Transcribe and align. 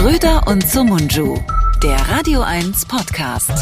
Schröder 0.00 0.46
und 0.46 0.66
Sumunju, 0.66 1.36
der 1.82 1.98
Radio 2.08 2.40
1 2.40 2.86
Podcast. 2.86 3.52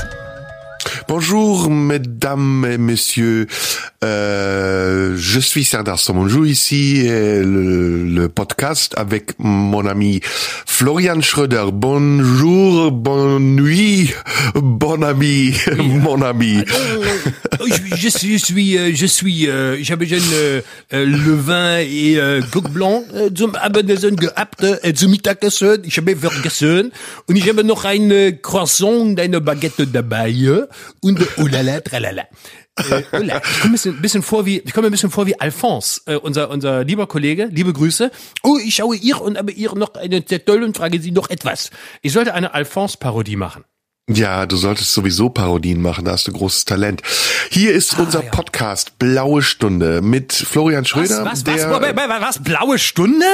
Bonjour, 1.08 1.68
mesdames 1.68 2.64
et 2.64 2.78
messieurs. 2.78 3.48
Euh, 4.04 5.16
je 5.16 5.40
suis 5.40 5.64
Serdar 5.64 5.98
Somonjou 5.98 6.44
ici, 6.44 7.02
le, 7.04 8.04
le, 8.04 8.28
podcast 8.28 8.94
avec 8.96 9.32
mon 9.38 9.84
ami 9.86 10.20
Florian 10.22 11.20
Schröder. 11.20 11.64
Bonjour, 11.72 12.92
bonne 12.92 13.56
nuit, 13.56 14.14
bon 14.54 15.02
ami, 15.02 15.52
mon 15.78 16.22
ami. 16.22 16.58
je, 17.60 17.96
je, 17.96 18.08
suis, 18.08 18.38
je 18.38 18.44
suis, 18.44 18.94
je 18.94 19.06
suis, 19.06 19.48
euh, 19.48 19.82
habe 19.90 20.06
schon 20.06 20.62
äh, 20.90 21.04
le 21.04 21.34
vin 21.34 21.78
et 21.80 22.14
äh, 22.14 22.40
Blanc 22.70 23.02
äh, 23.12 23.34
zum 23.34 23.56
Abendessen 23.56 24.14
gehabt, 24.14 24.62
äh, 24.62 24.94
zum 24.94 25.10
Mittagessen. 25.10 25.82
Ich 25.84 25.96
habe 25.96 26.14
vergessen 26.14 26.92
und 27.26 27.34
ich 27.34 27.48
habe 27.48 27.64
noch 27.64 27.84
ein 27.84 28.38
Croissant 28.42 29.18
eine 29.18 29.40
Baguette 29.40 29.88
dabei 29.88 30.32
und 31.00 31.18
oh 31.38 31.46
la 31.48 31.62
la, 31.62 31.80
tralala. 31.80 32.26
Äh, 32.90 33.00
ich 33.00 33.60
komme 33.60 33.74
ein 33.84 34.02
bisschen, 34.02 34.22
vor 34.22 34.46
wie, 34.46 34.58
ich 34.58 34.72
komme 34.72 34.88
ein 34.88 34.90
bisschen 34.90 35.10
vor 35.10 35.26
wie 35.26 35.38
Alphonse, 35.38 36.00
äh, 36.06 36.16
unser, 36.16 36.50
unser 36.50 36.84
lieber 36.84 37.06
Kollege, 37.06 37.48
liebe 37.50 37.72
Grüße. 37.72 38.10
Oh, 38.42 38.58
ich 38.62 38.76
schaue 38.76 38.96
ihr 38.96 39.20
und 39.20 39.36
aber 39.36 39.52
ihr 39.52 39.74
noch 39.74 39.94
eine 39.94 40.24
und 40.64 40.76
frage 40.76 41.00
sie 41.00 41.12
noch 41.12 41.30
etwas. 41.30 41.70
Ich 42.02 42.12
sollte 42.12 42.34
eine 42.34 42.54
Alphonse-Parodie 42.54 43.36
machen. 43.36 43.64
Ja, 44.10 44.46
du 44.46 44.56
solltest 44.56 44.94
sowieso 44.94 45.28
Parodien 45.28 45.82
machen, 45.82 46.06
da 46.06 46.12
hast 46.12 46.26
du 46.26 46.32
großes 46.32 46.64
Talent. 46.64 47.02
Hier 47.50 47.72
ist 47.72 47.96
ah, 47.98 48.02
unser 48.02 48.24
ja. 48.24 48.30
Podcast 48.30 48.98
Blaue 48.98 49.42
Stunde 49.42 50.00
mit 50.00 50.32
Florian 50.32 50.86
Schröder. 50.86 51.26
Was, 51.26 51.32
was, 51.32 51.44
der, 51.44 51.70
was, 51.70 51.82
was, 51.82 52.20
was, 52.22 52.42
Blaue 52.42 52.78
Stunde? 52.78 53.26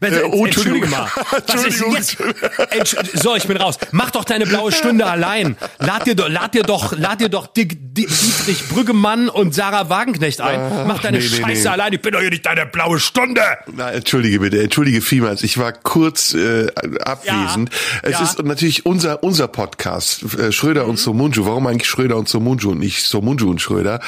Äh, 0.00 0.22
oh, 0.22 0.46
Entschuldige 0.46 0.86
mal. 0.86 1.06
Entschuldigung. 1.46 1.94
Jetzt? 1.94 2.96
So, 3.12 3.36
ich 3.36 3.46
bin 3.46 3.58
raus. 3.58 3.76
Mach 3.90 4.10
doch 4.10 4.24
deine 4.24 4.46
Blaue 4.46 4.72
Stunde 4.72 5.04
allein. 5.04 5.56
Lad 5.78 6.06
dir 6.06 6.14
doch, 6.14 6.30
lad 6.30 6.54
dir 6.54 6.62
doch, 6.62 6.96
lad 6.96 7.20
dir 7.20 7.28
doch 7.28 7.46
Dietrich 7.46 8.68
Brüggemann 8.70 9.28
und 9.28 9.54
Sarah 9.54 9.90
Wagenknecht 9.90 10.40
ein. 10.40 10.86
Mach 10.86 11.02
deine 11.02 11.18
nee, 11.18 11.24
Scheiße 11.24 11.62
nee. 11.64 11.68
allein. 11.68 11.92
Ich 11.92 12.00
bin 12.00 12.12
doch 12.12 12.20
hier 12.20 12.30
nicht 12.30 12.46
deine 12.46 12.64
Blaue 12.64 13.00
Stunde. 13.00 13.42
Na, 13.70 13.90
entschuldige 13.90 14.40
bitte, 14.40 14.62
entschuldige 14.62 15.02
vielmals. 15.02 15.42
Ich 15.42 15.58
war 15.58 15.72
kurz 15.72 16.32
äh, 16.32 16.68
abwesend. 17.04 17.68
Ja, 17.70 18.08
es 18.08 18.12
ja. 18.12 18.22
ist 18.22 18.42
natürlich 18.42 18.86
unser, 18.86 19.22
unser 19.22 19.46
Podcast 19.46 20.21
äh, 20.38 20.52
Schröder 20.52 20.84
mhm. 20.84 20.90
und 20.90 20.98
Somunju. 20.98 21.46
Warum 21.46 21.66
eigentlich 21.66 21.88
Schröder 21.88 22.16
und 22.16 22.28
Somunju 22.28 22.70
und 22.70 22.78
nicht 22.78 23.04
Somunju 23.04 23.50
und 23.50 23.60
Schröder? 23.60 24.00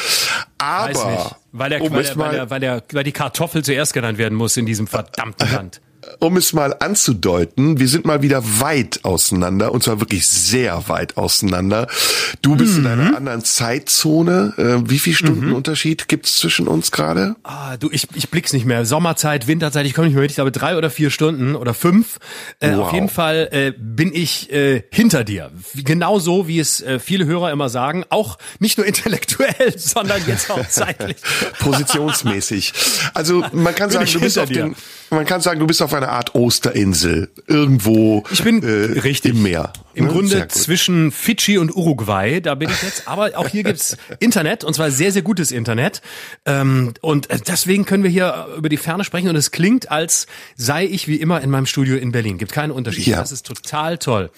Aber 0.59 1.35
weil, 1.53 1.71
der, 1.71 1.83
um 1.83 1.93
weil, 1.93 2.03
der, 2.03 2.17
weil, 2.17 2.31
der, 2.33 2.51
weil, 2.51 2.61
der, 2.61 2.83
weil 2.93 3.05
die 3.05 3.13
Kartoffel 3.13 3.63
zuerst 3.63 3.93
genannt 3.95 4.19
werden 4.19 4.37
muss 4.37 4.57
in 4.57 4.67
diesem 4.67 4.87
verdammten 4.87 5.51
Land 5.53 5.81
um 6.21 6.37
es 6.37 6.53
mal 6.53 6.75
anzudeuten, 6.79 7.79
wir 7.79 7.89
sind 7.89 8.05
mal 8.05 8.23
wieder 8.23 8.43
weit 8.61 9.01
auseinander 9.05 9.73
und 9.73 9.83
zwar 9.83 10.01
wirklich 10.01 10.27
sehr 10.27 10.89
weit 10.89 11.17
auseinander. 11.17 11.87
Du 12.43 12.57
bist 12.57 12.79
mhm. 12.79 12.87
in 12.87 12.87
einer 12.87 13.17
anderen 13.17 13.45
Zeitzone. 13.45 14.55
Äh, 14.57 14.91
wie 14.91 14.99
viel 14.99 15.15
Stunden 15.15 15.49
mhm. 15.49 15.55
Unterschied 15.55 16.09
gibt's 16.09 16.39
zwischen 16.39 16.69
uns 16.69 16.91
gerade? 16.91 17.37
Ah, 17.43 17.77
du, 17.77 17.91
ich, 17.91 18.09
ich 18.15 18.31
blick's 18.31 18.53
nicht 18.53 18.67
mehr. 18.67 18.85
Sommerzeit, 18.85 19.47
Winterzeit, 19.47 19.87
ich 19.87 19.95
komme 19.95 20.07
nicht 20.07 20.15
mehr 20.15 20.23
mit. 20.23 20.31
Ich 20.31 20.37
glaube 20.37 20.53
drei 20.53 20.77
oder 20.77 20.91
vier 20.91 21.11
Stunden 21.11 21.57
oder 21.57 21.75
fünf. 21.75 22.19
Äh, 22.61 22.73
wow. 22.73 22.87
Auf 22.87 22.93
jeden 22.93 23.09
Fall 23.09 23.49
äh, 23.53 23.73
bin 23.77 24.15
ich 24.15 24.53
äh, 24.53 24.83
hinter 24.91 25.25
dir. 25.25 25.51
Genauso 25.75 26.49
wie 26.49 26.59
es 26.59 26.81
äh, 26.81 26.99
viele 26.99 27.27
Hörer 27.27 27.53
immer 27.53 27.69
sagen. 27.69 28.05
Auch 28.09 28.39
nicht 28.59 28.79
nur 28.79 28.87
intellektuell, 28.87 29.75
sondern 29.77 30.23
jetzt 30.27 30.51
auch 30.51 30.67
zeitlich. 30.69 31.17
Positionsmäßig. 31.59 32.73
Also 33.15 33.45
man 33.53 33.75
kann 33.75 33.91
sagen, 33.91 34.09
du 34.13 34.21
bist 34.21 34.39
auf 34.39 34.49
dir. 34.49 34.65
den 34.65 34.77
man 35.15 35.27
kann 35.27 35.41
sagen, 35.41 35.61
du 35.61 35.67
bist 35.67 35.83
auf 35.83 35.95
einer 35.95 36.11
Art 36.11 36.35
Osterinsel 36.35 37.31
irgendwo 37.47 38.25
ich 38.31 38.43
bin 38.43 38.63
äh, 38.63 39.01
richtig 39.01 39.33
im 39.33 39.43
Meer. 39.43 39.73
Im 39.95 40.07
ne? 40.07 40.13
Grunde 40.13 40.49
zwischen 40.49 41.13
Fidschi 41.13 41.59
und 41.59 41.75
Uruguay, 41.75 42.41
da 42.41 42.55
bin 42.55 42.69
ich 42.69 42.83
jetzt. 42.83 43.07
Aber 43.07 43.31
auch 43.37 43.49
hier 43.49 43.63
gibt's 43.63 43.97
Internet 44.19 44.65
und 44.65 44.75
zwar 44.75 44.91
sehr, 44.91 45.13
sehr 45.13 45.23
gutes 45.23 45.53
Internet. 45.53 46.03
Ähm, 46.45 46.95
und 47.01 47.31
äh, 47.31 47.39
deswegen 47.47 47.85
können 47.85 48.03
wir 48.03 48.11
hier 48.11 48.49
über 48.57 48.69
die 48.69 48.77
Ferne 48.77 49.05
sprechen 49.05 49.29
und 49.29 49.37
es 49.37 49.51
klingt, 49.51 49.91
als 49.91 50.27
sei 50.57 50.85
ich 50.85 51.09
wie 51.09 51.17
immer 51.17 51.41
in 51.41 51.51
meinem 51.51 51.67
Studio 51.67 51.97
in 51.97 52.13
Berlin. 52.13 52.39
Gibt 52.39 52.53
keinen 52.53 52.73
Unterschied. 52.73 53.07
Ja. 53.07 53.19
Das 53.19 53.33
ist 53.33 53.47
total 53.47 53.99
toll. 53.99 54.31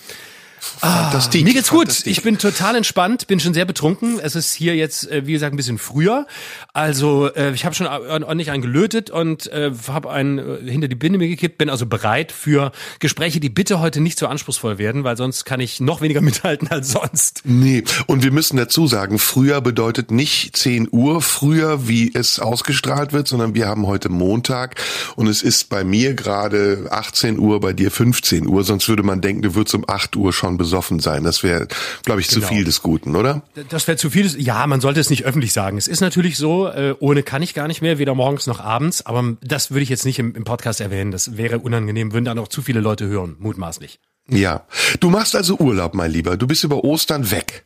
Ah, 0.81 1.13
mir 1.33 1.53
geht's 1.53 1.71
gut. 1.71 2.07
Ich 2.07 2.23
bin 2.23 2.39
total 2.39 2.77
entspannt, 2.77 3.27
bin 3.27 3.41
schon 3.41 3.55
sehr 3.55 3.65
betrunken. 3.65 4.19
Es 4.21 4.35
ist 4.37 4.53
hier 4.55 4.77
jetzt, 4.77 5.11
äh, 5.11 5.27
wie 5.27 5.33
gesagt, 5.33 5.53
ein 5.53 5.57
bisschen 5.57 5.79
früher. 5.79 6.27
Also 6.73 7.33
äh, 7.35 7.53
ich 7.53 7.65
habe 7.65 7.75
schon 7.75 7.87
ordentlich 7.87 8.51
einen 8.51 8.63
gelötet 8.63 9.11
und 9.11 9.47
äh, 9.49 9.73
habe 9.89 10.11
einen 10.11 10.67
hinter 10.67 10.89
die 10.89 10.95
Binde 10.95 11.19
mir 11.19 11.29
gekippt. 11.29 11.59
Bin 11.59 11.71
also 11.71 11.87
bereit 11.87 12.33
für 12.33 12.73
Gespräche, 12.99 13.41
die 13.41 13.49
bitte 13.49 13.81
heute 13.81 14.01
nicht 14.01 14.19
so 14.19 14.27
anspruchsvoll 14.27 14.79
werden, 14.79 15.05
weil 15.05 15.17
sonst 15.17 15.45
kann 15.45 15.61
ich 15.61 15.81
noch 15.81 16.01
weniger 16.01 16.21
mithalten 16.27 16.69
als 16.69 16.91
sonst. 16.91 17.43
Nee, 17.45 17.85
und 18.07 18.23
wir 18.23 18.33
müssen 18.33 18.57
dazu 18.57 18.87
sagen, 18.87 19.19
früher 19.19 19.61
bedeutet 19.61 20.11
nicht 20.11 20.57
10 20.57 20.89
Uhr, 20.91 21.23
früher 21.23 21.89
wie 21.89 22.13
es 22.15 22.41
ausgestrahlt 22.41 23.13
wird, 23.13 23.29
sondern 23.29 23.55
wir 23.55 23.67
haben 23.67 23.87
heute 23.87 24.09
Montag 24.09 24.77
und 25.17 25.27
es 25.27 25.43
ist 25.43 25.69
bei 25.69 25.85
mir 25.85 26.15
gerade 26.15 26.89
18 26.91 27.39
Uhr, 27.39 27.61
bei 27.61 27.73
dir 27.73 27.91
15 27.91 28.47
Uhr. 28.47 28.65
Sonst 28.65 28.89
würde 28.89 29.03
man 29.03 29.21
denken, 29.21 29.43
du 29.43 29.55
würdest 29.55 29.75
um 29.75 29.85
8 29.87 30.17
Uhr 30.17 30.33
schon 30.33 30.56
besoffen 30.57 31.01
sein. 31.01 31.25
Das 31.25 31.43
wäre, 31.43 31.69
glaube 32.05 32.21
ich, 32.21 32.29
genau. 32.29 32.47
zu 32.47 32.55
viel 32.55 32.65
des 32.65 32.83
Guten, 32.83 33.17
oder? 33.17 33.43
Das 33.69 33.87
wäre 33.89 33.97
zu 33.97 34.11
viel 34.11 34.25
des, 34.25 34.37
ja, 34.39 34.67
man 34.67 34.81
sollte 34.81 35.01
es 35.01 35.11
nicht 35.11 35.25
öffentlich 35.25 35.53
sagen. 35.53 35.79
Es 35.79 35.89
ist 35.89 36.01
natürlich 36.01 36.37
so, 36.37 36.69
äh, 36.69 36.95
ohne 36.99 37.23
kann 37.23 37.43
ich 37.43 37.55
gar 37.55 37.69
nicht 37.69 37.83
mehr, 37.83 37.99
weder 37.99 38.15
morgens 38.15 38.47
noch 38.47 38.61
abends, 38.61 39.05
aber 39.05 39.37
das 39.43 39.71
würde 39.71 39.83
ich 39.83 39.89
jetzt 39.89 40.05
nicht 40.05 40.19
im, 40.19 40.35
im 40.35 40.45
Podcast 40.45 40.81
erwähnen. 40.81 41.11
Das 41.11 41.37
wäre 41.37 41.59
unangenehm, 41.59 42.13
würden 42.13 42.25
dann 42.25 42.39
auch 42.39 42.49
zu 42.49 42.63
viele 42.63 42.81
Leute 42.81 43.07
hören, 43.07 43.37
mutmaßlich. 43.39 44.01
Ja. 44.29 44.67
Du 45.01 45.11
machst 45.11 45.37
also 45.37 45.57
Urlaub, 45.59 45.95
mein 45.95 46.11
Lieber. 46.11 46.37
Du 46.37 46.47
bist 46.47 46.65
über 46.65 46.85
Ostern 46.85 47.31
weg. 47.31 47.65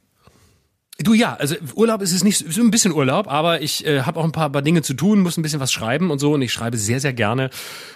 Du 1.03 1.15
ja, 1.15 1.34
also 1.34 1.56
Urlaub 1.75 2.03
ist 2.03 2.12
es 2.12 2.25
nicht, 2.25 2.43
ist 2.43 2.59
ein 2.59 2.71
bisschen 2.71 2.93
Urlaub, 2.93 3.27
aber 3.27 3.62
ich 3.62 3.87
äh, 3.87 4.03
habe 4.03 4.21
auch 4.21 4.25
ein 4.25 4.33
paar, 4.33 4.50
paar 4.50 4.61
Dinge 4.61 4.83
zu 4.83 4.93
tun, 4.93 5.21
muss 5.21 5.38
ein 5.38 5.43
bisschen 5.43 5.61
was 5.61 5.72
schreiben 5.72 6.11
und 6.11 6.19
so 6.19 6.34
und 6.34 6.43
ich 6.43 6.53
schreibe 6.53 6.77
sehr, 6.77 7.00
sehr 7.00 7.15
gerne 7.15 7.49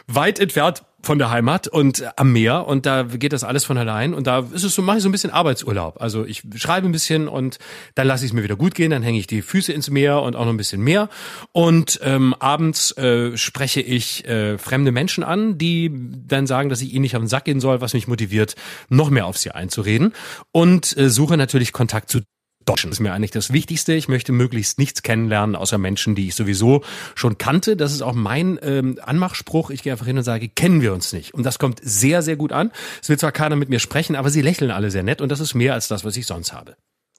weit 0.06 0.38
entfernt 0.38 0.84
von 1.02 1.18
der 1.18 1.30
Heimat 1.30 1.68
und 1.68 2.00
äh, 2.00 2.08
am 2.16 2.32
Meer 2.32 2.66
und 2.66 2.86
da 2.86 3.02
geht 3.02 3.34
das 3.34 3.44
alles 3.44 3.66
von 3.66 3.76
allein 3.76 4.14
und 4.14 4.26
da 4.26 4.38
ist 4.52 4.64
es 4.64 4.74
so, 4.74 4.80
mache 4.80 4.96
ich 4.96 5.02
so 5.02 5.10
ein 5.10 5.12
bisschen 5.12 5.30
Arbeitsurlaub. 5.30 6.00
Also 6.00 6.24
ich 6.24 6.44
schreibe 6.56 6.88
ein 6.88 6.92
bisschen 6.92 7.28
und 7.28 7.58
dann 7.94 8.06
lasse 8.06 8.24
ich 8.24 8.30
es 8.30 8.34
mir 8.34 8.42
wieder 8.42 8.56
gut 8.56 8.74
gehen, 8.74 8.90
dann 8.90 9.02
hänge 9.02 9.18
ich 9.18 9.26
die 9.26 9.42
Füße 9.42 9.70
ins 9.70 9.90
Meer 9.90 10.22
und 10.22 10.34
auch 10.34 10.44
noch 10.44 10.52
ein 10.52 10.56
bisschen 10.56 10.80
mehr 10.80 11.10
und 11.52 12.00
ähm, 12.02 12.34
abends 12.38 12.96
äh, 12.96 13.36
spreche 13.36 13.82
ich 13.82 14.26
äh, 14.26 14.56
fremde 14.56 14.92
Menschen 14.92 15.24
an, 15.24 15.58
die 15.58 15.90
dann 16.26 16.46
sagen, 16.46 16.70
dass 16.70 16.80
ich 16.80 16.94
ihnen 16.94 17.02
nicht 17.02 17.16
auf 17.16 17.22
den 17.22 17.28
Sack 17.28 17.44
gehen 17.44 17.60
soll, 17.60 17.82
was 17.82 17.92
mich 17.92 18.08
motiviert, 18.08 18.54
noch 18.88 19.10
mehr 19.10 19.26
auf 19.26 19.36
sie 19.36 19.50
einzureden 19.50 20.14
und 20.52 20.96
äh, 20.96 21.10
suche 21.10 21.36
natürlich 21.36 21.72
Kontakt 21.72 22.08
zu 22.08 22.20
Deutschen 22.64 22.90
ist 22.90 23.00
mir 23.00 23.12
eigentlich 23.12 23.30
das 23.30 23.52
Wichtigste. 23.52 23.92
Ich 23.94 24.08
möchte 24.08 24.32
möglichst 24.32 24.78
nichts 24.78 25.02
kennenlernen, 25.02 25.56
außer 25.56 25.78
Menschen, 25.78 26.14
die 26.14 26.28
ich 26.28 26.34
sowieso 26.34 26.82
schon 27.14 27.38
kannte. 27.38 27.76
Das 27.76 27.92
ist 27.92 28.02
auch 28.02 28.14
mein 28.14 28.58
ähm, 28.62 28.98
Anmachspruch. 29.02 29.70
Ich 29.70 29.82
gehe 29.82 29.92
einfach 29.92 30.06
hin 30.06 30.16
und 30.16 30.24
sage, 30.24 30.48
kennen 30.48 30.80
wir 30.80 30.92
uns 30.92 31.12
nicht. 31.12 31.34
Und 31.34 31.44
das 31.44 31.58
kommt 31.58 31.80
sehr, 31.82 32.22
sehr 32.22 32.36
gut 32.36 32.52
an. 32.52 32.70
Es 33.02 33.08
will 33.08 33.18
zwar 33.18 33.32
keiner 33.32 33.56
mit 33.56 33.68
mir 33.68 33.80
sprechen, 33.80 34.16
aber 34.16 34.30
sie 34.30 34.42
lächeln 34.42 34.70
alle 34.70 34.90
sehr 34.90 35.02
nett 35.02 35.20
und 35.20 35.30
das 35.30 35.40
ist 35.40 35.54
mehr 35.54 35.74
als 35.74 35.88
das, 35.88 36.04
was 36.04 36.16
ich 36.16 36.26
sonst 36.26 36.52
habe. 36.52 36.76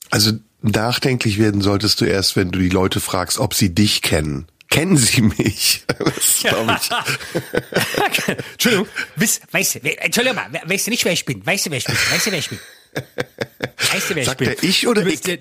Also 0.09 0.33
nachdenklich 0.61 1.39
werden 1.39 1.61
solltest 1.61 2.01
du 2.01 2.05
erst, 2.05 2.35
wenn 2.35 2.51
du 2.51 2.59
die 2.59 2.69
Leute 2.69 2.99
fragst, 2.99 3.39
ob 3.39 3.53
sie 3.53 3.73
dich 3.73 4.01
kennen. 4.01 4.47
Kennen 4.69 4.97
Sie 4.97 5.21
mich? 5.21 5.83
Das 5.97 6.39
glaube 6.41 6.77
ich. 6.81 8.27
Entschuldigung, 8.51 8.87
weißt, 9.15 9.41
weißt, 9.51 9.79
Entschuldigung 9.83 10.35
mal, 10.35 10.61
weißt 10.65 10.87
du 10.87 10.91
nicht, 10.91 11.05
wer 11.05 11.13
ich 11.13 11.25
bin? 11.25 11.45
Weißt 11.45 11.65
du, 11.65 11.71
wer 11.71 11.77
ich 11.77 11.85
bin? 11.85 11.95
Weißt 11.95 12.27
du, 12.27 12.31
wer 12.31 12.39
ich 12.39 12.49
bin? 12.49 12.59
Weißt 13.93 14.09
du, 14.09 14.15
wer 14.15 14.25
Sagt? 14.25 14.41
Der 14.41 14.63
ich 14.63 14.87
oder 14.87 15.05
ich? 15.05 15.27
Äh, 15.27 15.39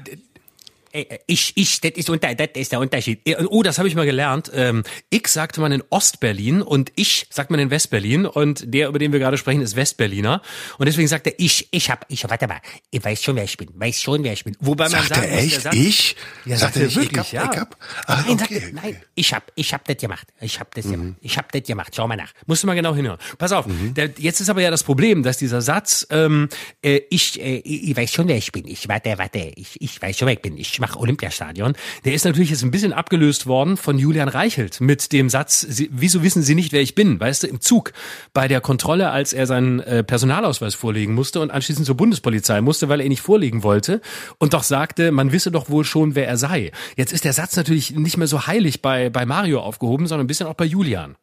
ich, 1.26 1.52
ich, 1.56 1.80
das 1.80 1.92
ist, 1.96 2.08
unter, 2.08 2.32
das 2.34 2.48
ist 2.54 2.70
der 2.70 2.78
Unterschied. 2.78 3.20
Äh, 3.26 3.44
oh, 3.48 3.64
das 3.64 3.78
habe 3.78 3.88
ich 3.88 3.96
mal 3.96 4.06
gelernt. 4.06 4.50
Ähm, 4.54 4.84
ich 5.10 5.26
sagte 5.26 5.60
man 5.60 5.72
in 5.72 5.82
Ostberlin 5.90 6.62
und 6.62 6.92
ich 6.94 7.26
sagt 7.30 7.50
man 7.50 7.58
in 7.58 7.70
Westberlin 7.70 8.26
und 8.26 8.72
der, 8.72 8.88
über 8.88 9.00
den 9.00 9.12
wir 9.12 9.18
gerade 9.18 9.36
sprechen, 9.36 9.60
ist 9.60 9.74
Westberliner. 9.74 10.40
Und 10.78 10.86
deswegen 10.86 11.08
sagt 11.08 11.26
er 11.26 11.34
ich, 11.38 11.68
ich 11.72 11.90
hab, 11.90 12.06
ich, 12.08 12.28
warte 12.30 12.46
mal, 12.46 12.60
ich 12.92 13.04
weiß 13.04 13.22
schon, 13.22 13.34
wer 13.34 13.42
ich 13.42 13.56
bin, 13.56 13.70
weiß 13.74 14.00
schon, 14.00 14.22
wer 14.22 14.34
ich 14.34 14.44
bin. 14.44 14.56
Wobei 14.60 14.88
man 14.88 15.02
sagt, 15.04 15.24
er 15.24 15.36
echt, 15.36 15.62
sagt, 15.62 15.74
ich? 15.74 16.14
Ja, 16.44 16.56
sagt, 16.58 16.74
sagt 16.74 16.84
er 16.84 16.94
wirklich, 16.94 17.32
ich 17.32 17.38
hab, 17.38 17.46
ja. 17.46 17.50
Ich 17.52 17.60
hab, 17.60 17.76
ah, 18.06 18.22
nein, 18.26 18.40
okay, 18.40 18.60
sagt, 18.60 18.74
nein, 18.74 19.02
ich 19.16 19.34
hab, 19.34 19.52
ich 19.56 19.74
hab 19.74 19.84
das 19.84 19.96
gemacht, 19.96 20.28
ich 20.40 20.60
hab 20.60 20.74
das 20.74 20.84
mhm. 20.84 20.90
gemacht, 20.92 21.16
ich 21.22 21.38
hab 21.38 21.50
das 21.50 21.62
gemacht, 21.64 21.92
schau 21.96 22.06
mal 22.06 22.16
nach. 22.16 22.32
Musst 22.46 22.62
du 22.62 22.68
mal 22.68 22.74
genau 22.74 22.94
hinhören. 22.94 23.18
Pass 23.38 23.50
auf, 23.50 23.66
mhm. 23.66 23.94
der, 23.94 24.10
jetzt 24.18 24.40
ist 24.40 24.48
aber 24.48 24.62
ja 24.62 24.70
das 24.70 24.84
Problem, 24.84 25.24
dass 25.24 25.38
dieser 25.38 25.60
Satz, 25.60 26.06
ähm, 26.10 26.48
äh, 26.82 27.00
ich, 27.10 27.40
äh, 27.40 27.56
ich 27.64 27.96
weiß 27.96 28.12
schon, 28.12 28.28
wer 28.28 28.36
ich 28.36 28.52
bin, 28.52 28.68
ich, 28.68 28.88
warte, 28.88 29.18
warte, 29.18 29.52
ich, 29.56 29.80
ich 29.80 30.00
weiß 30.00 30.18
schon, 30.18 30.26
wer 30.26 30.34
ich 30.34 30.42
bin, 30.42 30.56
ich 30.56 30.83
mache 30.84 30.98
Olympiastadion. 30.98 31.44
Stadion. 31.44 31.74
Der 32.04 32.14
ist 32.14 32.24
natürlich 32.24 32.50
jetzt 32.50 32.62
ein 32.62 32.70
bisschen 32.70 32.92
abgelöst 32.92 33.46
worden 33.46 33.76
von 33.76 33.98
Julian 33.98 34.28
Reichelt 34.28 34.80
mit 34.80 35.12
dem 35.12 35.28
Satz, 35.28 35.66
wieso 35.90 36.22
wissen 36.22 36.42
Sie 36.42 36.54
nicht, 36.54 36.72
wer 36.72 36.80
ich 36.80 36.94
bin? 36.94 37.20
Weißt 37.20 37.42
du, 37.42 37.46
im 37.46 37.60
Zug 37.60 37.92
bei 38.32 38.48
der 38.48 38.60
Kontrolle, 38.60 39.10
als 39.10 39.32
er 39.32 39.46
seinen 39.46 39.80
äh, 39.80 40.04
Personalausweis 40.04 40.74
vorlegen 40.74 41.14
musste 41.14 41.40
und 41.40 41.50
anschließend 41.50 41.86
zur 41.86 41.96
Bundespolizei 41.96 42.60
musste, 42.60 42.88
weil 42.88 43.00
er 43.00 43.06
ihn 43.06 43.10
nicht 43.10 43.22
vorlegen 43.22 43.62
wollte 43.62 44.00
und 44.38 44.54
doch 44.54 44.62
sagte, 44.62 45.10
man 45.10 45.32
wisse 45.32 45.50
doch 45.50 45.68
wohl 45.68 45.84
schon, 45.84 46.14
wer 46.14 46.28
er 46.28 46.36
sei. 46.36 46.72
Jetzt 46.96 47.12
ist 47.12 47.24
der 47.24 47.32
Satz 47.32 47.56
natürlich 47.56 47.92
nicht 47.92 48.16
mehr 48.16 48.28
so 48.28 48.46
heilig 48.46 48.82
bei, 48.82 49.10
bei 49.10 49.26
Mario 49.26 49.60
aufgehoben, 49.60 50.06
sondern 50.06 50.24
ein 50.24 50.28
bisschen 50.28 50.46
auch 50.46 50.54
bei 50.54 50.64
Julian. 50.64 51.16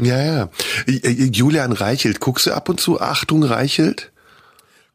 Ja, 0.00 0.22
ja. 0.22 0.50
Julian 0.86 1.72
Reichelt, 1.72 2.20
guckst 2.20 2.46
du 2.46 2.52
ab 2.52 2.68
und 2.68 2.80
zu 2.80 3.00
Achtung 3.00 3.42
Reichelt? 3.42 4.09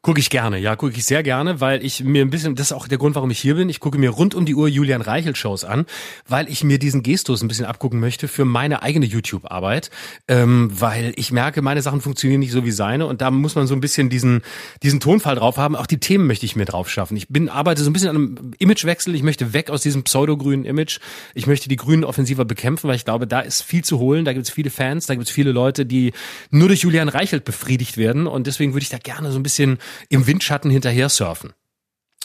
Gucke 0.05 0.19
ich 0.19 0.29
gerne, 0.29 0.59
ja, 0.59 0.75
gucke 0.75 0.93
ich 0.95 1.03
sehr 1.03 1.23
gerne, 1.23 1.61
weil 1.61 1.83
ich 1.83 2.03
mir 2.03 2.21
ein 2.21 2.29
bisschen, 2.29 2.53
das 2.53 2.67
ist 2.67 2.73
auch 2.73 2.87
der 2.87 2.99
Grund, 2.99 3.15
warum 3.15 3.31
ich 3.31 3.39
hier 3.39 3.55
bin. 3.55 3.69
Ich 3.69 3.79
gucke 3.79 3.97
mir 3.97 4.11
rund 4.11 4.35
um 4.35 4.45
die 4.45 4.53
Uhr 4.53 4.67
Julian 4.67 5.01
Reichelt 5.01 5.35
Shows 5.35 5.63
an, 5.63 5.87
weil 6.27 6.47
ich 6.47 6.63
mir 6.63 6.77
diesen 6.77 7.01
Gestus 7.01 7.41
ein 7.41 7.47
bisschen 7.47 7.65
abgucken 7.65 7.99
möchte 7.99 8.27
für 8.27 8.45
meine 8.45 8.83
eigene 8.83 9.07
YouTube-Arbeit, 9.07 9.89
ähm, 10.27 10.69
weil 10.71 11.13
ich 11.15 11.31
merke, 11.31 11.63
meine 11.63 11.81
Sachen 11.81 12.01
funktionieren 12.01 12.41
nicht 12.41 12.51
so 12.51 12.63
wie 12.63 12.69
seine 12.69 13.07
und 13.07 13.21
da 13.21 13.31
muss 13.31 13.55
man 13.55 13.65
so 13.65 13.73
ein 13.73 13.79
bisschen 13.79 14.11
diesen 14.11 14.43
diesen 14.83 14.99
Tonfall 14.99 15.37
drauf 15.37 15.57
haben. 15.57 15.75
Auch 15.75 15.87
die 15.87 15.99
Themen 15.99 16.27
möchte 16.27 16.45
ich 16.45 16.55
mir 16.55 16.65
drauf 16.65 16.87
schaffen. 16.87 17.17
Ich 17.17 17.29
bin 17.29 17.49
arbeite 17.49 17.81
so 17.81 17.89
ein 17.89 17.93
bisschen 17.93 18.09
an 18.09 18.15
einem 18.15 18.51
Imagewechsel. 18.59 19.15
Ich 19.15 19.23
möchte 19.23 19.53
weg 19.53 19.71
aus 19.71 19.81
diesem 19.81 20.03
pseudo-grünen 20.03 20.65
Image. 20.65 20.99
Ich 21.33 21.47
möchte 21.47 21.67
die 21.67 21.77
Grünen 21.77 22.03
offensiver 22.03 22.45
bekämpfen, 22.45 22.87
weil 22.89 22.95
ich 22.95 23.05
glaube, 23.05 23.25
da 23.25 23.39
ist 23.39 23.63
viel 23.63 23.83
zu 23.83 23.97
holen. 23.97 24.23
Da 24.23 24.33
gibt 24.33 24.45
es 24.45 24.53
viele 24.53 24.69
Fans, 24.69 25.07
da 25.07 25.15
gibt 25.15 25.25
es 25.25 25.33
viele 25.33 25.51
Leute, 25.51 25.83
die 25.83 26.13
nur 26.51 26.67
durch 26.67 26.81
Julian 26.81 27.09
Reichelt 27.09 27.43
befriedigt 27.43 27.97
werden 27.97 28.27
und 28.27 28.45
deswegen 28.45 28.75
würde 28.75 28.83
ich 28.83 28.89
da 28.89 28.99
gerne 28.99 29.31
so 29.31 29.39
ein 29.39 29.43
bisschen 29.43 29.79
im 30.09 30.27
Windschatten 30.27 30.71
hinterher 30.71 31.09
surfen. 31.09 31.53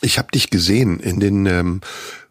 Ich 0.03 0.19
habe 0.19 0.31
dich 0.33 0.51
gesehen 0.51 1.01
in 1.01 1.21
den 1.21 1.47
ähm, 1.47 1.81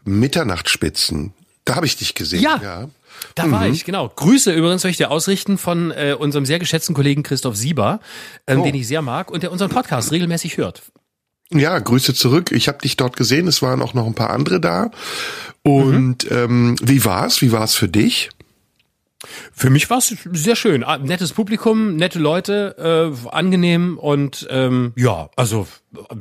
Mitternachtsspitzen. 0.03 1.33
Da 1.65 1.75
habe 1.75 1.85
ich 1.85 1.97
dich 1.97 2.15
gesehen. 2.15 2.41
Ja. 2.41 2.59
ja. 2.61 2.89
Da 3.35 3.45
mhm. 3.45 3.51
war 3.51 3.67
ich, 3.67 3.85
genau. 3.85 4.09
Grüße 4.09 4.51
übrigens 4.53 4.81
soll 4.81 4.91
ich 4.91 4.97
dir 4.97 5.11
ausrichten 5.11 5.57
von 5.57 5.91
äh, 5.91 6.15
unserem 6.17 6.45
sehr 6.45 6.59
geschätzten 6.59 6.95
Kollegen 6.95 7.23
Christoph 7.23 7.55
Sieber, 7.55 7.99
ähm, 8.47 8.61
oh. 8.61 8.63
den 8.63 8.75
ich 8.75 8.87
sehr 8.87 9.01
mag 9.01 9.29
und 9.29 9.43
der 9.43 9.51
unseren 9.51 9.69
Podcast 9.69 10.11
regelmäßig 10.11 10.57
hört. 10.57 10.83
Ja, 11.51 11.77
Grüße 11.79 12.13
zurück. 12.13 12.51
Ich 12.51 12.67
habe 12.67 12.77
dich 12.79 12.95
dort 12.95 13.17
gesehen. 13.17 13.47
Es 13.47 13.61
waren 13.61 13.81
auch 13.81 13.93
noch 13.93 14.05
ein 14.05 14.13
paar 14.13 14.29
andere 14.29 14.59
da. 14.59 14.91
Und 15.63 16.29
mhm. 16.29 16.37
ähm, 16.37 16.75
wie 16.81 17.03
war's? 17.05 17.41
Wie 17.41 17.51
war's 17.51 17.75
für 17.75 17.89
dich? 17.89 18.29
Für 19.51 19.69
mich 19.69 19.89
war 19.89 19.97
es 19.97 20.15
sehr 20.31 20.55
schön. 20.55 20.83
Ah, 20.83 20.97
nettes 20.97 21.33
Publikum, 21.33 21.97
nette 21.97 22.19
Leute, 22.19 23.13
äh, 23.25 23.29
angenehm 23.29 23.97
und 23.97 24.47
ähm, 24.49 24.93
ja, 24.95 25.29
also 25.35 25.67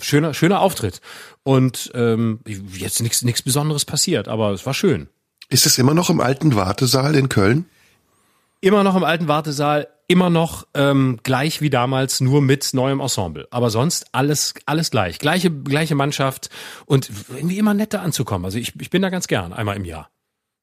schöner, 0.00 0.34
schöner 0.34 0.60
Auftritt. 0.60 1.00
Und 1.44 1.92
ähm, 1.94 2.40
jetzt 2.44 3.00
nichts 3.00 3.22
nichts 3.22 3.42
Besonderes 3.42 3.84
passiert, 3.84 4.26
aber 4.26 4.50
es 4.50 4.66
war 4.66 4.74
schön. 4.74 5.08
Ist 5.48 5.64
es 5.64 5.78
immer 5.78 5.94
noch 5.94 6.10
im 6.10 6.20
alten 6.20 6.56
Wartesaal 6.56 7.14
in 7.14 7.28
Köln? 7.28 7.66
Immer 8.60 8.82
noch 8.82 8.96
im 8.96 9.04
alten 9.04 9.28
Wartesaal, 9.28 9.86
immer 10.08 10.28
noch 10.28 10.66
ähm, 10.74 11.20
gleich 11.22 11.60
wie 11.60 11.70
damals, 11.70 12.20
nur 12.20 12.42
mit 12.42 12.74
neuem 12.74 12.98
Ensemble. 12.98 13.46
Aber 13.52 13.70
sonst 13.70 14.06
alles 14.12 14.54
alles 14.66 14.90
gleich. 14.90 15.20
Gleiche, 15.20 15.52
gleiche 15.52 15.94
Mannschaft 15.94 16.50
und 16.84 17.08
irgendwie 17.28 17.58
immer 17.58 17.74
netter 17.74 18.02
anzukommen. 18.02 18.44
Also 18.44 18.58
ich, 18.58 18.72
ich 18.80 18.90
bin 18.90 19.02
da 19.02 19.10
ganz 19.10 19.28
gern, 19.28 19.52
einmal 19.52 19.76
im 19.76 19.84
Jahr. 19.84 20.10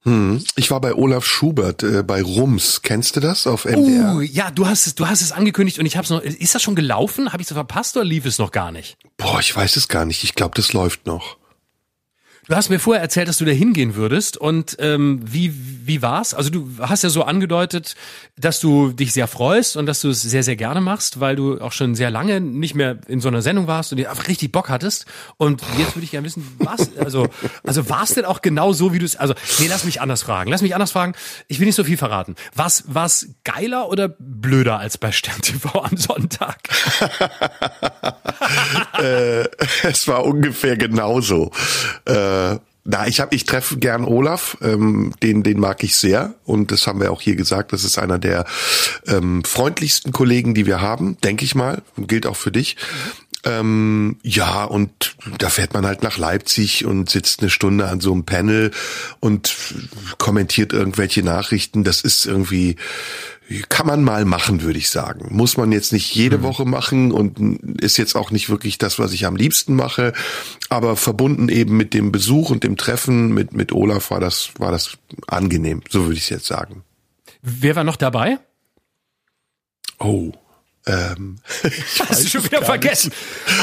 Hm. 0.06 0.44
Ich 0.56 0.69
war 0.69 0.80
bei 0.80 0.94
Olaf 0.94 1.25
Schubert 1.25 1.81
äh, 1.81 2.04
bei 2.04 2.22
Rums. 2.22 2.84
Kennst 2.84 3.16
du 3.16 3.19
das 3.19 3.48
auf 3.48 3.66
MDR? 3.66 4.16
Oh, 4.16 4.22
ja, 4.22 4.52
du 4.52 4.68
hast 4.68 4.86
es, 4.86 4.96
du 4.96 5.07
hast 5.07 5.22
es 5.22 5.31
angekündigt 5.31 5.80
und 5.80 5.88
ich 5.88 5.98
habe 5.98 6.06
es 6.06 6.12
noch. 6.12 6.22
Ist 6.22 6.54
das 6.54 6.62
schon 6.62 6.75
gelaufen? 6.75 7.34
Habe 7.34 7.42
ich 7.42 7.50
es 7.50 7.54
verpasst 7.54 7.98
oder 7.98 8.06
lief 8.06 8.25
es 8.25 8.38
noch 8.38 8.52
gar 8.52 8.72
nicht? 8.72 8.98
Boah, 9.18 9.40
ich 9.40 9.56
weiß 9.56 9.75
es 9.78 9.88
gar 9.88 10.06
nicht. 10.06 10.24
Ich 10.24 10.36
glaube, 10.36 10.54
das 10.56 10.74
läuft 10.74 11.07
noch. 11.07 11.38
Du 12.47 12.56
hast 12.56 12.69
mir 12.69 12.80
vorher 12.80 13.01
erzählt, 13.01 13.27
dass 13.27 13.39
du 13.39 13.45
da 13.45 13.51
hingehen 13.51 13.95
würdest 13.95 14.38
und 14.38 14.77
ähm, 14.80 15.19
wie 15.24 15.51
wie 15.88 16.01
war's? 16.01 16.36
Also 16.36 16.51
du 16.51 16.69
hast 16.80 17.03
ja 17.03 17.09
so 17.09 17.24
angedeutet, 17.24 17.95
dass 18.38 18.59
du 18.59 18.92
dich 18.92 19.13
sehr 19.13 19.27
freust 19.27 19.77
und 19.77 19.88
dass 19.88 20.01
du 20.01 20.09
es 20.09 20.21
sehr 20.21 20.44
sehr 20.44 20.56
gerne 20.56 20.80
machst, 20.80 21.19
weil 21.19 21.36
du 21.36 21.59
auch 21.59 21.71
schon 21.71 21.95
sehr 21.95 22.12
lange 22.12 22.42
nicht 22.42 22.75
mehr 22.75 23.00
in 23.07 23.19
so 23.19 23.30
einer 23.30 23.42
Sendung 23.42 23.65
warst 23.65 23.92
und 23.92 23.97
dir 23.97 24.12
einfach 24.12 24.27
richtig 24.27 24.51
Bock 24.51 24.69
hattest. 24.69 25.06
Und 25.38 25.63
jetzt 25.80 25.95
würde 25.95 26.06
ich 26.06 26.12
gerne 26.12 26.25
wissen, 26.25 26.56
was 26.59 26.95
also 26.97 27.27
also 27.63 27.89
war's 27.89 28.13
denn 28.13 28.25
auch 28.25 28.44
genau 28.44 28.74
so, 28.74 28.94
wie 28.94 29.00
du 29.00 29.06
es? 29.06 29.15
Also 29.15 29.33
nee, 29.57 29.68
lass 29.68 29.83
mich 29.83 30.00
anders 30.00 30.21
fragen. 30.21 30.51
Lass 30.51 30.62
mich 30.62 30.75
anders 30.75 30.92
fragen. 30.92 31.13
Ich 31.47 31.59
will 31.59 31.65
nicht 31.65 31.75
so 31.75 31.83
viel 31.83 31.97
verraten. 31.97 32.36
Was 32.53 32.83
war's 32.88 33.30
geiler 33.44 33.89
oder 33.89 34.09
blöder 34.19 34.77
als 34.77 35.00
bei 35.00 35.12
Stern 35.12 35.42
TV 35.42 35.80
am 35.83 35.97
Sonntag? 35.97 36.59
äh, 39.00 39.45
es 39.81 40.07
war 40.07 40.25
ungefähr 40.25 40.77
genauso. 40.77 41.50
Äh, 42.06 42.34
äh, 42.35 42.59
na, 42.87 43.07
ich 43.07 43.19
habe, 43.19 43.35
ich 43.35 43.45
treffe 43.45 43.77
gern 43.77 44.05
Olaf, 44.05 44.57
ähm, 44.61 45.11
den, 45.23 45.41
den 45.41 45.59
mag 45.59 45.83
ich 45.83 45.95
sehr 45.95 46.35
und 46.45 46.71
das 46.71 46.85
haben 46.85 47.01
wir 47.01 47.11
auch 47.11 47.19
hier 47.19 47.35
gesagt. 47.35 47.73
Das 47.73 47.83
ist 47.83 47.97
einer 47.97 48.19
der 48.19 48.45
ähm, 49.07 49.43
freundlichsten 49.43 50.11
Kollegen, 50.11 50.53
die 50.53 50.67
wir 50.67 50.81
haben, 50.81 51.17
denke 51.23 51.45
ich 51.45 51.55
mal, 51.55 51.81
und 51.97 52.07
gilt 52.07 52.27
auch 52.27 52.35
für 52.35 52.51
dich. 52.51 52.77
Ähm, 53.45 54.18
ja, 54.24 54.63
und 54.63 55.15
da 55.38 55.50
fährt 55.50 55.75
man 55.75 55.86
halt 55.86 56.01
nach 56.01 56.18
Leipzig 56.18 56.83
und 56.83 57.12
sitzt 57.12 57.42
eine 57.42 57.51
Stunde 57.51 57.88
an 57.88 58.01
so 58.01 58.12
einem 58.12 58.25
Panel 58.25 58.71
und 59.19 59.56
kommentiert 60.18 60.74
irgendwelche 60.74 61.21
Nachrichten. 61.21 61.83
Das 61.83 62.01
ist 62.01 62.25
irgendwie, 62.25 62.75
kann 63.69 63.86
man 63.86 64.03
mal 64.03 64.25
machen, 64.25 64.63
würde 64.63 64.80
ich 64.80 64.89
sagen. 64.89 65.27
Muss 65.30 65.57
man 65.57 65.71
jetzt 65.71 65.94
nicht 65.94 66.15
jede 66.15 66.39
mhm. 66.39 66.44
Woche 66.44 66.65
machen 66.65 67.12
und 67.12 67.80
ist 67.80 67.97
jetzt 67.97 68.15
auch 68.15 68.31
nicht 68.31 68.50
wirklich 68.50 68.80
das, 68.80 68.97
was 68.97 69.13
ich 69.13 69.27
am 69.27 69.36
liebsten 69.36 69.75
mache. 69.75 70.13
Aber 70.69 70.95
verbunden 70.95 71.47
eben 71.47 71.77
mit 71.77 71.94
dem 71.94 72.12
Besuch 72.12 72.50
und 72.50 72.63
dem 72.63 72.77
Treffen 72.77 73.31
mit, 73.31 73.53
mit 73.53 73.71
Olaf 73.71 74.09
war 74.09 74.19
das, 74.19 74.50
war 74.57 74.71
das 74.71 74.97
angenehm. 75.27 75.81
So 75.88 76.06
würde 76.06 76.15
ich 76.15 76.24
es 76.24 76.30
jetzt 76.30 76.47
sagen. 76.47 76.83
Wer 77.44 77.75
war 77.75 77.83
noch 77.83 77.97
dabei? 77.97 78.39
Oh. 80.00 80.31
Ähm, 80.87 81.37
Hast 82.09 82.23
du 82.23 82.27
schon 82.27 82.43
wieder 82.45 82.63
vergessen? 82.63 83.11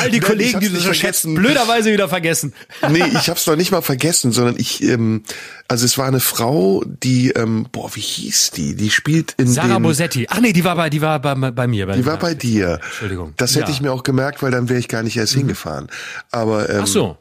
All 0.01 0.11
die 0.11 0.19
Nein, 0.19 0.29
Kollegen, 0.29 0.61
die 0.61 0.69
du 0.69 0.81
so 0.81 0.93
schätzt, 0.93 1.23
blöderweise 1.23 1.93
wieder 1.93 2.09
vergessen. 2.09 2.53
nee, 2.89 3.05
ich 3.13 3.29
hab's 3.29 3.47
noch 3.47 3.55
nicht 3.55 3.71
mal 3.71 3.81
vergessen, 3.81 4.33
sondern 4.33 4.57
ich, 4.59 4.83
ähm, 4.83 5.23
also 5.69 5.85
es 5.85 5.97
war 5.99 6.07
eine 6.07 6.19
Frau, 6.19 6.83
die, 6.85 7.31
ähm, 7.31 7.69
boah, 7.71 7.95
wie 7.95 8.01
hieß 8.01 8.51
die? 8.53 8.75
Die 8.75 8.91
spielt 8.91 9.35
in 9.39 9.47
Sarah 9.47 9.75
dem, 9.75 9.85
Bosetti. 9.85 10.27
Ach 10.31 10.41
nee, 10.41 10.53
die 10.53 10.65
war 10.65 10.75
bei, 10.75 10.91
die 10.91 11.01
war 11.01 11.21
bei, 11.21 11.35
bei 11.35 11.67
mir. 11.69 11.87
Bei 11.87 11.97
die 11.97 12.07
war 12.07 12.19
bei 12.19 12.35
dir. 12.35 12.81
Entschuldigung. 12.83 13.35
Das 13.37 13.55
hätte 13.55 13.67
ja. 13.67 13.71
ich 13.71 13.81
mir 13.81 13.93
auch 13.93 14.03
gemerkt, 14.03 14.43
weil 14.43 14.51
dann 14.51 14.69
wäre 14.69 14.81
ich 14.81 14.89
gar 14.89 15.05
nicht 15.05 15.17
erst 15.17 15.35
mhm. 15.35 15.41
hingefahren. 15.41 15.89
Aber 16.33 16.69
ähm, 16.71 16.81
Ach 16.83 16.87
so. 16.89 17.17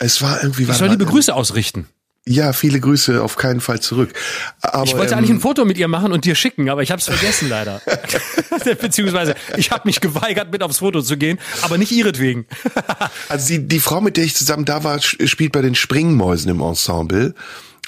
Es 0.00 0.20
war 0.20 0.42
irgendwie. 0.42 0.64
Ich 0.64 0.72
soll 0.72 0.88
liebe 0.88 1.06
Grüße 1.06 1.32
ausrichten. 1.32 1.86
Ja, 2.26 2.54
viele 2.54 2.80
Grüße 2.80 3.22
auf 3.22 3.36
keinen 3.36 3.60
Fall 3.60 3.80
zurück. 3.80 4.14
Aber, 4.62 4.84
ich 4.84 4.96
wollte 4.96 5.12
ähm, 5.12 5.18
eigentlich 5.18 5.30
ein 5.30 5.40
Foto 5.40 5.66
mit 5.66 5.76
ihr 5.76 5.88
machen 5.88 6.10
und 6.10 6.24
dir 6.24 6.34
schicken, 6.34 6.70
aber 6.70 6.82
ich 6.82 6.90
habe 6.90 6.98
es 6.98 7.04
vergessen 7.04 7.50
leider. 7.50 7.82
Beziehungsweise 8.80 9.34
ich 9.58 9.70
habe 9.70 9.82
mich 9.84 10.00
geweigert, 10.00 10.50
mit 10.50 10.62
aufs 10.62 10.78
Foto 10.78 11.02
zu 11.02 11.18
gehen, 11.18 11.38
aber 11.60 11.76
nicht 11.76 11.92
ihretwegen. 11.92 12.46
also 13.28 13.48
die, 13.48 13.68
die 13.68 13.78
Frau, 13.78 14.00
mit 14.00 14.16
der 14.16 14.24
ich 14.24 14.34
zusammen 14.34 14.64
da 14.64 14.84
war, 14.84 15.02
spielt 15.02 15.52
bei 15.52 15.60
den 15.60 15.74
Springmäusen 15.74 16.50
im 16.50 16.62
Ensemble 16.62 17.34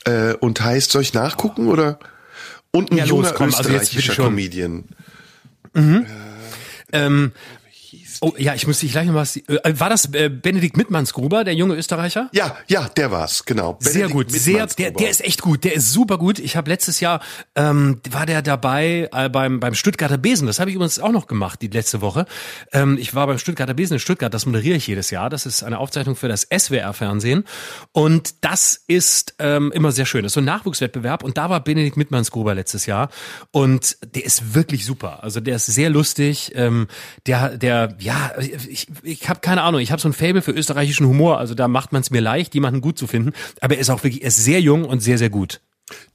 äh, 0.05 0.35
und 0.35 0.61
heißt, 0.61 0.91
soll 0.91 1.01
ich 1.01 1.15
nachgucken 1.15 1.69
oder? 1.69 1.99
Und 2.73 2.93
ein 2.93 2.99
ja, 2.99 3.05
junger 3.07 3.31
los, 3.31 3.35
komm, 3.35 3.49
österreichischer 3.49 4.11
also 4.11 4.25
Comedian. 4.25 4.85
Mhm. 5.73 6.05
Äh, 6.93 7.07
ähm, 7.07 7.33
Oh 8.21 8.33
ja, 8.39 8.55
ich 8.55 8.67
muss 8.67 8.81
dich 8.81 8.93
gleich 8.93 9.07
noch 9.07 9.15
was. 9.15 9.37
Äh, 9.37 9.43
war 9.79 9.91
das 9.91 10.13
äh, 10.15 10.29
Benedikt 10.29 10.77
Mittmannsgruber, 10.77 11.45
der 11.45 11.55
junge 11.55 11.75
Österreicher? 11.75 12.29
Ja, 12.33 12.57
ja, 12.67 12.89
der 12.89 13.11
war's, 13.11 13.45
genau. 13.45 13.75
Benedikt 13.75 13.93
sehr 13.95 14.09
gut, 14.09 14.31
sehr. 14.31 14.67
Der, 14.67 14.91
der 14.91 15.11
ist 15.11 15.25
echt 15.25 15.43
gut. 15.43 15.65
Der 15.65 15.75
ist 15.75 15.93
super 15.93 16.19
gut. 16.19 16.39
Ich 16.39 16.57
habe 16.57 16.71
letztes 16.71 17.01
Jahr 17.01 17.21
ähm, 17.55 18.01
war 18.11 18.27
der 18.27 18.43
dabei 18.43 19.09
äh, 19.13 19.29
beim 19.29 19.61
beim 19.61 19.75
Stuttgarter 19.75 20.19
Besen. 20.19 20.47
Das 20.47 20.59
habe 20.59 20.71
ich 20.71 20.77
übrigens 20.77 20.99
auch 20.99 21.13
noch 21.13 21.27
gemacht 21.27 21.63
die 21.63 21.69
letzte 21.69 22.01
Woche. 22.01 22.27
Ähm, 22.73 22.99
ich 22.99 23.15
war 23.15 23.27
beim 23.27 23.39
Stuttgarter 23.39 23.75
Besen 23.75 23.95
in 23.95 24.01
Stuttgart. 24.01 24.33
Das 24.33 24.47
moderiere 24.47 24.77
ich 24.77 24.87
jedes 24.87 25.11
Jahr. 25.11 25.31
Das 25.31 25.47
ist 25.47 25.63
eine 25.63 25.79
Aufzeichnung 25.79 26.17
für 26.17 26.29
das 26.29 26.47
SWR 26.57 26.93
Fernsehen 26.93 27.45
und 27.93 28.45
das 28.45 28.83
ist 28.87 29.35
ähm, 29.39 29.73
immer 29.73 29.93
sehr 29.93 30.07
schön. 30.07 30.23
Das 30.23 30.31
ist 30.31 30.35
so 30.35 30.41
ein 30.41 30.45
Nachwuchswettbewerb 30.45 31.23
und 31.23 31.39
da 31.39 31.51
war 31.51 31.61
Benedikt 31.63 31.97
Mittmannsgruber 31.97 32.55
letztes 32.55 32.87
Jahr 32.87 33.11
und 33.51 33.97
der 34.15 34.25
ist 34.25 34.55
wirklich 34.55 34.85
super. 34.85 35.23
Also 35.23 35.41
der 35.41 35.57
ist 35.57 35.67
sehr 35.67 35.91
lustig. 35.91 36.53
Ähm, 36.55 36.89
der 37.27 37.57
der 37.57 37.89
ja, 38.07 38.31
ich, 38.39 38.87
ich 39.03 39.29
habe 39.29 39.41
keine 39.41 39.63
Ahnung, 39.63 39.81
ich 39.81 39.91
habe 39.91 40.01
so 40.01 40.09
ein 40.09 40.13
Fable 40.13 40.41
für 40.41 40.53
österreichischen 40.53 41.07
Humor, 41.07 41.39
also 41.39 41.55
da 41.55 41.67
macht 41.67 41.93
man 41.93 42.03
es 42.03 42.11
mir 42.11 42.21
leicht, 42.21 42.55
jemanden 42.55 42.81
gut 42.81 42.97
zu 42.99 43.09
finden, 43.09 43.33
aber 43.61 43.75
er 43.75 43.81
ist 43.81 43.91
auch 43.91 44.05
wirklich, 44.05 44.23
er 44.23 44.29
ist 44.29 44.37
sehr 44.37 44.61
jung 44.61 44.85
und 44.85 45.01
sehr, 45.01 45.19
sehr 45.19 45.29
gut. 45.29 45.61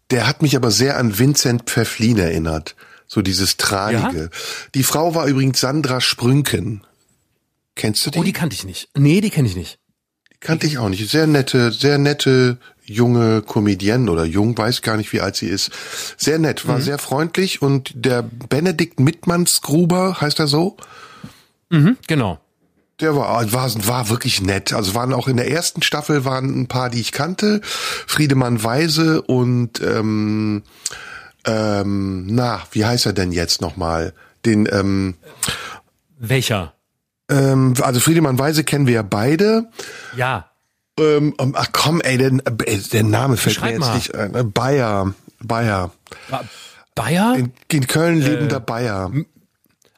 Der 0.10 0.26
hat 0.26 0.42
mich 0.42 0.56
aber 0.56 0.72
sehr 0.72 0.98
an 0.98 1.20
Vincent 1.20 1.64
Pfefflin 1.64 2.18
erinnert, 2.18 2.78
so 3.08 3.22
dieses 3.22 3.58
Tranige. 3.58 4.22
Ja? 4.24 4.30
Die 4.74 4.84
Frau 4.84 5.16
war 5.16 5.28
übrigens 5.28 5.60
Sandra 5.60 6.00
Sprünken. 6.00 6.82
Kennst 7.76 8.06
du 8.06 8.10
die? 8.10 8.20
Oh, 8.20 8.24
die 8.24 8.34
kannte 8.34 8.54
ich 8.54 8.64
nicht. 8.64 8.90
Nee, 8.98 9.20
die 9.20 9.30
kenne 9.30 9.50
ich 9.50 9.58
nicht. 9.58 9.80
Die 10.34 10.40
kannte 10.40 10.68
ich 10.68 10.78
auch 10.78 10.90
nicht. 10.90 11.10
Sehr 11.10 11.28
nette, 11.28 11.74
sehr 11.74 11.98
nette 11.98 12.58
junge 12.84 13.42
Comedienne 13.42 14.10
oder 14.10 14.24
jung, 14.24 14.58
weiß 14.58 14.82
gar 14.82 14.96
nicht, 14.96 15.12
wie 15.12 15.22
alt 15.22 15.36
sie 15.36 15.48
ist. 15.48 15.72
Sehr 16.18 16.40
nett, 16.40 16.68
war 16.68 16.78
mhm. 16.78 16.84
sehr 16.84 16.98
freundlich 16.98 17.62
und 17.62 17.92
der 17.96 18.22
Benedikt 18.22 19.00
Mittmannsgruber, 19.00 20.22
heißt 20.22 20.40
er 20.40 20.48
so? 20.48 20.78
Mhm, 21.72 21.98
genau. 22.06 22.40
Der 23.00 23.16
war, 23.16 23.52
war, 23.52 23.88
war 23.88 24.10
wirklich 24.10 24.42
nett. 24.42 24.74
Also 24.74 24.94
waren 24.94 25.14
auch 25.14 25.28
in 25.28 25.38
der 25.38 25.50
ersten 25.50 25.82
Staffel 25.82 26.24
waren 26.24 26.62
ein 26.62 26.68
paar, 26.68 26.90
die 26.90 27.02
ich 27.02 27.12
kannte. 27.12 27.62
Friedemann 27.64 28.64
Weise 28.64 29.24
und 29.24 29.82
ähm, 29.82 30.62
ähm, 31.46 32.28
na, 32.28 32.62
wie 32.72 32.86
heißt 32.86 33.08
er 33.08 33.14
denn 33.14 33.32
jetzt 33.32 33.62
nochmal? 33.62 34.14
Den 34.46 34.68
ähm, 34.72 35.16
Welcher? 36.20 36.74
Ähm, 37.30 37.74
also 37.82 38.00
Friedemann 38.00 38.38
Weise 38.38 38.64
kennen 38.64 38.86
wir 38.86 38.94
ja 38.94 39.02
beide. 39.02 39.70
Ja. 40.16 40.52
Ähm, 41.00 41.34
ach 41.54 41.70
komm, 41.72 42.02
ey, 42.02 42.18
der, 42.18 42.32
der 42.32 43.04
Name 43.04 43.38
fällt 43.38 43.56
Beschreib 43.56 43.80
mir 43.80 43.86
jetzt 43.86 43.88
mal. 43.88 43.96
nicht 43.96 44.16
ein. 44.16 44.52
Bayer. 44.52 45.14
Bayer. 45.40 45.92
Bayer? 46.94 47.36
In, 47.36 47.54
in 47.72 47.88
Köln 47.88 48.20
lebender 48.20 48.60
Bayer. 48.60 49.12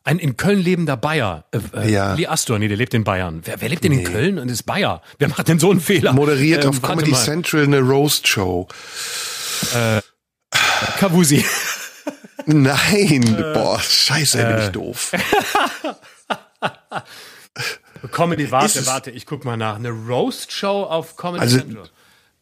Ein 0.05 0.19
in 0.19 0.36
Köln 0.36 0.60
lebender 0.60 0.98
Bayer. 0.98 1.45
Äh, 1.51 1.60
äh, 1.77 1.89
Ja. 1.91 2.13
Lee 2.15 2.27
Astor, 2.27 2.60
nee, 2.60 2.67
der 2.67 2.75
lebt 2.77 2.93
in 2.93 3.03
Bayern. 3.05 3.41
Wer, 3.45 3.62
wer 3.62 3.69
lebt 3.69 3.83
denn 3.86 3.93
in 3.93 4.03
Köln 4.03 4.38
und 4.38 4.50
ist 4.50 4.63
Bayer? 4.63 5.01
Wer 5.17 5.29
macht 5.29 5.48
denn 5.48 5.60
so 5.60 5.72
einen 5.72 5.79
Fehler? 5.79 6.12
Moderiert 6.13 6.63
Ähm, 6.65 6.72
auf 6.72 6.81
Comedy 6.81 7.12
mal. 7.12 7.24
Central 7.24 7.63
eine 7.63 7.79
Roast 7.79 8.27
Show. 8.27 8.67
Kavusi. 11.00 11.45
Nein, 12.45 13.24
Äh. 13.38 13.53
boah, 13.53 13.79
scheiße, 13.79 14.45
bin 14.45 14.57
ich 14.65 14.69
doof. 14.72 15.13
Comedy, 18.12 18.51
warte, 18.51 18.86
warte, 18.86 19.12
ich 19.12 19.25
guck 19.25 19.45
mal 19.45 19.55
nach. 19.57 19.75
Eine 19.77 19.89
Roast-Show 19.91 20.83
auf 20.83 21.15
Comedy 21.15 21.41
Also- 21.41 21.60
Central. 21.60 21.89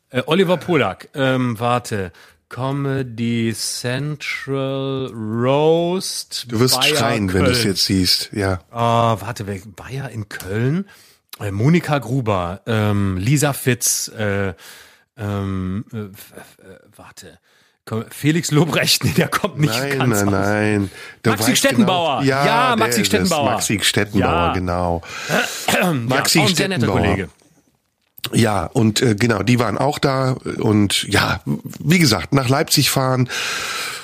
Äh, 0.09 0.23
Oliver 0.25 0.57
Polak, 0.57 1.07
ähm, 1.13 1.57
warte. 1.59 2.11
Comedy 2.51 3.53
Central 3.55 5.09
Roast. 5.13 6.47
Du 6.49 6.59
wirst 6.59 6.77
Bayer 6.81 6.95
schreien, 6.97 7.33
wenn 7.33 7.45
du 7.45 7.51
es 7.51 7.59
Köln. 7.59 7.69
jetzt 7.69 7.85
siehst, 7.85 8.29
ja. 8.33 8.59
Ah, 8.71 9.15
warte, 9.21 9.47
wer, 9.47 9.57
Bayer 9.65 10.09
in 10.09 10.27
Köln? 10.27 10.85
Äh, 11.39 11.51
Monika 11.51 11.97
Gruber, 11.99 12.59
ähm, 12.67 13.15
Lisa 13.15 13.53
Fitz, 13.53 14.09
äh, 14.09 14.53
ähm, 15.17 15.85
äh, 15.93 15.97
äh, 15.99 16.09
warte. 16.93 17.39
Felix 18.09 18.51
Lobrecht, 18.51 19.03
nee, 19.05 19.11
der 19.11 19.29
kommt 19.29 19.57
nicht 19.57 19.73
Nein, 19.73 19.97
ganz 19.99 20.19
nein, 20.23 20.27
aus. 20.27 20.33
nein. 20.33 20.91
Du 21.23 21.29
Maxi 21.29 21.51
weißt 21.51 21.57
Stettenbauer. 21.57 22.19
Genau, 22.19 22.29
ja, 22.29 22.45
Ja, 22.71 22.75
Maxi. 22.75 23.05
Stettenbauer. 23.05 23.45
Maxi 23.51 23.79
Stettenbauer, 23.81 24.29
Ja. 24.29 24.53
genau. 24.53 25.01
Ja, 25.73 25.93
Maxi 25.93 26.39
netter 26.39 26.51
Stettenbauer. 26.53 26.99
Kollege. 26.99 27.29
Ja, 28.33 28.65
und 28.65 29.01
äh, 29.01 29.15
genau, 29.15 29.41
die 29.43 29.59
waren 29.59 29.77
auch 29.77 29.97
da 29.99 30.33
und 30.59 31.03
ja, 31.03 31.41
wie 31.79 31.99
gesagt, 31.99 32.33
nach 32.33 32.49
Leipzig 32.49 32.89
fahren, 32.91 33.29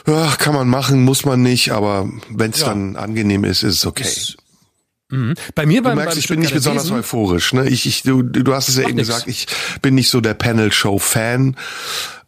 ja, 0.08 0.34
kann 0.38 0.54
man 0.56 0.68
machen, 0.68 1.04
muss 1.04 1.24
man 1.26 1.42
nicht, 1.44 1.72
aber 1.72 2.10
wenn 2.30 2.52
es 2.52 2.62
Ja. 2.62 2.68
dann 2.68 2.96
angenehm 2.96 3.44
ist, 3.44 3.64
ist 3.64 3.76
es 3.76 3.86
okay. 3.86 4.08
Bei 5.56 5.66
mir 5.66 5.78
Du 5.78 5.84
beim, 5.84 5.96
merkst, 5.96 6.16
beim 6.16 6.20
ich 6.20 6.28
bin 6.28 6.40
nicht 6.42 6.54
besonders 6.54 6.86
Wesen- 6.88 6.98
euphorisch. 6.98 7.54
Ne? 7.54 7.70
Ich, 7.70 7.86
ich, 7.86 8.04
du, 8.04 8.24
du 8.24 8.54
hast 8.54 8.68
es 8.68 8.76
ja 8.76 8.84
eben 8.84 8.96
nix. 8.96 9.08
gesagt, 9.08 9.28
ich 9.28 9.48
bin 9.82 9.96
nicht 9.96 10.10
so 10.10 10.20
der 10.20 10.34
Panel-Show-Fan. 10.34 11.56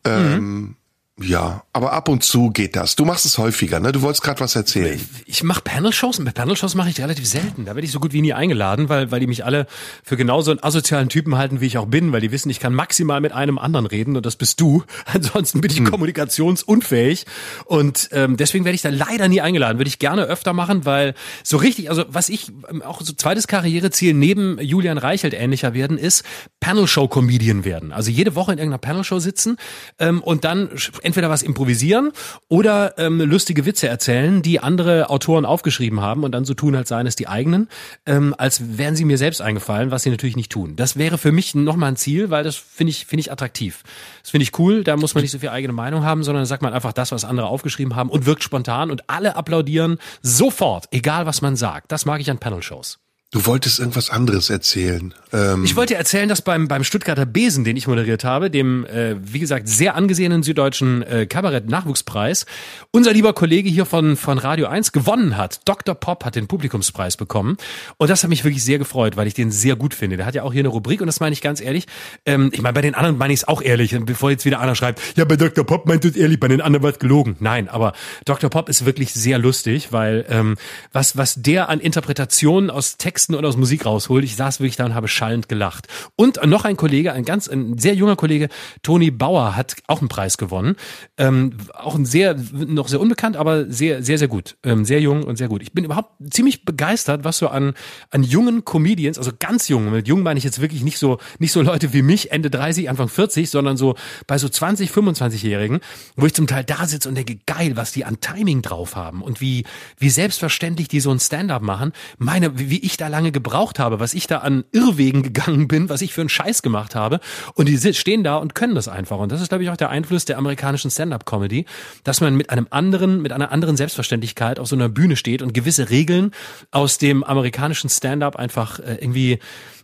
Ähm, 0.05 0.75
Ja, 1.21 1.63
aber 1.73 1.91
ab 1.91 2.07
und 2.07 2.23
zu 2.23 2.49
geht 2.49 2.75
das. 2.75 2.95
Du 2.95 3.03
machst 3.03 3.25
es 3.25 3.37
häufiger, 3.37 3.79
ne? 3.79 3.91
Du 3.91 4.01
wolltest 4.01 4.23
gerade 4.23 4.39
was 4.39 4.55
erzählen. 4.55 4.99
Ich 5.25 5.43
mache 5.43 5.61
Panel-Shows 5.61 6.19
und 6.19 6.25
bei 6.25 6.31
Panel-Shows 6.31 6.75
mache 6.75 6.89
ich 6.89 6.99
relativ 7.01 7.27
selten. 7.27 7.65
Da 7.65 7.75
werde 7.75 7.85
ich 7.85 7.91
so 7.91 7.99
gut 7.99 8.13
wie 8.13 8.21
nie 8.21 8.33
eingeladen, 8.33 8.87
weil, 8.87 9.11
weil 9.11 9.19
die 9.19 9.27
mich 9.27 9.43
alle 9.43 9.67
für 10.03 10.15
genauso 10.15 10.51
einen 10.51 10.63
asozialen 10.63 11.09
Typen 11.09 11.37
halten, 11.37 11.59
wie 11.59 11.65
ich 11.65 11.77
auch 11.77 11.87
bin, 11.87 12.13
weil 12.13 12.21
die 12.21 12.31
wissen, 12.31 12.49
ich 12.49 12.59
kann 12.61 12.73
maximal 12.73 13.19
mit 13.19 13.33
einem 13.33 13.57
anderen 13.57 13.85
reden 13.85 14.15
und 14.15 14.25
das 14.25 14.37
bist 14.37 14.61
du. 14.61 14.83
Ansonsten 15.13 15.59
bin 15.59 15.71
ich 15.71 15.83
kommunikationsunfähig 15.83 17.25
und 17.65 18.09
ähm, 18.13 18.37
deswegen 18.37 18.63
werde 18.63 18.75
ich 18.75 18.81
da 18.81 18.89
leider 18.89 19.27
nie 19.27 19.41
eingeladen. 19.41 19.77
Würde 19.77 19.89
ich 19.89 19.99
gerne 19.99 20.23
öfter 20.23 20.53
machen, 20.53 20.85
weil 20.85 21.15
so 21.43 21.57
richtig, 21.57 21.89
also 21.89 22.05
was 22.07 22.29
ich 22.29 22.51
ähm, 22.69 22.81
auch 22.81 23.01
so 23.01 23.11
zweites 23.13 23.47
Karriereziel 23.47 24.13
neben 24.13 24.57
Julian 24.61 24.97
Reichelt 24.97 25.33
ähnlicher 25.33 25.73
werden, 25.73 25.97
ist 25.97 26.23
Panel-Show-Comedian 26.61 27.65
werden. 27.65 27.91
Also 27.91 28.09
jede 28.09 28.35
Woche 28.35 28.53
in 28.53 28.57
irgendeiner 28.57 28.79
Panel-Show 28.79 29.19
sitzen 29.19 29.57
ähm, 29.99 30.21
und 30.21 30.45
dann 30.45 30.69
entweder 31.09 31.29
was 31.29 31.43
improvisieren 31.43 32.11
oder 32.47 32.97
ähm, 32.97 33.19
lustige 33.19 33.65
Witze 33.65 33.87
erzählen, 33.87 34.41
die 34.41 34.59
andere 34.59 35.09
Autoren 35.09 35.45
aufgeschrieben 35.45 36.01
haben 36.01 36.23
und 36.23 36.31
dann 36.31 36.45
so 36.45 36.53
tun, 36.53 36.75
als 36.75 36.89
seien 36.89 37.07
es 37.07 37.15
die 37.15 37.27
eigenen, 37.27 37.67
ähm, 38.05 38.35
als 38.37 38.77
wären 38.77 38.95
sie 38.95 39.05
mir 39.05 39.17
selbst 39.17 39.41
eingefallen, 39.41 39.91
was 39.91 40.03
sie 40.03 40.11
natürlich 40.11 40.35
nicht 40.35 40.51
tun. 40.51 40.75
Das 40.75 40.97
wäre 40.97 41.17
für 41.17 41.31
mich 41.31 41.55
nochmal 41.55 41.89
ein 41.89 41.95
Ziel, 41.95 42.29
weil 42.29 42.43
das 42.43 42.55
finde 42.55 42.91
ich, 42.91 43.05
finde 43.05 43.21
ich 43.21 43.31
attraktiv. 43.31 43.83
Das 44.21 44.31
finde 44.31 44.43
ich 44.43 44.57
cool, 44.59 44.83
da 44.83 44.95
muss 44.95 45.15
man 45.15 45.23
nicht 45.23 45.31
so 45.31 45.39
viel 45.39 45.49
eigene 45.49 45.73
Meinung 45.73 46.03
haben, 46.03 46.23
sondern 46.23 46.45
sagt 46.45 46.61
man 46.61 46.73
einfach 46.73 46.93
das, 46.93 47.11
was 47.11 47.25
andere 47.25 47.47
aufgeschrieben 47.47 47.95
haben 47.95 48.09
und 48.09 48.25
wirkt 48.25 48.43
spontan 48.43 48.91
und 48.91 49.09
alle 49.09 49.35
applaudieren 49.35 49.97
sofort, 50.21 50.85
egal 50.91 51.25
was 51.25 51.41
man 51.41 51.55
sagt. 51.55 51.91
Das 51.91 52.05
mag 52.05 52.21
ich 52.21 52.29
an 52.29 52.37
Panel-Shows. 52.37 52.99
Du 53.31 53.45
wolltest 53.45 53.77
irgendwas 53.77 54.09
anderes 54.09 54.49
erzählen. 54.49 55.13
Ähm, 55.31 55.63
Ich 55.63 55.75
wollte 55.75 55.93
erzählen, 55.93 56.27
dass 56.27 56.41
beim, 56.41 56.67
beim 56.67 56.83
Stuttgarter 56.83 57.27
Besen, 57.27 57.63
den 57.63 57.77
ich 57.77 57.85
moderiert 57.85 58.23
habe, 58.23 58.49
dem, 58.49 58.87
äh, 58.87 59.17
wie 59.21 59.37
gesagt, 59.37 59.69
sehr 59.69 59.93
angesehenen 59.93 60.41
süddeutschen 60.41 61.03
äh, 61.03 61.27
Kabarett-Nachwuchspreis, 61.27 62.47
unser 62.89 63.13
lieber 63.13 63.33
Kollege 63.33 63.69
hier 63.69 63.85
von, 63.85 64.17
von 64.17 64.39
Radio 64.39 64.65
1 64.65 64.93
gewonnen 64.93 65.37
hat. 65.37 65.59
Dr. 65.65 65.93
Pop 65.93 66.25
hat 66.25 66.35
den 66.35 66.47
Publikumspreis 66.47 67.17
bekommen. 67.17 67.57
Und 67.97 68.09
das 68.09 68.23
hat 68.23 68.31
mich 68.31 68.43
wirklich 68.43 68.63
sehr 68.63 68.79
gefreut, 68.79 69.15
weil 69.15 69.27
ich 69.27 69.35
den 69.35 69.51
sehr 69.51 69.75
gut 69.75 69.93
finde. 69.93 70.17
Der 70.17 70.25
hat 70.25 70.33
ja 70.33 70.41
auch 70.41 70.51
hier 70.51 70.61
eine 70.61 70.69
Rubrik 70.69 70.99
und 70.99 71.05
das 71.05 71.19
meine 71.19 71.33
ich 71.33 71.41
ganz 71.41 71.61
ehrlich. 71.61 71.85
Ähm, 72.25 72.49
ich 72.51 72.63
meine, 72.63 72.73
bei 72.73 72.81
den 72.81 72.95
anderen 72.95 73.19
meine 73.19 73.31
ich 73.31 73.41
es 73.41 73.47
auch 73.47 73.61
ehrlich, 73.61 73.95
bevor 74.05 74.31
jetzt 74.31 74.45
wieder 74.45 74.59
einer 74.59 74.73
schreibt, 74.73 75.01
ja, 75.15 75.25
bei 75.25 75.35
Dr. 75.35 75.63
Pop 75.67 75.85
meint 75.85 76.03
es 76.03 76.15
ehrlich, 76.15 76.39
bei 76.39 76.47
den 76.47 76.61
anderen 76.61 76.81
wird 76.81 76.99
gelogen. 76.99 77.35
Nein, 77.41 77.69
aber 77.69 77.93
Dr. 78.25 78.49
Pop 78.49 78.69
ist 78.69 78.87
wirklich 78.87 79.13
sehr 79.13 79.37
lustig, 79.37 79.91
weil 79.91 80.25
ähm, 80.29 80.55
was, 80.93 81.15
was 81.15 81.35
der 81.35 81.69
an 81.69 81.79
Interpretationen 81.79 82.71
aus 82.71 82.97
Texten 82.97 83.18
und 83.27 83.45
aus 83.45 83.57
Musik 83.57 83.85
rausholt, 83.85 84.23
ich 84.23 84.35
saß 84.35 84.59
wirklich 84.59 84.75
da 84.75 84.85
und 84.85 84.95
habe 84.95 85.07
schallend 85.07 85.49
gelacht. 85.49 85.87
Und 86.15 86.39
noch 86.45 86.65
ein 86.65 86.77
Kollege, 86.77 87.13
ein 87.13 87.25
ganz, 87.25 87.47
ein 87.47 87.77
sehr 87.77 87.93
junger 87.95 88.15
Kollege, 88.15 88.49
Toni 88.83 89.11
Bauer, 89.11 89.55
hat 89.55 89.75
auch 89.87 89.99
einen 89.99 90.09
Preis 90.09 90.37
gewonnen. 90.37 90.75
Ähm, 91.17 91.53
auch 91.73 91.95
ein 91.95 92.05
sehr, 92.05 92.35
noch 92.53 92.87
sehr 92.87 92.99
unbekannt, 92.99 93.35
aber 93.35 93.69
sehr, 93.71 94.03
sehr, 94.03 94.17
sehr 94.17 94.27
gut. 94.27 94.57
Ähm, 94.63 94.85
sehr 94.85 95.01
jung 95.01 95.23
und 95.23 95.37
sehr 95.37 95.47
gut. 95.47 95.61
Ich 95.61 95.73
bin 95.73 95.85
überhaupt 95.85 96.11
ziemlich 96.29 96.65
begeistert, 96.65 97.23
was 97.23 97.37
so 97.37 97.49
an, 97.49 97.73
an 98.11 98.23
jungen 98.23 98.63
Comedians, 98.65 99.17
also 99.17 99.31
ganz 99.37 99.67
jungen, 99.67 99.91
mit 99.91 100.07
jung 100.07 100.23
meine 100.23 100.37
ich 100.37 100.43
jetzt 100.43 100.61
wirklich 100.61 100.83
nicht 100.83 100.97
so, 100.99 101.17
nicht 101.39 101.51
so 101.51 101.61
Leute 101.61 101.93
wie 101.93 102.01
mich, 102.01 102.31
Ende 102.31 102.49
30, 102.49 102.89
Anfang 102.89 103.09
40, 103.09 103.49
sondern 103.49 103.77
so 103.77 103.95
bei 104.27 104.37
so 104.37 104.47
20, 104.47 104.91
25-Jährigen, 104.91 105.79
wo 106.15 106.25
ich 106.25 106.33
zum 106.33 106.47
Teil 106.47 106.63
da 106.63 106.85
sitze 106.85 107.09
und 107.09 107.15
denke, 107.15 107.37
geil, 107.45 107.75
was 107.75 107.91
die 107.91 108.05
an 108.05 108.21
Timing 108.21 108.61
drauf 108.61 108.95
haben 108.95 109.21
und 109.21 109.41
wie, 109.41 109.65
wie 109.97 110.09
selbstverständlich 110.09 110.87
die 110.87 110.99
so 110.99 111.11
ein 111.11 111.19
Stand-up 111.19 111.61
machen. 111.61 111.93
Meine, 112.17 112.57
wie 112.57 112.79
ich 112.79 112.97
da 112.97 113.07
lange 113.09 113.31
gebraucht 113.31 113.79
habe, 113.79 113.99
was 113.99 114.13
ich 114.13 114.27
da 114.27 114.39
an 114.39 114.63
Irrwegen 114.71 115.23
gegangen 115.23 115.67
bin, 115.67 115.89
was 115.89 116.01
ich 116.01 116.13
für 116.13 116.21
einen 116.21 116.29
Scheiß 116.29 116.61
gemacht 116.61 116.95
habe. 116.95 117.19
Und 117.55 117.67
die 117.67 117.93
stehen 117.93 118.23
da 118.23 118.37
und 118.37 118.55
können 118.55 118.75
das 118.75 118.87
einfach. 118.87 119.17
Und 119.17 119.31
das 119.31 119.41
ist, 119.41 119.49
glaube 119.49 119.63
ich, 119.63 119.69
auch 119.69 119.77
der 119.77 119.89
Einfluss 119.89 120.25
der 120.25 120.37
amerikanischen 120.37 120.91
Stand-up-Comedy, 120.91 121.65
dass 122.03 122.21
man 122.21 122.35
mit 122.35 122.49
einem 122.49 122.67
anderen, 122.69 123.21
mit 123.21 123.31
einer 123.31 123.51
anderen 123.51 123.77
Selbstverständlichkeit 123.77 124.59
auf 124.59 124.67
so 124.67 124.75
einer 124.75 124.89
Bühne 124.89 125.15
steht 125.15 125.41
und 125.41 125.53
gewisse 125.53 125.89
Regeln 125.89 126.31
aus 126.71 126.97
dem 126.97 127.23
amerikanischen 127.23 127.89
Stand-up 127.89 128.35
einfach 128.35 128.79
äh, 128.79 128.95
irgendwie, 128.95 129.39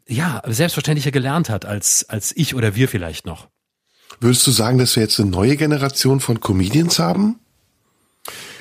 ja, 0.08 0.41
selbstverständlicher 0.46 1.12
gelernt 1.12 1.50
hat 1.50 1.65
als, 1.65 2.08
als 2.10 2.32
ich 2.36 2.55
oder 2.55 2.75
wir 2.75 2.88
vielleicht 2.88 3.25
noch. 3.25 3.48
würdest 4.20 4.46
du 4.46 4.51
sagen, 4.51 4.77
dass 4.77 4.96
wir 4.96 5.03
jetzt 5.03 5.20
eine 5.20 5.29
neue 5.29 5.58
Generation 5.58 6.20
von 6.20 6.39
Comedians 6.39 7.00
haben? 7.00 7.39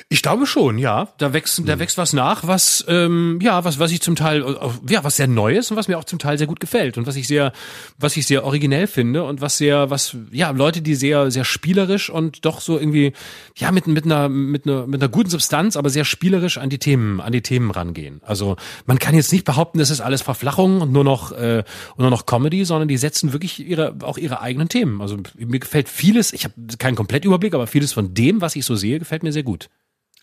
Ich 0.07 0.21
glaube 0.21 0.45
schon, 0.45 0.77
ja. 0.77 1.07
Da 1.17 1.33
wächst, 1.33 1.57
Hm. 1.57 1.65
da 1.65 1.79
wächst 1.79 1.97
was 1.97 2.13
nach, 2.13 2.45
was 2.45 2.85
ähm, 2.87 3.39
ja, 3.41 3.65
was 3.65 3.79
was 3.79 3.91
ich 3.91 4.01
zum 4.01 4.15
Teil 4.15 4.45
ja, 4.87 5.03
was 5.03 5.15
sehr 5.15 5.25
Neues 5.27 5.71
und 5.71 5.77
was 5.77 5.87
mir 5.87 5.97
auch 5.97 6.03
zum 6.03 6.19
Teil 6.19 6.37
sehr 6.37 6.45
gut 6.45 6.59
gefällt 6.59 6.99
und 6.99 7.07
was 7.07 7.15
ich 7.15 7.27
sehr 7.27 7.53
was 7.97 8.15
ich 8.15 8.27
sehr 8.27 8.43
originell 8.43 8.85
finde 8.85 9.23
und 9.23 9.41
was 9.41 9.57
sehr 9.57 9.89
was 9.89 10.15
ja, 10.31 10.51
Leute, 10.51 10.83
die 10.83 10.93
sehr 10.93 11.31
sehr 11.31 11.43
spielerisch 11.43 12.11
und 12.11 12.45
doch 12.45 12.61
so 12.61 12.77
irgendwie 12.77 13.13
ja, 13.57 13.71
mit 13.71 13.87
mit 13.87 14.05
einer 14.05 14.29
mit 14.29 14.67
einer 14.67 14.85
mit 14.85 15.01
einer 15.01 15.09
guten 15.09 15.31
Substanz, 15.31 15.75
aber 15.75 15.89
sehr 15.89 16.05
spielerisch 16.05 16.59
an 16.59 16.69
die 16.69 16.77
Themen 16.79 17.19
an 17.19 17.31
die 17.31 17.41
Themen 17.41 17.71
rangehen. 17.71 18.21
Also, 18.23 18.57
man 18.85 18.99
kann 18.99 19.15
jetzt 19.15 19.33
nicht 19.33 19.43
behaupten, 19.43 19.79
das 19.79 19.89
ist 19.89 20.01
alles 20.01 20.21
Verflachung 20.21 20.81
und 20.81 20.91
nur 20.91 21.03
noch 21.03 21.31
äh, 21.31 21.63
und 21.95 22.01
nur 22.03 22.11
noch 22.11 22.27
Comedy, 22.27 22.63
sondern 22.63 22.87
die 22.87 22.97
setzen 22.97 23.33
wirklich 23.33 23.59
ihre 23.59 23.95
auch 24.01 24.19
ihre 24.19 24.39
eigenen 24.39 24.69
Themen. 24.69 25.01
Also, 25.01 25.17
mir 25.35 25.59
gefällt 25.59 25.89
vieles, 25.89 26.31
ich 26.31 26.43
habe 26.43 26.53
keinen 26.77 26.95
Komplettüberblick, 26.95 27.55
aber 27.55 27.65
vieles 27.65 27.91
von 27.91 28.13
dem, 28.13 28.41
was 28.41 28.55
ich 28.55 28.65
so 28.65 28.75
sehe, 28.75 28.99
gefällt 28.99 29.23
mir 29.23 29.31
sehr 29.31 29.41
gut. 29.43 29.67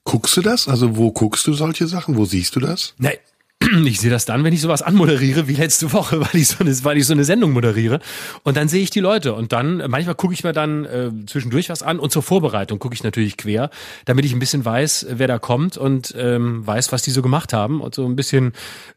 Guckst 0.04 0.36
du 0.36 0.42
das? 0.42 0.68
Also 0.68 0.96
wo 0.96 1.12
guckst 1.12 1.46
du 1.46 1.54
solche 1.54 1.86
Sachen? 1.86 2.16
Wo 2.16 2.24
siehst 2.24 2.56
du 2.56 2.60
das? 2.60 2.94
Nee. 2.98 3.18
Ich 3.84 4.00
sehe 4.00 4.10
das 4.10 4.24
dann, 4.24 4.44
wenn 4.44 4.52
ich 4.52 4.60
sowas 4.60 4.82
anmoderiere, 4.82 5.48
wie 5.48 5.54
letzte 5.54 5.92
Woche, 5.92 6.20
weil 6.32 6.40
ich 6.40 6.48
so 6.48 6.58
eine, 6.60 6.84
weil 6.84 6.96
ich 6.96 7.06
so 7.06 7.12
eine 7.12 7.24
Sendung 7.24 7.52
moderiere. 7.52 8.00
Und 8.42 8.56
dann 8.56 8.68
sehe 8.68 8.82
ich 8.82 8.90
die 8.90 9.00
Leute. 9.00 9.34
Und 9.34 9.52
dann, 9.52 9.82
manchmal 9.88 10.14
gucke 10.14 10.34
ich 10.34 10.44
mir 10.44 10.52
dann 10.52 10.84
äh, 10.84 11.10
zwischendurch 11.26 11.68
was 11.68 11.82
an 11.82 11.98
und 11.98 12.12
zur 12.12 12.22
Vorbereitung 12.22 12.78
gucke 12.78 12.94
ich 12.94 13.02
natürlich 13.02 13.36
quer, 13.36 13.70
damit 14.04 14.24
ich 14.24 14.32
ein 14.32 14.38
bisschen 14.38 14.64
weiß, 14.64 15.06
wer 15.10 15.28
da 15.28 15.38
kommt 15.38 15.76
und 15.76 16.14
ähm, 16.16 16.66
weiß, 16.66 16.92
was 16.92 17.02
die 17.02 17.10
so 17.10 17.22
gemacht 17.22 17.52
haben 17.52 17.80
und 17.80 17.94
so 17.94 18.06
ein 18.06 18.16
bisschen, 18.16 18.52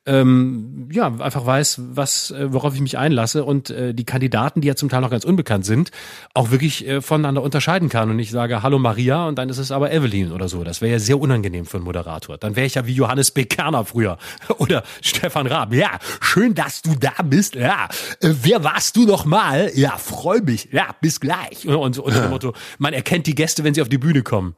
ähm, 0.06 0.90
ja, 0.92 1.08
einfach 1.08 1.46
weiß, 1.46 1.82
was, 1.92 2.32
äh, 2.32 2.52
worauf 2.54 2.74
ich 2.74 2.82
mich 2.82 2.98
einlasse 2.98 3.44
und 3.44 3.70
äh, 3.70 3.94
die 3.94 4.06
Kandidaten, 4.06 4.62
die 4.62 4.68
ja 4.68 4.76
zum 4.76 4.90
Teil 4.90 5.02
noch 5.02 5.12
ganz 5.12 5.26
unbekannt 5.26 5.66
sind, 5.66 5.92
auch 6.34 6.52
wirklich 6.52 6.88
äh, 6.88 7.02
voneinander 7.02 7.42
unterscheiden 7.42 7.90
kann. 7.90 8.10
Und 8.10 8.20
ich 8.20 8.32
sage, 8.32 8.64
hallo 8.64 8.80
Maria 8.80 9.28
und 9.28 9.38
dann 9.38 9.50
ist 9.50 9.58
es 9.58 9.72
aber 9.72 9.92
Evelyn 9.92 10.32
oder 10.32 10.50
so. 10.50 10.64
Das 10.64 10.82
wäre 10.82 10.94
ja 10.94 11.00
sehr 11.00 11.20
unangenehm 11.20 11.66
für 11.66 11.78
einen 11.78 11.86
Moderator. 11.86 12.38
Dann 12.38 12.56
wäre 12.56 12.68
ich 12.68 12.76
ja 12.76 12.86
wie 12.86 12.94
Johannes 12.94 13.32
B. 13.32 13.46
Kerner 13.46 13.86
früher 13.86 14.18
oder 14.60 14.84
Stefan 15.02 15.48
Raab. 15.48 15.74
Ja, 15.74 16.00
schön, 16.22 16.56
dass 16.56 16.82
du 16.82 16.96
da 16.96 17.24
bist. 17.24 17.56
Ja, 17.56 17.88
äh, 18.22 18.34
wer 18.42 18.64
warst 18.64 18.96
du 18.96 19.06
noch 19.06 19.26
mal? 19.26 19.72
Ja, 19.76 19.98
freu 19.98 20.40
mich. 20.42 20.70
Ja, 20.72 20.96
bis 21.02 21.20
gleich. 21.20 21.68
Und, 21.68 21.76
und, 21.76 22.00
und 22.00 22.16
dem 22.16 22.30
Motto, 22.30 22.54
man 22.78 22.94
erkennt 22.94 23.28
die 23.28 23.36
Gäste, 23.36 23.64
wenn 23.64 23.74
sie 23.74 23.82
auf 23.82 23.90
die 23.90 23.98
Bühne 23.98 24.24
kommen. 24.24 24.56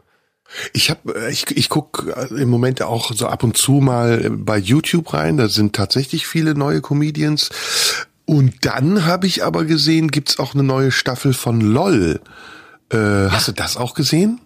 Ich 0.74 0.90
habe, 0.90 1.30
ich, 1.30 1.46
ich 1.52 1.68
guck 1.68 2.16
im 2.30 2.50
Moment 2.50 2.82
auch 2.82 3.12
so 3.14 3.28
ab 3.28 3.44
und 3.44 3.58
zu 3.58 3.74
mal 3.74 4.30
bei 4.30 4.58
YouTube 4.58 5.14
rein. 5.14 5.38
Da 5.38 5.50
sind 5.50 5.76
tatsächlich 5.76 6.26
viele 6.26 6.56
neue 6.56 6.82
Comedians. 6.82 7.50
Und 8.26 8.66
dann 8.66 9.06
habe 9.06 9.28
ich 9.28 9.44
aber 9.44 9.66
gesehen, 9.66 10.10
gibt's 10.10 10.40
auch 10.40 10.54
eine 10.54 10.64
neue 10.64 10.92
Staffel 10.92 11.34
von 11.34 11.62
LOL. 11.62 12.22
Äh, 12.92 12.98
Hast 12.98 13.50
du 13.50 13.52
das 13.52 13.78
auch 13.78 13.94
gesehen? 13.94 14.40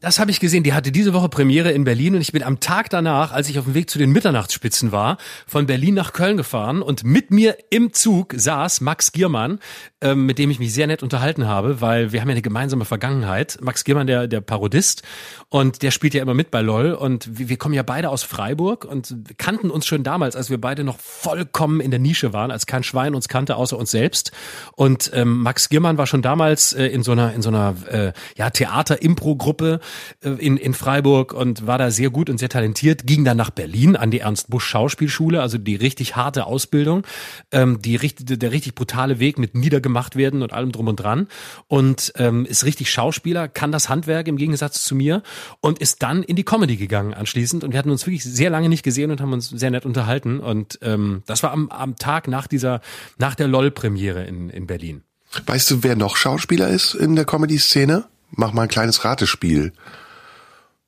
Das 0.00 0.18
habe 0.18 0.30
ich 0.30 0.40
gesehen. 0.40 0.62
Die 0.62 0.74
hatte 0.74 0.92
diese 0.92 1.14
Woche 1.14 1.30
Premiere 1.30 1.72
in 1.72 1.84
Berlin 1.84 2.14
und 2.16 2.20
ich 2.20 2.30
bin 2.30 2.42
am 2.42 2.60
Tag 2.60 2.90
danach, 2.90 3.32
als 3.32 3.48
ich 3.48 3.58
auf 3.58 3.64
dem 3.64 3.72
Weg 3.72 3.88
zu 3.88 3.98
den 3.98 4.10
Mitternachtsspitzen 4.12 4.92
war, 4.92 5.16
von 5.46 5.66
Berlin 5.66 5.94
nach 5.94 6.12
Köln 6.12 6.36
gefahren 6.36 6.82
und 6.82 7.02
mit 7.04 7.30
mir 7.30 7.56
im 7.70 7.94
Zug 7.94 8.34
saß 8.36 8.82
Max 8.82 9.12
Giermann, 9.12 9.58
ähm, 10.02 10.26
mit 10.26 10.38
dem 10.38 10.50
ich 10.50 10.58
mich 10.58 10.74
sehr 10.74 10.86
nett 10.86 11.02
unterhalten 11.02 11.46
habe, 11.46 11.80
weil 11.80 12.12
wir 12.12 12.20
haben 12.20 12.28
ja 12.28 12.34
eine 12.34 12.42
gemeinsame 12.42 12.84
Vergangenheit. 12.84 13.56
Max 13.62 13.84
Giermann, 13.84 14.06
der, 14.06 14.28
der 14.28 14.42
Parodist 14.42 15.02
und 15.48 15.82
der 15.82 15.90
spielt 15.90 16.12
ja 16.12 16.20
immer 16.20 16.34
mit 16.34 16.50
bei 16.50 16.60
LOL 16.60 16.92
und 16.92 17.38
wir, 17.38 17.48
wir 17.48 17.56
kommen 17.56 17.74
ja 17.74 17.82
beide 17.82 18.10
aus 18.10 18.22
Freiburg 18.22 18.84
und 18.84 19.16
kannten 19.38 19.70
uns 19.70 19.86
schon 19.86 20.02
damals, 20.02 20.36
als 20.36 20.50
wir 20.50 20.60
beide 20.60 20.84
noch 20.84 20.98
vollkommen 21.00 21.80
in 21.80 21.90
der 21.90 22.00
Nische 22.00 22.34
waren, 22.34 22.50
als 22.50 22.66
kein 22.66 22.82
Schwein 22.82 23.14
uns 23.14 23.28
kannte 23.28 23.56
außer 23.56 23.78
uns 23.78 23.92
selbst. 23.92 24.30
Und 24.74 25.10
ähm, 25.14 25.40
Max 25.40 25.70
Giermann 25.70 25.96
war 25.96 26.06
schon 26.06 26.20
damals 26.20 26.74
äh, 26.74 26.86
in 26.86 27.02
so 27.02 27.12
einer, 27.12 27.32
in 27.32 27.40
so 27.40 27.48
einer 27.48 27.74
äh, 27.88 28.12
ja, 28.36 28.50
Theater-Impro-Gruppe 28.50 29.80
in, 30.20 30.56
in 30.56 30.74
Freiburg 30.74 31.32
und 31.32 31.66
war 31.66 31.78
da 31.78 31.90
sehr 31.90 32.10
gut 32.10 32.30
und 32.30 32.38
sehr 32.38 32.48
talentiert, 32.48 33.06
ging 33.06 33.24
dann 33.24 33.36
nach 33.36 33.50
Berlin 33.50 33.96
an 33.96 34.10
die 34.10 34.20
Ernst 34.20 34.50
Busch 34.50 34.66
Schauspielschule, 34.66 35.40
also 35.40 35.58
die 35.58 35.76
richtig 35.76 36.16
harte 36.16 36.46
Ausbildung, 36.46 37.06
ähm, 37.52 37.80
die 37.80 37.98
der 37.98 38.52
richtig 38.52 38.74
brutale 38.74 39.18
Weg 39.18 39.38
mit 39.38 39.54
niedergemacht 39.54 40.16
werden 40.16 40.42
und 40.42 40.52
allem 40.52 40.72
drum 40.72 40.88
und 40.88 40.96
dran 40.96 41.28
und 41.68 42.12
ähm, 42.16 42.46
ist 42.46 42.64
richtig 42.64 42.90
Schauspieler, 42.90 43.48
kann 43.48 43.72
das 43.72 43.88
Handwerk 43.88 44.28
im 44.28 44.36
Gegensatz 44.36 44.84
zu 44.84 44.94
mir 44.94 45.22
und 45.60 45.78
ist 45.78 46.02
dann 46.02 46.22
in 46.22 46.36
die 46.36 46.44
Comedy 46.44 46.76
gegangen 46.76 47.14
anschließend 47.14 47.64
und 47.64 47.72
wir 47.72 47.78
hatten 47.78 47.90
uns 47.90 48.06
wirklich 48.06 48.24
sehr 48.24 48.50
lange 48.50 48.68
nicht 48.68 48.82
gesehen 48.82 49.10
und 49.10 49.20
haben 49.20 49.32
uns 49.32 49.48
sehr 49.48 49.70
nett 49.70 49.86
unterhalten 49.86 50.40
und 50.40 50.78
ähm, 50.82 51.22
das 51.26 51.42
war 51.42 51.52
am, 51.52 51.68
am 51.70 51.96
Tag 51.96 52.28
nach 52.28 52.46
dieser, 52.46 52.80
nach 53.18 53.34
der 53.34 53.48
LOL-Premiere 53.48 54.24
in, 54.24 54.50
in 54.50 54.66
Berlin. 54.66 55.02
Weißt 55.44 55.70
du, 55.70 55.82
wer 55.82 55.96
noch 55.96 56.16
Schauspieler 56.16 56.68
ist 56.68 56.94
in 56.94 57.16
der 57.16 57.24
Comedy-Szene? 57.24 58.04
Mach 58.30 58.52
mal 58.52 58.62
ein 58.62 58.68
kleines 58.68 59.04
Ratespiel. 59.04 59.72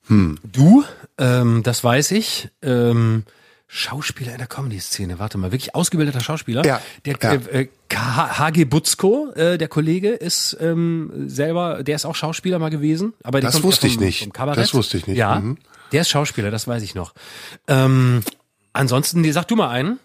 Hm. 0.07 0.39
Du, 0.43 0.85
ähm, 1.19 1.63
das 1.63 1.85
weiß 1.85 2.13
ich. 2.13 2.49
Ähm, 2.63 3.25
Schauspieler 3.71 4.33
in 4.33 4.39
der 4.39 4.47
Comedy-Szene, 4.47 5.19
warte 5.19 5.37
mal, 5.37 5.53
wirklich 5.53 5.75
ausgebildeter 5.75 6.21
Schauspieler. 6.21 6.65
Ja. 6.65 6.81
Der 7.05 7.17
ja. 7.23 7.35
Äh, 7.35 7.69
HG 7.93 8.65
Butzko, 8.65 9.31
äh, 9.35 9.59
der 9.59 9.69
Kollege, 9.69 10.09
ist 10.09 10.57
ähm, 10.59 11.13
selber, 11.27 11.83
der 11.83 11.97
ist 11.97 12.07
auch 12.07 12.15
Schauspieler 12.15 12.59
mal 12.59 12.71
gewesen. 12.71 13.13
Aber 13.23 13.41
der 13.41 13.51
das 13.51 13.63
wusste 13.63 13.87
ja 13.87 13.93
vom, 13.93 14.03
ich 14.03 14.23
nicht. 14.23 14.39
Das 14.39 14.73
wusste 14.73 14.97
ich 14.97 15.07
nicht. 15.07 15.19
Ja, 15.19 15.41
mhm. 15.41 15.59
der 15.93 16.01
ist 16.01 16.09
Schauspieler, 16.09 16.51
das 16.51 16.67
weiß 16.67 16.83
ich 16.83 16.95
noch. 16.95 17.13
Ähm, 17.67 18.23
ansonsten, 18.73 19.23
die, 19.23 19.33
sag 19.33 19.47
du 19.49 19.57
mal 19.57 19.69
einen. 19.69 20.01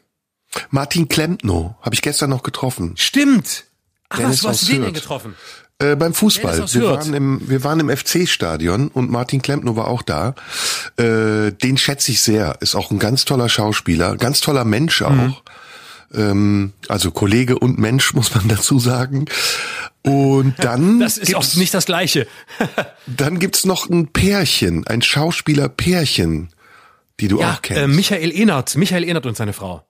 Martin 0.69 1.07
Klempno, 1.07 1.77
habe 1.81 1.95
ich 1.95 2.01
gestern 2.01 2.29
noch 2.29 2.43
getroffen. 2.43 2.95
Stimmt. 2.97 3.63
Ach, 4.09 4.17
Dennis 4.17 4.43
was, 4.43 4.55
was 4.55 4.61
aus 4.63 4.67
den 4.67 4.81
denn 4.81 4.93
getroffen? 4.93 5.35
Äh, 5.83 5.95
beim 5.95 6.13
Fußball. 6.13 6.61
Aus 6.61 6.73
Wir 6.73 6.83
waren 6.83 7.13
im, 7.13 7.41
wir 7.49 7.63
waren 7.63 7.79
im 7.79 7.89
FC-Stadion 7.95 8.87
und 8.89 9.09
Martin 9.11 9.41
Klempno 9.41 9.75
war 9.75 9.87
auch 9.87 10.01
da. 10.01 10.35
Äh, 10.97 11.51
den 11.51 11.77
schätze 11.77 12.11
ich 12.11 12.21
sehr. 12.21 12.57
Ist 12.61 12.75
auch 12.75 12.91
ein 12.91 12.99
ganz 12.99 13.25
toller 13.25 13.49
Schauspieler, 13.49 14.15
ganz 14.17 14.41
toller 14.41 14.65
Mensch 14.65 15.01
auch. 15.01 15.11
Mhm. 15.11 15.35
Ähm, 16.15 16.73
also 16.87 17.11
Kollege 17.11 17.57
und 17.59 17.79
Mensch 17.79 18.13
muss 18.13 18.33
man 18.35 18.47
dazu 18.47 18.79
sagen. 18.79 19.25
Und 20.03 20.55
dann 20.63 20.99
Das 20.99 21.17
ist 21.17 21.33
auch 21.35 21.55
nicht 21.55 21.73
das 21.73 21.85
Gleiche. 21.85 22.27
dann 23.07 23.39
gibt's 23.39 23.65
noch 23.65 23.89
ein 23.89 24.07
Pärchen, 24.07 24.85
ein 24.87 25.01
Schauspieler-Pärchen, 25.01 26.49
die 27.19 27.27
du 27.27 27.39
Ja, 27.41 27.53
auch 27.53 27.61
kennst. 27.61 27.81
äh, 27.81 27.87
Michael 27.87 28.31
Ehnert, 28.31 28.75
Michael 28.75 29.03
Ehnert 29.03 29.25
und 29.25 29.35
seine 29.37 29.53
Frau. 29.53 29.85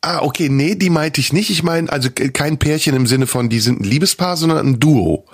Ah, 0.00 0.20
okay, 0.22 0.48
nee, 0.48 0.74
die 0.74 0.90
meinte 0.90 1.20
ich 1.20 1.32
nicht. 1.32 1.50
Ich 1.50 1.62
meine, 1.62 1.90
also 1.90 2.10
ke- 2.10 2.30
kein 2.30 2.58
Pärchen 2.58 2.94
im 2.94 3.06
Sinne 3.06 3.26
von, 3.26 3.48
die 3.48 3.60
sind 3.60 3.80
ein 3.80 3.84
Liebespaar, 3.84 4.36
sondern 4.36 4.58
ein 4.66 4.80
Duo, 4.80 5.24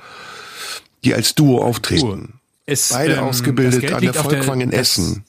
die 1.05 1.15
als 1.15 1.35
Duo 1.35 1.63
auftreten. 1.63 2.41
Ist, 2.67 2.93
Beide 2.93 3.15
ähm, 3.15 3.25
ausgebildet 3.25 3.93
an 3.93 4.03
der 4.03 4.15
Volkwang 4.15 4.61
in 4.61 4.71
das- 4.71 4.81
Essen. 4.81 5.25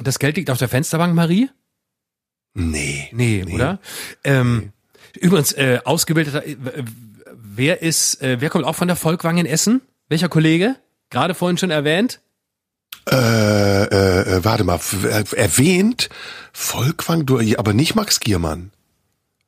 Das 0.00 0.18
Geld 0.18 0.36
liegt 0.36 0.50
auf 0.50 0.58
der 0.58 0.68
Fensterbank, 0.68 1.14
Marie? 1.14 1.48
Nee. 2.54 3.08
Nee, 3.12 3.44
oder? 3.52 3.78
Ähm, 4.24 4.72
Übrigens, 5.18 5.52
äh, 5.52 5.80
ausgebildeter, 5.84 6.46
äh, 6.46 6.56
wer 7.34 7.82
ist, 7.82 8.20
äh, 8.22 8.40
wer 8.40 8.50
kommt 8.50 8.64
auch 8.64 8.76
von 8.76 8.88
der 8.88 8.96
Volkwang 8.96 9.38
in 9.38 9.46
Essen? 9.46 9.80
Welcher 10.08 10.28
Kollege? 10.28 10.76
Gerade 11.10 11.34
vorhin 11.34 11.58
schon 11.58 11.70
erwähnt? 11.70 12.20
Äh, 13.10 13.84
äh, 13.84 14.36
äh, 14.36 14.44
warte 14.44 14.64
mal, 14.64 14.78
äh, 15.04 15.24
erwähnt, 15.36 16.08
Volkwang, 16.52 17.24
du, 17.26 17.40
aber 17.56 17.72
nicht 17.72 17.94
Max 17.94 18.20
Giermann. 18.20 18.70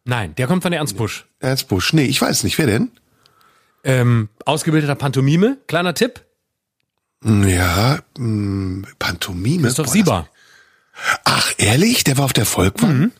Nein, 0.05 0.35
der 0.37 0.47
kommt 0.47 0.63
von 0.63 0.71
der 0.71 0.79
Ernst 0.81 0.97
Busch. 0.97 1.27
Ernst 1.41 1.69
Busch. 1.69 1.93
Nee, 1.93 2.05
ich 2.07 2.21
weiß 2.21 2.45
nicht, 2.45 2.57
wer 2.59 2.67
denn? 2.67 2.91
Ähm, 3.85 4.29
ausgebildeter 4.45 4.95
Pantomime, 4.95 5.59
kleiner 5.67 5.95
Tipp, 5.95 6.21
Hm, 7.23 7.47
Ja, 7.49 7.99
mh, 8.17 8.89
Pantomime. 8.99 9.63
Christoph 9.65 9.87
Boah, 9.87 9.93
Sieber. 9.93 10.29
das- 10.95 11.21
Ach, 11.25 11.53
ehrlich? 11.59 12.03
Der 12.05 12.17
war 12.17 12.25
auf 12.27 12.33
der 12.33 12.47
Volkwang? 12.47 13.13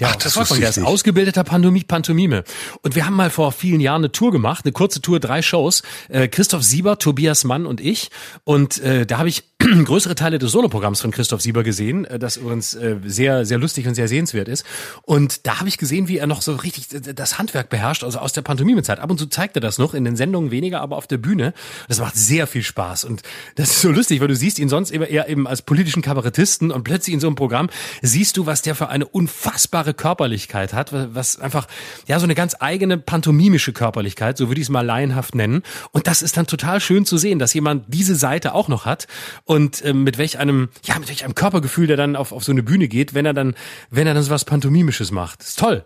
Der, 0.00 0.08
Ach, 0.10 0.16
das 0.16 0.34
von, 0.34 0.58
der 0.60 0.68
ist 0.70 0.76
nicht. 0.76 0.86
ausgebildeter 0.86 1.42
Pantomi 1.44 1.82
Pantomime. 1.82 2.44
Und 2.82 2.94
wir 2.94 3.04
haben 3.06 3.14
mal 3.16 3.30
vor 3.30 3.50
vielen 3.50 3.80
Jahren 3.80 4.02
eine 4.02 4.12
Tour 4.12 4.30
gemacht, 4.30 4.64
eine 4.64 4.70
kurze 4.72 5.00
Tour, 5.00 5.18
drei 5.18 5.42
Shows. 5.42 5.82
Äh, 6.08 6.28
Christoph 6.28 6.62
Sieber, 6.62 6.98
Tobias 6.98 7.42
Mann 7.44 7.66
und 7.66 7.80
ich. 7.80 8.10
Und 8.44 8.78
äh, 8.80 9.06
da 9.06 9.18
habe 9.18 9.28
ich 9.28 9.57
größere 9.84 10.14
Teile 10.14 10.38
des 10.38 10.52
Soloprogramms 10.52 11.00
von 11.00 11.10
Christoph 11.10 11.40
Sieber 11.40 11.64
gesehen, 11.64 12.04
äh, 12.04 12.20
das 12.20 12.36
übrigens 12.36 12.74
äh, 12.76 12.94
sehr, 13.04 13.44
sehr 13.44 13.58
lustig 13.58 13.88
und 13.88 13.96
sehr 13.96 14.06
sehenswert 14.06 14.46
ist. 14.46 14.64
Und 15.02 15.48
da 15.48 15.58
habe 15.58 15.68
ich 15.68 15.78
gesehen, 15.78 16.06
wie 16.06 16.18
er 16.18 16.28
noch 16.28 16.42
so 16.42 16.54
richtig 16.54 16.86
das 16.88 17.38
Handwerk 17.38 17.68
beherrscht, 17.68 18.04
also 18.04 18.20
aus 18.20 18.32
der 18.32 18.42
Pantomimezeit. 18.42 19.00
Ab 19.00 19.10
und 19.10 19.18
zu 19.18 19.26
zeigt 19.26 19.56
er 19.56 19.60
das 19.60 19.78
noch, 19.78 19.94
in 19.94 20.04
den 20.04 20.14
Sendungen 20.14 20.52
weniger, 20.52 20.80
aber 20.80 20.96
auf 20.96 21.08
der 21.08 21.18
Bühne. 21.18 21.54
Das 21.88 21.98
macht 21.98 22.14
sehr 22.14 22.46
viel 22.46 22.62
Spaß. 22.62 23.04
Und 23.04 23.22
das 23.56 23.70
ist 23.70 23.80
so 23.80 23.90
lustig, 23.90 24.20
weil 24.20 24.28
du 24.28 24.36
siehst 24.36 24.60
ihn 24.60 24.68
sonst 24.68 24.92
immer 24.92 25.08
eher 25.08 25.28
eben 25.28 25.48
als 25.48 25.62
politischen 25.62 26.02
Kabarettisten 26.02 26.70
und 26.70 26.84
plötzlich 26.84 27.14
in 27.14 27.20
so 27.20 27.26
einem 27.26 27.36
Programm 27.36 27.68
siehst 28.00 28.36
du, 28.36 28.46
was 28.46 28.62
der 28.62 28.76
für 28.76 28.90
eine 28.90 29.06
unfassbare 29.06 29.92
Körperlichkeit 29.92 30.72
hat, 30.72 30.92
was 30.92 31.36
einfach, 31.40 31.66
ja, 32.06 32.20
so 32.20 32.24
eine 32.24 32.36
ganz 32.36 32.54
eigene 32.60 32.96
pantomimische 32.96 33.72
Körperlichkeit, 33.72 34.38
so 34.38 34.46
würde 34.46 34.60
ich 34.60 34.66
es 34.66 34.70
mal 34.70 34.86
laienhaft 34.86 35.34
nennen. 35.34 35.64
Und 35.90 36.06
das 36.06 36.22
ist 36.22 36.36
dann 36.36 36.46
total 36.46 36.80
schön 36.80 37.04
zu 37.04 37.18
sehen, 37.18 37.40
dass 37.40 37.54
jemand 37.54 37.86
diese 37.88 38.14
Seite 38.14 38.54
auch 38.54 38.68
noch 38.68 38.84
hat 38.84 39.08
und 39.48 39.82
ähm, 39.82 40.04
mit 40.04 40.18
welch 40.18 40.38
einem, 40.38 40.68
ja, 40.84 40.98
mit 40.98 41.08
welch 41.08 41.24
einem 41.24 41.34
Körpergefühl 41.34 41.86
der 41.86 41.96
dann 41.96 42.16
auf, 42.16 42.32
auf 42.32 42.44
so 42.44 42.52
eine 42.52 42.62
Bühne 42.62 42.86
geht, 42.86 43.14
wenn 43.14 43.24
er 43.24 43.32
dann, 43.32 43.54
wenn 43.90 44.06
er 44.06 44.12
dann 44.12 44.22
so 44.22 44.30
was 44.30 44.44
Pantomimisches 44.44 45.10
macht. 45.10 45.40
Das 45.40 45.48
ist 45.48 45.58
toll. 45.58 45.84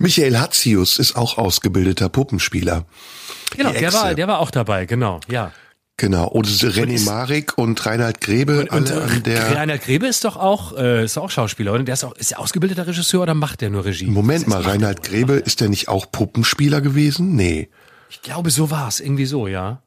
Michael 0.00 0.36
Hatzius 0.38 0.98
ist 0.98 1.14
auch 1.16 1.38
ausgebildeter 1.38 2.08
Puppenspieler. 2.08 2.86
Genau, 3.56 3.70
der 3.70 3.92
war, 3.92 4.14
der 4.14 4.26
war 4.26 4.40
auch 4.40 4.50
dabei, 4.50 4.84
genau, 4.84 5.20
ja. 5.30 5.52
Genau. 5.96 6.26
Und 6.28 6.46
René 6.48 7.04
Marik 7.04 7.56
und 7.56 7.84
Reinhard 7.86 8.20
Grebe, 8.20 8.66
Und 8.70 8.90
alle 8.90 9.02
an 9.02 9.22
der. 9.22 9.56
Reinhard 9.56 9.82
Grebe 9.82 10.06
ist 10.08 10.24
doch 10.24 10.36
auch, 10.36 10.76
äh, 10.76 11.04
ist 11.04 11.18
auch 11.18 11.30
Schauspieler, 11.30 11.72
oder? 11.74 11.84
Der 11.84 11.94
ist 11.94 12.04
auch, 12.04 12.14
ist 12.16 12.32
er 12.32 12.40
ausgebildeter 12.40 12.86
Regisseur 12.86 13.22
oder 13.22 13.34
macht 13.34 13.60
der 13.60 13.70
nur 13.70 13.84
Regie? 13.84 14.06
Moment 14.06 14.48
mal, 14.48 14.60
Reinhard 14.60 15.04
Grebe, 15.04 15.34
ist 15.34 15.60
der 15.60 15.68
nicht 15.68 15.88
auch 15.88 16.10
Puppenspieler 16.10 16.80
gewesen? 16.80 17.36
Nee. 17.36 17.68
Ich 18.10 18.22
glaube, 18.22 18.50
so 18.50 18.70
war's, 18.70 18.98
irgendwie 19.00 19.26
so, 19.26 19.46
ja. 19.46 19.82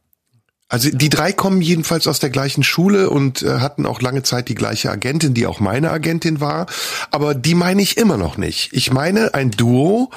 Also 0.74 0.90
die 0.90 1.10
drei 1.10 1.34
kommen 1.34 1.62
jedenfalls 1.62 2.08
aus 2.08 2.20
der 2.20 2.30
gleichen 2.30 2.64
Schule 2.64 3.10
und 3.10 3.42
äh, 3.42 3.60
hatten 3.60 3.86
auch 3.86 4.00
lange 4.00 4.24
Zeit 4.24 4.48
die 4.48 4.56
gleiche 4.56 4.90
Agentin, 4.90 5.34
die 5.34 5.46
auch 5.46 5.60
meine 5.60 5.92
Agentin 5.92 6.40
war. 6.40 6.66
Aber 7.12 7.36
die 7.36 7.56
meine 7.56 7.82
ich 7.82 7.98
immer 7.98 8.16
noch 8.16 8.38
nicht. 8.38 8.72
Ich 8.72 8.90
meine 8.90 9.34
ein 9.34 9.52
Duo. 9.52 10.12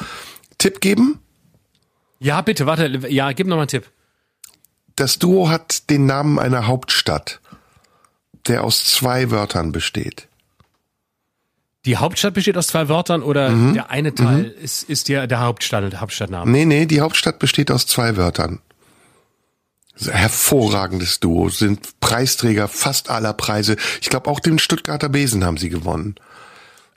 Tipp 0.59 0.81
geben? 0.81 1.19
Ja, 2.21 2.41
bitte, 2.41 2.67
warte, 2.67 2.87
ja, 3.09 3.33
gib 3.33 3.49
noch 3.49 3.57
mal 3.57 3.63
einen 3.63 3.69
Tipp. 3.69 3.91
Das 4.95 5.19
Duo 5.19 5.49
hat 5.49 5.91
den 5.91 6.07
Namen 6.07 6.39
einer 6.39 6.69
Hauptstadt, 6.69 7.41
der 8.47 8.63
aus 8.63 8.85
zwei 8.85 9.33
Wörtern 9.33 9.73
besteht. 9.73 10.29
Die 11.85 11.97
Hauptstadt 11.97 12.33
besteht 12.33 12.57
aus 12.57 12.69
zwei 12.69 12.89
Wörtern 12.89 13.25
oder 13.25 13.51
Mhm. 13.51 13.75
der 13.75 13.91
eine 13.91 14.15
Teil 14.15 14.45
ist, 14.45 14.85
ist 14.85 15.09
der, 15.09 15.27
der 15.27 15.41
Hauptstadt, 15.41 15.93
der 15.93 16.01
Hauptstadtname? 16.01 16.49
Nee, 16.49 16.65
nee, 16.65 16.87
die 16.87 17.01
Hauptstadt 17.01 17.41
besteht 17.41 17.73
aus 17.73 17.89
zwei 17.89 18.17
Wörtern. 18.17 18.61
Hervorragendes 20.11 21.21
Duo, 21.21 21.49
sind 21.49 22.01
Preisträger 22.01 22.69
fast 22.69 23.11
aller 23.11 23.33
Preise. 23.33 23.77
Ich 24.01 24.11
glaube, 24.11 24.29
auch 24.31 24.41
den 24.41 24.59
Stuttgarter 24.59 25.09
Besen 25.09 25.45
haben 25.45 25.57
sie 25.57 25.69
gewonnen. 25.69 26.17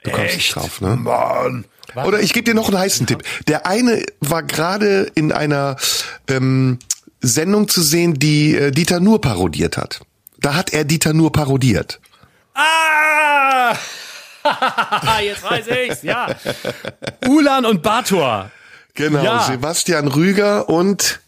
Du 0.02 0.10
kommst 0.10 0.34
nicht 0.34 0.46
Echt? 0.48 0.56
drauf, 0.56 0.80
ne? 0.80 0.96
Mann. 0.96 1.64
Oder 2.06 2.20
ich 2.20 2.32
gebe 2.32 2.44
dir 2.44 2.54
noch 2.54 2.68
einen 2.68 2.78
heißen 2.78 3.06
Tipp. 3.06 3.22
Der 3.46 3.66
eine 3.66 4.04
war 4.20 4.42
gerade 4.42 5.10
in 5.14 5.32
einer 5.32 5.76
ähm, 6.28 6.78
Sendung 7.20 7.68
zu 7.68 7.82
sehen, 7.82 8.14
die 8.14 8.54
äh, 8.54 8.70
Dieter 8.70 9.00
Nuhr 9.00 9.20
parodiert 9.20 9.76
hat. 9.76 10.00
Da 10.38 10.54
hat 10.54 10.72
er 10.72 10.84
Dieter 10.84 11.14
Nuhr 11.14 11.32
parodiert. 11.32 12.00
Ah! 12.54 13.74
Jetzt 15.22 15.42
weiß 15.42 15.66
ich's, 15.88 16.02
ja. 16.02 16.28
Ulan 17.26 17.64
und 17.64 17.82
Bator. 17.82 18.50
Genau, 18.94 19.22
Ja. 19.22 19.40
Sebastian 19.40 20.08
Rüger 20.08 20.68
und 20.68 21.20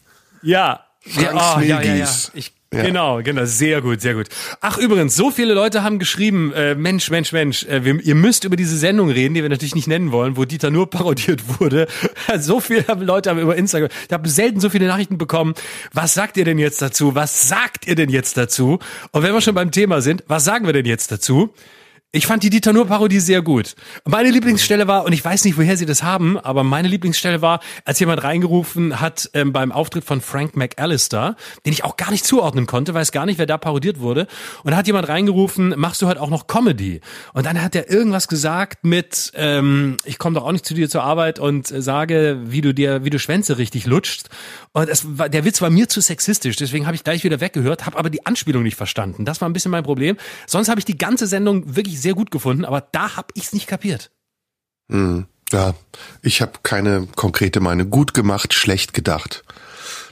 Ja. 0.42 0.84
Frank 1.00 1.26
ja, 1.26 1.56
oh, 1.56 1.60
ja, 1.60 1.82
ja, 1.82 1.94
ja. 1.94 2.08
Ich 2.34 2.52
Ja. 2.72 2.82
Genau, 2.84 3.20
genau, 3.20 3.46
sehr 3.46 3.82
gut, 3.82 4.00
sehr 4.00 4.14
gut. 4.14 4.28
Ach 4.60 4.78
übrigens, 4.78 5.16
so 5.16 5.32
viele 5.32 5.54
Leute 5.54 5.82
haben 5.82 5.98
geschrieben, 5.98 6.52
äh, 6.52 6.76
Mensch, 6.76 7.10
Mensch, 7.10 7.32
Mensch, 7.32 7.64
äh, 7.64 7.84
wir, 7.84 8.00
ihr 8.00 8.14
müsst 8.14 8.44
über 8.44 8.54
diese 8.54 8.76
Sendung 8.76 9.10
reden, 9.10 9.34
die 9.34 9.42
wir 9.42 9.48
natürlich 9.48 9.74
nicht 9.74 9.88
nennen 9.88 10.12
wollen, 10.12 10.36
wo 10.36 10.44
Dieter 10.44 10.70
nur 10.70 10.88
parodiert 10.98 11.58
wurde. 11.58 11.88
so 12.38 12.60
viele 12.60 12.84
Leute 13.00 13.30
haben 13.30 13.40
über 13.40 13.56
Instagram, 13.56 13.90
ich 14.06 14.12
habe 14.12 14.28
selten 14.28 14.60
so 14.60 14.70
viele 14.70 14.86
Nachrichten 14.86 15.18
bekommen. 15.18 15.54
Was 15.92 16.14
sagt 16.14 16.36
ihr 16.36 16.44
denn 16.44 16.60
jetzt 16.60 16.80
dazu? 16.80 17.16
Was 17.16 17.48
sagt 17.48 17.88
ihr 17.88 17.96
denn 17.96 18.08
jetzt 18.08 18.36
dazu? 18.36 18.78
Und 19.10 19.22
wenn 19.24 19.32
wir 19.34 19.40
schon 19.40 19.56
beim 19.56 19.72
Thema 19.72 20.00
sind, 20.00 20.22
was 20.28 20.44
sagen 20.44 20.66
wir 20.66 20.72
denn 20.72 20.86
jetzt 20.86 21.10
dazu? 21.10 21.52
Ich 22.12 22.26
fand 22.26 22.42
die 22.42 22.50
Dieter 22.50 22.72
Nur-Parodie 22.72 23.20
sehr 23.20 23.40
gut. 23.40 23.76
Meine 24.04 24.30
Lieblingsstelle 24.30 24.88
war, 24.88 25.04
und 25.04 25.12
ich 25.12 25.24
weiß 25.24 25.44
nicht, 25.44 25.56
woher 25.56 25.76
sie 25.76 25.86
das 25.86 26.02
haben, 26.02 26.40
aber 26.40 26.64
meine 26.64 26.88
Lieblingsstelle 26.88 27.40
war, 27.40 27.60
als 27.84 28.00
jemand 28.00 28.24
reingerufen 28.24 29.00
hat 29.00 29.30
ähm, 29.32 29.52
beim 29.52 29.70
Auftritt 29.70 30.02
von 30.02 30.20
Frank 30.20 30.56
McAllister, 30.56 31.36
den 31.64 31.72
ich 31.72 31.84
auch 31.84 31.96
gar 31.96 32.10
nicht 32.10 32.24
zuordnen 32.24 32.66
konnte, 32.66 32.94
weiß 32.94 33.12
gar 33.12 33.26
nicht, 33.26 33.38
wer 33.38 33.46
da 33.46 33.58
parodiert 33.58 34.00
wurde. 34.00 34.26
Und 34.64 34.72
da 34.72 34.78
hat 34.78 34.88
jemand 34.88 35.06
reingerufen, 35.06 35.72
machst 35.76 36.02
du 36.02 36.08
halt 36.08 36.18
auch 36.18 36.30
noch 36.30 36.48
Comedy? 36.48 37.00
Und 37.32 37.46
dann 37.46 37.62
hat 37.62 37.76
er 37.76 37.88
irgendwas 37.88 38.26
gesagt 38.26 38.84
mit, 38.84 39.30
ähm, 39.36 39.96
ich 40.04 40.18
komme 40.18 40.34
doch 40.34 40.44
auch 40.44 40.50
nicht 40.50 40.66
zu 40.66 40.74
dir 40.74 40.90
zur 40.90 41.04
Arbeit 41.04 41.38
und 41.38 41.70
äh, 41.70 41.80
sage, 41.80 42.40
wie 42.42 42.60
du 42.60 42.74
dir, 42.74 43.04
wie 43.04 43.10
du 43.10 43.20
Schwänze 43.20 43.56
richtig 43.56 43.86
lutscht. 43.86 44.30
Und 44.72 44.88
es 44.88 45.16
war, 45.16 45.28
der 45.28 45.44
Witz 45.44 45.62
war 45.62 45.70
mir 45.70 45.88
zu 45.88 46.00
sexistisch, 46.00 46.56
deswegen 46.56 46.86
habe 46.86 46.96
ich 46.96 47.04
gleich 47.04 47.22
wieder 47.22 47.40
weggehört, 47.40 47.86
habe 47.86 47.96
aber 47.96 48.10
die 48.10 48.26
Anspielung 48.26 48.64
nicht 48.64 48.76
verstanden. 48.76 49.24
Das 49.24 49.40
war 49.40 49.48
ein 49.48 49.52
bisschen 49.52 49.70
mein 49.70 49.84
Problem. 49.84 50.16
Sonst 50.48 50.68
habe 50.68 50.80
ich 50.80 50.84
die 50.84 50.98
ganze 50.98 51.28
Sendung 51.28 51.76
wirklich 51.76 51.99
sehr 52.00 52.14
gut 52.14 52.30
gefunden, 52.30 52.64
aber 52.64 52.80
da 52.80 53.16
habe 53.16 53.28
ich 53.34 53.44
es 53.44 53.52
nicht 53.52 53.66
kapiert. 53.66 54.10
Hm, 54.90 55.26
ja, 55.52 55.74
ich 56.22 56.42
habe 56.42 56.52
keine 56.62 57.06
konkrete 57.16 57.60
Meinung. 57.60 57.90
Gut 57.90 58.14
gemacht, 58.14 58.54
schlecht 58.54 58.94
gedacht. 58.94 59.44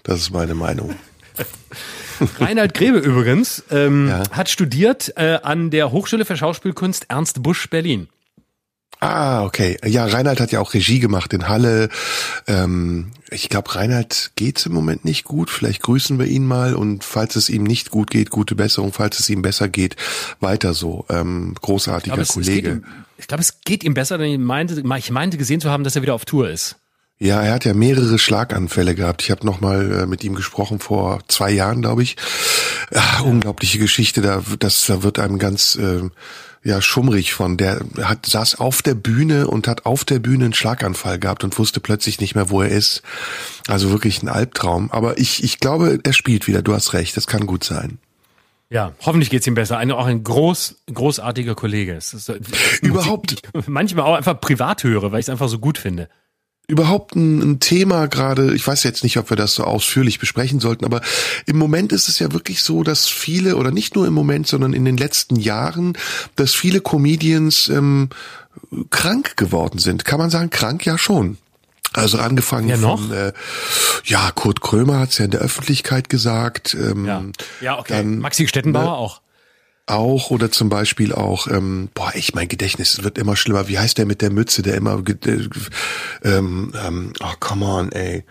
Das 0.02 0.20
ist 0.20 0.30
meine 0.30 0.54
Meinung. 0.54 0.96
Reinhard 2.38 2.74
Grebe 2.74 2.98
übrigens 2.98 3.62
ähm, 3.70 4.08
ja. 4.08 4.22
hat 4.30 4.48
studiert 4.48 5.12
äh, 5.16 5.38
an 5.42 5.70
der 5.70 5.92
Hochschule 5.92 6.24
für 6.24 6.36
Schauspielkunst 6.36 7.06
Ernst 7.08 7.42
Busch 7.42 7.70
Berlin. 7.70 8.08
Ah, 9.00 9.44
okay. 9.44 9.78
Ja, 9.84 10.06
Reinhard 10.06 10.40
hat 10.40 10.50
ja 10.50 10.60
auch 10.60 10.74
Regie 10.74 10.98
gemacht 10.98 11.32
in 11.32 11.48
Halle. 11.48 11.88
Ähm, 12.48 13.12
ich 13.30 13.48
glaube, 13.48 13.74
Reinhard 13.74 14.32
geht's 14.34 14.66
im 14.66 14.72
Moment 14.72 15.04
nicht 15.04 15.24
gut. 15.24 15.50
Vielleicht 15.50 15.82
grüßen 15.82 16.18
wir 16.18 16.26
ihn 16.26 16.44
mal 16.44 16.74
und 16.74 17.04
falls 17.04 17.36
es 17.36 17.48
ihm 17.48 17.62
nicht 17.62 17.90
gut 17.90 18.10
geht, 18.10 18.30
gute 18.30 18.56
Besserung. 18.56 18.92
Falls 18.92 19.20
es 19.20 19.30
ihm 19.30 19.42
besser 19.42 19.68
geht, 19.68 19.94
weiter 20.40 20.74
so. 20.74 21.04
Ähm, 21.08 21.54
großartiger 21.60 22.18
ich 22.20 22.28
glaub, 22.28 22.44
Kollege. 22.44 22.70
ihm, 22.70 22.84
ich 23.18 23.28
glaube, 23.28 23.42
es 23.42 23.60
geht 23.60 23.84
ihm 23.84 23.94
besser, 23.94 24.18
denn 24.18 24.32
ich 24.32 24.38
meinte, 24.38 24.82
ich 24.96 25.10
meinte 25.10 25.38
gesehen 25.38 25.60
zu 25.60 25.70
haben, 25.70 25.84
dass 25.84 25.94
er 25.94 26.02
wieder 26.02 26.14
auf 26.14 26.24
Tour 26.24 26.50
ist. 26.50 26.76
Ja, 27.20 27.42
er 27.42 27.52
hat 27.52 27.64
ja 27.64 27.74
mehrere 27.74 28.16
Schlaganfälle 28.18 28.94
gehabt. 28.94 29.22
Ich 29.22 29.32
habe 29.32 29.44
noch 29.44 29.60
mal 29.60 30.02
äh, 30.02 30.06
mit 30.06 30.22
ihm 30.22 30.36
gesprochen 30.36 30.78
vor 30.78 31.20
zwei 31.26 31.50
Jahren, 31.50 31.82
glaube 31.82 32.04
ich. 32.04 32.16
Ja, 32.92 33.20
unglaubliche 33.24 33.78
Geschichte. 33.78 34.20
Da, 34.20 34.42
das, 34.60 34.86
da 34.86 35.02
wird 35.02 35.18
einem 35.18 35.40
ganz 35.40 35.74
äh, 35.74 36.02
ja 36.62 36.80
schummrig 36.80 37.34
von. 37.34 37.56
Der 37.56 37.80
hat 38.02 38.26
saß 38.26 38.60
auf 38.60 38.82
der 38.82 38.94
Bühne 38.94 39.48
und 39.48 39.66
hat 39.66 39.84
auf 39.84 40.04
der 40.04 40.20
Bühne 40.20 40.44
einen 40.44 40.54
Schlaganfall 40.54 41.18
gehabt 41.18 41.42
und 41.42 41.58
wusste 41.58 41.80
plötzlich 41.80 42.20
nicht 42.20 42.36
mehr, 42.36 42.50
wo 42.50 42.62
er 42.62 42.68
ist. 42.68 43.02
Also 43.66 43.90
wirklich 43.90 44.22
ein 44.22 44.28
Albtraum. 44.28 44.92
Aber 44.92 45.18
ich 45.18 45.42
ich 45.42 45.58
glaube, 45.58 45.98
er 46.04 46.12
spielt 46.12 46.46
wieder. 46.46 46.62
Du 46.62 46.72
hast 46.72 46.92
recht. 46.92 47.16
Das 47.16 47.26
kann 47.26 47.46
gut 47.46 47.64
sein. 47.64 47.98
Ja, 48.70 48.92
hoffentlich 49.04 49.30
geht's 49.30 49.46
ihm 49.46 49.54
besser. 49.54 49.78
Ein, 49.78 49.90
auch 49.90 50.06
ein 50.06 50.22
groß, 50.22 50.82
großartiger 50.92 51.56
Kollege. 51.56 51.94
Es 51.94 52.14
ist, 52.14 52.28
Überhaupt. 52.82 53.42
Manchmal 53.66 54.04
auch 54.04 54.14
einfach 54.14 54.40
privat 54.40 54.84
höre, 54.84 55.10
weil 55.10 55.18
ich 55.18 55.24
es 55.24 55.30
einfach 55.30 55.48
so 55.48 55.58
gut 55.58 55.78
finde 55.78 56.08
überhaupt 56.68 57.16
ein, 57.16 57.40
ein 57.40 57.60
Thema 57.60 58.06
gerade, 58.06 58.54
ich 58.54 58.66
weiß 58.66 58.84
jetzt 58.84 59.02
nicht, 59.02 59.16
ob 59.16 59.30
wir 59.30 59.36
das 59.36 59.54
so 59.54 59.64
ausführlich 59.64 60.18
besprechen 60.18 60.60
sollten, 60.60 60.84
aber 60.84 61.00
im 61.46 61.56
Moment 61.56 61.92
ist 61.92 62.08
es 62.08 62.18
ja 62.18 62.32
wirklich 62.32 62.62
so, 62.62 62.82
dass 62.82 63.08
viele, 63.08 63.56
oder 63.56 63.70
nicht 63.70 63.96
nur 63.96 64.06
im 64.06 64.12
Moment, 64.12 64.46
sondern 64.46 64.74
in 64.74 64.84
den 64.84 64.98
letzten 64.98 65.36
Jahren, 65.36 65.96
dass 66.36 66.54
viele 66.54 66.80
Comedians 66.80 67.68
ähm, 67.70 68.10
krank 68.90 69.36
geworden 69.36 69.78
sind. 69.78 70.04
Kann 70.04 70.18
man 70.18 70.30
sagen, 70.30 70.50
krank? 70.50 70.84
Ja 70.84 70.98
schon. 70.98 71.38
Also 71.94 72.18
angefangen 72.18 72.68
ja, 72.68 72.76
von 72.76 73.10
äh, 73.12 73.32
ja, 74.04 74.30
Kurt 74.32 74.60
Krömer 74.60 75.00
hat 75.00 75.10
es 75.10 75.18
ja 75.18 75.24
in 75.24 75.30
der 75.30 75.40
Öffentlichkeit 75.40 76.10
gesagt. 76.10 76.74
Ähm, 76.74 77.06
ja. 77.06 77.24
ja, 77.62 77.78
okay. 77.78 77.94
Dann, 77.94 78.18
Maxi 78.18 78.46
Stettenbauer 78.46 78.84
ne, 78.84 78.92
auch 78.92 79.20
auch 79.90 80.30
oder 80.30 80.50
zum 80.50 80.68
Beispiel 80.68 81.12
auch, 81.12 81.46
ähm, 81.48 81.88
boah, 81.94 82.12
ich 82.14 82.34
mein 82.34 82.48
Gedächtnis 82.48 83.02
wird 83.02 83.18
immer 83.18 83.36
schlimmer. 83.36 83.68
Wie 83.68 83.78
heißt 83.78 83.98
der 83.98 84.06
mit 84.06 84.22
der 84.22 84.30
Mütze, 84.30 84.62
der 84.62 84.76
immer, 84.76 85.02
äh, 85.06 85.48
ähm, 86.24 86.72
ähm, 86.84 87.12
oh 87.20 87.32
come 87.40 87.66
on, 87.66 87.92
ey, 87.92 88.24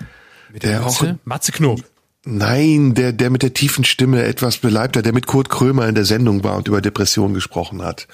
mit 0.52 0.64
der, 0.64 0.80
der 0.80 0.82
Mütze? 0.82 1.12
auch 1.12 1.26
Matze 1.26 1.52
Knob. 1.52 1.84
Nein, 2.30 2.94
der, 2.94 3.14
der 3.14 3.30
mit 3.30 3.42
der 3.42 3.54
tiefen 3.54 3.86
Stimme 3.86 4.24
etwas 4.24 4.58
beleibter, 4.58 5.02
der 5.02 5.14
mit 5.14 5.28
Kurt 5.28 5.50
Krömer 5.50 5.88
in 5.88 5.96
der 5.96 6.04
Sendung 6.04 6.44
war 6.44 6.58
und 6.58 6.68
über 6.68 6.82
Depressionen 6.82 7.34
gesprochen 7.34 7.82
hat. 7.82 8.08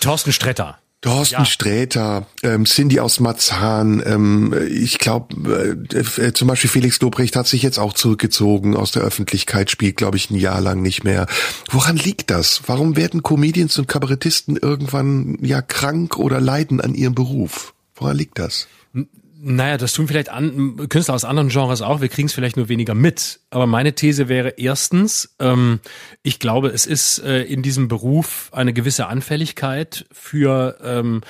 Thorsten 0.00 0.32
Stretter. 0.32 0.78
Thorsten 1.02 1.36
ja. 1.36 1.44
Sträter, 1.46 2.26
ähm, 2.42 2.66
Cindy 2.66 3.00
aus 3.00 3.20
Marzahn, 3.20 4.02
ähm, 4.04 4.54
ich 4.70 4.98
glaube, 4.98 5.86
äh, 5.92 5.96
äh, 5.96 6.32
zum 6.34 6.48
Beispiel 6.48 6.68
Felix 6.68 7.00
Lobrecht 7.00 7.36
hat 7.36 7.46
sich 7.46 7.62
jetzt 7.62 7.78
auch 7.78 7.94
zurückgezogen 7.94 8.76
aus 8.76 8.92
der 8.92 9.02
Öffentlichkeit, 9.02 9.70
spielt, 9.70 9.96
glaube 9.96 10.18
ich, 10.18 10.30
ein 10.30 10.36
Jahr 10.36 10.60
lang 10.60 10.82
nicht 10.82 11.02
mehr. 11.02 11.26
Woran 11.70 11.96
liegt 11.96 12.30
das? 12.30 12.62
Warum 12.66 12.96
werden 12.96 13.22
Comedians 13.22 13.78
und 13.78 13.88
Kabarettisten 13.88 14.58
irgendwann 14.58 15.38
ja 15.40 15.62
krank 15.62 16.18
oder 16.18 16.38
leiden 16.38 16.82
an 16.82 16.94
ihrem 16.94 17.14
Beruf? 17.14 17.72
Woran 17.94 18.18
liegt 18.18 18.38
das? 18.38 18.68
Naja, 19.42 19.78
das 19.78 19.94
tun 19.94 20.06
vielleicht 20.06 20.28
an, 20.28 20.76
Künstler 20.90 21.14
aus 21.14 21.24
anderen 21.24 21.48
Genres 21.48 21.80
auch. 21.80 22.02
Wir 22.02 22.10
kriegen 22.10 22.26
es 22.26 22.34
vielleicht 22.34 22.58
nur 22.58 22.68
weniger 22.68 22.94
mit. 22.94 23.40
Aber 23.48 23.66
meine 23.66 23.94
These 23.94 24.28
wäre 24.28 24.50
erstens, 24.58 25.34
ähm, 25.38 25.80
ich 26.22 26.40
glaube, 26.40 26.68
es 26.68 26.84
ist 26.84 27.20
äh, 27.20 27.44
in 27.44 27.62
diesem 27.62 27.88
Beruf 27.88 28.50
eine 28.52 28.74
gewisse 28.74 29.06
Anfälligkeit 29.06 30.04
für 30.12 30.76
ähm, 30.84 31.22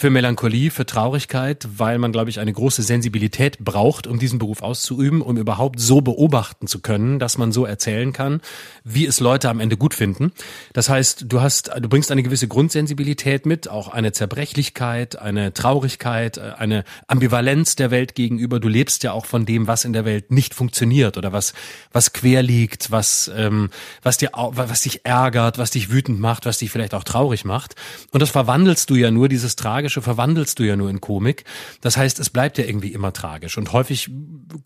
für 0.00 0.10
Melancholie, 0.10 0.70
für 0.70 0.86
Traurigkeit, 0.86 1.66
weil 1.76 1.98
man, 1.98 2.12
glaube 2.12 2.30
ich, 2.30 2.38
eine 2.38 2.52
große 2.52 2.84
Sensibilität 2.84 3.58
braucht, 3.58 4.06
um 4.06 4.20
diesen 4.20 4.38
Beruf 4.38 4.62
auszuüben, 4.62 5.22
um 5.22 5.36
überhaupt 5.36 5.80
so 5.80 6.02
beobachten 6.02 6.68
zu 6.68 6.78
können, 6.78 7.18
dass 7.18 7.36
man 7.36 7.50
so 7.50 7.64
erzählen 7.64 8.12
kann, 8.12 8.40
wie 8.84 9.06
es 9.06 9.18
Leute 9.18 9.50
am 9.50 9.58
Ende 9.58 9.76
gut 9.76 9.94
finden. 9.94 10.30
Das 10.72 10.88
heißt, 10.88 11.24
du 11.26 11.40
hast, 11.40 11.72
du 11.76 11.88
bringst 11.88 12.12
eine 12.12 12.22
gewisse 12.22 12.46
Grundsensibilität 12.46 13.44
mit, 13.44 13.68
auch 13.68 13.88
eine 13.88 14.12
Zerbrechlichkeit, 14.12 15.18
eine 15.18 15.52
Traurigkeit, 15.52 16.36
äh, 16.36 16.52
eine 16.56 16.84
Ambivalenz 17.08 17.74
der 17.74 17.90
Welt 17.90 18.14
gegenüber. 18.14 18.60
Du 18.60 18.68
lebst 18.68 19.02
ja 19.02 19.10
auch 19.10 19.26
von 19.26 19.46
dem, 19.46 19.66
was 19.66 19.84
in 19.84 19.92
der 19.92 20.04
Welt 20.04 20.30
nicht 20.30 20.54
funktioniert 20.54 21.18
oder 21.18 21.32
was, 21.32 21.54
was 21.90 22.12
quer 22.12 22.44
liegt, 22.44 22.92
was, 22.92 23.32
ähm, 23.34 23.70
was 24.04 24.16
dir, 24.16 24.30
was 24.32 24.82
dich 24.82 25.04
ärgert, 25.04 25.58
was 25.58 25.72
dich 25.72 25.90
wütend 25.90 26.20
macht, 26.20 26.46
was 26.46 26.58
dich 26.58 26.70
vielleicht 26.70 26.94
auch 26.94 27.02
traurig 27.02 27.44
macht. 27.44 27.74
Und 28.12 28.22
das 28.22 28.30
verwandelst 28.30 28.90
du 28.90 28.94
ja 28.94 29.10
nur, 29.10 29.28
dieses 29.28 29.56
Tragische 29.56 29.87
Tragische 29.88 30.02
verwandelst 30.02 30.58
du 30.58 30.64
ja 30.64 30.76
nur 30.76 30.90
in 30.90 31.00
Komik. 31.00 31.44
Das 31.80 31.96
heißt, 31.96 32.20
es 32.20 32.28
bleibt 32.28 32.58
ja 32.58 32.64
irgendwie 32.64 32.92
immer 32.92 33.14
tragisch. 33.14 33.56
Und 33.56 33.72
häufig 33.72 34.10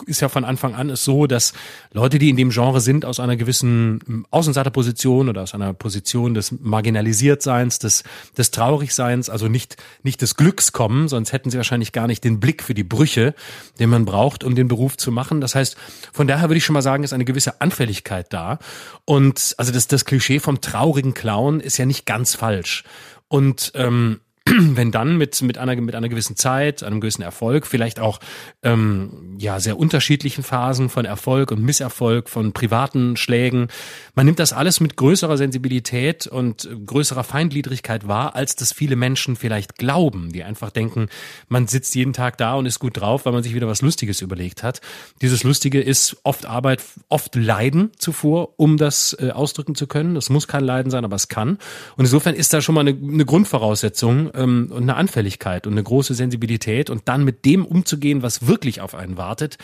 ist 0.06 0.20
ja 0.20 0.28
von 0.28 0.44
Anfang 0.44 0.74
an 0.74 0.90
es 0.90 1.04
so, 1.04 1.28
dass 1.28 1.52
Leute, 1.92 2.18
die 2.18 2.28
in 2.28 2.36
dem 2.36 2.50
Genre 2.50 2.80
sind, 2.80 3.04
aus 3.04 3.20
einer 3.20 3.36
gewissen 3.36 4.24
Außenseiterposition 4.32 5.28
oder 5.28 5.42
aus 5.42 5.54
einer 5.54 5.74
Position 5.74 6.34
des 6.34 6.50
Marginalisiertseins, 6.60 7.78
des, 7.78 8.02
des 8.36 8.50
Traurigseins, 8.50 9.30
also 9.30 9.46
nicht, 9.46 9.76
nicht 10.02 10.20
des 10.22 10.34
Glücks 10.34 10.72
kommen, 10.72 11.06
sonst 11.06 11.32
hätten 11.32 11.50
sie 11.50 11.56
wahrscheinlich 11.56 11.92
gar 11.92 12.08
nicht 12.08 12.24
den 12.24 12.40
Blick 12.40 12.64
für 12.64 12.74
die 12.74 12.82
Brüche, 12.82 13.36
den 13.78 13.90
man 13.90 14.04
braucht, 14.04 14.42
um 14.42 14.56
den 14.56 14.66
Beruf 14.66 14.96
zu 14.96 15.12
machen. 15.12 15.40
Das 15.40 15.54
heißt, 15.54 15.76
von 16.12 16.26
daher 16.26 16.48
würde 16.48 16.58
ich 16.58 16.64
schon 16.64 16.74
mal 16.74 16.82
sagen, 16.82 17.04
ist 17.04 17.12
eine 17.12 17.24
gewisse 17.24 17.60
Anfälligkeit 17.60 18.32
da. 18.32 18.58
Und 19.04 19.54
also 19.56 19.70
das, 19.70 19.86
das 19.86 20.04
Klischee 20.04 20.40
vom 20.40 20.60
traurigen 20.60 21.14
Clown 21.14 21.60
ist 21.60 21.78
ja 21.78 21.86
nicht 21.86 22.06
ganz 22.06 22.34
falsch. 22.34 22.82
Und 23.28 23.70
ähm, 23.76 24.18
wenn 24.74 24.90
dann 24.90 25.16
mit, 25.16 25.40
mit, 25.42 25.58
einer, 25.58 25.76
mit 25.76 25.94
einer 25.94 26.08
gewissen 26.08 26.36
Zeit, 26.36 26.82
einem 26.82 27.00
gewissen 27.00 27.22
Erfolg, 27.22 27.66
vielleicht 27.66 28.00
auch 28.00 28.18
ähm, 28.62 29.36
ja 29.38 29.60
sehr 29.60 29.78
unterschiedlichen 29.78 30.42
Phasen 30.42 30.88
von 30.88 31.04
Erfolg 31.04 31.52
und 31.52 31.62
Misserfolg, 31.62 32.28
von 32.28 32.52
privaten 32.52 33.16
Schlägen, 33.16 33.68
man 34.14 34.26
nimmt 34.26 34.38
das 34.38 34.52
alles 34.52 34.80
mit 34.80 34.96
größerer 34.96 35.36
Sensibilität 35.36 36.26
und 36.26 36.68
größerer 36.86 37.24
Feindliedrigkeit 37.24 38.08
wahr, 38.08 38.34
als 38.34 38.56
das 38.56 38.72
viele 38.72 38.96
Menschen 38.96 39.36
vielleicht 39.36 39.76
glauben, 39.76 40.32
die 40.32 40.42
einfach 40.42 40.70
denken, 40.70 41.08
man 41.48 41.68
sitzt 41.68 41.94
jeden 41.94 42.12
Tag 42.12 42.36
da 42.38 42.54
und 42.54 42.66
ist 42.66 42.80
gut 42.80 43.00
drauf, 43.00 43.24
weil 43.26 43.32
man 43.32 43.42
sich 43.42 43.54
wieder 43.54 43.68
was 43.68 43.82
Lustiges 43.82 44.20
überlegt 44.20 44.62
hat. 44.62 44.80
Dieses 45.20 45.44
Lustige 45.44 45.80
ist 45.80 46.16
oft 46.24 46.46
Arbeit, 46.46 46.82
oft 47.08 47.36
Leiden 47.36 47.92
zuvor, 47.96 48.54
um 48.56 48.76
das 48.76 49.16
äh, 49.20 49.30
ausdrücken 49.30 49.74
zu 49.74 49.86
können. 49.86 50.14
Das 50.14 50.30
muss 50.30 50.48
kein 50.48 50.64
Leiden 50.64 50.90
sein, 50.90 51.04
aber 51.04 51.16
es 51.16 51.28
kann. 51.28 51.58
Und 51.96 52.04
insofern 52.04 52.34
ist 52.34 52.52
da 52.52 52.60
schon 52.60 52.74
mal 52.74 52.80
eine, 52.82 52.90
eine 52.90 53.24
Grundvoraussetzung 53.24 54.31
ähm, 54.34 54.68
und 54.70 54.82
eine 54.82 54.96
Anfälligkeit 54.96 55.66
und 55.66 55.74
eine 55.74 55.82
große 55.82 56.14
Sensibilität 56.14 56.90
und 56.90 57.02
dann 57.06 57.24
mit 57.24 57.44
dem 57.44 57.64
umzugehen, 57.64 58.22
was 58.22 58.46
wirklich 58.46 58.80
auf 58.80 58.94
einen 58.94 59.16
wartet, 59.16 59.58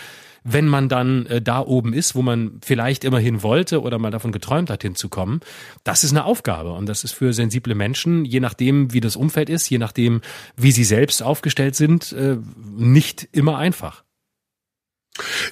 wenn 0.44 0.66
man 0.66 0.88
dann 0.88 1.26
äh, 1.26 1.42
da 1.42 1.60
oben 1.60 1.92
ist, 1.92 2.14
wo 2.14 2.22
man 2.22 2.58
vielleicht 2.62 3.04
immerhin 3.04 3.42
wollte 3.42 3.82
oder 3.82 3.98
mal 3.98 4.10
davon 4.10 4.32
geträumt 4.32 4.70
hat, 4.70 4.82
hinzukommen, 4.82 5.40
das 5.84 6.04
ist 6.04 6.12
eine 6.12 6.24
Aufgabe. 6.24 6.72
Und 6.72 6.86
das 6.86 7.04
ist 7.04 7.12
für 7.12 7.32
sensible 7.32 7.74
Menschen, 7.74 8.24
je 8.24 8.40
nachdem, 8.40 8.92
wie 8.92 9.00
das 9.00 9.16
Umfeld 9.16 9.50
ist, 9.50 9.68
je 9.68 9.78
nachdem, 9.78 10.20
wie 10.56 10.72
sie 10.72 10.84
selbst 10.84 11.22
aufgestellt 11.22 11.74
sind, 11.74 12.12
äh, 12.12 12.36
nicht 12.76 13.28
immer 13.32 13.58
einfach. 13.58 14.04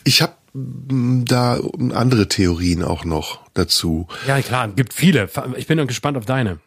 Ich 0.05 0.23
habe 0.23 0.35
da 0.55 1.61
andere 1.93 2.29
Theorien 2.29 2.83
auch 2.83 3.05
noch 3.05 3.41
dazu. 3.53 4.07
Ja, 4.27 4.41
klar, 4.41 4.69
gibt 4.69 4.95
viele. 4.95 5.29
Ich 5.57 5.67
bin 5.67 5.85
gespannt 5.87 6.17
auf 6.17 6.25
deine. 6.25 6.61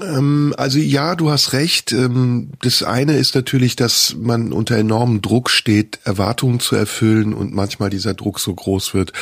Ähm, 0.00 0.54
also 0.56 0.78
ja, 0.78 1.14
du 1.14 1.30
hast 1.30 1.52
recht. 1.52 1.92
Ähm, 1.92 2.50
das 2.62 2.82
eine 2.82 3.16
ist 3.16 3.34
natürlich, 3.34 3.76
dass 3.76 4.16
man 4.18 4.52
unter 4.52 4.76
enormem 4.76 5.22
Druck 5.22 5.50
steht, 5.50 6.00
Erwartungen 6.04 6.60
zu 6.60 6.76
erfüllen 6.76 7.34
und 7.34 7.54
manchmal 7.54 7.90
dieser 7.90 8.14
Druck 8.14 8.40
so 8.40 8.54
groß 8.54 8.94
wird, 8.94 9.12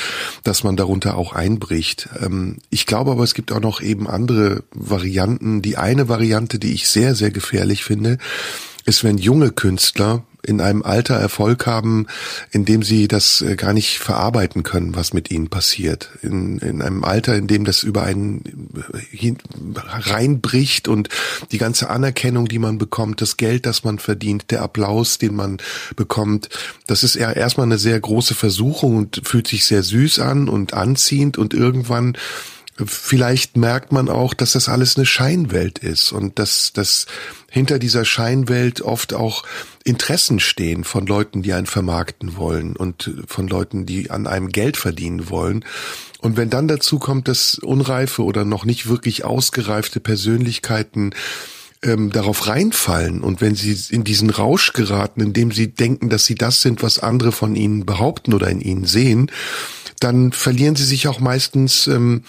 dass 0.44 0.64
man 0.64 0.76
darunter 0.76 1.16
auch 1.16 1.32
einbricht. 1.32 2.08
Ähm, 2.20 2.58
ich 2.70 2.86
glaube 2.86 3.12
aber, 3.12 3.24
es 3.24 3.34
gibt 3.34 3.52
auch 3.52 3.60
noch 3.60 3.80
eben 3.80 4.08
andere 4.08 4.64
Varianten. 4.72 5.62
Die 5.62 5.76
eine 5.76 6.08
Variante, 6.08 6.58
die 6.58 6.72
ich 6.72 6.88
sehr, 6.88 7.14
sehr 7.14 7.30
gefährlich 7.30 7.84
finde, 7.84 8.18
ist, 8.84 9.04
wenn 9.04 9.18
junge 9.18 9.52
Künstler 9.52 10.24
in 10.44 10.60
einem 10.60 10.82
Alter 10.82 11.14
Erfolg 11.14 11.66
haben, 11.66 12.06
in 12.50 12.64
dem 12.64 12.82
sie 12.82 13.06
das 13.06 13.42
äh, 13.42 13.54
gar 13.54 13.72
nicht 13.72 13.98
verarbeiten 13.98 14.64
können, 14.64 14.96
was 14.96 15.12
mit 15.12 15.30
ihnen 15.30 15.48
passiert. 15.48 16.10
In, 16.22 16.58
in 16.58 16.82
einem 16.82 17.04
Alter, 17.04 17.36
in 17.36 17.46
dem 17.46 17.64
das 17.64 17.84
über 17.84 18.02
einen 18.02 18.42
äh, 19.12 19.34
reinbricht 19.74 20.88
und 20.88 21.08
die 21.52 21.58
ganze 21.58 21.90
Anerkennung, 21.90 22.46
die 22.46 22.58
man 22.58 22.78
bekommt, 22.78 23.20
das 23.20 23.36
Geld, 23.36 23.66
das 23.66 23.84
man 23.84 24.00
verdient, 24.00 24.50
der 24.50 24.62
Applaus, 24.62 25.18
den 25.18 25.36
man 25.36 25.58
bekommt, 25.94 26.48
das 26.88 27.04
ist 27.04 27.14
eher 27.14 27.36
erstmal 27.36 27.66
eine 27.66 27.78
sehr 27.78 28.00
große 28.00 28.34
Versuchung 28.34 28.96
und 28.96 29.22
fühlt 29.24 29.46
sich 29.46 29.64
sehr 29.64 29.84
süß 29.84 30.18
an 30.18 30.48
und 30.48 30.74
anziehend 30.74 31.38
und 31.38 31.54
irgendwann 31.54 32.16
vielleicht 32.76 33.56
merkt 33.56 33.92
man 33.92 34.08
auch, 34.08 34.34
dass 34.34 34.52
das 34.52 34.68
alles 34.68 34.96
eine 34.96 35.06
Scheinwelt 35.06 35.78
ist 35.78 36.12
und 36.12 36.38
dass, 36.38 36.72
dass 36.72 37.06
hinter 37.50 37.78
dieser 37.78 38.04
Scheinwelt 38.04 38.80
oft 38.80 39.12
auch 39.14 39.44
Interessen 39.84 40.40
stehen 40.40 40.84
von 40.84 41.06
Leuten, 41.06 41.42
die 41.42 41.52
einen 41.52 41.66
vermarkten 41.66 42.36
wollen 42.36 42.76
und 42.76 43.10
von 43.26 43.46
Leuten, 43.46 43.84
die 43.84 44.10
an 44.10 44.26
einem 44.26 44.48
Geld 44.48 44.76
verdienen 44.76 45.28
wollen. 45.28 45.64
Und 46.18 46.36
wenn 46.36 46.50
dann 46.50 46.68
dazu 46.68 46.98
kommt, 46.98 47.28
dass 47.28 47.58
unreife 47.58 48.22
oder 48.22 48.44
noch 48.44 48.64
nicht 48.64 48.88
wirklich 48.88 49.24
ausgereifte 49.24 50.00
Persönlichkeiten 50.00 51.14
ähm, 51.82 52.10
darauf 52.10 52.46
reinfallen 52.46 53.22
und 53.22 53.40
wenn 53.40 53.56
sie 53.56 53.76
in 53.90 54.04
diesen 54.04 54.30
Rausch 54.30 54.72
geraten, 54.72 55.20
indem 55.20 55.50
sie 55.50 55.74
denken, 55.74 56.08
dass 56.08 56.24
sie 56.24 56.36
das 56.36 56.62
sind, 56.62 56.82
was 56.82 57.00
andere 57.00 57.32
von 57.32 57.56
ihnen 57.56 57.84
behaupten 57.84 58.34
oder 58.34 58.48
in 58.48 58.60
ihnen 58.60 58.84
sehen, 58.84 59.30
dann 60.02 60.32
verlieren 60.32 60.76
sie 60.76 60.84
sich 60.84 61.08
auch 61.08 61.20
meistens 61.20 61.86
ähm, 61.86 62.24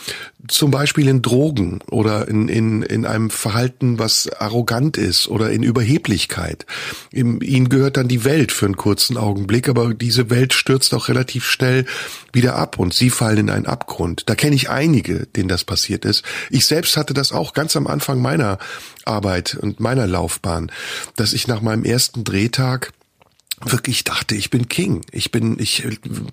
zum 0.47 0.71
Beispiel 0.71 1.07
in 1.07 1.21
Drogen 1.21 1.79
oder 1.89 2.27
in, 2.27 2.49
in, 2.49 2.81
in 2.81 3.05
einem 3.05 3.29
Verhalten, 3.29 3.97
was 3.97 4.29
arrogant 4.29 4.97
ist 4.97 5.27
oder 5.29 5.51
in 5.51 5.63
Überheblichkeit. 5.63 6.65
Im, 7.11 7.41
ihnen 7.41 7.69
gehört 7.69 7.97
dann 7.97 8.09
die 8.09 8.25
Welt 8.25 8.51
für 8.51 8.65
einen 8.65 8.75
kurzen 8.75 9.17
Augenblick, 9.17 9.69
aber 9.69 9.93
diese 9.93 10.29
Welt 10.29 10.53
stürzt 10.53 10.93
auch 10.93 11.07
relativ 11.07 11.45
schnell 11.45 11.85
wieder 12.33 12.55
ab 12.55 12.77
und 12.77 12.93
sie 12.93 13.09
fallen 13.09 13.37
in 13.37 13.49
einen 13.49 13.65
Abgrund. 13.65 14.23
Da 14.27 14.35
kenne 14.35 14.55
ich 14.55 14.69
einige, 14.69 15.27
denen 15.27 15.49
das 15.49 15.63
passiert 15.63 16.03
ist. 16.03 16.23
Ich 16.49 16.65
selbst 16.65 16.97
hatte 16.97 17.13
das 17.13 17.31
auch 17.31 17.53
ganz 17.53 17.75
am 17.77 17.87
Anfang 17.87 18.21
meiner 18.21 18.59
Arbeit 19.05 19.55
und 19.55 19.79
meiner 19.79 20.07
Laufbahn, 20.07 20.71
dass 21.15 21.33
ich 21.33 21.47
nach 21.47 21.61
meinem 21.61 21.85
ersten 21.85 22.23
Drehtag 22.23 22.91
wirklich 23.71 24.03
dachte, 24.03 24.35
ich 24.35 24.49
bin 24.49 24.69
King. 24.69 25.01
Ich 25.11 25.31
bin, 25.31 25.57
ich 25.59 25.87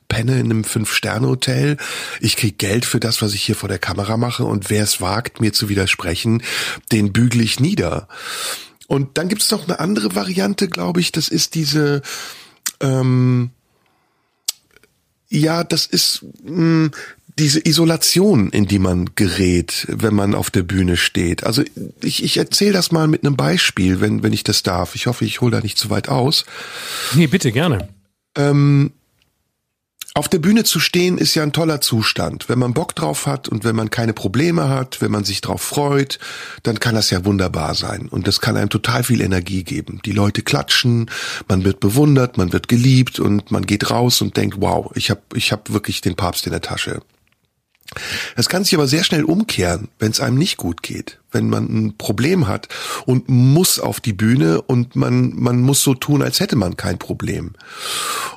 penne 0.09 0.39
in 0.39 0.47
einem 0.47 0.65
Fünf-Sterne-Hotel. 0.65 1.77
Ich 2.21 2.37
krieg 2.37 2.59
Geld 2.59 2.85
für 2.85 3.01
das, 3.01 3.23
was 3.23 3.35
ich 3.35 3.43
hier 3.43 3.57
vor 3.57 3.69
der 3.69 3.79
Kamera 3.79 4.17
mache. 4.17 4.45
Und 4.45 4.71
wer 4.71 4.83
es 4.83 5.01
wagt, 5.01 5.41
mir 5.41 5.53
zu 5.53 5.69
widersprechen, 5.69 6.43
den 6.93 7.13
bügle 7.13 7.43
ich 7.43 7.61
nieder. 7.61 8.09
Und 8.87 9.19
dann 9.19 9.29
gibt 9.29 9.43
es 9.43 9.51
noch 9.51 9.65
eine 9.65 9.79
andere 9.79 10.15
Variante, 10.15 10.69
glaube 10.69 11.01
ich. 11.01 11.13
Das 11.13 11.29
ist 11.29 11.55
diese, 11.55 12.03
ähm, 12.81 13.51
ja, 15.29 15.63
das 15.63 15.87
ist 15.87 16.25
mh, 16.43 16.51
hm, 16.51 16.91
diese 17.41 17.67
Isolation, 17.67 18.51
in 18.51 18.67
die 18.67 18.79
man 18.79 19.11
gerät, 19.15 19.87
wenn 19.89 20.15
man 20.15 20.35
auf 20.35 20.51
der 20.51 20.63
Bühne 20.63 20.99
steht. 20.99 21.43
Also 21.43 21.63
ich, 22.03 22.23
ich 22.23 22.37
erzähle 22.37 22.75
das 22.75 22.93
mal 22.93 23.09
mit 23.09 23.25
einem 23.25 23.35
Beispiel, 23.35 24.01
wenn, 24.03 24.23
wenn 24.23 24.35
ich 24.35 24.45
das 24.45 24.63
darf. 24.63 24.95
Ich 24.95 25.07
hoffe, 25.07 25.25
ich 25.25 25.41
hole 25.41 25.51
da 25.51 25.61
nicht 25.61 25.79
zu 25.79 25.89
weit 25.89 26.11
aus. 26.11 26.45
Nee, 27.15 27.27
bitte, 27.27 27.51
gerne. 27.51 27.89
Ähm, 28.37 28.93
auf 30.13 30.29
der 30.29 30.39
Bühne 30.39 30.65
zu 30.65 30.81
stehen 30.81 31.17
ist 31.17 31.35
ja 31.35 31.43
ein 31.43 31.55
toller 31.55 31.81
Zustand. 31.81 32.51
Wenn 32.51 32.59
man 32.59 32.75
Bock 32.75 32.95
drauf 32.95 33.27
hat 33.27 33.49
und 33.49 33.65
wenn 33.65 33.75
man 33.75 33.89
keine 33.89 34.13
Probleme 34.13 34.69
hat, 34.69 35.01
wenn 35.01 35.11
man 35.11 35.25
sich 35.25 35.41
drauf 35.41 35.63
freut, 35.63 36.19
dann 36.63 36.79
kann 36.79 36.95
das 36.95 37.09
ja 37.09 37.25
wunderbar 37.25 37.75
sein. 37.75 38.07
Und 38.11 38.29
das 38.29 38.43
kann 38.43 38.59
einem 38.59 38.69
total 38.69 39.03
viel 39.03 39.23
Energie 39.23 39.65
geben. 39.65 40.03
Die 40.05 40.13
Leute 40.13 40.43
klatschen, 40.43 41.11
man 41.49 41.65
wird 41.65 41.81
bewundert, 41.81 42.37
man 42.37 42.53
wird 42.53 42.69
geliebt 42.69 43.19
und 43.19 43.51
man 43.51 43.65
geht 43.65 43.91
raus 43.91 44.21
und 44.21 44.37
denkt, 44.37 44.57
wow, 44.61 44.91
ich 44.95 45.09
habe 45.09 45.23
ich 45.35 45.53
hab 45.53 45.73
wirklich 45.73 46.03
den 46.03 46.17
Papst 46.17 46.45
in 46.45 46.53
der 46.53 46.61
Tasche. 46.61 47.01
Es 48.37 48.49
kann 48.49 48.65
sich 48.65 48.75
aber 48.75 48.87
sehr 48.87 49.03
schnell 49.03 49.25
umkehren, 49.25 49.89
wenn 49.99 50.13
es 50.13 50.21
einem 50.21 50.39
nicht 50.39 50.57
gut 50.57 50.83
geht, 50.83 51.19
wenn 51.33 51.49
man 51.49 51.65
ein 51.65 51.97
Problem 51.99 52.47
hat 52.47 52.69
und 53.05 53.29
muss 53.29 53.81
auf 53.81 54.01
die 54.01 54.13
Bühne 54.13 54.63
und 54.63 54.95
man, 54.95 55.35
man 55.35 55.61
muss 55.61 55.83
so 55.83 55.95
tun, 55.95 56.23
als 56.23 56.39
hätte 56.39 56.57
man 56.57 56.77
kein 56.77 56.99
Problem. 56.99 57.53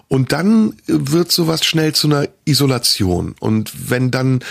Und 0.07 0.31
dann 0.31 0.73
wird 0.87 1.31
sowas 1.31 1.63
schnell 1.65 1.93
zu 1.93 2.07
einer 2.07 2.27
Isolation. 2.45 3.35
Und 3.39 3.89
wenn 3.89 4.09
dann 4.09 4.43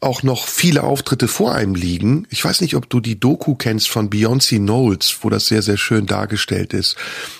auch 0.00 0.22
noch 0.22 0.46
viele 0.46 0.84
Auftritte 0.84 1.26
vor 1.26 1.54
einem 1.54 1.74
liegen. 1.74 2.26
Ich 2.30 2.44
weiß 2.44 2.60
nicht, 2.60 2.76
ob 2.76 2.88
du 2.88 3.00
die 3.00 3.18
Doku 3.18 3.56
kennst 3.56 3.88
von 3.88 4.10
Beyoncé 4.10 4.58
Knowles, 4.58 5.18
wo 5.22 5.30
das 5.30 5.46
sehr, 5.46 5.62
sehr 5.62 5.76
schön 5.76 6.06
dargestellt 6.06 6.72
ist. 6.72 6.96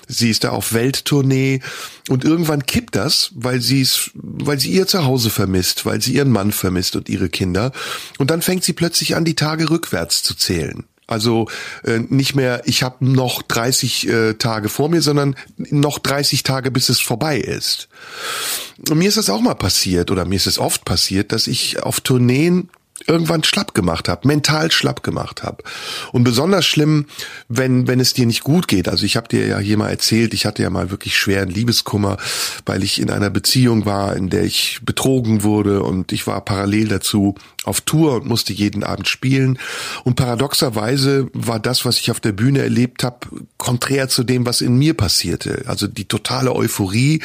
Sie 0.08 0.30
ist 0.30 0.44
da 0.44 0.50
auf 0.50 0.72
Welttournee 0.72 1.60
und 2.08 2.24
irgendwann 2.24 2.66
kippt 2.66 2.96
das, 2.96 3.30
weil 3.34 3.60
sie 3.60 3.80
es, 3.80 4.10
weil 4.14 4.58
sie 4.58 4.72
ihr 4.72 4.88
Zuhause 4.88 5.30
vermisst, 5.30 5.86
weil 5.86 6.02
sie 6.02 6.14
ihren 6.14 6.30
Mann 6.30 6.50
vermisst 6.50 6.96
und 6.96 7.08
ihre 7.08 7.28
Kinder. 7.28 7.70
Und 8.18 8.30
dann 8.30 8.42
fängt 8.42 8.64
sie 8.64 8.72
plötzlich 8.72 9.14
an, 9.14 9.24
die 9.24 9.36
Tage 9.36 9.70
rückwärts 9.70 10.22
zu 10.24 10.34
zählen. 10.34 10.84
Also 11.08 11.48
äh, 11.84 12.00
nicht 12.00 12.36
mehr, 12.36 12.62
ich 12.66 12.82
habe 12.82 13.04
noch 13.04 13.42
30 13.42 14.08
äh, 14.08 14.34
Tage 14.34 14.68
vor 14.68 14.90
mir, 14.90 15.00
sondern 15.00 15.34
noch 15.56 15.98
30 15.98 16.42
Tage, 16.42 16.70
bis 16.70 16.90
es 16.90 17.00
vorbei 17.00 17.38
ist. 17.38 17.88
Und 18.90 18.98
mir 18.98 19.08
ist 19.08 19.16
das 19.16 19.30
auch 19.30 19.40
mal 19.40 19.54
passiert 19.54 20.10
oder 20.10 20.26
mir 20.26 20.36
ist 20.36 20.46
es 20.46 20.58
oft 20.58 20.84
passiert, 20.84 21.32
dass 21.32 21.46
ich 21.46 21.82
auf 21.82 22.00
Tourneen 22.00 22.68
irgendwann 23.06 23.44
schlapp 23.44 23.74
gemacht 23.74 24.08
habe, 24.08 24.26
mental 24.26 24.70
schlapp 24.70 25.02
gemacht 25.02 25.42
habe. 25.42 25.62
Und 26.12 26.24
besonders 26.24 26.66
schlimm, 26.66 27.06
wenn 27.48 27.86
wenn 27.86 28.00
es 28.00 28.12
dir 28.12 28.26
nicht 28.26 28.42
gut 28.42 28.68
geht. 28.68 28.88
Also 28.88 29.06
ich 29.06 29.16
habe 29.16 29.28
dir 29.28 29.46
ja 29.46 29.58
hier 29.58 29.78
mal 29.78 29.88
erzählt, 29.88 30.34
ich 30.34 30.46
hatte 30.46 30.62
ja 30.62 30.70
mal 30.70 30.90
wirklich 30.90 31.16
schweren 31.16 31.48
Liebeskummer, 31.48 32.18
weil 32.66 32.82
ich 32.82 33.00
in 33.00 33.10
einer 33.10 33.30
Beziehung 33.30 33.86
war, 33.86 34.16
in 34.16 34.28
der 34.28 34.44
ich 34.44 34.80
betrogen 34.82 35.42
wurde 35.42 35.82
und 35.82 36.12
ich 36.12 36.26
war 36.26 36.44
parallel 36.44 36.88
dazu 36.88 37.34
auf 37.68 37.80
Tour 37.82 38.14
und 38.14 38.26
musste 38.26 38.52
jeden 38.52 38.82
Abend 38.82 39.08
spielen. 39.08 39.58
Und 40.04 40.16
paradoxerweise 40.16 41.28
war 41.32 41.60
das, 41.60 41.84
was 41.84 41.98
ich 41.98 42.10
auf 42.10 42.20
der 42.20 42.32
Bühne 42.32 42.62
erlebt 42.62 43.04
habe, 43.04 43.18
konträr 43.56 44.08
zu 44.08 44.24
dem, 44.24 44.46
was 44.46 44.60
in 44.60 44.76
mir 44.76 44.94
passierte. 44.94 45.64
Also 45.66 45.86
die 45.86 46.06
totale 46.06 46.54
Euphorie 46.54 47.20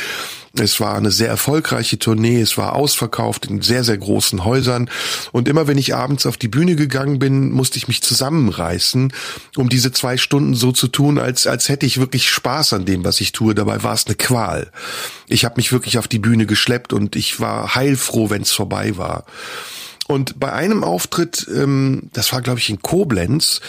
es 0.55 0.79
war 0.79 0.95
eine 0.95 1.09
sehr 1.09 1.29
erfolgreiche 1.29 1.97
Tournee, 1.97 2.39
es 2.39 2.59
war 2.59 2.75
ausverkauft 2.75 3.47
in 3.47 3.63
sehr, 3.63 3.83
sehr 3.83 3.97
großen 3.97 4.45
Häusern. 4.45 4.87
Und 5.31 5.47
immer 5.47 5.65
wenn 5.65 5.79
ich 5.79 5.95
abends 5.95 6.27
auf 6.27 6.37
die 6.37 6.47
Bühne 6.47 6.75
gegangen 6.75 7.17
bin, 7.17 7.51
musste 7.51 7.77
ich 7.77 7.87
mich 7.87 8.03
zusammenreißen, 8.03 9.13
um 9.55 9.69
diese 9.69 9.91
zwei 9.91 10.15
Stunden 10.15 10.53
so 10.53 10.71
zu 10.71 10.87
tun, 10.87 11.17
als, 11.17 11.47
als 11.47 11.69
hätte 11.69 11.87
ich 11.87 11.99
wirklich 11.99 12.29
Spaß 12.29 12.73
an 12.73 12.85
dem, 12.85 13.03
was 13.03 13.19
ich 13.19 13.31
tue. 13.31 13.55
Dabei 13.55 13.81
war 13.81 13.95
es 13.95 14.05
eine 14.05 14.13
Qual. 14.13 14.69
Ich 15.27 15.43
habe 15.43 15.55
mich 15.57 15.71
wirklich 15.71 15.97
auf 15.97 16.07
die 16.07 16.19
Bühne 16.19 16.45
geschleppt 16.45 16.93
und 16.93 17.15
ich 17.15 17.39
war 17.39 17.73
heilfroh, 17.73 18.29
wenn 18.29 18.43
es 18.43 18.51
vorbei 18.51 18.95
war. 18.95 19.25
Und 20.13 20.39
bei 20.39 20.53
einem 20.53 20.83
Auftritt, 20.83 21.47
ähm, 21.53 22.03
das 22.13 22.31
war 22.33 22.41
glaube 22.41 22.59
ich 22.59 22.69
in 22.69 22.83
Koblenz, 22.83 23.61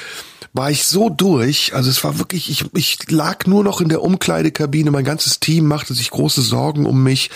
war 0.53 0.71
ich 0.71 0.85
so 0.85 1.09
durch. 1.09 1.75
Also 1.75 1.89
es 1.89 2.05
war 2.05 2.19
wirklich, 2.19 2.51
ich, 2.51 2.67
ich 2.75 3.11
lag 3.11 3.47
nur 3.47 3.65
noch 3.65 3.81
in 3.81 3.89
der 3.89 4.03
Umkleidekabine. 4.03 4.91
Mein 4.91 5.07
ganzes 5.07 5.41
Team 5.41 5.67
machte 5.67 5.95
sich 5.95 6.11
große 6.11 6.43
Sorgen 6.43 6.85
um 6.85 7.03
mich. 7.03 7.31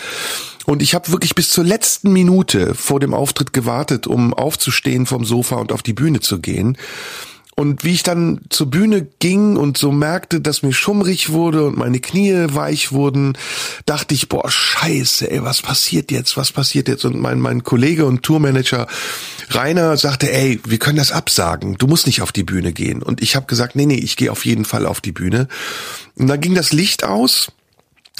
Und 0.65 0.83
ich 0.83 0.93
habe 0.93 1.11
wirklich 1.11 1.33
bis 1.33 1.49
zur 1.49 1.63
letzten 1.63 2.13
Minute 2.13 2.75
vor 2.75 2.99
dem 2.99 3.15
Auftritt 3.15 3.51
gewartet, 3.51 4.05
um 4.05 4.35
aufzustehen 4.35 5.07
vom 5.07 5.25
Sofa 5.25 5.55
und 5.55 5.71
auf 5.71 5.81
die 5.81 5.93
Bühne 5.93 6.19
zu 6.19 6.39
gehen. 6.39 6.77
Und 7.59 7.83
wie 7.83 7.91
ich 7.91 8.03
dann 8.03 8.39
zur 8.47 8.71
Bühne 8.71 9.05
ging 9.19 9.57
und 9.57 9.77
so 9.77 9.91
merkte, 9.91 10.39
dass 10.39 10.63
mir 10.63 10.71
schummrig 10.71 11.33
wurde 11.33 11.65
und 11.65 11.77
meine 11.77 11.99
Knie 11.99 12.45
weich 12.53 12.93
wurden, 12.93 13.37
dachte 13.85 14.15
ich, 14.15 14.29
boah, 14.29 14.49
scheiße, 14.49 15.29
ey, 15.29 15.43
was 15.43 15.61
passiert 15.61 16.09
jetzt? 16.09 16.37
Was 16.37 16.53
passiert 16.53 16.87
jetzt? 16.87 17.03
Und 17.03 17.19
mein, 17.19 17.41
mein 17.41 17.65
Kollege 17.65 18.05
und 18.05 18.23
Tourmanager 18.23 18.87
Rainer 19.49 19.97
sagte, 19.97 20.31
ey, 20.31 20.61
wir 20.65 20.79
können 20.79 20.99
das 20.99 21.11
absagen. 21.11 21.75
Du 21.77 21.85
musst 21.85 22.07
nicht 22.07 22.21
auf 22.21 22.31
die 22.31 22.45
Bühne 22.45 22.71
gehen. 22.71 23.03
Und 23.03 23.21
ich 23.21 23.35
habe 23.35 23.45
gesagt, 23.45 23.75
nee, 23.75 23.85
nee, 23.85 23.95
ich 23.95 24.15
gehe 24.15 24.31
auf 24.31 24.45
jeden 24.45 24.63
Fall 24.63 24.85
auf 24.85 25.01
die 25.01 25.11
Bühne. 25.11 25.49
Und 26.15 26.27
dann 26.27 26.39
ging 26.39 26.55
das 26.55 26.71
Licht 26.71 27.03
aus 27.03 27.51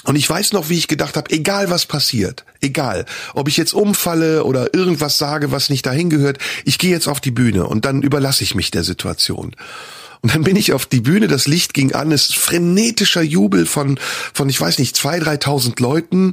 und 0.10 0.16
ich 0.16 0.28
weiß 0.28 0.54
noch, 0.54 0.70
wie 0.70 0.78
ich 0.80 0.88
gedacht 0.88 1.16
habe, 1.18 1.30
egal 1.30 1.70
was 1.70 1.86
passiert, 1.86 2.44
egal, 2.62 3.06
ob 3.36 3.48
ich 3.48 3.58
jetzt 3.58 3.74
umfalle 3.74 4.44
oder 4.44 4.74
irgendwas 4.74 5.20
sage, 5.20 5.52
was 5.52 5.70
nicht 5.70 5.86
dahin 5.86 6.10
gehört, 6.10 6.40
ich 6.66 6.80
gehe 6.80 6.90
jetzt 6.90 7.08
auf 7.08 7.22
die 7.22 7.30
Bühne 7.30 7.68
und 7.68 7.86
dann 7.86 8.02
überlasse 8.02 8.44
ich 8.44 8.56
mich 8.56 8.72
der 8.72 8.84
Situation. 8.84 9.56
Und 10.22 10.34
dann 10.34 10.44
bin 10.44 10.56
ich 10.56 10.74
auf 10.74 10.88
die 10.88 11.02
Bühne, 11.02 11.28
das 11.28 11.46
Licht 11.46 11.76
ging 11.76 11.94
an, 11.94 12.12
es 12.12 12.30
ist 12.30 12.38
frenetischer 12.38 13.22
Jubel 13.22 13.68
von, 13.68 14.00
von, 14.34 14.50
ich 14.50 14.60
weiß 14.60 14.80
nicht, 14.80 14.96
zwei, 14.96 15.20
dreitausend 15.20 15.80
Leuten. 15.80 16.32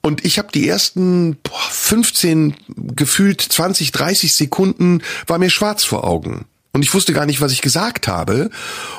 Und 0.00 0.24
ich 0.24 0.38
habe 0.38 0.52
die 0.54 0.68
ersten 0.68 1.34
boah, 1.42 1.68
15, 1.72 2.54
gefühlt 2.76 3.40
20, 3.40 3.90
30 3.90 4.34
Sekunden 4.34 5.02
war 5.26 5.38
mir 5.38 5.50
schwarz 5.50 5.82
vor 5.82 6.04
Augen. 6.04 6.44
Und 6.74 6.82
ich 6.82 6.92
wusste 6.92 7.12
gar 7.12 7.24
nicht, 7.24 7.40
was 7.40 7.52
ich 7.52 7.62
gesagt 7.62 8.08
habe, 8.08 8.50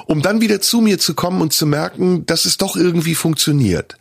um 0.05 0.21
dann 0.21 0.39
wieder 0.39 0.61
zu 0.61 0.79
mir 0.79 0.97
zu 0.97 1.13
kommen 1.13 1.41
und 1.41 1.53
zu 1.53 1.65
merken, 1.65 2.25
dass 2.25 2.45
es 2.45 2.57
doch 2.57 2.77
irgendwie 2.77 3.15
funktioniert. 3.15 3.97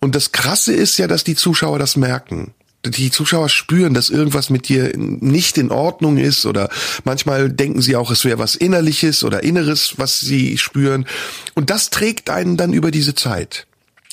Und 0.00 0.14
das 0.14 0.32
Krasse 0.32 0.72
ist 0.72 0.96
ja, 0.96 1.06
dass 1.06 1.22
die 1.22 1.36
Zuschauer 1.36 1.78
das 1.78 1.96
merken 1.96 2.54
die 2.82 3.10
Zuschauer 3.10 3.50
spüren, 3.50 3.92
dass 3.92 4.08
irgendwas 4.08 4.48
mit 4.48 4.68
dir 4.68 4.92
nicht 4.96 5.58
in 5.58 5.70
Ordnung 5.70 6.16
ist 6.16 6.46
oder 6.46 6.70
manchmal 7.04 7.50
denken 7.50 7.82
sie 7.82 7.94
auch, 7.94 8.10
es 8.10 8.24
wäre 8.24 8.38
was 8.38 8.54
Innerliches 8.54 9.22
oder 9.22 9.42
Inneres, 9.42 9.98
was 9.98 10.20
sie 10.20 10.56
spüren. 10.56 11.06
Und 11.54 11.68
das 11.68 11.90
trägt 11.90 12.30
einen 12.30 12.56
dann 12.56 12.72
über 12.72 12.90
diese 12.90 13.14
Zeit. 13.14 13.66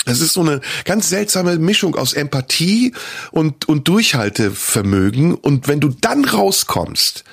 Es 0.05 0.19
ist 0.21 0.33
so 0.33 0.41
eine 0.41 0.61
ganz 0.85 1.09
seltsame 1.09 1.57
Mischung 1.59 1.95
aus 1.95 2.13
Empathie 2.13 2.93
und, 3.31 3.67
und 3.69 3.87
Durchhaltevermögen. 3.87 5.35
Und 5.35 5.67
wenn 5.69 5.79
du 5.79 5.89
dann 5.89 6.25
rauskommst, 6.25 7.23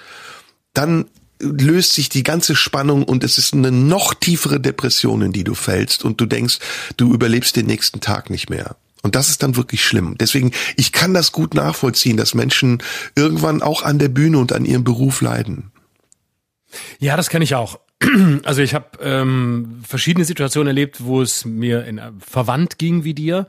dann 0.72 1.06
löst 1.44 1.92
sich 1.92 2.09
die 2.09 2.22
ganze 2.22 2.57
Spannung 2.57 3.04
und 3.04 3.24
es 3.24 3.38
ist 3.38 3.54
eine 3.54 3.70
noch 3.70 4.14
tiefere 4.14 4.61
Depression, 4.61 5.22
in 5.22 5.33
die 5.33 5.44
du 5.44 5.54
fällst 5.54 6.04
und 6.04 6.20
du 6.20 6.26
denkst, 6.26 6.59
du 6.96 7.12
überlebst 7.12 7.57
den 7.57 7.66
nächsten 7.66 8.00
Tag 8.00 8.30
nicht 8.30 8.50
mehr. 8.50 8.76
Und 9.02 9.14
das 9.16 9.28
ist 9.28 9.42
dann 9.42 9.57
wirklich 9.57 9.85
schlimm. 9.85 10.16
Deswegen, 10.18 10.52
ich 10.76 10.92
kann 10.92 11.12
das 11.12 11.30
gut 11.30 11.52
nachvollziehen, 11.52 12.16
dass 12.16 12.33
Menschen 12.33 12.83
irgendwann 13.14 13.61
auch 13.61 13.83
an 13.83 13.98
der 13.98 14.09
Bühne 14.09 14.38
und 14.38 14.52
an 14.52 14.64
ihrem 14.64 14.83
Beruf 14.83 15.20
leiden. 15.20 15.72
Ja, 16.98 17.16
das 17.16 17.28
kenne 17.28 17.44
ich 17.44 17.54
auch. 17.54 17.78
Also 18.44 18.62
ich 18.62 18.74
habe 18.74 18.98
ähm, 19.00 19.80
verschiedene 19.87 20.24
Situationen 20.24 20.68
erlebt, 20.68 21.04
wo 21.04 21.22
es 21.22 21.44
mir 21.44 21.85
in, 21.85 21.98
äh, 21.98 22.12
verwandt 22.18 22.78
ging 22.78 23.04
wie 23.04 23.14
dir. 23.14 23.46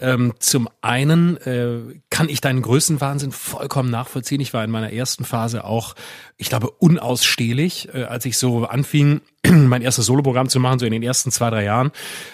Ähm, 0.00 0.34
zum 0.38 0.68
einen 0.80 1.36
äh, 1.38 2.00
kann 2.10 2.28
ich 2.28 2.40
deinen 2.40 2.62
Größenwahnsinn 2.62 3.32
vollkommen 3.32 3.90
nachvollziehen. 3.90 4.40
Ich 4.40 4.52
war 4.54 4.64
in 4.64 4.70
meiner 4.70 4.92
ersten 4.92 5.24
Phase 5.24 5.64
auch, 5.64 5.94
ich 6.36 6.48
glaube, 6.48 6.70
unausstehlich, 6.70 7.88
äh, 7.92 8.04
als 8.04 8.24
ich 8.24 8.38
so 8.38 8.66
anfing, 8.66 9.20
mein 9.48 9.82
erstes 9.82 10.06
Soloprogramm 10.06 10.48
zu 10.48 10.60
machen, 10.60 10.78
so 10.78 10.86
in 10.86 10.92
den 10.92 11.02
ersten 11.02 11.30
zwei, 11.30 11.50
drei 11.50 11.64
Jahren. 11.64 11.90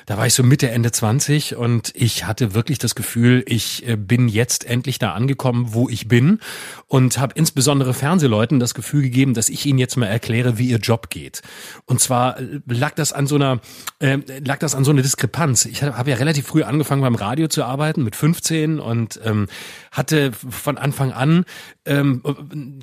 Da 0.07 0.17
war 0.17 0.27
ich 0.27 0.35
so 0.35 0.43
Mitte, 0.43 0.71
Ende 0.71 0.91
20 0.91 1.57
und 1.57 1.93
ich 1.95 2.27
hatte 2.27 2.55
wirklich 2.55 2.79
das 2.79 2.95
Gefühl, 2.95 3.45
ich 3.47 3.87
äh, 3.87 3.97
bin 3.97 4.29
jetzt 4.29 4.65
endlich 4.65 4.99
da 4.99 5.13
angekommen, 5.13 5.75
wo 5.75 5.89
ich 5.89 6.09
bin 6.09 6.41
und 6.87 7.19
habe 7.19 7.35
insbesondere 7.37 7.95
Fernsehleuten 7.95 8.61
das 8.61 8.75
Gefühl 8.75 9.03
gegeben, 9.03 9.35
dass 9.35 9.49
ich 9.49 9.67
ihnen 9.67 9.79
jetzt 9.79 9.97
mal 9.97 10.07
erkläre, 10.07 10.59
wie 10.59 10.69
ihr 10.69 10.79
Job 10.79 11.11
geht. 11.11 11.43
Und 11.85 12.01
zwar 12.01 12.39
äh, 12.41 12.61
lag 12.67 12.95
das 12.95 13.13
an 13.13 13.27
so 13.27 13.35
einer, 13.35 13.61
äh, 13.99 14.19
lag 14.45 14.59
das 14.59 14.75
an 14.75 14.85
so 14.85 14.91
einer 14.91 15.03
Diskrepanz. 15.03 15.67
Ich 15.67 15.83
habe 15.83 16.11
ja 16.11 16.17
relativ 16.17 16.47
früh 16.47 16.63
angefangen 16.63 17.03
beim 17.03 17.15
Radio 17.15 17.49
zu 17.55 17.65
arbeiten 17.65 18.03
mit 18.03 18.17
15 18.17 18.81
und 18.81 19.19
ähm, 19.25 19.47
hatte 19.91 20.33
von 20.33 20.77
Anfang 20.77 21.13
an 21.13 21.45
ähm, 21.87 22.23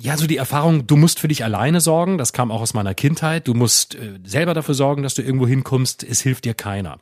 ja 0.00 0.16
so 0.16 0.26
die 0.26 0.36
Erfahrung, 0.36 0.86
du 0.86 0.96
musst 0.96 1.18
für 1.18 1.26
dich 1.26 1.42
alleine 1.42 1.80
sorgen. 1.80 2.18
Das 2.18 2.32
kam 2.32 2.52
auch 2.52 2.60
aus 2.60 2.72
meiner 2.72 2.94
Kindheit. 2.94 3.48
Du 3.48 3.54
musst 3.54 3.96
äh, 3.96 4.18
selber 4.24 4.54
dafür 4.54 4.74
sorgen, 4.74 5.02
dass 5.02 5.14
du 5.14 5.22
irgendwo 5.22 5.46
hinkommst. 5.46 6.04
Es 6.04 6.20
hilft 6.20 6.44
dir 6.44 6.54
keiner. 6.54 6.98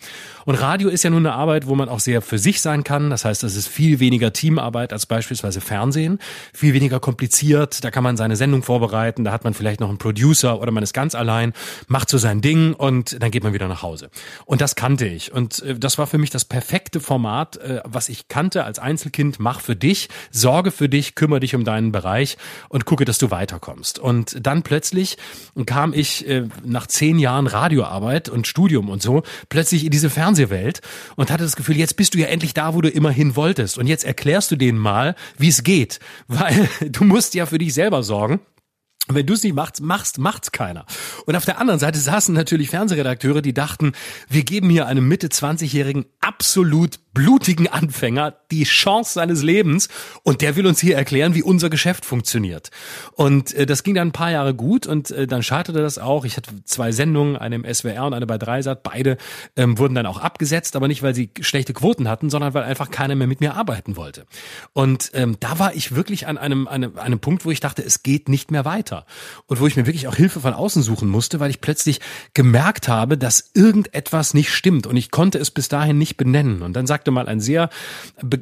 Und 0.47 0.55
Radio 0.55 0.89
ist 0.89 1.05
ja 1.05 1.11
nun 1.11 1.27
eine 1.27 1.35
Arbeit, 1.35 1.67
wo 1.67 1.75
man 1.75 1.91
auch 1.91 2.01
sehr 2.01 2.23
für 2.23 2.39
sich 2.39 2.63
sein 2.63 2.85
kann. 2.85 3.11
Das 3.11 3.27
heißt, 3.27 3.45
es 3.45 3.55
ist 3.55 3.69
viel 3.69 4.01
weniger 4.01 4.33
Teamarbeit 4.33 4.95
als 4.95 5.05
beispielsweise 5.05 5.61
Fernsehen, 5.61 6.19
viel 6.55 6.73
weniger 6.73 7.01
kompliziert. 7.01 7.85
Da 7.85 7.91
kann 7.91 8.03
man 8.03 8.17
seine 8.17 8.37
Sendung 8.37 8.63
vorbereiten. 8.63 9.25
Da 9.25 9.33
hat 9.33 9.45
man 9.45 9.53
vielleicht 9.53 9.81
noch 9.81 9.91
einen 9.91 9.99
Producer 9.99 10.61
oder 10.61 10.73
man 10.73 10.83
ist 10.83 10.95
ganz 10.95 11.15
allein, 11.15 11.53
macht 11.87 12.09
so 12.09 12.17
sein 12.17 12.41
Ding 12.41 12.73
und 12.73 13.23
dann 13.23 13.31
geht 13.31 13.45
man 13.45 13.53
wieder 13.53 13.69
nach 13.69 13.83
Hause. 13.83 14.09
Und 14.47 14.63
das 14.63 14.75
kannte 14.75 15.07
ich. 15.07 15.33
Und 15.33 15.63
äh, 15.63 15.79
das 15.79 15.99
war 15.99 16.07
für 16.07 16.19
mich 16.19 16.31
das 16.31 16.47
perfekte 16.47 17.01
Format, 17.01 17.60
äh, 17.63 17.81
was 17.85 18.09
ich 18.09 18.29
kannte 18.29 18.65
als 18.65 18.79
Einzelkind. 18.79 19.39
Mach 19.41 19.61
für 19.61 19.77
dich, 19.77 20.09
sorge 20.31 20.71
für 20.71 20.89
dich, 20.89 21.15
kümmere 21.15 21.41
dich 21.41 21.55
um 21.55 21.65
deinen 21.65 21.93
Bereich 21.93 22.37
und 22.69 22.85
gucke, 22.85 23.05
dass 23.05 23.19
du 23.19 23.31
weiterkommst. 23.31 23.99
Und 23.99 24.47
dann 24.47 24.63
plötzlich 24.63 25.17
kam 25.67 25.93
ich 25.93 26.27
äh, 26.29 26.49
nach 26.65 26.87
zehn 26.87 27.19
Jahren 27.19 27.47
Radioarbeit 27.47 28.29
und 28.29 28.47
Studium 28.47 28.89
und 28.89 29.03
so 29.03 29.23
plötzlich 29.49 29.85
in 29.85 29.91
diese 29.91 30.11
Fernsehwelt 30.11 30.81
und 31.17 31.31
hatte 31.31 31.45
das 31.45 31.57
Gefühl, 31.57 31.77
jetzt 31.77 31.97
bist 31.97 32.15
du 32.15 32.19
ja 32.19 32.27
endlich 32.27 32.55
da, 32.55 32.75
wo 32.75 32.81
du 32.81 32.89
immer 32.89 33.11
hin 33.11 33.37
wolltest. 33.37 33.79
Und 33.79 33.87
jetzt 33.87 34.05
erklärst 34.05 34.51
du 34.51 34.57
denen 34.57 34.79
mal, 34.79 35.15
wie 35.39 35.49
es 35.49 35.63
geht. 35.63 36.01
Weil 36.29 36.69
du 36.89 37.05
musst 37.05 37.35
ja 37.35 37.47
für 37.47 37.59
dich 37.59 37.75
selber 37.75 38.03
sorgen. 38.03 38.41
wenn 39.09 39.27
du 39.27 39.35
es 39.35 39.43
nicht 39.43 39.55
machst, 39.55 39.81
machst, 39.81 40.19
macht's 40.19 40.53
keiner. 40.53 40.87
Und 41.27 41.35
auf 41.35 41.45
der 41.45 41.59
anderen 41.59 41.81
Seite 41.81 41.99
saßen 41.99 42.35
natürlich 42.35 42.71
Fernsehredakteure, 42.71 43.43
die 43.43 43.55
dachten, 43.55 43.93
wir 44.29 44.45
geben 44.45 44.71
hier 44.71 44.87
einem 44.87 45.09
Mitte 45.09 45.29
20-Jährigen 45.29 46.07
absolut 46.21 47.01
blutigen 47.13 47.69
Anfänger 47.69 48.35
die 48.51 48.65
Chance 48.65 49.15
seines 49.15 49.43
Lebens 49.43 49.89
und 50.23 50.43
der 50.43 50.57
will 50.57 50.67
uns 50.67 50.81
hier 50.81 50.97
erklären, 50.97 51.35
wie 51.35 51.43
unser 51.43 51.71
Geschäft 51.71 52.05
funktioniert. 52.05 52.71
Und 53.13 53.53
äh, 53.55 53.67
das 53.67 53.83
ging 53.83 53.95
dann 53.95 54.09
ein 54.09 54.13
paar 54.13 54.31
Jahre 54.31 54.55
gut 54.55 54.87
und 54.87 55.11
äh, 55.11 55.27
dann 55.27 55.43
scheiterte 55.43 55.81
das 55.81 55.99
auch. 55.99 56.25
Ich 56.25 56.37
hatte 56.37 56.51
zwei 56.65 56.93
Sendungen, 56.93 57.37
eine 57.37 57.57
im 57.57 57.75
SWR 57.75 58.07
und 58.07 58.15
eine 58.15 58.27
bei 58.27 58.39
Dreisat. 58.39 58.83
Beide 58.83 59.17
ähm, 59.57 59.79
wurden 59.79 59.95
dann 59.95 60.07
auch 60.07 60.19
abgesetzt, 60.19 60.77
aber 60.77 60.89
nicht, 60.89 61.03
weil 61.03 61.15
sie 61.15 61.31
schlechte 61.41 61.73
Quoten 61.73 62.09
hatten, 62.09 62.31
sondern 62.31 62.55
weil 62.55 62.63
einfach 62.63 62.91
keiner 62.91 63.15
mehr 63.15 63.27
mit 63.27 63.41
mir 63.41 63.55
arbeiten 63.55 63.97
wollte. 63.97 64.27
Und 64.73 65.11
ähm, 65.15 65.37
da 65.41 65.59
war 65.59 65.75
ich 65.75 65.95
wirklich 65.95 66.27
an 66.27 66.39
einem, 66.39 66.69
einem, 66.69 66.99
einem 66.99 67.19
Punkt, 67.19 67.45
wo 67.45 67.51
ich 67.51 67.61
dachte, 67.61 67.83
es 67.85 68.03
geht 68.03 68.29
nicht 68.29 68.51
mehr 68.51 68.65
weiter. 68.65 69.07
Und 69.47 69.61
wo 69.61 69.67
ich 69.67 69.77
mir 69.77 69.87
wirklich 69.87 70.09
auch 70.09 70.17
Hilfe 70.17 70.41
von 70.41 70.55
außen 70.55 70.83
suchen 70.83 71.09
musste, 71.09 71.41
weil 71.41 71.51
ich 71.51 71.61
plötzlich 71.61 72.01
gemerkt 72.35 72.89
habe, 72.89 73.19
dass 73.19 73.51
irgendetwas 73.55 74.35
nicht 74.35 74.51
stimmt 74.51 74.87
und 74.87 74.97
ich 74.97 75.11
konnte 75.11 75.39
es 75.39 75.51
bis 75.51 75.69
dahin 75.69 75.99
nicht 75.99 76.17
benennen. 76.17 76.63
Und 76.63 76.75
dann 76.75 76.87
sagt 76.87 77.00
sagte 77.01 77.13
mal 77.13 77.29
ein 77.29 77.41
sehr, 77.41 77.71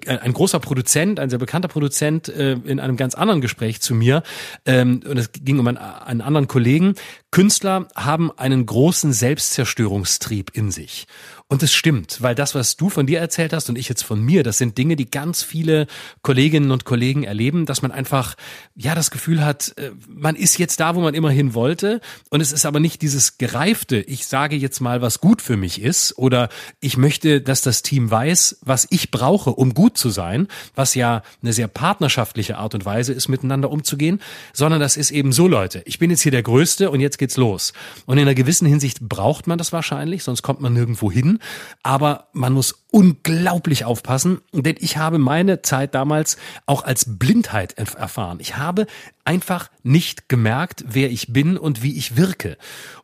äh, 0.06 0.18
ein 0.18 0.32
großer 0.32 0.58
Produzent, 0.58 1.20
ein 1.20 1.30
sehr 1.30 1.38
bekannter 1.38 1.68
Produzent 1.68 2.28
äh, 2.28 2.54
in 2.64 2.80
einem 2.80 2.96
ganz 2.96 3.14
anderen 3.14 3.40
Gespräch 3.40 3.80
zu 3.80 3.94
mir, 3.94 4.24
ähm, 4.66 5.00
und 5.08 5.16
es 5.16 5.30
ging 5.32 5.60
um 5.60 5.68
einen, 5.68 5.78
einen 5.78 6.20
anderen 6.20 6.48
Kollegen, 6.48 6.94
Künstler 7.30 7.86
haben 7.94 8.32
einen 8.36 8.66
großen 8.66 9.12
Selbstzerstörungstrieb 9.12 10.50
in 10.54 10.72
sich. 10.72 11.06
Und 11.50 11.62
es 11.62 11.72
stimmt, 11.72 12.20
weil 12.20 12.34
das, 12.34 12.54
was 12.54 12.76
du 12.76 12.90
von 12.90 13.06
dir 13.06 13.20
erzählt 13.20 13.54
hast 13.54 13.70
und 13.70 13.78
ich 13.78 13.88
jetzt 13.88 14.02
von 14.02 14.20
mir, 14.20 14.42
das 14.42 14.58
sind 14.58 14.76
Dinge, 14.76 14.96
die 14.96 15.10
ganz 15.10 15.42
viele 15.42 15.86
Kolleginnen 16.20 16.70
und 16.70 16.84
Kollegen 16.84 17.24
erleben, 17.24 17.64
dass 17.64 17.80
man 17.80 17.90
einfach, 17.90 18.34
ja, 18.76 18.94
das 18.94 19.10
Gefühl 19.10 19.42
hat, 19.42 19.72
äh, 19.78 19.92
man 20.06 20.36
ist 20.36 20.58
jetzt 20.58 20.78
da, 20.78 20.94
wo 20.94 21.00
man 21.00 21.14
immer 21.14 21.30
hin 21.30 21.54
wollte. 21.54 22.02
Und 22.28 22.42
es 22.42 22.52
ist 22.52 22.66
aber 22.66 22.80
nicht 22.80 23.00
dieses 23.00 23.38
gereifte, 23.38 23.96
ich 23.96 24.26
sage 24.26 24.56
jetzt 24.56 24.80
mal, 24.80 25.00
was 25.00 25.20
gut 25.20 25.40
für 25.40 25.56
mich 25.56 25.80
ist 25.80 26.18
oder 26.18 26.50
ich 26.80 26.98
möchte, 26.98 27.40
dass 27.40 27.62
das 27.62 27.80
Team 27.80 28.10
weiß, 28.10 28.58
was 28.60 28.86
ich 28.90 29.10
brauche, 29.10 29.48
um 29.48 29.72
gut 29.72 29.96
zu 29.96 30.10
sein, 30.10 30.48
was 30.74 30.94
ja 30.94 31.22
eine 31.42 31.54
sehr 31.54 31.68
partnerschaftliche 31.68 32.58
Art 32.58 32.74
und 32.74 32.84
Weise 32.84 33.14
ist, 33.14 33.28
miteinander 33.28 33.70
umzugehen, 33.70 34.20
sondern 34.52 34.80
das 34.80 34.98
ist 34.98 35.10
eben 35.10 35.32
so, 35.32 35.48
Leute, 35.48 35.80
ich 35.86 35.98
bin 35.98 36.10
jetzt 36.10 36.20
hier 36.20 36.32
der 36.32 36.42
Größte 36.42 36.90
und 36.90 37.00
jetzt 37.00 37.16
geht's 37.16 37.38
los. 37.38 37.72
Und 38.04 38.18
in 38.18 38.24
einer 38.24 38.34
gewissen 38.34 38.68
Hinsicht 38.68 39.00
braucht 39.00 39.46
man 39.46 39.56
das 39.56 39.72
wahrscheinlich, 39.72 40.24
sonst 40.24 40.42
kommt 40.42 40.60
man 40.60 40.74
nirgendwo 40.74 41.10
hin. 41.10 41.37
Aber 41.82 42.28
man 42.32 42.52
muss 42.52 42.86
unglaublich 42.90 43.84
aufpassen, 43.84 44.40
denn 44.52 44.76
ich 44.78 44.96
habe 44.96 45.18
meine 45.18 45.62
Zeit 45.62 45.94
damals 45.94 46.36
auch 46.66 46.84
als 46.84 47.18
Blindheit 47.18 47.74
erfahren. 47.74 48.38
Ich 48.40 48.56
habe 48.56 48.86
einfach 49.24 49.70
nicht 49.82 50.28
gemerkt, 50.28 50.84
wer 50.86 51.10
ich 51.10 51.32
bin 51.32 51.58
und 51.58 51.82
wie 51.82 51.96
ich 51.96 52.16
wirke. 52.16 52.56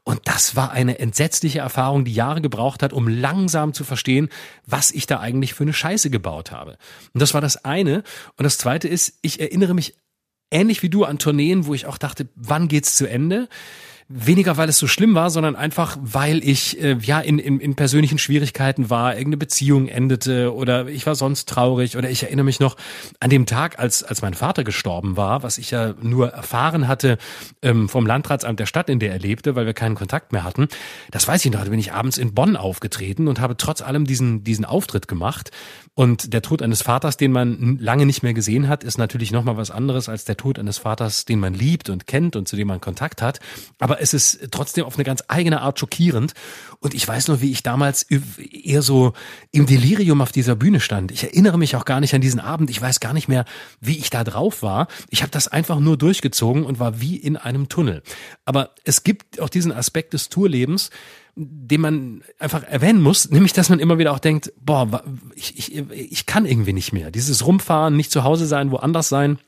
Und 0.04 0.20
das 0.24 0.56
war 0.56 0.72
eine 0.72 0.98
entsetzliche 0.98 1.58
Erfahrung, 1.58 2.04
die 2.04 2.14
Jahre 2.14 2.40
gebraucht 2.40 2.82
hat, 2.82 2.92
um 2.92 3.08
langsam 3.08 3.74
zu 3.74 3.84
verstehen, 3.84 4.28
was 4.66 4.90
ich 4.90 5.06
da 5.06 5.20
eigentlich 5.20 5.54
für 5.54 5.64
eine 5.64 5.72
Scheiße 5.72 6.10
gebaut 6.10 6.50
habe. 6.50 6.78
Und 7.12 7.20
das 7.20 7.34
war 7.34 7.40
das 7.40 7.64
eine. 7.64 8.02
Und 8.36 8.44
das 8.44 8.58
zweite 8.58 8.88
ist, 8.88 9.18
ich 9.22 9.40
erinnere 9.40 9.74
mich 9.74 9.94
ähnlich 10.50 10.82
wie 10.82 10.88
du 10.88 11.04
an 11.04 11.18
Tourneen, 11.18 11.66
wo 11.66 11.74
ich 11.74 11.86
auch 11.86 11.98
dachte, 11.98 12.28
wann 12.36 12.68
geht's 12.68 12.96
zu 12.96 13.06
Ende? 13.06 13.48
Weniger, 14.08 14.56
weil 14.56 14.68
es 14.68 14.78
so 14.78 14.86
schlimm 14.86 15.14
war, 15.14 15.30
sondern 15.30 15.56
einfach, 15.56 15.96
weil 16.00 16.46
ich 16.46 16.80
äh, 16.82 16.96
ja 17.00 17.20
in, 17.20 17.38
in, 17.38 17.58
in 17.58 17.74
persönlichen 17.74 18.18
Schwierigkeiten 18.18 18.90
war, 18.90 19.12
irgendeine 19.12 19.38
Beziehung 19.38 19.88
endete 19.88 20.54
oder 20.54 20.88
ich 20.88 21.06
war 21.06 21.14
sonst 21.14 21.48
traurig 21.48 21.96
oder 21.96 22.10
ich 22.10 22.22
erinnere 22.22 22.44
mich 22.44 22.60
noch 22.60 22.76
an 23.20 23.30
dem 23.30 23.46
Tag, 23.46 23.78
als, 23.78 24.02
als 24.02 24.20
mein 24.20 24.34
Vater 24.34 24.62
gestorben 24.62 25.16
war, 25.16 25.42
was 25.42 25.56
ich 25.56 25.70
ja 25.70 25.94
nur 26.02 26.28
erfahren 26.28 26.86
hatte 26.86 27.16
ähm, 27.62 27.88
vom 27.88 28.06
Landratsamt 28.06 28.60
der 28.60 28.66
Stadt, 28.66 28.90
in 28.90 28.98
der 28.98 29.12
er 29.12 29.18
lebte, 29.18 29.56
weil 29.56 29.64
wir 29.64 29.74
keinen 29.74 29.94
Kontakt 29.94 30.32
mehr 30.32 30.44
hatten. 30.44 30.68
Das 31.10 31.26
weiß 31.26 31.44
ich 31.44 31.52
noch, 31.52 31.64
da 31.64 31.70
bin 31.70 31.78
ich 31.78 31.92
abends 31.92 32.18
in 32.18 32.34
Bonn 32.34 32.56
aufgetreten 32.56 33.26
und 33.26 33.40
habe 33.40 33.56
trotz 33.56 33.80
allem 33.80 34.04
diesen, 34.04 34.44
diesen 34.44 34.66
Auftritt 34.66 35.08
gemacht. 35.08 35.50
Und 35.96 36.32
der 36.32 36.42
Tod 36.42 36.60
eines 36.60 36.82
Vaters, 36.82 37.16
den 37.16 37.30
man 37.30 37.78
lange 37.78 38.04
nicht 38.04 38.24
mehr 38.24 38.34
gesehen 38.34 38.66
hat, 38.68 38.82
ist 38.82 38.98
natürlich 38.98 39.30
nochmal 39.30 39.56
was 39.56 39.70
anderes 39.70 40.08
als 40.08 40.24
der 40.24 40.36
Tod 40.36 40.58
eines 40.58 40.78
Vaters, 40.78 41.24
den 41.24 41.38
man 41.38 41.54
liebt 41.54 41.88
und 41.88 42.08
kennt 42.08 42.34
und 42.34 42.48
zu 42.48 42.56
dem 42.56 42.66
man 42.66 42.80
Kontakt 42.80 43.22
hat. 43.22 43.38
Aber 43.78 44.00
es 44.00 44.12
ist 44.12 44.48
trotzdem 44.50 44.84
auf 44.86 44.96
eine 44.96 45.04
ganz 45.04 45.22
eigene 45.28 45.60
Art 45.60 45.78
schockierend. 45.78 46.34
Und 46.80 46.94
ich 46.94 47.06
weiß 47.06 47.28
noch, 47.28 47.40
wie 47.40 47.52
ich 47.52 47.62
damals 47.62 48.02
eher 48.02 48.82
so 48.82 49.12
im 49.52 49.66
Delirium 49.66 50.20
auf 50.20 50.32
dieser 50.32 50.56
Bühne 50.56 50.80
stand. 50.80 51.12
Ich 51.12 51.22
erinnere 51.22 51.58
mich 51.58 51.76
auch 51.76 51.84
gar 51.84 52.00
nicht 52.00 52.14
an 52.14 52.20
diesen 52.20 52.40
Abend. 52.40 52.70
Ich 52.70 52.82
weiß 52.82 52.98
gar 52.98 53.12
nicht 53.12 53.28
mehr, 53.28 53.44
wie 53.80 53.96
ich 53.96 54.10
da 54.10 54.24
drauf 54.24 54.62
war. 54.62 54.88
Ich 55.10 55.22
habe 55.22 55.30
das 55.30 55.46
einfach 55.46 55.78
nur 55.78 55.96
durchgezogen 55.96 56.64
und 56.64 56.80
war 56.80 57.00
wie 57.00 57.16
in 57.16 57.36
einem 57.36 57.68
Tunnel. 57.68 58.02
Aber 58.44 58.70
es 58.82 59.04
gibt 59.04 59.40
auch 59.40 59.48
diesen 59.48 59.70
Aspekt 59.70 60.12
des 60.12 60.28
Tourlebens, 60.28 60.90
den 61.36 61.80
man 61.80 62.22
einfach 62.38 62.62
erwähnen 62.62 63.02
muss, 63.02 63.30
nämlich 63.30 63.52
dass 63.52 63.68
man 63.68 63.80
immer 63.80 63.98
wieder 63.98 64.12
auch 64.12 64.18
denkt, 64.18 64.52
boah, 64.60 65.02
ich, 65.34 65.58
ich, 65.58 65.90
ich 65.90 66.26
kann 66.26 66.46
irgendwie 66.46 66.72
nicht 66.72 66.92
mehr. 66.92 67.10
Dieses 67.10 67.44
Rumfahren, 67.46 67.96
nicht 67.96 68.12
zu 68.12 68.24
Hause 68.24 68.46
sein, 68.46 68.70
woanders 68.70 69.08
sein. 69.08 69.38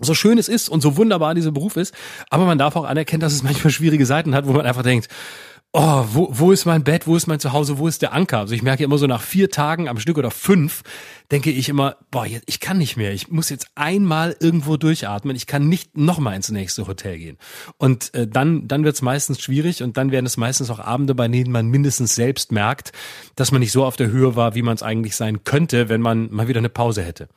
So 0.00 0.14
schön 0.14 0.38
es 0.38 0.48
ist 0.48 0.68
und 0.68 0.80
so 0.80 0.96
wunderbar 0.96 1.34
dieser 1.34 1.52
Beruf 1.52 1.76
ist, 1.76 1.94
aber 2.28 2.44
man 2.44 2.58
darf 2.58 2.76
auch 2.76 2.84
anerkennen, 2.84 3.20
dass 3.20 3.32
es 3.32 3.42
manchmal 3.42 3.70
schwierige 3.70 4.06
Seiten 4.06 4.34
hat, 4.34 4.46
wo 4.46 4.52
man 4.52 4.66
einfach 4.66 4.82
denkt, 4.82 5.08
oh, 5.72 6.04
wo, 6.12 6.28
wo 6.30 6.52
ist 6.52 6.66
mein 6.66 6.84
Bett, 6.84 7.06
wo 7.06 7.16
ist 7.16 7.26
mein 7.26 7.40
Zuhause, 7.40 7.78
wo 7.78 7.88
ist 7.88 8.02
der 8.02 8.12
Anker? 8.12 8.38
Also 8.38 8.54
ich 8.54 8.62
merke 8.62 8.84
immer 8.84 8.98
so 8.98 9.06
nach 9.06 9.22
vier 9.22 9.50
Tagen 9.50 9.88
am 9.88 9.98
Stück 9.98 10.18
oder 10.18 10.30
fünf, 10.30 10.82
denke 11.30 11.50
ich 11.50 11.70
immer, 11.70 11.96
boah, 12.10 12.26
ich 12.26 12.60
kann 12.60 12.76
nicht 12.76 12.96
mehr. 12.98 13.12
Ich 13.12 13.28
muss 13.28 13.48
jetzt 13.48 13.68
einmal 13.74 14.36
irgendwo 14.38 14.76
durchatmen. 14.76 15.34
Ich 15.34 15.46
kann 15.46 15.68
nicht 15.68 15.96
nochmal 15.96 16.36
ins 16.36 16.50
nächste 16.50 16.86
Hotel 16.86 17.18
gehen. 17.18 17.38
Und 17.78 18.12
äh, 18.14 18.28
dann, 18.28 18.68
dann 18.68 18.84
wird 18.84 18.96
es 18.96 19.02
meistens 19.02 19.40
schwierig 19.40 19.82
und 19.82 19.96
dann 19.96 20.12
werden 20.12 20.26
es 20.26 20.36
meistens 20.36 20.68
auch 20.68 20.78
Abende, 20.78 21.14
bei 21.14 21.26
denen 21.26 21.52
man 21.52 21.68
mindestens 21.68 22.14
selbst 22.14 22.52
merkt, 22.52 22.92
dass 23.34 23.50
man 23.50 23.60
nicht 23.60 23.72
so 23.72 23.84
auf 23.84 23.96
der 23.96 24.10
Höhe 24.10 24.36
war, 24.36 24.54
wie 24.54 24.62
man 24.62 24.74
es 24.74 24.82
eigentlich 24.82 25.16
sein 25.16 25.42
könnte, 25.44 25.88
wenn 25.88 26.02
man 26.02 26.30
mal 26.30 26.48
wieder 26.48 26.58
eine 26.58 26.68
Pause 26.68 27.02
hätte. 27.02 27.28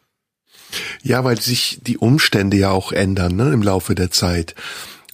Ja, 1.04 1.24
weil 1.24 1.40
sich 1.40 1.80
die 1.82 1.98
Umstände 1.98 2.58
ja 2.58 2.72
auch 2.72 2.92
ändern 2.92 3.36
ne, 3.38 3.54
im 3.54 3.62
Laufe 3.62 3.96
der 3.96 4.12
Zeit. 4.12 4.56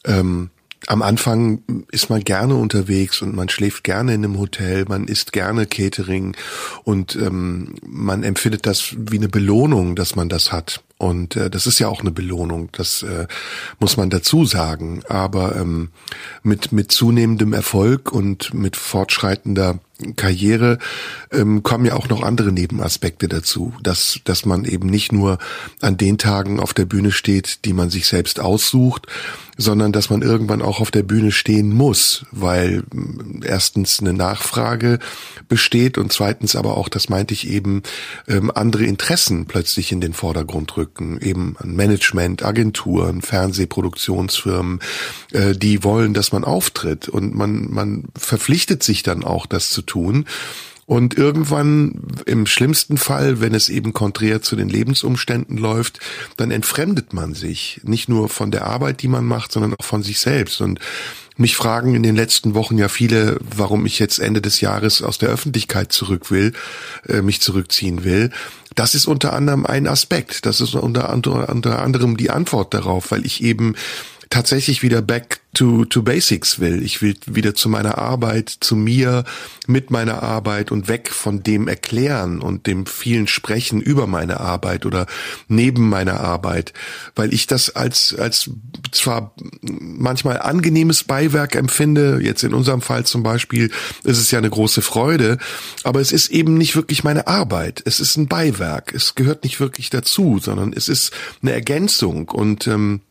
Ähm 0.05 0.49
am 0.87 1.01
Anfang 1.01 1.61
ist 1.91 2.09
man 2.09 2.23
gerne 2.23 2.55
unterwegs 2.55 3.21
und 3.21 3.35
man 3.35 3.49
schläft 3.49 3.83
gerne 3.83 4.13
in 4.13 4.25
einem 4.25 4.39
Hotel, 4.39 4.85
man 4.87 5.05
isst 5.05 5.31
gerne 5.31 5.67
Catering 5.67 6.35
und 6.83 7.15
ähm, 7.15 7.75
man 7.85 8.23
empfindet 8.23 8.65
das 8.65 8.95
wie 8.97 9.17
eine 9.17 9.29
Belohnung, 9.29 9.95
dass 9.95 10.15
man 10.15 10.27
das 10.27 10.51
hat. 10.51 10.83
Und 10.97 11.35
äh, 11.35 11.49
das 11.49 11.65
ist 11.65 11.79
ja 11.79 11.87
auch 11.87 12.01
eine 12.01 12.11
Belohnung, 12.11 12.69
das 12.73 13.03
äh, 13.03 13.27
muss 13.79 13.97
man 13.97 14.09
dazu 14.09 14.45
sagen. 14.45 15.01
Aber 15.07 15.55
ähm, 15.55 15.89
mit, 16.43 16.71
mit 16.71 16.91
zunehmendem 16.91 17.53
Erfolg 17.53 18.11
und 18.11 18.53
mit 18.53 18.75
fortschreitender 18.75 19.79
Karriere 20.15 20.77
ähm, 21.31 21.63
kommen 21.63 21.85
ja 21.85 21.95
auch 21.95 22.09
noch 22.09 22.23
andere 22.23 22.51
Nebenaspekte 22.51 23.27
dazu, 23.27 23.73
dass, 23.81 24.19
dass 24.23 24.45
man 24.45 24.65
eben 24.65 24.87
nicht 24.87 25.11
nur 25.11 25.37
an 25.81 25.97
den 25.97 26.17
Tagen 26.17 26.59
auf 26.59 26.73
der 26.73 26.85
Bühne 26.85 27.11
steht, 27.11 27.65
die 27.65 27.73
man 27.73 27.89
sich 27.89 28.07
selbst 28.07 28.39
aussucht, 28.39 29.07
sondern 29.57 29.91
dass 29.91 30.09
man 30.09 30.21
irgendwann 30.21 30.61
auch 30.61 30.79
auf 30.79 30.91
der 30.91 31.03
Bühne 31.03 31.31
stehen 31.31 31.69
muss, 31.69 32.25
weil 32.31 32.83
ähm, 32.93 33.41
erstens 33.45 33.99
eine 33.99 34.13
Nachfrage 34.13 34.99
besteht 35.47 35.97
und 35.97 36.11
zweitens 36.11 36.55
aber 36.55 36.77
auch, 36.77 36.89
das 36.89 37.09
meinte 37.09 37.33
ich 37.33 37.47
eben, 37.49 37.83
ähm, 38.27 38.51
andere 38.53 38.83
Interessen 38.85 39.45
plötzlich 39.45 39.91
in 39.91 40.01
den 40.01 40.13
Vordergrund 40.13 40.75
rücken, 40.77 41.19
eben 41.21 41.55
Management, 41.63 42.43
Agenturen, 42.43 43.21
Fernsehproduktionsfirmen, 43.21 44.79
äh, 45.31 45.53
die 45.53 45.83
wollen, 45.83 46.13
dass 46.13 46.31
man 46.31 46.43
auftritt 46.43 47.07
und 47.07 47.35
man, 47.35 47.71
man 47.71 48.05
verpflichtet 48.15 48.83
sich 48.83 49.03
dann 49.03 49.23
auch, 49.23 49.45
das 49.45 49.69
zu 49.69 49.81
tun. 49.91 50.25
Und 50.85 51.17
irgendwann, 51.17 52.01
im 52.25 52.45
schlimmsten 52.45 52.97
Fall, 52.97 53.39
wenn 53.39 53.53
es 53.53 53.69
eben 53.69 53.93
konträr 53.93 54.41
zu 54.41 54.55
den 54.57 54.67
Lebensumständen 54.67 55.57
läuft, 55.57 55.99
dann 56.35 56.51
entfremdet 56.51 57.13
man 57.13 57.33
sich. 57.33 57.79
Nicht 57.83 58.09
nur 58.09 58.27
von 58.27 58.51
der 58.51 58.65
Arbeit, 58.65 59.01
die 59.01 59.07
man 59.07 59.25
macht, 59.25 59.53
sondern 59.53 59.73
auch 59.73 59.85
von 59.85 60.03
sich 60.03 60.19
selbst. 60.19 60.59
Und 60.59 60.79
mich 61.37 61.55
fragen 61.55 61.95
in 61.95 62.03
den 62.03 62.15
letzten 62.15 62.55
Wochen 62.55 62.77
ja 62.77 62.89
viele, 62.89 63.37
warum 63.55 63.85
ich 63.85 63.99
jetzt 63.99 64.19
Ende 64.19 64.41
des 64.41 64.59
Jahres 64.59 65.01
aus 65.01 65.17
der 65.17 65.29
Öffentlichkeit 65.29 65.93
zurück 65.93 66.29
will, 66.29 66.51
äh, 67.07 67.21
mich 67.21 67.39
zurückziehen 67.41 68.03
will. 68.03 68.31
Das 68.75 68.93
ist 68.93 69.05
unter 69.05 69.31
anderem 69.31 69.65
ein 69.65 69.87
Aspekt. 69.87 70.45
Das 70.45 70.59
ist 70.59 70.75
unter, 70.75 71.13
unter, 71.13 71.47
unter 71.47 71.81
anderem 71.81 72.17
die 72.17 72.31
Antwort 72.31 72.73
darauf, 72.73 73.11
weil 73.11 73.25
ich 73.25 73.41
eben 73.43 73.75
tatsächlich 74.31 74.81
wieder 74.81 75.01
back 75.01 75.41
to, 75.53 75.83
to 75.85 76.01
basics 76.01 76.59
will. 76.59 76.81
Ich 76.81 77.01
will 77.01 77.15
wieder 77.25 77.53
zu 77.53 77.67
meiner 77.67 77.97
Arbeit, 77.97 78.49
zu 78.49 78.75
mir, 78.75 79.25
mit 79.67 79.91
meiner 79.91 80.23
Arbeit 80.23 80.71
und 80.71 80.87
weg 80.87 81.09
von 81.09 81.43
dem 81.43 81.67
Erklären 81.67 82.41
und 82.41 82.65
dem 82.65 82.85
vielen 82.85 83.27
Sprechen 83.27 83.81
über 83.81 84.07
meine 84.07 84.39
Arbeit 84.39 84.85
oder 84.85 85.05
neben 85.49 85.89
meiner 85.89 86.21
Arbeit, 86.21 86.73
weil 87.15 87.33
ich 87.33 87.45
das 87.45 87.75
als, 87.75 88.15
als 88.17 88.49
zwar 88.91 89.35
manchmal 89.61 90.39
angenehmes 90.39 91.03
Beiwerk 91.03 91.55
empfinde, 91.55 92.19
jetzt 92.21 92.43
in 92.43 92.53
unserem 92.53 92.81
Fall 92.81 93.05
zum 93.05 93.21
Beispiel, 93.21 93.69
ist 94.03 94.17
es 94.17 94.31
ja 94.31 94.39
eine 94.39 94.49
große 94.49 94.81
Freude, 94.81 95.37
aber 95.83 95.99
es 95.99 96.13
ist 96.13 96.31
eben 96.31 96.57
nicht 96.57 96.75
wirklich 96.77 97.03
meine 97.03 97.27
Arbeit. 97.27 97.83
Es 97.85 97.99
ist 97.99 98.15
ein 98.15 98.27
Beiwerk. 98.27 98.93
Es 98.93 99.15
gehört 99.15 99.43
nicht 99.43 99.59
wirklich 99.59 99.89
dazu, 99.89 100.39
sondern 100.41 100.71
es 100.71 100.87
ist 100.87 101.11
eine 101.41 101.51
Ergänzung 101.51 102.29
und 102.29 102.67
ähm, 102.67 103.01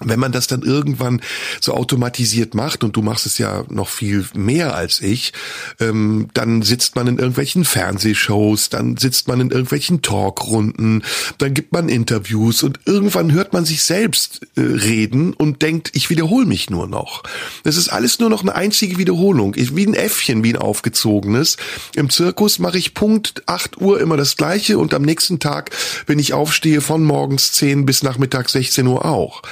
wenn 0.00 0.18
man 0.18 0.32
das 0.32 0.46
dann 0.46 0.62
irgendwann 0.62 1.20
so 1.60 1.74
automatisiert 1.74 2.54
macht 2.54 2.82
und 2.84 2.96
du 2.96 3.02
machst 3.02 3.26
es 3.26 3.38
ja 3.38 3.64
noch 3.68 3.88
viel 3.88 4.26
mehr 4.34 4.74
als 4.74 5.00
ich, 5.00 5.32
ähm, 5.78 6.28
dann 6.34 6.62
sitzt 6.62 6.96
man 6.96 7.06
in 7.06 7.18
irgendwelchen 7.18 7.64
Fernsehshows, 7.64 8.70
dann 8.70 8.96
sitzt 8.96 9.28
man 9.28 9.40
in 9.40 9.50
irgendwelchen 9.50 10.02
Talkrunden, 10.02 11.04
dann 11.38 11.54
gibt 11.54 11.72
man 11.72 11.88
Interviews 11.88 12.62
und 12.62 12.80
irgendwann 12.86 13.32
hört 13.32 13.52
man 13.52 13.64
sich 13.64 13.82
selbst 13.82 14.40
äh, 14.56 14.60
reden 14.60 15.34
und 15.34 15.62
denkt, 15.62 15.90
ich 15.92 16.10
wiederhole 16.10 16.46
mich 16.46 16.70
nur 16.70 16.86
noch. 16.86 17.22
Das 17.62 17.76
ist 17.76 17.90
alles 17.90 18.18
nur 18.18 18.30
noch 18.30 18.42
eine 18.42 18.54
einzige 18.54 18.98
Wiederholung, 18.98 19.54
ich, 19.56 19.76
wie 19.76 19.86
ein 19.86 19.94
Äffchen, 19.94 20.42
wie 20.44 20.54
ein 20.54 20.60
aufgezogenes. 20.60 21.56
Im 21.94 22.08
Zirkus 22.10 22.58
mache 22.58 22.78
ich 22.78 22.94
Punkt 22.94 23.42
8 23.46 23.80
Uhr 23.80 24.00
immer 24.00 24.16
das 24.16 24.36
Gleiche 24.36 24.78
und 24.78 24.94
am 24.94 25.02
nächsten 25.02 25.40
Tag, 25.40 25.70
wenn 26.06 26.18
ich 26.18 26.32
aufstehe, 26.32 26.80
von 26.80 27.04
morgens 27.04 27.52
10 27.52 27.84
bis 27.84 28.02
nachmittags 28.02 28.52
16 28.52 28.86
Uhr 28.86 29.04
auch. 29.04 29.42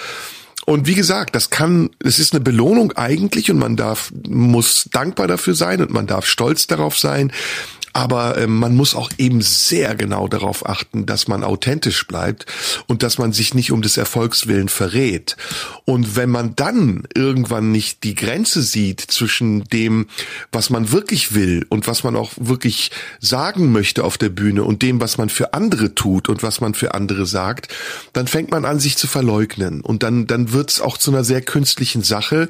Und 0.69 0.87
wie 0.87 0.95
gesagt, 0.95 1.35
das 1.35 1.49
kann, 1.49 1.89
es 2.05 2.19
ist 2.19 2.35
eine 2.35 2.41
Belohnung 2.41 2.93
eigentlich 2.93 3.51
und 3.51 3.57
man 3.57 3.75
darf, 3.75 4.13
muss 4.29 4.87
dankbar 4.93 5.27
dafür 5.27 5.55
sein 5.55 5.81
und 5.81 5.91
man 5.91 6.07
darf 6.07 6.27
stolz 6.27 6.67
darauf 6.67 6.99
sein. 6.99 7.33
Aber 7.93 8.37
äh, 8.37 8.47
man 8.47 8.77
muss 8.77 8.95
auch 8.95 9.11
eben 9.19 9.43
sehr 9.43 9.95
genau 9.95 10.29
darauf 10.29 10.69
achten, 10.69 11.07
dass 11.07 11.29
man 11.29 11.45
authentisch 11.45 12.07
bleibt 12.07 12.47
und 12.87 13.03
dass 13.03 13.19
man 13.19 13.33
sich 13.33 13.55
nicht 13.55 13.73
um 13.73 13.83
des 13.83 13.97
Erfolgs 13.97 14.47
willen 14.47 14.69
verrät. 14.69 15.37
Und 15.85 16.17
wenn 16.17 16.31
man 16.31 16.55
dann 16.57 17.05
irgendwann 17.15 17.73
nicht 17.73 18.05
die 18.05 18.15
Grenze 18.15 18.63
sieht 18.63 19.01
zwischen 19.01 19.65
dem, 19.65 20.07
was 20.53 20.71
man 20.71 20.93
wirklich 20.93 21.35
will 21.35 21.67
und 21.69 21.87
was 21.87 22.05
man 22.05 22.17
auch 22.17 22.33
wirklich 22.37 22.91
sagen 23.21 23.73
möchte 23.73 24.05
auf 24.05 24.19
der 24.19 24.29
Bühne 24.29 24.65
und 24.65 24.83
dem, 24.83 25.01
was 25.01 25.19
man 25.19 25.29
für 25.29 25.55
andere 25.55 25.95
tut 25.95 26.29
und 26.29 26.43
was 26.43 26.61
man 26.61 26.75
für 26.75 26.95
andere 26.95 27.27
sagt, 27.27 27.75
dann 28.13 28.27
fängt 28.27 28.51
man 28.51 28.65
an, 28.65 28.81
sich 28.81 28.97
zu 28.97 29.07
verleugnen. 29.07 29.81
Und 29.81 30.03
dann, 30.03 30.27
dann 30.27 30.53
wird 30.53 30.71
es 30.71 30.81
auch 30.81 30.99
zu 30.99 31.11
einer 31.11 31.25
sehr 31.25 31.41
künstlichen 31.43 32.03
Sache. 32.03 32.49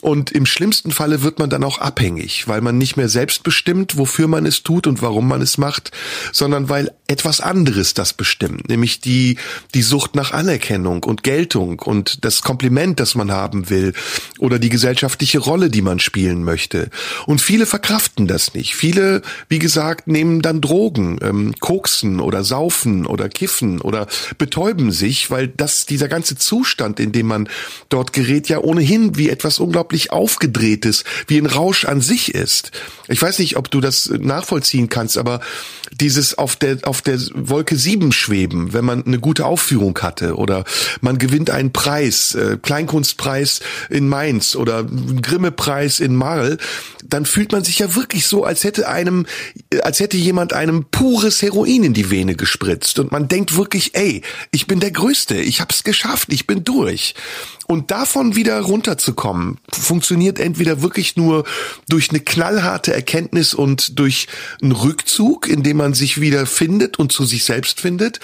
Und 0.00 0.30
im 0.32 0.46
schlimmsten 0.46 0.90
Falle 0.90 1.22
wird 1.22 1.38
man 1.38 1.50
dann 1.50 1.64
auch 1.64 1.78
abhängig, 1.78 2.48
weil 2.48 2.60
man 2.60 2.78
nicht 2.78 2.96
mehr 2.96 3.08
selbst 3.08 3.42
bestimmt, 3.42 3.96
wofür 3.96 4.28
man 4.28 4.46
es 4.46 4.62
tut 4.62 4.79
und 4.86 5.02
warum 5.02 5.28
man 5.28 5.42
es 5.42 5.58
macht, 5.58 5.90
sondern 6.32 6.68
weil 6.68 6.90
etwas 7.06 7.40
anderes 7.40 7.94
das 7.94 8.12
bestimmt, 8.12 8.68
nämlich 8.68 9.00
die, 9.00 9.36
die 9.74 9.82
Sucht 9.82 10.14
nach 10.14 10.32
Anerkennung 10.32 11.02
und 11.02 11.24
Geltung 11.24 11.80
und 11.80 12.24
das 12.24 12.42
Kompliment, 12.42 13.00
das 13.00 13.14
man 13.14 13.32
haben 13.32 13.68
will 13.68 13.94
oder 14.38 14.58
die 14.58 14.68
gesellschaftliche 14.68 15.40
Rolle, 15.40 15.70
die 15.70 15.82
man 15.82 15.98
spielen 15.98 16.44
möchte. 16.44 16.88
Und 17.26 17.40
viele 17.40 17.66
verkraften 17.66 18.28
das 18.28 18.54
nicht. 18.54 18.76
Viele, 18.76 19.22
wie 19.48 19.58
gesagt, 19.58 20.06
nehmen 20.06 20.40
dann 20.40 20.60
Drogen, 20.60 21.18
ähm, 21.22 21.54
koksen 21.58 22.20
oder 22.20 22.44
saufen 22.44 23.06
oder 23.06 23.28
kiffen 23.28 23.80
oder 23.80 24.06
betäuben 24.38 24.92
sich, 24.92 25.30
weil 25.30 25.48
das, 25.48 25.86
dieser 25.86 26.08
ganze 26.08 26.36
Zustand, 26.36 27.00
in 27.00 27.10
dem 27.10 27.26
man 27.26 27.48
dort 27.88 28.12
gerät, 28.12 28.48
ja 28.48 28.58
ohnehin 28.58 29.16
wie 29.16 29.30
etwas 29.30 29.58
unglaublich 29.58 30.12
aufgedrehtes, 30.12 31.04
wie 31.26 31.38
ein 31.38 31.46
Rausch 31.46 31.84
an 31.84 32.00
sich 32.00 32.34
ist. 32.34 32.70
Ich 33.08 33.20
weiß 33.20 33.40
nicht, 33.40 33.56
ob 33.56 33.70
du 33.70 33.80
das 33.80 34.10
nachvollziehen 34.16 34.69
nachvollziehen 34.70 34.88
kannst, 34.88 35.18
aber 35.18 35.40
dieses 35.92 36.38
auf 36.38 36.56
der, 36.56 36.78
auf 36.84 37.02
der 37.02 37.18
Wolke 37.34 37.76
7 37.76 38.12
schweben, 38.12 38.72
wenn 38.72 38.84
man 38.84 39.04
eine 39.04 39.18
gute 39.18 39.44
Aufführung 39.44 39.98
hatte 39.98 40.36
oder 40.36 40.64
man 41.00 41.18
gewinnt 41.18 41.50
einen 41.50 41.72
Preis, 41.72 42.34
äh, 42.34 42.58
Kleinkunstpreis 42.60 43.60
in 43.88 44.08
Mainz 44.08 44.56
oder 44.56 44.84
Grimme-Preis 44.84 46.00
in 46.00 46.14
Marl, 46.14 46.58
dann 47.04 47.26
fühlt 47.26 47.52
man 47.52 47.64
sich 47.64 47.78
ja 47.80 47.94
wirklich 47.94 48.26
so, 48.26 48.44
als 48.44 48.64
hätte 48.64 48.88
einem, 48.88 49.26
als 49.82 50.00
hätte 50.00 50.16
jemand 50.16 50.52
einem 50.52 50.84
pures 50.90 51.42
Heroin 51.42 51.84
in 51.84 51.94
die 51.94 52.10
Vene 52.10 52.34
gespritzt 52.34 52.98
und 52.98 53.12
man 53.12 53.28
denkt 53.28 53.56
wirklich, 53.56 53.94
ey, 53.94 54.22
ich 54.52 54.66
bin 54.66 54.80
der 54.80 54.92
Größte, 54.92 55.36
ich 55.36 55.60
hab's 55.60 55.84
geschafft, 55.84 56.28
ich 56.32 56.46
bin 56.46 56.64
durch. 56.64 57.14
Und 57.66 57.92
davon 57.92 58.34
wieder 58.34 58.60
runterzukommen, 58.60 59.58
funktioniert 59.70 60.40
entweder 60.40 60.82
wirklich 60.82 61.16
nur 61.16 61.44
durch 61.88 62.10
eine 62.10 62.18
knallharte 62.18 62.92
Erkenntnis 62.92 63.54
und 63.54 63.96
durch 63.98 64.26
einen 64.60 64.72
Rückzug, 64.72 65.48
in 65.48 65.62
dem 65.62 65.79
man 65.80 65.94
sich 65.94 66.20
wieder 66.20 66.44
findet 66.44 66.98
und 66.98 67.10
zu 67.10 67.24
sich 67.24 67.44
selbst 67.44 67.80
findet, 67.80 68.20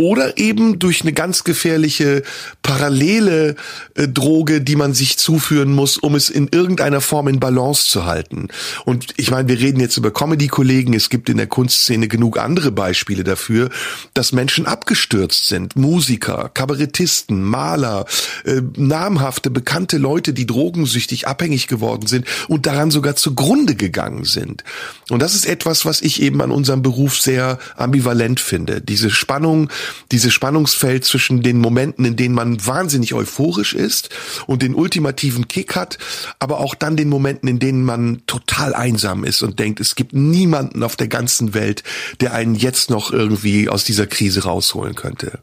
oder 0.00 0.38
eben 0.38 0.78
durch 0.78 1.02
eine 1.02 1.12
ganz 1.12 1.42
gefährliche 1.42 2.22
parallele 2.62 3.56
äh, 3.96 4.06
Droge, 4.06 4.60
die 4.60 4.76
man 4.76 4.94
sich 4.94 5.18
zuführen 5.18 5.74
muss, 5.74 5.98
um 5.98 6.14
es 6.14 6.30
in 6.30 6.46
irgendeiner 6.52 7.00
Form 7.00 7.26
in 7.26 7.40
Balance 7.40 7.88
zu 7.88 8.04
halten. 8.06 8.46
Und 8.84 9.06
ich 9.16 9.32
meine, 9.32 9.48
wir 9.48 9.58
reden 9.58 9.80
jetzt 9.80 9.96
über 9.96 10.12
Comedy-Kollegen, 10.12 10.94
es 10.94 11.10
gibt 11.10 11.28
in 11.28 11.36
der 11.36 11.48
Kunstszene 11.48 12.06
genug 12.06 12.38
andere 12.38 12.70
Beispiele 12.70 13.24
dafür, 13.24 13.70
dass 14.14 14.30
Menschen 14.30 14.66
abgestürzt 14.66 15.48
sind. 15.48 15.74
Musiker, 15.74 16.48
Kabarettisten, 16.54 17.42
Maler, 17.42 18.06
äh, 18.44 18.62
namhafte, 18.76 19.50
bekannte 19.50 19.98
Leute, 19.98 20.32
die 20.32 20.46
drogensüchtig 20.46 21.26
abhängig 21.26 21.66
geworden 21.66 22.06
sind 22.06 22.24
und 22.46 22.66
daran 22.66 22.92
sogar 22.92 23.16
zugrunde 23.16 23.74
gegangen 23.74 24.24
sind. 24.24 24.62
Und 25.10 25.22
das 25.22 25.34
ist 25.34 25.46
etwas, 25.46 25.84
was 25.84 26.02
ich 26.02 26.22
eben 26.22 26.40
an 26.40 26.52
unserem 26.52 26.82
Beruf 26.82 27.18
sehr 27.18 27.58
ambivalent 27.76 28.38
finde. 28.38 28.80
Diese 28.80 29.10
Spannung, 29.10 29.70
dieses 30.12 30.32
Spannungsfeld 30.32 31.04
zwischen 31.04 31.42
den 31.42 31.58
Momenten, 31.58 32.04
in 32.04 32.16
denen 32.16 32.34
man 32.34 32.64
wahnsinnig 32.66 33.14
euphorisch 33.14 33.74
ist 33.74 34.10
und 34.46 34.62
den 34.62 34.74
ultimativen 34.74 35.48
Kick 35.48 35.76
hat, 35.76 35.98
aber 36.38 36.60
auch 36.60 36.74
dann 36.74 36.96
den 36.96 37.08
Momenten, 37.08 37.48
in 37.48 37.58
denen 37.58 37.84
man 37.84 38.22
total 38.26 38.74
einsam 38.74 39.24
ist 39.24 39.42
und 39.42 39.58
denkt, 39.58 39.80
es 39.80 39.94
gibt 39.94 40.12
niemanden 40.12 40.82
auf 40.82 40.96
der 40.96 41.08
ganzen 41.08 41.54
Welt, 41.54 41.82
der 42.20 42.34
einen 42.34 42.54
jetzt 42.54 42.90
noch 42.90 43.12
irgendwie 43.12 43.68
aus 43.68 43.84
dieser 43.84 44.06
Krise 44.06 44.44
rausholen 44.44 44.94
könnte. 44.94 45.40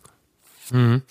Mhm. 0.72 1.02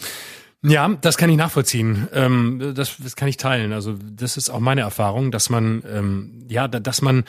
Ja, 0.67 0.89
das 0.89 1.19
kann 1.19 1.29
ich 1.29 1.37
nachvollziehen. 1.37 2.09
Ähm, 2.15 2.73
das, 2.75 2.97
das 2.99 3.17
kann 3.17 3.29
ich 3.29 3.37
teilen. 3.37 3.75
Also 3.75 3.97
das 4.01 4.39
ist 4.39 4.49
auch 4.49 4.61
meine 4.61 4.81
Erfahrung, 4.81 5.31
dass 5.31 5.51
man 5.51 5.83
ähm, 5.87 6.47
ja, 6.49 6.69
dass 6.69 7.03
man 7.03 7.25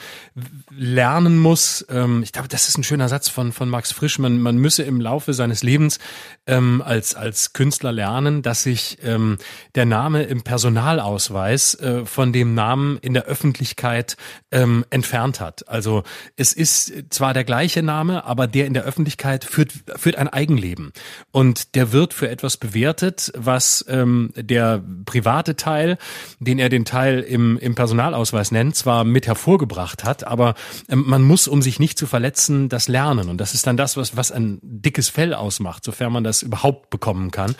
lernen 0.74 1.38
muss. 1.38 1.84
Ähm, 1.90 2.22
ich 2.22 2.32
glaube, 2.32 2.48
das 2.48 2.68
ist 2.68 2.78
ein 2.78 2.82
schöner 2.84 3.10
Satz 3.10 3.28
von 3.28 3.52
von 3.52 3.68
Max 3.68 3.92
Frisch. 3.92 4.18
Man 4.18 4.40
man 4.40 4.56
müsse 4.56 4.84
im 4.84 5.02
Laufe 5.02 5.34
seines 5.34 5.62
Lebens 5.62 5.98
ähm, 6.46 6.82
als 6.82 7.14
als 7.14 7.52
Künstler 7.52 7.92
lernen, 7.92 8.40
dass 8.40 8.62
sich 8.62 8.96
ähm, 9.02 9.36
der 9.74 9.84
Name 9.84 10.22
im 10.22 10.40
Personalausweis 10.40 11.74
äh, 11.74 12.06
von 12.06 12.32
dem 12.32 12.54
Namen 12.54 12.96
in 13.02 13.12
der 13.12 13.24
Öffentlichkeit 13.24 14.16
ähm, 14.50 14.86
entfernt 14.88 15.40
hat. 15.40 15.68
Also 15.68 16.04
es 16.36 16.54
ist 16.54 16.90
zwar 17.10 17.34
der 17.34 17.44
gleiche 17.44 17.82
Name, 17.82 18.24
aber 18.24 18.46
der 18.46 18.64
in 18.64 18.72
der 18.72 18.84
Öffentlichkeit 18.84 19.44
führt 19.44 19.74
führt 19.96 20.16
ein 20.16 20.28
Eigenleben 20.28 20.92
und 21.32 21.74
der 21.74 21.92
wird 21.92 22.14
für 22.14 22.30
etwas 22.30 22.56
bewertet 22.56 23.25
was 23.36 23.84
ähm, 23.88 24.30
der 24.36 24.82
private 25.04 25.56
Teil, 25.56 25.98
den 26.38 26.58
er 26.58 26.68
den 26.68 26.84
Teil 26.84 27.20
im, 27.20 27.58
im 27.58 27.74
Personalausweis 27.74 28.50
nennt, 28.50 28.76
zwar 28.76 29.04
mit 29.04 29.26
hervorgebracht 29.26 30.04
hat, 30.04 30.24
aber 30.24 30.54
ähm, 30.88 31.04
man 31.06 31.22
muss, 31.22 31.48
um 31.48 31.62
sich 31.62 31.78
nicht 31.78 31.98
zu 31.98 32.06
verletzen, 32.06 32.68
das 32.68 32.88
lernen. 32.88 33.28
Und 33.28 33.38
das 33.40 33.54
ist 33.54 33.66
dann 33.66 33.76
das, 33.76 33.96
was, 33.96 34.16
was 34.16 34.32
ein 34.32 34.58
dickes 34.62 35.08
Fell 35.08 35.34
ausmacht, 35.34 35.84
sofern 35.84 36.12
man 36.12 36.24
das 36.24 36.42
überhaupt 36.42 36.90
bekommen 36.90 37.30
kann. 37.30 37.54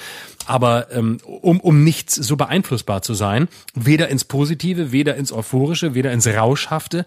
Aber 0.46 0.92
ähm, 0.92 1.18
um, 1.24 1.60
um 1.60 1.84
nicht 1.84 2.10
so 2.10 2.36
beeinflussbar 2.36 3.02
zu 3.02 3.14
sein, 3.14 3.48
weder 3.74 4.08
ins 4.08 4.24
Positive, 4.24 4.92
weder 4.92 5.16
ins 5.16 5.32
Euphorische, 5.32 5.94
weder 5.94 6.12
ins 6.12 6.26
Rauschhafte, 6.26 7.04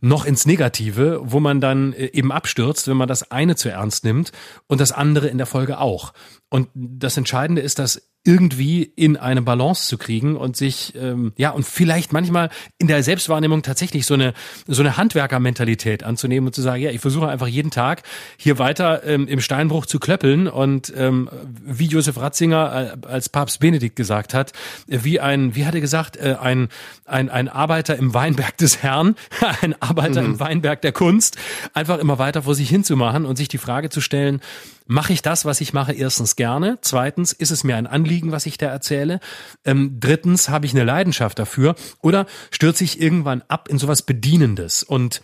noch 0.00 0.24
ins 0.24 0.46
Negative, 0.46 1.20
wo 1.22 1.40
man 1.40 1.60
dann 1.60 1.92
äh, 1.94 2.10
eben 2.12 2.32
abstürzt, 2.32 2.88
wenn 2.88 2.96
man 2.96 3.08
das 3.08 3.30
eine 3.30 3.56
zu 3.56 3.70
ernst 3.70 4.04
nimmt 4.04 4.32
und 4.66 4.80
das 4.80 4.92
andere 4.92 5.28
in 5.28 5.38
der 5.38 5.46
Folge 5.46 5.78
auch. 5.78 6.12
Und 6.50 6.68
das 6.74 7.16
Entscheidende 7.16 7.62
ist, 7.62 7.78
dass 7.78 8.11
irgendwie 8.24 8.84
in 8.84 9.16
eine 9.16 9.42
Balance 9.42 9.88
zu 9.88 9.98
kriegen 9.98 10.36
und 10.36 10.56
sich 10.56 10.94
ähm, 10.94 11.32
ja 11.36 11.50
und 11.50 11.66
vielleicht 11.66 12.12
manchmal 12.12 12.50
in 12.78 12.86
der 12.86 13.02
Selbstwahrnehmung 13.02 13.62
tatsächlich 13.62 14.06
so 14.06 14.14
eine 14.14 14.32
so 14.68 14.82
eine 14.82 14.96
Handwerkermentalität 14.96 16.04
anzunehmen 16.04 16.46
und 16.46 16.54
zu 16.54 16.62
sagen, 16.62 16.80
ja, 16.80 16.90
ich 16.90 17.00
versuche 17.00 17.28
einfach 17.28 17.48
jeden 17.48 17.72
Tag 17.72 18.04
hier 18.36 18.60
weiter 18.60 19.02
ähm, 19.04 19.26
im 19.26 19.40
Steinbruch 19.40 19.86
zu 19.86 19.98
klöppeln 19.98 20.46
und 20.46 20.92
ähm, 20.96 21.28
wie 21.64 21.86
Josef 21.86 22.16
Ratzinger 22.16 22.96
äh, 23.02 23.06
als 23.06 23.28
Papst 23.28 23.58
Benedikt 23.58 23.96
gesagt 23.96 24.34
hat, 24.34 24.52
wie 24.86 25.18
ein 25.18 25.56
wie 25.56 25.66
hat 25.66 25.74
er 25.74 25.80
gesagt, 25.80 26.16
äh, 26.16 26.36
ein 26.40 26.68
ein 27.04 27.28
ein 27.28 27.48
Arbeiter 27.48 27.96
im 27.96 28.14
Weinberg 28.14 28.56
des 28.56 28.84
Herrn, 28.84 29.16
ein 29.62 29.74
Arbeiter 29.82 30.22
mhm. 30.22 30.34
im 30.34 30.40
Weinberg 30.40 30.80
der 30.82 30.92
Kunst, 30.92 31.38
einfach 31.74 31.98
immer 31.98 32.20
weiter 32.20 32.42
vor 32.42 32.54
sich 32.54 32.68
hinzumachen 32.68 33.24
und 33.24 33.34
sich 33.34 33.48
die 33.48 33.58
Frage 33.58 33.90
zu 33.90 34.00
stellen, 34.00 34.40
mache 34.86 35.12
ich 35.12 35.22
das, 35.22 35.44
was 35.44 35.60
ich 35.60 35.72
mache, 35.72 35.92
erstens 35.92 36.36
gerne. 36.36 36.78
Zweitens, 36.80 37.32
ist 37.32 37.50
es 37.50 37.64
mir 37.64 37.76
ein 37.76 37.86
Anliegen, 37.86 38.32
was 38.32 38.46
ich 38.46 38.58
da 38.58 38.66
erzähle. 38.66 39.20
Ähm, 39.64 39.98
drittens, 40.00 40.48
habe 40.48 40.66
ich 40.66 40.72
eine 40.72 40.84
Leidenschaft 40.84 41.38
dafür. 41.38 41.74
Oder 42.00 42.26
stürze 42.50 42.84
ich 42.84 43.00
irgendwann 43.00 43.42
ab 43.48 43.68
in 43.68 43.78
sowas 43.78 44.02
Bedienendes 44.02 44.82
und 44.82 45.22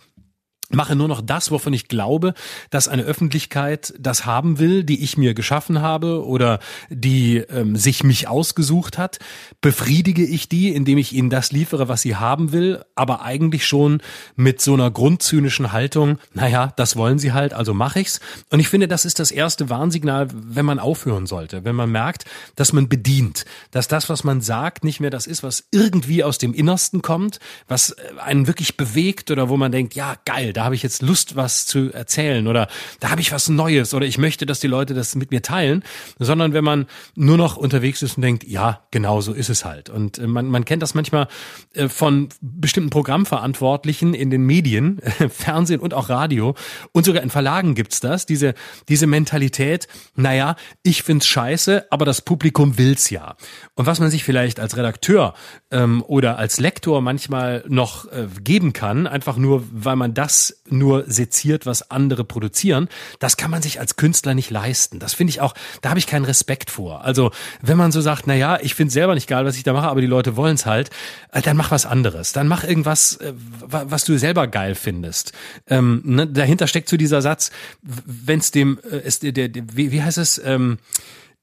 mache 0.69 0.95
nur 0.95 1.07
noch 1.07 1.21
das, 1.21 1.51
wovon 1.51 1.73
ich 1.73 1.87
glaube, 1.87 2.33
dass 2.69 2.87
eine 2.87 3.03
Öffentlichkeit 3.03 3.93
das 3.99 4.25
haben 4.25 4.59
will, 4.59 4.83
die 4.83 5.03
ich 5.03 5.17
mir 5.17 5.33
geschaffen 5.33 5.81
habe 5.81 6.25
oder 6.25 6.59
die 6.89 7.37
ähm, 7.37 7.75
sich 7.75 8.03
mich 8.03 8.27
ausgesucht 8.27 8.97
hat, 8.97 9.19
befriedige 9.61 10.25
ich 10.25 10.47
die, 10.47 10.73
indem 10.73 10.97
ich 10.97 11.13
ihnen 11.13 11.29
das 11.29 11.51
liefere, 11.51 11.87
was 11.87 12.01
sie 12.01 12.15
haben 12.15 12.51
will, 12.51 12.83
aber 12.95 13.23
eigentlich 13.23 13.65
schon 13.65 14.01
mit 14.35 14.61
so 14.61 14.73
einer 14.73 14.91
grundzynischen 14.91 15.71
Haltung, 15.71 16.19
naja, 16.33 16.71
das 16.75 16.95
wollen 16.95 17.19
sie 17.19 17.33
halt, 17.33 17.53
also 17.53 17.73
mache 17.73 17.99
ich's. 17.99 18.19
Und 18.49 18.59
ich 18.59 18.69
finde, 18.69 18.87
das 18.87 19.05
ist 19.05 19.19
das 19.19 19.31
erste 19.31 19.69
Warnsignal, 19.69 20.27
wenn 20.31 20.65
man 20.65 20.79
aufhören 20.79 21.25
sollte, 21.25 21.65
wenn 21.65 21.75
man 21.75 21.91
merkt, 21.91 22.25
dass 22.55 22.73
man 22.73 22.89
bedient, 22.89 23.45
dass 23.71 23.87
das, 23.87 24.09
was 24.09 24.23
man 24.23 24.41
sagt, 24.41 24.83
nicht 24.83 24.99
mehr 24.99 25.09
das 25.09 25.25
ist, 25.25 25.41
was 25.43 25.67
irgendwie 25.71 26.23
aus 26.23 26.37
dem 26.37 26.53
Innersten 26.53 27.01
kommt, 27.01 27.39
was 27.67 27.91
äh, 27.91 28.19
einen 28.19 28.47
wirklich 28.47 28.77
bewegt 28.77 29.31
oder 29.31 29.49
wo 29.49 29.57
man 29.57 29.71
denkt, 29.71 29.95
ja, 29.95 30.15
geil, 30.25 30.53
da 30.59 30.65
habe 30.65 30.75
ich 30.75 30.83
jetzt 30.83 31.01
Lust, 31.01 31.37
was 31.37 31.65
zu 31.65 31.89
erzählen 31.93 32.45
oder 32.45 32.67
da 32.99 33.11
habe 33.11 33.21
ich 33.21 33.31
was 33.31 33.47
Neues 33.47 33.93
oder 33.93 34.05
ich 34.05 34.17
möchte, 34.17 34.45
dass 34.45 34.59
die 34.59 34.67
Leute 34.67 34.93
das 34.93 35.15
mit 35.15 35.31
mir 35.31 35.41
teilen, 35.41 35.83
sondern 36.19 36.51
wenn 36.51 36.65
man 36.65 36.87
nur 37.15 37.37
noch 37.37 37.55
unterwegs 37.55 38.01
ist 38.01 38.17
und 38.17 38.23
denkt, 38.23 38.43
ja, 38.43 38.81
genau 38.91 39.21
so 39.21 39.31
ist 39.31 39.49
es 39.49 39.63
halt. 39.63 39.89
Und 39.89 40.17
äh, 40.17 40.27
man, 40.27 40.47
man 40.47 40.65
kennt 40.65 40.83
das 40.83 40.95
manchmal 40.95 41.29
äh, 41.75 41.87
von 41.87 42.27
bestimmten 42.41 42.89
Programmverantwortlichen 42.89 44.13
in 44.13 44.31
den 44.31 44.41
Medien, 44.41 44.99
Fernsehen 45.29 45.79
und 45.79 45.93
auch 45.93 46.09
Radio 46.09 46.55
und 46.91 47.05
sogar 47.05 47.23
in 47.23 47.29
Verlagen 47.29 47.73
gibt's 47.73 48.01
das, 48.01 48.25
diese, 48.25 48.53
diese 48.89 49.07
Mentalität, 49.07 49.87
naja, 50.17 50.57
ich 50.83 51.03
find's 51.03 51.25
scheiße, 51.25 51.85
aber 51.89 52.03
das 52.03 52.21
Publikum 52.21 52.77
will's 52.77 53.09
ja. 53.09 53.37
Und 53.75 53.85
was 53.85 54.01
man 54.01 54.11
sich 54.11 54.25
vielleicht 54.25 54.59
als 54.59 54.75
Redakteur 54.75 55.35
ähm, 55.71 56.03
oder 56.05 56.37
als 56.37 56.59
Lektor 56.59 57.01
manchmal 57.01 57.63
noch 57.69 58.11
äh, 58.11 58.27
geben 58.43 58.73
kann, 58.73 59.07
einfach 59.07 59.37
nur, 59.37 59.63
weil 59.71 59.95
man 59.95 60.13
das 60.13 60.48
nur 60.67 61.05
seziert, 61.07 61.65
was 61.65 61.91
andere 61.91 62.23
produzieren, 62.23 62.89
das 63.19 63.37
kann 63.37 63.51
man 63.51 63.61
sich 63.61 63.79
als 63.79 63.95
Künstler 63.95 64.33
nicht 64.33 64.49
leisten. 64.49 64.99
Das 64.99 65.13
finde 65.13 65.31
ich 65.31 65.41
auch, 65.41 65.53
da 65.81 65.89
habe 65.89 65.99
ich 65.99 66.07
keinen 66.07 66.25
Respekt 66.25 66.69
vor. 66.69 67.03
Also 67.03 67.31
wenn 67.61 67.77
man 67.77 67.91
so 67.91 68.01
sagt, 68.01 68.27
na 68.27 68.35
ja, 68.35 68.59
ich 68.61 68.75
finde 68.75 68.91
selber 68.91 69.15
nicht 69.15 69.27
geil, 69.27 69.45
was 69.45 69.57
ich 69.57 69.63
da 69.63 69.73
mache, 69.73 69.87
aber 69.87 70.01
die 70.01 70.07
Leute 70.07 70.35
wollen 70.35 70.55
es 70.55 70.65
halt, 70.65 70.89
äh, 71.31 71.41
dann 71.41 71.57
mach 71.57 71.71
was 71.71 71.85
anderes. 71.85 72.33
Dann 72.33 72.47
mach 72.47 72.63
irgendwas, 72.63 73.17
äh, 73.17 73.33
was 73.61 74.05
du 74.05 74.17
selber 74.17 74.47
geil 74.47 74.75
findest. 74.75 75.33
Ähm, 75.67 76.01
ne, 76.03 76.27
dahinter 76.27 76.67
steckt 76.67 76.89
so 76.89 76.97
dieser 76.97 77.21
Satz, 77.21 77.51
wenn 77.81 78.39
es 78.39 78.51
dem, 78.51 78.79
äh, 78.89 78.99
ist 78.99 79.23
der, 79.23 79.31
der, 79.31 79.49
wie, 79.73 79.91
wie 79.91 80.03
heißt 80.03 80.17
es, 80.17 80.41
ähm, 80.43 80.77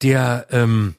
der, 0.03 0.47
ähm, 0.51 0.95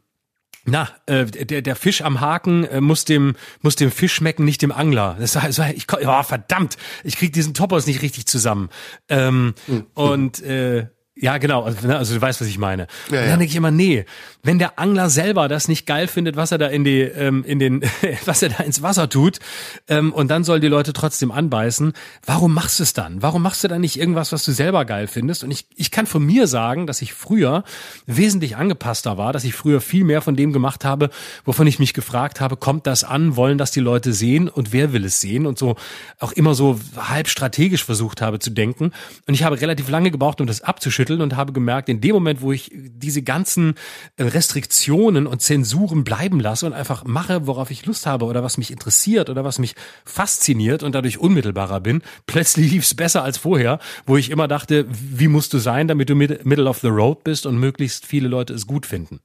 na, 0.68 0.90
äh, 1.06 1.26
der, 1.26 1.62
der 1.62 1.76
Fisch 1.76 2.02
am 2.02 2.20
Haken 2.20 2.66
äh, 2.66 2.82
muss 2.82 3.06
dem 3.06 3.36
muss 3.62 3.78
dem 3.78 3.90
Fisch 3.90 4.14
schmecken, 4.14 4.44
nicht 4.44 4.62
dem 4.62 4.72
Angler. 4.72 5.16
Das 5.18 5.36
war, 5.36 5.44
das 5.44 5.58
war, 5.60 5.70
ich, 5.70 5.88
oh, 5.90 6.24
verdammt, 6.24 6.78
ich 7.04 7.16
krieg 7.18 7.32
diesen 7.32 7.54
Topos 7.54 7.88
nicht 7.88 8.02
richtig 8.02 8.26
zusammen. 8.26 8.70
Ähm, 9.08 9.54
mhm. 9.68 9.86
Und 9.94 10.42
äh, 10.44 10.88
ja, 11.20 11.38
genau. 11.38 11.64
Also, 11.64 11.88
ne, 11.88 11.98
also 11.98 12.14
du 12.14 12.22
weißt, 12.22 12.42
was 12.42 12.48
ich 12.48 12.58
meine. 12.58 12.88
Ja, 13.10 13.20
dann 13.20 13.30
ja. 13.30 13.38
denke 13.38 13.46
ich 13.46 13.56
immer, 13.56 13.72
nee, 13.72 14.06
wenn 14.44 14.60
der 14.60 14.80
Angler 14.80 15.10
selber 15.10 15.48
das 15.48 15.68
nicht 15.68 15.86
geil 15.86 16.08
findet, 16.08 16.36
was 16.36 16.52
er 16.52 16.58
da 16.58 16.68
in 16.68 16.84
die, 16.84 17.02
ähm, 17.02 17.44
in 17.44 17.60
den, 17.60 17.82
was 18.26 18.42
er 18.42 18.50
da 18.50 18.64
ins 18.64 18.82
Wasser 18.82 19.10
tut, 19.10 19.40
ähm, 19.88 20.14
und 20.14 20.30
dann 20.30 20.44
soll 20.44 20.60
die 20.60 20.68
Leute 20.68 20.94
trotzdem 20.94 21.32
anbeißen, 21.32 21.94
warum 22.26 22.54
machst 22.54 22.80
du 22.80 22.84
es 22.84 22.94
dann? 22.94 23.22
Warum 23.22 23.42
machst 23.42 23.64
du 23.64 23.68
dann 23.68 23.82
nicht 23.82 24.00
irgendwas, 24.00 24.32
was 24.32 24.46
du 24.46 24.52
selber 24.52 24.86
geil 24.86 25.08
findest? 25.08 25.44
Und 25.44 25.52
ich, 25.52 25.66
ich 25.76 25.92
kann 25.92 26.06
von 26.06 26.24
mir 26.24 26.48
sagen, 26.48 26.88
dass 26.88 27.02
ich 27.02 27.14
früher 27.14 27.64
wesentlich 28.06 28.56
angepasster 28.56 29.18
war, 29.18 29.34
dass 29.34 29.44
ich 29.44 29.54
früher 29.54 29.82
viel 29.82 30.04
mehr 30.04 30.22
von 30.22 30.36
dem 30.36 30.54
gemacht 30.54 30.86
habe, 30.86 31.10
wovon 31.44 31.68
ich 31.68 31.80
mich 31.80 31.94
gefragt 31.94 32.40
habe, 32.40 32.58
kommt 32.58 32.88
das 32.88 33.04
an, 33.04 33.36
wollen 33.36 33.58
das 33.58 33.72
die 33.72 33.80
Leute 33.80 34.14
sehen 34.14 34.50
und 34.50 34.72
wer 34.72 34.94
will 34.94 35.04
es 35.04 35.20
sehen? 35.20 35.46
Und 35.46 35.58
so 35.58 35.76
auch 36.20 36.32
immer 36.32 36.54
so 36.54 36.80
halb 36.96 37.28
strategisch 37.28 37.84
versucht 37.84 38.22
habe 38.22 38.40
zu 38.40 38.52
denken. 38.52 38.92
Und 39.28 39.34
ich 39.34 39.44
habe 39.44 39.60
relativ 39.60 39.90
lange 39.90 40.12
gebraucht, 40.12 40.40
um 40.40 40.48
das 40.48 40.62
abzuschütteln 40.62 41.07
geschüttelt 41.08 41.22
und 41.22 41.36
habe 41.36 41.54
gemerkt, 41.54 41.90
in 41.90 42.02
dem 42.02 42.14
Moment, 42.14 42.42
wo 42.42 42.52
ich 42.52 42.72
diese 42.74 43.22
ganzen 43.22 43.76
Restriktionen 44.20 45.28
und 45.28 45.42
Zensuren 45.42 46.04
bleiben 46.04 46.40
lasse 46.40 46.66
und 46.66 46.74
einfach 46.74 47.06
mache, 47.06 47.48
worauf 47.48 47.72
ich 47.72 47.86
Lust 47.86 48.06
habe 48.06 48.26
oder 48.26 48.44
was 48.44 48.58
mich 48.58 48.72
interessiert 48.72 49.30
oder 49.30 49.44
was 49.44 49.60
mich 49.60 49.76
fasziniert 50.06 50.84
und 50.84 50.94
dadurch 50.94 51.18
unmittelbarer 51.18 51.80
bin, 51.80 52.02
plötzlich 52.26 52.72
lief 52.72 52.84
es 52.84 52.94
besser 52.94 53.24
als 53.24 53.38
vorher, 53.38 53.80
wo 54.06 54.18
ich 54.18 54.30
immer 54.30 54.48
dachte, 54.48 54.86
wie 54.90 55.28
musst 55.28 55.54
du 55.54 55.60
sein, 55.60 55.88
damit 55.88 56.10
du 56.10 56.16
middle 56.16 56.70
of 56.70 56.80
the 56.80 56.88
road 56.88 57.24
bist 57.24 57.46
und 57.46 57.58
möglichst 57.58 58.06
viele 58.06 58.28
Leute 58.28 58.54
es 58.54 58.68
gut 58.68 58.86
finden. 58.86 59.20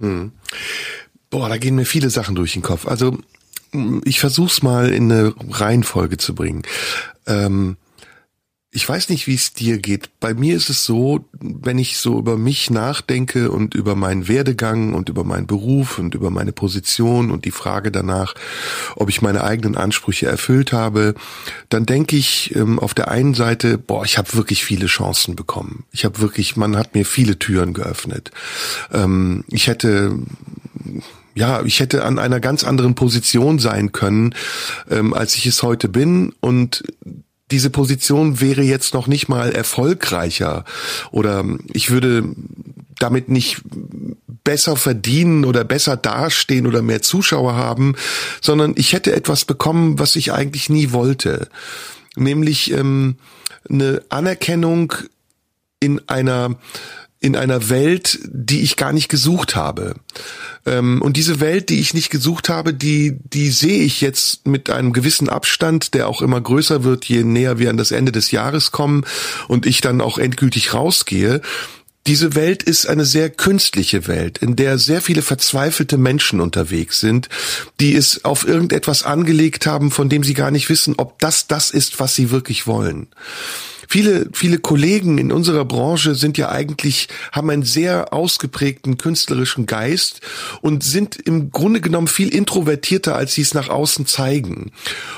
Hm. 0.00 0.32
Boah, 1.30 1.48
da 1.48 1.58
gehen 1.58 1.74
mir 1.74 1.84
viele 1.84 2.08
Sachen 2.08 2.34
durch 2.34 2.54
den 2.54 2.62
Kopf. 2.62 2.86
Also 2.86 3.18
ich 4.04 4.18
versuch's 4.18 4.62
mal 4.62 4.88
in 4.88 5.12
eine 5.12 5.34
Reihenfolge 5.50 6.16
zu 6.16 6.34
bringen. 6.34 6.62
Ähm, 7.26 7.76
ich 8.70 8.86
weiß 8.86 9.08
nicht, 9.08 9.26
wie 9.26 9.34
es 9.34 9.54
dir 9.54 9.78
geht. 9.78 10.10
Bei 10.20 10.34
mir 10.34 10.54
ist 10.54 10.68
es 10.68 10.84
so, 10.84 11.24
wenn 11.40 11.78
ich 11.78 11.96
so 11.96 12.18
über 12.18 12.36
mich 12.36 12.70
nachdenke 12.70 13.50
und 13.50 13.74
über 13.74 13.94
meinen 13.94 14.28
Werdegang 14.28 14.92
und 14.92 15.08
über 15.08 15.24
meinen 15.24 15.46
Beruf 15.46 15.98
und 15.98 16.14
über 16.14 16.30
meine 16.30 16.52
Position 16.52 17.30
und 17.30 17.46
die 17.46 17.50
Frage 17.50 17.90
danach, 17.90 18.34
ob 18.94 19.08
ich 19.08 19.22
meine 19.22 19.42
eigenen 19.42 19.74
Ansprüche 19.74 20.26
erfüllt 20.26 20.74
habe, 20.74 21.14
dann 21.70 21.86
denke 21.86 22.16
ich 22.16 22.54
ähm, 22.56 22.78
auf 22.78 22.92
der 22.92 23.10
einen 23.10 23.32
Seite, 23.32 23.78
boah, 23.78 24.04
ich 24.04 24.18
habe 24.18 24.34
wirklich 24.34 24.62
viele 24.64 24.86
Chancen 24.86 25.34
bekommen. 25.34 25.84
Ich 25.90 26.04
habe 26.04 26.20
wirklich, 26.20 26.56
man 26.56 26.76
hat 26.76 26.94
mir 26.94 27.06
viele 27.06 27.38
Türen 27.38 27.72
geöffnet. 27.72 28.32
Ähm, 28.92 29.44
ich 29.48 29.66
hätte 29.66 30.18
ja, 31.34 31.62
ich 31.62 31.80
hätte 31.80 32.04
an 32.04 32.18
einer 32.18 32.40
ganz 32.40 32.64
anderen 32.64 32.96
Position 32.96 33.60
sein 33.60 33.92
können, 33.92 34.34
ähm, 34.90 35.14
als 35.14 35.36
ich 35.36 35.46
es 35.46 35.62
heute 35.62 35.88
bin. 35.88 36.34
Und 36.40 36.82
diese 37.50 37.70
Position 37.70 38.40
wäre 38.40 38.62
jetzt 38.62 38.94
noch 38.94 39.06
nicht 39.06 39.28
mal 39.28 39.52
erfolgreicher. 39.52 40.64
Oder 41.10 41.44
ich 41.72 41.90
würde 41.90 42.24
damit 42.98 43.28
nicht 43.28 43.62
besser 44.44 44.76
verdienen 44.76 45.44
oder 45.44 45.64
besser 45.64 45.96
dastehen 45.96 46.66
oder 46.66 46.82
mehr 46.82 47.02
Zuschauer 47.02 47.54
haben, 47.54 47.94
sondern 48.40 48.74
ich 48.76 48.92
hätte 48.92 49.14
etwas 49.14 49.44
bekommen, 49.44 49.98
was 49.98 50.16
ich 50.16 50.32
eigentlich 50.32 50.68
nie 50.68 50.92
wollte, 50.92 51.48
nämlich 52.16 52.72
ähm, 52.72 53.16
eine 53.68 54.02
Anerkennung 54.08 54.94
in 55.80 56.00
einer 56.08 56.56
in 57.20 57.34
einer 57.34 57.68
Welt, 57.68 58.20
die 58.24 58.60
ich 58.60 58.76
gar 58.76 58.92
nicht 58.92 59.08
gesucht 59.08 59.56
habe. 59.56 59.96
Ähm, 60.64 61.02
und 61.02 61.16
diese 61.16 61.40
Welt, 61.40 61.68
die 61.68 61.80
ich 61.80 61.94
nicht 61.94 62.10
gesucht 62.10 62.48
habe, 62.48 62.72
die, 62.72 63.18
die 63.32 63.50
sehe 63.50 63.82
ich 63.82 64.00
jetzt 64.00 64.46
mit 64.46 64.70
einem 64.70 64.92
gewissen 64.92 65.28
Abstand, 65.28 65.94
der 65.94 66.08
auch 66.08 66.22
immer 66.22 66.40
größer 66.40 66.84
wird, 66.84 67.06
je 67.06 67.24
näher 67.24 67.58
wir 67.58 67.70
an 67.70 67.76
das 67.76 67.90
Ende 67.90 68.12
des 68.12 68.30
Jahres 68.30 68.70
kommen 68.70 69.04
und 69.48 69.66
ich 69.66 69.80
dann 69.80 70.00
auch 70.00 70.18
endgültig 70.18 70.74
rausgehe. 70.74 71.40
Diese 72.06 72.34
Welt 72.34 72.62
ist 72.62 72.88
eine 72.88 73.04
sehr 73.04 73.28
künstliche 73.28 74.06
Welt, 74.06 74.38
in 74.38 74.56
der 74.56 74.78
sehr 74.78 75.02
viele 75.02 75.20
verzweifelte 75.20 75.98
Menschen 75.98 76.40
unterwegs 76.40 77.00
sind, 77.00 77.28
die 77.80 77.96
es 77.96 78.24
auf 78.24 78.46
irgendetwas 78.46 79.02
angelegt 79.02 79.66
haben, 79.66 79.90
von 79.90 80.08
dem 80.08 80.22
sie 80.22 80.34
gar 80.34 80.50
nicht 80.50 80.70
wissen, 80.70 80.94
ob 80.96 81.18
das 81.18 81.48
das 81.48 81.70
ist, 81.70 82.00
was 82.00 82.14
sie 82.14 82.30
wirklich 82.30 82.66
wollen. 82.66 83.08
Viele, 83.88 84.28
viele 84.34 84.58
Kollegen 84.58 85.16
in 85.16 85.32
unserer 85.32 85.64
Branche 85.64 86.14
sind 86.14 86.36
ja 86.36 86.50
eigentlich, 86.50 87.08
haben 87.32 87.48
einen 87.48 87.62
sehr 87.62 88.12
ausgeprägten 88.12 88.98
künstlerischen 88.98 89.64
Geist 89.64 90.20
und 90.60 90.84
sind 90.84 91.16
im 91.16 91.50
Grunde 91.50 91.80
genommen 91.80 92.06
viel 92.06 92.28
introvertierter, 92.28 93.16
als 93.16 93.32
sie 93.32 93.42
es 93.42 93.54
nach 93.54 93.70
außen 93.70 94.06
zeigen. 94.06 94.72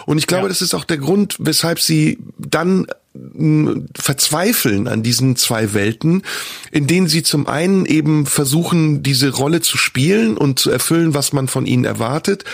Und 0.06 0.18
ich 0.18 0.28
glaube, 0.28 0.44
ja. 0.44 0.48
das 0.48 0.62
ist 0.62 0.74
auch 0.74 0.84
der 0.84 0.98
Grund, 0.98 1.36
weshalb 1.40 1.80
sie 1.80 2.18
dann 2.38 2.86
verzweifeln 3.12 4.86
an 4.86 5.02
diesen 5.02 5.34
zwei 5.34 5.74
Welten, 5.74 6.22
in 6.70 6.86
denen 6.86 7.08
sie 7.08 7.24
zum 7.24 7.48
einen 7.48 7.84
eben 7.84 8.24
versuchen, 8.24 9.02
diese 9.02 9.30
Rolle 9.30 9.60
zu 9.60 9.76
spielen 9.76 10.36
und 10.36 10.60
zu 10.60 10.70
erfüllen, 10.70 11.12
was 11.12 11.32
man 11.32 11.48
von 11.48 11.66
ihnen 11.66 11.84
erwartet, 11.84 12.44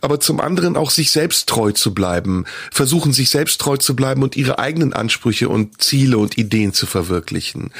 aber 0.00 0.18
zum 0.18 0.40
anderen 0.40 0.76
auch 0.76 0.90
sich 0.90 1.10
selbst 1.10 1.48
treu 1.48 1.72
zu 1.72 1.92
bleiben, 1.92 2.46
versuchen 2.70 3.12
sich 3.12 3.28
selbst 3.28 3.60
treu 3.60 3.76
zu 3.76 3.94
bleiben 3.94 4.22
und 4.22 4.36
ihre 4.36 4.58
eigenen 4.58 4.94
Ansprüche 4.94 5.50
und 5.50 5.82
Ziele 5.82 6.16
und 6.16 6.38
Ideen 6.38 6.72
zu 6.72 6.86
verwirklichen. 6.86 7.70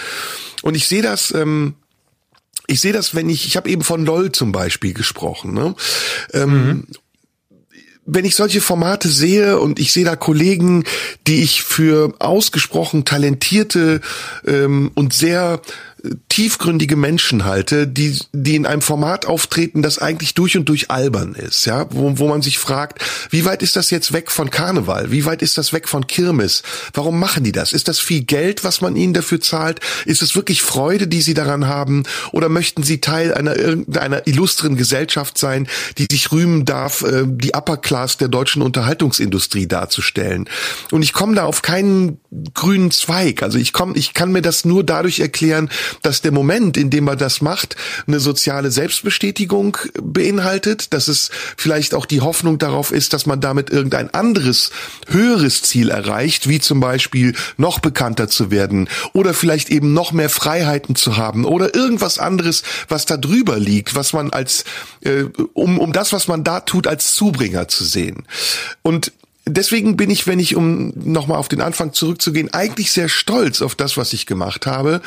Und 0.63 0.75
ich 0.75 0.89
sehe 0.89 1.03
das, 1.03 1.33
ähm, 1.33 1.75
ich 2.67 2.81
sehe 2.83 2.93
das, 2.93 3.15
wenn 3.15 3.31
ich, 3.31 3.47
ich 3.47 3.57
habe 3.57 3.71
eben 3.71 3.83
von 3.83 4.05
LOL 4.05 4.33
zum 4.33 4.53
Beispiel 4.53 4.93
gesprochen, 4.93 5.55
ne? 5.55 5.75
Ähm, 6.35 6.67
mhm 6.67 6.87
wenn 8.07 8.25
ich 8.25 8.37
solche 8.37 8.61
Formate 8.61 9.09
sehe 9.09 9.59
und 9.59 9.79
ich 9.79 9.93
sehe 9.93 10.05
da 10.05 10.17
Kollegen, 10.17 10.85
die 11.27 11.43
ich 11.43 11.63
für 11.63 12.15
ausgesprochen 12.21 13.05
talentierte 13.05 14.01
ähm, 14.47 14.93
und 14.95 15.13
sehr 15.13 15.61
tiefgründige 16.29 16.97
Menschen 16.97 17.45
halte, 17.45 17.87
die, 17.87 18.19
die 18.33 18.57
in 18.57 18.67
einem 18.67 18.83
Format 18.83 19.27
auftreten, 19.27 19.83
das 19.83 19.99
eigentlich 19.99 20.35
durch 20.35 20.57
und 20.57 20.69
durch 20.69 20.91
albern 20.91 21.35
ist, 21.35 21.65
ja, 21.67 21.87
wo, 21.91 22.19
wo 22.19 22.29
man 22.29 22.43
sich 22.43 22.59
fragt, 22.59 23.03
wie 23.31 23.45
weit 23.45 23.63
ist 23.63 23.77
das 23.77 23.91
jetzt 23.91 24.13
weg 24.13 24.31
von 24.31 24.51
Karneval? 24.51 25.11
Wie 25.11 25.25
weit 25.25 25.43
ist 25.43 25.59
das 25.59 25.73
weg 25.73 25.89
von 25.89 26.07
Kirmes? 26.07 26.63
Warum 26.93 27.19
machen 27.19 27.45
die 27.45 27.53
das? 27.53 27.73
Ist 27.73 27.89
das 27.89 27.99
viel 27.99 28.23
Geld, 28.23 28.65
was 28.65 28.81
man 28.81 28.97
ihnen 28.97 29.15
dafür 29.15 29.41
zahlt? 29.41 29.81
Ist 30.05 30.23
es 30.23 30.37
wirklich 30.37 30.63
Freude, 30.63 31.07
die 31.07 31.23
sie 31.23 31.35
daran 31.35 31.67
haben? 31.67 32.05
Oder 32.33 32.49
möchten 32.49 32.83
sie 32.83 33.01
Teil 33.01 33.33
einer 33.35 33.57
irgendeiner 33.57 34.27
illustren 34.27 34.77
Gesellschaft 34.77 35.39
sein, 35.39 35.69
die 35.99 36.07
sich 36.11 36.33
rühmen 36.33 36.65
darf, 36.65 37.03
äh, 37.03 37.25
die 37.27 37.55
Upper 37.55 37.77
Class 37.77 38.17
der 38.19 38.29
deutschen 38.29 38.63
Unterhaltungsindustrie 38.63 39.67
darzustellen? 39.67 40.49
Und 40.91 41.03
ich 41.03 41.13
komme 41.13 41.35
da 41.35 41.45
auf 41.45 41.63
keinen 41.63 42.19
grünen 42.55 42.91
Zweig. 42.91 43.43
Also 43.43 43.59
ich 43.59 43.73
komme, 43.73 43.97
ich 43.97 44.15
kann 44.15 44.33
mir 44.33 44.43
das 44.43 44.65
nur 44.65 44.85
dadurch 44.85 45.21
erklären, 45.21 45.71
dass 46.03 46.23
der 46.23 46.33
Moment, 46.33 46.77
in 46.77 46.91
dem 46.91 47.05
man 47.05 47.19
das 47.19 47.41
macht, 47.41 47.77
eine 48.07 48.21
soziale 48.21 48.71
Selbstbestätigung 48.71 49.77
beinhaltet, 50.01 50.93
dass 50.93 51.09
es 51.09 51.31
vielleicht 51.57 51.95
auch 51.95 52.07
die 52.07 52.21
Hoffnung 52.21 52.59
darauf 52.59 52.91
ist, 52.91 53.13
dass 53.13 53.27
man 53.27 53.41
damit 53.41 53.71
irgendein 53.71 54.13
anderes, 54.13 54.71
höheres 55.09 55.63
Ziel 55.63 55.91
erreicht, 55.91 56.49
wie 56.49 56.61
zum 56.61 56.81
Beispiel 56.81 57.35
noch 57.57 57.81
bekannter 57.81 58.29
zu 58.29 58.51
werden 58.51 58.89
oder 59.13 59.35
vielleicht 59.35 59.71
eben 59.71 59.93
noch 59.93 60.13
mehr 60.13 60.31
Freiheiten 60.31 60.97
zu 60.97 61.17
haben 61.17 61.45
oder 61.45 61.75
irgendwas 61.75 62.19
anderes, 62.19 62.63
was 62.89 63.07
da 63.07 63.17
drüber 63.17 63.59
liegt, 63.59 63.95
was 63.95 64.13
man 64.13 64.31
als, 64.31 64.65
äh, 65.01 65.25
um, 65.55 65.79
um 65.79 65.93
das, 65.93 66.13
was 66.13 66.29
man 66.29 66.45
da 66.45 66.61
tut, 66.61 66.87
als 66.87 67.15
Zubringer 67.15 67.69
zu 67.69 67.85
sehen. 67.85 68.25
Und 68.83 69.13
deswegen 69.47 69.97
bin 69.97 70.11
ich, 70.11 70.27
wenn 70.27 70.39
ich, 70.39 70.57
um 70.57 70.93
nochmal 70.97 71.39
auf 71.39 71.49
den 71.49 71.61
Anfang 71.61 71.93
zurückzugehen, 71.93 72.53
eigentlich 72.53 72.93
sehr 72.93 73.09
stolz 73.09 73.63
auf 73.63 73.75
das, 73.75 73.97
was 73.97 74.13
ich 74.13 74.27
gemacht 74.27 74.67
habe, 74.67 75.01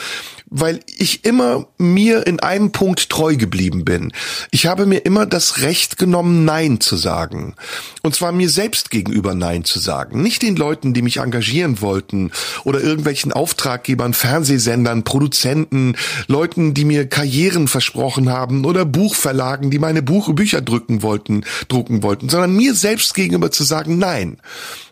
weil 0.49 0.79
ich 0.97 1.25
immer 1.25 1.67
mir 1.77 2.25
in 2.25 2.39
einem 2.39 2.71
Punkt 2.71 3.09
treu 3.09 3.35
geblieben 3.35 3.85
bin. 3.85 4.13
Ich 4.51 4.65
habe 4.65 4.85
mir 4.85 4.99
immer 4.99 5.25
das 5.25 5.61
Recht 5.61 5.97
genommen, 5.97 6.45
Nein 6.45 6.79
zu 6.79 6.95
sagen. 6.95 7.55
Und 8.01 8.15
zwar 8.15 8.31
mir 8.31 8.49
selbst 8.49 8.89
gegenüber 8.89 9.35
Nein 9.35 9.63
zu 9.63 9.79
sagen. 9.79 10.21
Nicht 10.21 10.41
den 10.41 10.55
Leuten, 10.55 10.93
die 10.93 11.01
mich 11.01 11.17
engagieren 11.17 11.81
wollten 11.81 12.31
oder 12.63 12.81
irgendwelchen 12.81 13.31
Auftraggebern, 13.31 14.13
Fernsehsendern, 14.13 15.03
Produzenten, 15.03 15.95
Leuten, 16.27 16.73
die 16.73 16.85
mir 16.85 17.07
Karrieren 17.07 17.67
versprochen 17.67 18.29
haben 18.29 18.65
oder 18.65 18.85
Buchverlagen, 18.85 19.69
die 19.69 19.79
meine 19.79 20.01
Buch 20.01 20.33
Bücher 20.33 20.61
drücken 20.61 21.01
wollten, 21.01 21.43
drucken 21.67 22.03
wollten, 22.03 22.29
sondern 22.29 22.55
mir 22.55 22.73
selbst 22.73 23.13
gegenüber 23.13 23.51
zu 23.51 23.63
sagen, 23.63 23.97
nein. 23.97 24.37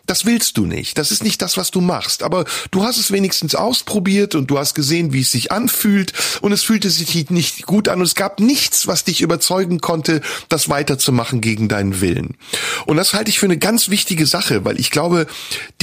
Das 0.08 0.24
willst 0.24 0.56
du 0.56 0.64
nicht. 0.64 0.96
Das 0.96 1.10
ist 1.10 1.22
nicht 1.22 1.42
das, 1.42 1.58
was 1.58 1.70
du 1.70 1.82
machst. 1.82 2.22
Aber 2.22 2.46
du 2.70 2.82
hast 2.82 2.96
es 2.96 3.12
wenigstens 3.12 3.54
ausprobiert 3.54 4.34
und 4.34 4.46
du 4.50 4.58
hast 4.58 4.74
gesehen, 4.74 5.12
wie 5.12 5.20
es 5.20 5.30
sich 5.30 5.52
anfühlt 5.52 6.14
und 6.40 6.50
es 6.50 6.62
fühlte 6.62 6.88
sich 6.88 7.28
nicht 7.28 7.66
gut 7.66 7.88
an 7.88 7.98
und 7.98 8.06
es 8.06 8.14
gab 8.14 8.40
nichts, 8.40 8.86
was 8.86 9.04
dich 9.04 9.20
überzeugen 9.20 9.80
konnte, 9.82 10.22
das 10.48 10.70
weiterzumachen 10.70 11.42
gegen 11.42 11.68
deinen 11.68 12.00
Willen. 12.00 12.38
Und 12.86 12.96
das 12.96 13.12
halte 13.12 13.28
ich 13.28 13.38
für 13.38 13.44
eine 13.44 13.58
ganz 13.58 13.90
wichtige 13.90 14.24
Sache, 14.24 14.64
weil 14.64 14.80
ich 14.80 14.90
glaube, 14.90 15.26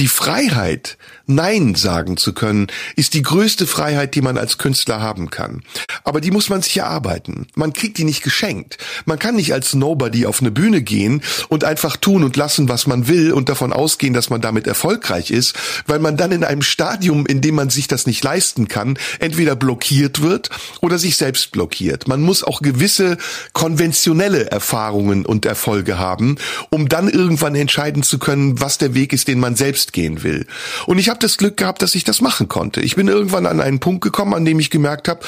die 0.00 0.08
Freiheit, 0.08 0.98
Nein 1.26 1.76
sagen 1.76 2.16
zu 2.16 2.32
können, 2.32 2.66
ist 2.96 3.14
die 3.14 3.22
größte 3.22 3.68
Freiheit, 3.68 4.16
die 4.16 4.22
man 4.22 4.38
als 4.38 4.58
Künstler 4.58 5.00
haben 5.00 5.30
kann. 5.30 5.62
Aber 6.02 6.20
die 6.20 6.32
muss 6.32 6.48
man 6.48 6.62
sich 6.62 6.76
erarbeiten. 6.78 7.46
Man 7.54 7.72
kriegt 7.72 7.98
die 7.98 8.04
nicht 8.04 8.24
geschenkt. 8.24 8.78
Man 9.04 9.20
kann 9.20 9.36
nicht 9.36 9.52
als 9.52 9.74
Nobody 9.74 10.26
auf 10.26 10.40
eine 10.40 10.50
Bühne 10.50 10.82
gehen 10.82 11.22
und 11.48 11.62
einfach 11.62 11.96
tun 11.96 12.24
und 12.24 12.36
lassen, 12.36 12.68
was 12.68 12.88
man 12.88 13.06
will 13.06 13.32
und 13.32 13.48
davon 13.48 13.72
ausgehen, 13.72 14.15
dass 14.16 14.30
man 14.30 14.40
damit 14.40 14.66
erfolgreich 14.66 15.30
ist, 15.30 15.54
weil 15.86 15.98
man 15.98 16.16
dann 16.16 16.32
in 16.32 16.42
einem 16.42 16.62
Stadium, 16.62 17.26
in 17.26 17.40
dem 17.40 17.54
man 17.54 17.70
sich 17.70 17.86
das 17.86 18.06
nicht 18.06 18.24
leisten 18.24 18.68
kann, 18.68 18.98
entweder 19.20 19.54
blockiert 19.54 20.22
wird 20.22 20.50
oder 20.80 20.98
sich 20.98 21.16
selbst 21.16 21.52
blockiert. 21.52 22.08
Man 22.08 22.22
muss 22.22 22.42
auch 22.42 22.62
gewisse 22.62 23.18
konventionelle 23.52 24.50
Erfahrungen 24.50 25.24
und 25.24 25.46
Erfolge 25.46 25.98
haben, 25.98 26.36
um 26.70 26.88
dann 26.88 27.08
irgendwann 27.08 27.54
entscheiden 27.54 28.02
zu 28.02 28.18
können, 28.18 28.60
was 28.60 28.78
der 28.78 28.94
Weg 28.94 29.12
ist, 29.12 29.28
den 29.28 29.38
man 29.38 29.56
selbst 29.56 29.92
gehen 29.92 30.22
will. 30.22 30.46
Und 30.86 30.98
ich 30.98 31.08
habe 31.08 31.20
das 31.20 31.36
Glück 31.36 31.56
gehabt, 31.56 31.82
dass 31.82 31.94
ich 31.94 32.04
das 32.04 32.20
machen 32.20 32.48
konnte. 32.48 32.80
Ich 32.80 32.96
bin 32.96 33.08
irgendwann 33.08 33.46
an 33.46 33.60
einen 33.60 33.80
Punkt 33.80 34.02
gekommen, 34.02 34.34
an 34.34 34.44
dem 34.44 34.58
ich 34.58 34.70
gemerkt 34.70 35.08
habe, 35.08 35.20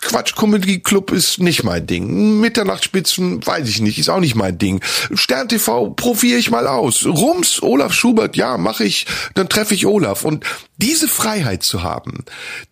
Quatsch 0.00 0.34
Comedy 0.34 0.80
Club 0.80 1.12
ist 1.12 1.40
nicht 1.40 1.62
mein 1.62 1.86
Ding. 1.86 2.40
Mitternachtsspitzen, 2.40 3.44
weiß 3.44 3.68
ich 3.68 3.80
nicht, 3.80 3.98
ist 3.98 4.08
auch 4.08 4.20
nicht 4.20 4.34
mein 4.34 4.58
Ding. 4.58 4.82
Stern 5.14 5.48
TV 5.48 5.90
probiere 5.90 6.38
ich 6.38 6.50
mal 6.50 6.66
aus. 6.66 7.06
Rums, 7.06 7.62
Olaf 7.62 7.92
Schubert, 7.92 8.36
ja, 8.36 8.56
mache 8.56 8.84
ich, 8.84 9.06
dann 9.34 9.48
treffe 9.48 9.74
ich 9.74 9.86
Olaf. 9.86 10.24
Und 10.24 10.44
diese 10.78 11.08
Freiheit 11.08 11.62
zu 11.62 11.82
haben, 11.82 12.24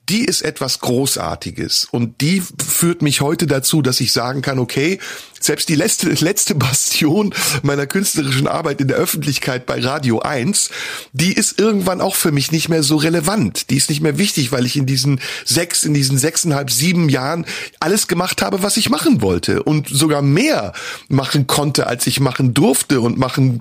die 0.08 0.24
ist 0.24 0.42
etwas 0.42 0.80
Großartiges. 0.80 1.88
Und 1.90 2.20
die 2.20 2.42
führt 2.66 3.02
mich 3.02 3.20
heute 3.20 3.46
dazu, 3.46 3.82
dass 3.82 4.00
ich 4.00 4.12
sagen 4.12 4.42
kann, 4.42 4.58
okay, 4.58 4.98
selbst 5.40 5.68
die 5.68 5.74
letzte, 5.74 6.08
letzte 6.24 6.54
Bastion 6.54 7.34
meiner 7.62 7.86
künstlerischen 7.86 8.46
Arbeit 8.46 8.80
in 8.80 8.88
der 8.88 8.96
Öffentlichkeit 8.96 9.66
bei 9.66 9.80
Radio 9.80 10.20
1, 10.20 10.70
die 11.12 11.32
ist 11.32 11.58
irgendwann 11.58 12.00
auch 12.00 12.14
für 12.14 12.32
mich 12.32 12.52
nicht 12.52 12.68
mehr 12.68 12.82
so 12.82 12.96
relevant. 12.96 13.70
Die 13.70 13.76
ist 13.76 13.90
nicht 13.90 14.00
mehr 14.00 14.18
wichtig, 14.18 14.52
weil 14.52 14.66
ich 14.66 14.76
in 14.76 14.86
diesen 14.86 15.20
sechs, 15.44 15.84
in 15.84 15.94
diesen 15.94 16.18
sechseinhalb, 16.18 16.70
sieben 16.70 17.08
Jahren 17.08 17.46
alles 17.80 18.08
gemacht 18.08 18.42
habe, 18.42 18.62
was 18.62 18.76
ich 18.76 18.90
machen 18.90 19.22
wollte 19.22 19.62
und 19.62 19.88
sogar 19.88 20.22
mehr 20.22 20.72
machen 21.08 21.46
konnte, 21.46 21.86
als 21.86 22.06
ich 22.06 22.20
machen 22.20 22.54
durfte 22.54 23.00
und 23.00 23.18
machen, 23.18 23.60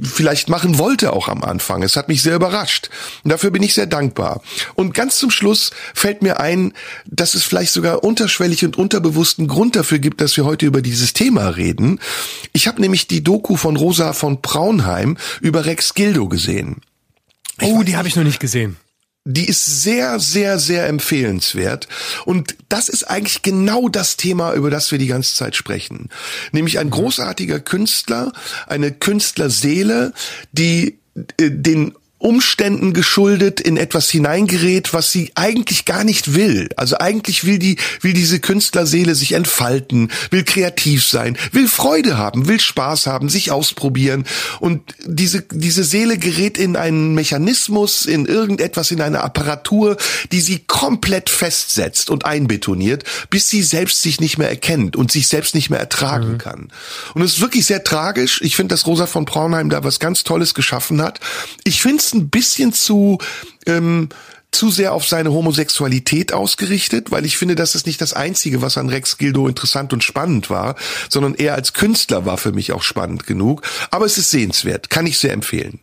vielleicht 0.00 0.48
machen 0.48 0.78
wollte 0.78 1.12
auch 1.12 1.28
am 1.28 1.42
Anfang. 1.42 1.82
Es 1.82 1.96
hat 1.96 2.08
mich 2.08 2.22
sehr 2.22 2.36
überrascht. 2.36 2.90
Und 3.24 3.30
dafür 3.30 3.50
bin 3.50 3.62
ich 3.62 3.74
sehr 3.74 3.86
dankbar. 3.86 4.42
Und 4.74 4.94
ganz 4.94 5.18
zum 5.18 5.30
Schluss 5.30 5.70
fällt 5.94 6.22
mir 6.22 6.40
ein, 6.40 6.72
dass 7.06 7.34
es 7.34 7.44
vielleicht 7.44 7.72
sogar 7.72 8.04
unterschwellig 8.04 8.64
und 8.64 8.78
unterbewussten 8.78 9.46
Grund 9.46 9.76
dafür 9.76 9.98
gibt, 9.98 10.20
dass 10.20 10.36
wir 10.36 10.44
heute 10.44 10.66
über 10.66 10.82
dieses 10.82 11.09
Thema 11.12 11.48
reden. 11.48 12.00
Ich 12.52 12.66
habe 12.66 12.80
nämlich 12.80 13.06
die 13.08 13.22
Doku 13.22 13.56
von 13.56 13.76
Rosa 13.76 14.12
von 14.12 14.40
Braunheim 14.40 15.16
über 15.40 15.64
Rex 15.64 15.94
Gildo 15.94 16.28
gesehen. 16.28 16.82
Ich 17.60 17.68
oh, 17.68 17.82
die 17.82 17.96
habe 17.96 18.08
ich 18.08 18.16
noch 18.16 18.24
nicht 18.24 18.40
gesehen. 18.40 18.76
Die 19.26 19.44
ist 19.44 19.82
sehr, 19.82 20.18
sehr, 20.18 20.58
sehr 20.58 20.86
empfehlenswert. 20.86 21.88
Und 22.24 22.56
das 22.70 22.88
ist 22.88 23.04
eigentlich 23.04 23.42
genau 23.42 23.90
das 23.90 24.16
Thema, 24.16 24.54
über 24.54 24.70
das 24.70 24.90
wir 24.90 24.98
die 24.98 25.08
ganze 25.08 25.34
Zeit 25.34 25.54
sprechen. 25.56 26.08
Nämlich 26.52 26.78
ein 26.78 26.88
großartiger 26.88 27.60
Künstler, 27.60 28.32
eine 28.66 28.92
Künstlerseele, 28.92 30.14
die 30.52 30.98
äh, 31.38 31.50
den 31.50 31.94
Umständen 32.20 32.92
geschuldet 32.92 33.60
in 33.60 33.78
etwas 33.78 34.10
hineingerät, 34.10 34.92
was 34.92 35.10
sie 35.10 35.32
eigentlich 35.36 35.86
gar 35.86 36.04
nicht 36.04 36.34
will. 36.34 36.68
Also 36.76 36.98
eigentlich 36.98 37.44
will 37.44 37.58
die, 37.58 37.78
will 38.02 38.12
diese 38.12 38.40
Künstlerseele 38.40 39.14
sich 39.14 39.32
entfalten, 39.32 40.10
will 40.30 40.44
kreativ 40.44 41.06
sein, 41.06 41.38
will 41.52 41.66
Freude 41.66 42.18
haben, 42.18 42.46
will 42.46 42.60
Spaß 42.60 43.06
haben, 43.06 43.30
sich 43.30 43.50
ausprobieren. 43.50 44.26
Und 44.60 44.82
diese, 45.06 45.42
diese 45.50 45.82
Seele 45.82 46.18
gerät 46.18 46.58
in 46.58 46.76
einen 46.76 47.14
Mechanismus, 47.14 48.04
in 48.04 48.26
irgendetwas, 48.26 48.90
in 48.90 49.00
eine 49.00 49.22
Apparatur, 49.22 49.96
die 50.30 50.42
sie 50.42 50.58
komplett 50.58 51.30
festsetzt 51.30 52.10
und 52.10 52.26
einbetoniert, 52.26 53.04
bis 53.30 53.48
sie 53.48 53.62
selbst 53.62 54.02
sich 54.02 54.20
nicht 54.20 54.36
mehr 54.36 54.50
erkennt 54.50 54.94
und 54.94 55.10
sich 55.10 55.26
selbst 55.26 55.54
nicht 55.54 55.70
mehr 55.70 55.80
ertragen 55.80 56.32
mhm. 56.32 56.38
kann. 56.38 56.68
Und 57.14 57.22
es 57.22 57.34
ist 57.34 57.40
wirklich 57.40 57.64
sehr 57.64 57.82
tragisch. 57.82 58.42
Ich 58.42 58.56
finde, 58.56 58.74
dass 58.74 58.86
Rosa 58.86 59.06
von 59.06 59.24
Braunheim 59.24 59.70
da 59.70 59.84
was 59.84 60.00
ganz 60.00 60.22
Tolles 60.22 60.52
geschaffen 60.52 61.00
hat. 61.00 61.18
Ich 61.64 61.80
finde 61.80 62.09
ein 62.14 62.30
bisschen 62.30 62.72
zu 62.72 63.18
ähm, 63.66 64.08
zu 64.52 64.70
sehr 64.70 64.94
auf 64.94 65.06
seine 65.06 65.32
Homosexualität 65.32 66.32
ausgerichtet, 66.32 67.10
weil 67.10 67.24
ich 67.24 67.36
finde, 67.36 67.54
das 67.54 67.74
ist 67.74 67.86
nicht 67.86 68.00
das 68.00 68.12
Einzige, 68.12 68.62
was 68.62 68.78
an 68.78 68.88
Rex 68.88 69.16
Gildo 69.16 69.46
interessant 69.46 69.92
und 69.92 70.02
spannend 70.02 70.50
war, 70.50 70.74
sondern 71.08 71.34
er 71.34 71.54
als 71.54 71.72
Künstler 71.72 72.26
war 72.26 72.36
für 72.36 72.52
mich 72.52 72.72
auch 72.72 72.82
spannend 72.82 73.26
genug. 73.26 73.62
Aber 73.90 74.06
es 74.06 74.18
ist 74.18 74.30
sehenswert, 74.30 74.90
kann 74.90 75.06
ich 75.06 75.18
sehr 75.18 75.32
empfehlen. 75.32 75.80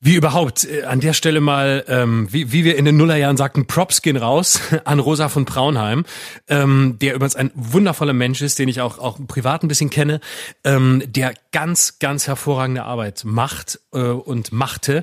Wie 0.00 0.14
überhaupt, 0.14 0.64
äh, 0.64 0.84
an 0.84 1.00
der 1.00 1.12
Stelle 1.12 1.40
mal, 1.40 1.84
ähm, 1.88 2.28
wie, 2.30 2.52
wie 2.52 2.62
wir 2.62 2.76
in 2.76 2.84
den 2.84 2.96
Nullerjahren 2.96 3.36
sagten, 3.36 3.66
Props 3.66 4.00
gehen 4.00 4.16
raus 4.16 4.60
an 4.84 5.00
Rosa 5.00 5.28
von 5.28 5.44
Braunheim, 5.44 6.04
ähm, 6.46 6.98
der 7.00 7.16
übrigens 7.16 7.34
ein 7.34 7.50
wundervoller 7.56 8.12
Mensch 8.12 8.40
ist, 8.40 8.60
den 8.60 8.68
ich 8.68 8.80
auch, 8.80 9.00
auch 9.00 9.18
privat 9.26 9.64
ein 9.64 9.68
bisschen 9.68 9.90
kenne, 9.90 10.20
ähm, 10.62 11.02
der 11.04 11.34
ganz, 11.50 11.98
ganz 11.98 12.28
hervorragende 12.28 12.84
Arbeit 12.84 13.24
macht 13.24 13.80
äh, 13.92 13.98
und 13.98 14.52
machte. 14.52 15.02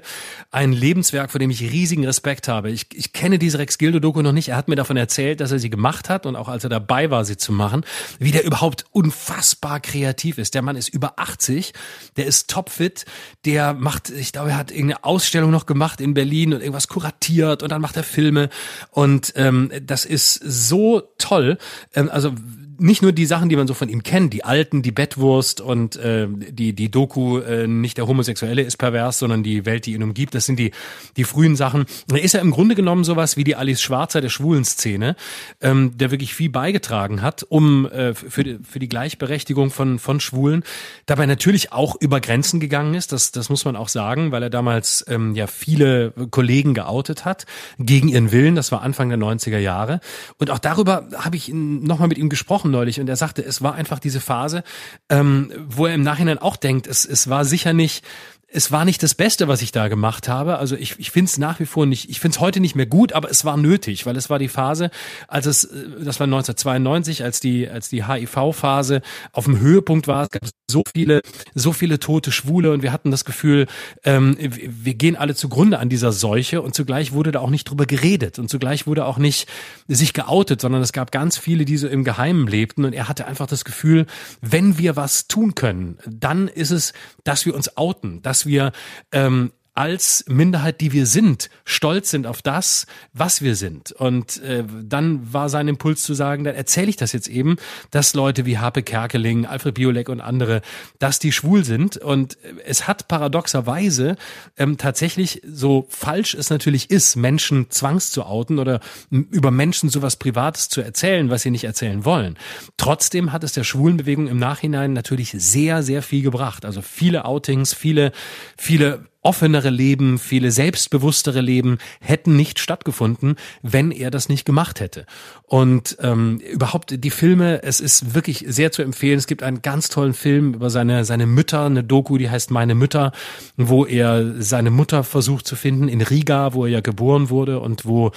Ein 0.49 0.71
Lebenswerk, 0.71 1.29
vor 1.29 1.39
dem 1.39 1.49
ich 1.49 1.59
riesigen 1.59 2.05
Respekt 2.05 2.47
habe. 2.47 2.71
Ich, 2.71 2.87
ich 2.93 3.11
kenne 3.11 3.37
diese 3.37 3.59
Rex 3.59 3.77
Gildo-Doku 3.77 4.21
noch 4.21 4.31
nicht. 4.31 4.47
Er 4.47 4.55
hat 4.55 4.69
mir 4.69 4.77
davon 4.77 4.95
erzählt, 4.95 5.41
dass 5.41 5.51
er 5.51 5.59
sie 5.59 5.69
gemacht 5.69 6.07
hat 6.07 6.25
und 6.25 6.37
auch 6.37 6.47
als 6.47 6.63
er 6.63 6.69
dabei 6.69 7.09
war, 7.09 7.25
sie 7.25 7.35
zu 7.35 7.51
machen, 7.51 7.85
wie 8.19 8.31
der 8.31 8.45
überhaupt 8.45 8.85
unfassbar 8.91 9.81
kreativ 9.81 10.37
ist. 10.37 10.53
Der 10.53 10.61
Mann 10.61 10.77
ist 10.77 10.87
über 10.87 11.19
80, 11.19 11.73
der 12.15 12.27
ist 12.27 12.49
topfit, 12.49 13.03
der 13.43 13.73
macht, 13.73 14.09
ich 14.09 14.31
glaube, 14.31 14.51
er 14.51 14.57
hat 14.57 14.71
irgendeine 14.85 15.03
Ausstellung 15.03 15.51
noch 15.51 15.65
gemacht 15.65 16.01
in 16.01 16.13
Berlin 16.13 16.53
und 16.53 16.61
irgendwas 16.61 16.87
kuratiert 16.87 17.63
und 17.63 17.71
dann 17.71 17.81
macht 17.81 17.97
er 17.97 18.03
Filme 18.03 18.49
und 18.91 19.33
ähm, 19.35 19.71
das 19.81 20.05
ist 20.05 20.33
so 20.33 21.01
toll. 21.17 21.57
Ähm, 21.93 22.09
also 22.11 22.33
nicht 22.77 23.01
nur 23.01 23.11
die 23.11 23.25
Sachen, 23.25 23.49
die 23.49 23.55
man 23.55 23.67
so 23.67 23.73
von 23.73 23.89
ihm 23.89 24.03
kennt, 24.03 24.33
die 24.33 24.43
Alten, 24.43 24.81
die 24.81 24.91
Bettwurst 24.91 25.61
und 25.61 25.95
äh, 25.95 26.27
die 26.29 26.73
die 26.73 26.89
Doku 26.89 27.39
äh, 27.39 27.67
nicht 27.67 27.97
der 27.97 28.07
Homosexuelle 28.07 28.61
ist 28.61 28.77
pervers, 28.77 29.19
sondern 29.19 29.43
die 29.43 29.65
Welt, 29.65 29.85
die 29.85 29.93
ihn 29.93 30.03
umgibt. 30.03 30.35
Das 30.35 30.45
sind 30.45 30.59
die 30.59 30.71
die 31.17 31.23
frühen 31.23 31.55
Sachen. 31.55 31.85
Da 32.07 32.17
ist 32.17 32.33
er 32.33 32.41
im 32.41 32.51
Grunde 32.51 32.75
genommen 32.75 33.03
sowas 33.03 33.37
wie 33.37 33.43
die 33.43 33.55
Alice 33.55 33.81
Schwarzer 33.81 34.21
der 34.21 34.29
schwulen 34.29 34.65
Szene, 34.65 35.15
ähm, 35.61 35.97
der 35.97 36.11
wirklich 36.11 36.33
viel 36.33 36.49
beigetragen 36.49 37.21
hat, 37.21 37.43
um 37.43 37.85
äh, 37.87 38.13
für 38.13 38.43
die, 38.43 38.59
für 38.63 38.79
die 38.79 38.89
Gleichberechtigung 38.89 39.71
von 39.71 39.99
von 39.99 40.19
Schwulen. 40.19 40.63
Dabei 41.05 41.25
natürlich 41.25 41.71
auch 41.71 41.95
über 41.99 42.19
Grenzen 42.19 42.59
gegangen 42.59 42.93
ist. 42.93 43.11
Das 43.11 43.31
das 43.31 43.49
muss 43.49 43.65
man 43.65 43.75
auch 43.75 43.89
sagen, 43.89 44.31
weil 44.31 44.43
er 44.43 44.49
damals 44.49 45.05
ähm, 45.07 45.35
ja 45.35 45.47
viele 45.47 46.11
Kollegen 46.31 46.73
geoutet 46.73 47.25
hat 47.25 47.45
gegen 47.79 48.07
ihren 48.07 48.31
Willen. 48.31 48.55
Das 48.55 48.71
war 48.71 48.81
Anfang 48.81 49.09
der 49.09 49.17
90er 49.17 49.57
Jahre. 49.57 49.99
Und 50.37 50.51
auch 50.51 50.59
darüber 50.59 51.07
habe 51.17 51.35
ich 51.35 51.51
nochmal 51.53 52.07
mit 52.07 52.17
ihm 52.17 52.29
gesprochen 52.29 52.64
gesprochen 52.65 52.71
neulich 52.71 52.99
und 52.99 53.09
er 53.09 53.15
sagte, 53.15 53.43
es 53.43 53.61
war 53.61 53.75
einfach 53.75 53.99
diese 53.99 54.19
Phase, 54.19 54.63
ähm, 55.09 55.51
wo 55.67 55.85
er 55.85 55.93
im 55.93 56.03
Nachhinein 56.03 56.39
auch 56.39 56.55
denkt, 56.55 56.87
es, 56.87 57.05
es 57.05 57.29
war 57.29 57.45
sicher 57.45 57.73
nicht 57.73 58.03
es 58.47 58.71
war 58.71 58.85
nicht 58.85 59.01
das 59.03 59.15
Beste, 59.15 59.47
was 59.47 59.61
ich 59.61 59.71
da 59.71 59.87
gemacht 59.87 60.27
habe. 60.27 60.57
Also 60.57 60.75
ich, 60.75 60.99
ich 60.99 61.11
finde 61.11 61.29
es 61.29 61.37
nach 61.37 61.59
wie 61.59 61.65
vor 61.65 61.85
nicht, 61.85 62.09
ich 62.09 62.19
finde 62.19 62.35
es 62.35 62.39
heute 62.39 62.59
nicht 62.59 62.75
mehr 62.75 62.85
gut, 62.85 63.13
aber 63.13 63.29
es 63.29 63.43
war 63.43 63.57
nötig, 63.57 64.05
weil 64.05 64.15
es 64.15 64.29
war 64.29 64.39
die 64.39 64.47
Phase, 64.47 64.91
als 65.27 65.45
es, 65.45 65.65
äh, 65.65 66.03
das 66.03 66.19
war 66.19 66.25
1992, 66.25 67.23
als 67.23 67.39
die, 67.39 67.67
als 67.67 67.89
die 67.89 68.05
HIV-Phase 68.05 69.01
auf 69.31 69.45
dem 69.45 69.59
Höhepunkt 69.59 70.07
war. 70.07 70.23
Es 70.23 70.29
gab 70.29 70.49
so 70.69 70.83
viele, 70.93 71.21
so 71.53 71.73
viele 71.73 71.99
tote 71.99 72.31
Schwule 72.31 72.71
und 72.71 72.81
wir 72.81 72.91
hatten 72.91 73.11
das 73.11 73.25
Gefühl, 73.25 73.67
ähm, 74.03 74.37
wir 74.39 74.93
gehen 74.93 75.15
alle 75.15 75.35
zugrunde 75.35 75.79
an 75.79 75.89
dieser 75.89 76.11
Seuche 76.11 76.61
und 76.61 76.73
zugleich 76.73 77.11
wurde 77.11 77.31
da 77.31 77.39
auch 77.39 77.49
nicht 77.49 77.69
drüber 77.69 77.85
geredet 77.85 78.39
und 78.39 78.49
zugleich 78.49 78.87
wurde 78.87 79.05
auch 79.05 79.17
nicht 79.17 79.47
sich 79.87 80.13
geoutet, 80.13 80.61
sondern 80.61 80.81
es 80.81 80.93
gab 80.93 81.11
ganz 81.11 81.37
viele, 81.37 81.65
die 81.65 81.77
so 81.77 81.87
im 81.87 82.03
Geheimen 82.03 82.47
lebten 82.47 82.85
und 82.85 82.93
er 82.93 83.09
hatte 83.09 83.27
einfach 83.27 83.47
das 83.47 83.65
Gefühl, 83.65 84.05
wenn 84.41 84.77
wir 84.77 84.95
was 84.95 85.27
tun 85.27 85.55
können, 85.55 85.97
dann 86.07 86.47
ist 86.47 86.71
es, 86.71 86.93
dass 87.23 87.45
wir 87.45 87.53
uns 87.53 87.77
outen, 87.77 88.21
dass 88.21 88.44
wir 88.45 88.71
ähm, 89.11 89.51
als 89.75 90.23
Minderheit, 90.27 90.79
die 90.79 90.93
wir 90.93 91.05
sind, 91.05 91.49
stolz 91.65 92.09
sind 92.09 92.25
auf 92.25 92.41
das, 92.41 92.87
was 93.11 93.41
wir 93.41 93.55
sind. 93.55 93.91
Und 93.91 94.41
äh, 94.41 94.63
dann 94.83 95.33
war 95.33 95.49
sein 95.49 95.67
Impuls 95.67 96.01
zu 96.03 96.13
sagen, 96.13 96.45
dann 96.45 96.55
erzähle 96.55 96.87
ich 96.87 96.95
das 96.95 97.11
jetzt 97.11 97.27
eben, 97.27 97.57
dass 97.91 98.13
Leute 98.13 98.45
wie 98.45 98.57
Harpe 98.57 98.83
Kerkeling, 98.83 99.45
Alfred 99.45 99.75
Biolek 99.75 100.07
und 100.07 100.21
andere, 100.21 100.61
dass 100.97 101.19
die 101.19 101.33
schwul 101.33 101.65
sind. 101.65 101.97
Und 101.97 102.37
es 102.65 102.87
hat 102.87 103.09
paradoxerweise 103.09 104.15
ähm, 104.57 104.77
tatsächlich, 104.77 105.41
so 105.45 105.85
falsch 105.89 106.35
es 106.35 106.49
natürlich 106.49 106.89
ist, 106.89 107.17
Menschen 107.17 107.69
zwangs 107.69 108.11
zu 108.11 108.25
outen 108.25 108.59
oder 108.59 108.79
über 109.09 109.51
Menschen 109.51 109.89
sowas 109.89 110.15
Privates 110.15 110.69
zu 110.69 110.79
erzählen, 110.79 111.29
was 111.29 111.41
sie 111.41 111.51
nicht 111.51 111.65
erzählen 111.65 112.05
wollen. 112.05 112.37
Trotzdem 112.77 113.33
hat 113.33 113.43
es 113.43 113.51
der 113.51 113.65
Schwulenbewegung 113.65 114.27
im 114.27 114.39
Nachhinein 114.39 114.93
natürlich 114.93 115.31
sehr, 115.37 115.83
sehr 115.83 116.01
viel 116.01 116.21
gebracht. 116.21 116.63
Also 116.63 116.81
viele 116.81 117.25
Outings, 117.25 117.73
viele, 117.73 118.13
viele 118.55 119.05
offenere 119.25 119.69
Leben, 119.69 120.19
viele 120.19 120.51
selbstbewusstere 120.51 121.41
Leben 121.41 121.79
hätten 121.99 122.35
nicht 122.35 122.59
stattgefunden, 122.59 123.35
wenn 123.63 123.91
er 123.91 124.11
das 124.11 124.29
nicht 124.29 124.45
gemacht 124.45 124.79
hätte. 124.79 125.05
Und 125.43 125.97
ähm, 125.99 126.39
überhaupt 126.39 127.03
die 127.03 127.09
Filme, 127.09 127.63
es 127.63 127.79
ist 127.79 128.13
wirklich 128.13 128.45
sehr 128.47 128.71
zu 128.71 128.83
empfehlen. 128.83 129.17
Es 129.17 129.27
gibt 129.27 129.43
einen 129.43 129.61
ganz 129.61 129.89
tollen 129.89 130.13
Film 130.13 130.53
über 130.53 130.69
seine, 130.69 131.05
seine 131.05 131.25
Mütter, 131.25 131.65
eine 131.65 131.83
Doku, 131.83 132.17
die 132.17 132.29
heißt 132.29 132.51
Meine 132.51 132.75
Mütter, 132.75 133.11
wo 133.57 133.85
er 133.85 134.41
seine 134.41 134.69
Mutter 134.69 135.03
versucht 135.03 135.47
zu 135.47 135.55
finden 135.55 135.87
in 135.87 136.01
Riga, 136.01 136.53
wo 136.53 136.65
er 136.65 136.71
ja 136.71 136.81
geboren 136.81 137.29
wurde 137.29 137.59
und 137.59 137.85
wo 137.85 138.11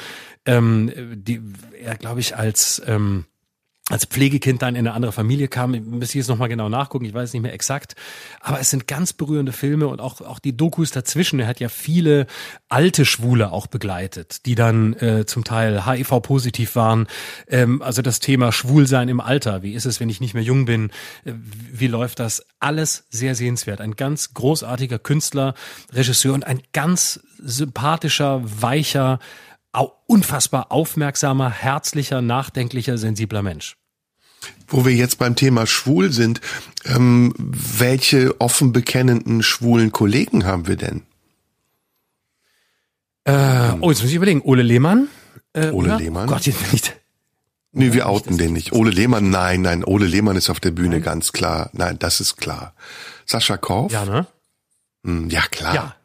ähm, 0.44 0.92
die, 1.14 1.40
er, 1.82 1.96
glaube 1.96 2.20
ich, 2.20 2.36
als 2.36 2.82
ähm, 2.86 3.24
als 3.88 4.04
Pflegekind 4.04 4.60
dann 4.60 4.74
in 4.74 4.86
eine 4.86 4.94
andere 4.94 5.12
Familie 5.12 5.48
kam, 5.48 5.70
müsste 5.70 6.18
ich 6.18 6.22
jetzt 6.22 6.28
nochmal 6.28 6.48
genau 6.48 6.68
nachgucken, 6.68 7.06
ich 7.06 7.14
weiß 7.14 7.32
nicht 7.32 7.42
mehr 7.42 7.54
exakt, 7.54 7.94
aber 8.40 8.60
es 8.60 8.68
sind 8.68 8.86
ganz 8.86 9.14
berührende 9.14 9.52
Filme 9.52 9.88
und 9.88 10.00
auch, 10.00 10.20
auch 10.20 10.38
die 10.38 10.56
Dokus 10.56 10.90
dazwischen. 10.90 11.40
Er 11.40 11.46
hat 11.46 11.58
ja 11.58 11.70
viele 11.70 12.26
alte 12.68 13.06
Schwule 13.06 13.50
auch 13.50 13.66
begleitet, 13.66 14.44
die 14.44 14.54
dann 14.54 14.92
äh, 14.94 15.24
zum 15.24 15.44
Teil 15.44 15.86
HIV-positiv 15.86 16.76
waren. 16.76 17.06
Ähm, 17.48 17.80
also 17.80 18.02
das 18.02 18.20
Thema 18.20 18.52
Schwulsein 18.52 19.08
im 19.08 19.20
Alter, 19.20 19.62
wie 19.62 19.72
ist 19.72 19.86
es, 19.86 20.00
wenn 20.00 20.10
ich 20.10 20.20
nicht 20.20 20.34
mehr 20.34 20.42
jung 20.42 20.66
bin, 20.66 20.90
äh, 21.24 21.32
wie 21.34 21.86
läuft 21.86 22.18
das? 22.18 22.44
Alles 22.60 23.06
sehr 23.08 23.34
sehenswert. 23.34 23.80
Ein 23.80 23.96
ganz 23.96 24.34
großartiger 24.34 24.98
Künstler, 24.98 25.54
Regisseur 25.92 26.34
und 26.34 26.46
ein 26.46 26.60
ganz 26.72 27.20
sympathischer, 27.38 28.42
weicher, 28.44 29.18
unfassbar 30.06 30.72
aufmerksamer, 30.72 31.50
herzlicher, 31.50 32.22
nachdenklicher, 32.22 32.98
sensibler 32.98 33.42
Mensch. 33.42 33.77
Wo 34.66 34.84
wir 34.84 34.94
jetzt 34.94 35.18
beim 35.18 35.34
Thema 35.34 35.66
schwul 35.66 36.12
sind, 36.12 36.40
ähm, 36.84 37.32
welche 37.38 38.40
offen 38.40 38.72
bekennenden 38.72 39.42
schwulen 39.42 39.92
Kollegen 39.92 40.44
haben 40.44 40.66
wir 40.66 40.76
denn? 40.76 41.02
Äh, 43.24 43.72
oh, 43.80 43.90
jetzt 43.90 44.02
muss 44.02 44.10
ich 44.10 44.14
überlegen. 44.14 44.42
Ole 44.42 44.62
Lehmann? 44.62 45.08
Äh, 45.52 45.70
Ole 45.70 45.88
oder? 45.88 45.98
Lehmann? 45.98 46.28
Oh 46.28 46.32
Gott, 46.32 46.46
jetzt 46.46 46.72
nicht. 46.72 46.96
Nee, 47.72 47.92
wir 47.92 48.08
outen 48.08 48.38
den 48.38 48.54
nicht. 48.54 48.72
Ole 48.72 48.90
Lehmann, 48.90 49.30
nein, 49.30 49.62
nein, 49.62 49.84
Ole 49.84 50.06
Lehmann 50.06 50.36
ist 50.36 50.48
auf 50.48 50.60
der 50.60 50.70
Bühne, 50.70 50.96
nein. 50.96 51.02
ganz 51.02 51.32
klar. 51.32 51.70
Nein, 51.72 51.98
das 51.98 52.20
ist 52.20 52.36
klar. 52.36 52.74
Sascha 53.26 53.56
Korf? 53.58 53.92
Ja, 53.92 54.04
ne? 54.04 54.26
Hm, 55.04 55.28
ja, 55.28 55.42
klar. 55.42 55.74
Ja, 55.74 55.96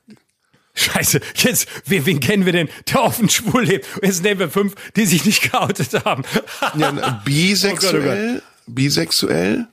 Scheiße, 0.75 1.21
jetzt, 1.35 1.67
wen, 1.85 2.05
wen 2.05 2.19
kennen 2.19 2.45
wir 2.45 2.53
denn, 2.53 2.69
der 2.91 3.03
offen 3.03 3.29
schwul 3.29 3.63
lebt? 3.63 3.87
Jetzt 4.01 4.23
nehmen 4.23 4.39
wir 4.39 4.49
fünf, 4.49 4.73
die 4.95 5.05
sich 5.05 5.23
nicht 5.23 5.51
geoutet 5.51 6.03
haben. 6.05 6.23
ja, 6.77 7.21
bisexuell? 7.23 8.41
Oh 8.41 8.47
oh 8.67 8.71
bisexuell? 8.71 9.67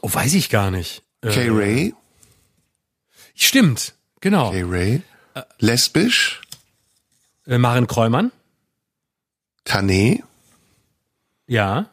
Oh, 0.00 0.12
weiß 0.12 0.34
ich 0.34 0.48
gar 0.48 0.70
nicht. 0.70 1.02
Kay 1.22 1.48
äh, 1.48 1.50
Ray? 1.50 1.94
Stimmt, 3.34 3.94
genau. 4.20 4.50
Kay 4.52 4.62
Ray? 4.66 5.02
lesbisch, 5.58 6.40
Äh, 7.46 7.58
Maren 7.58 7.86
Kräumann? 7.86 8.32
Tané. 9.64 10.22
Ja. 11.46 11.90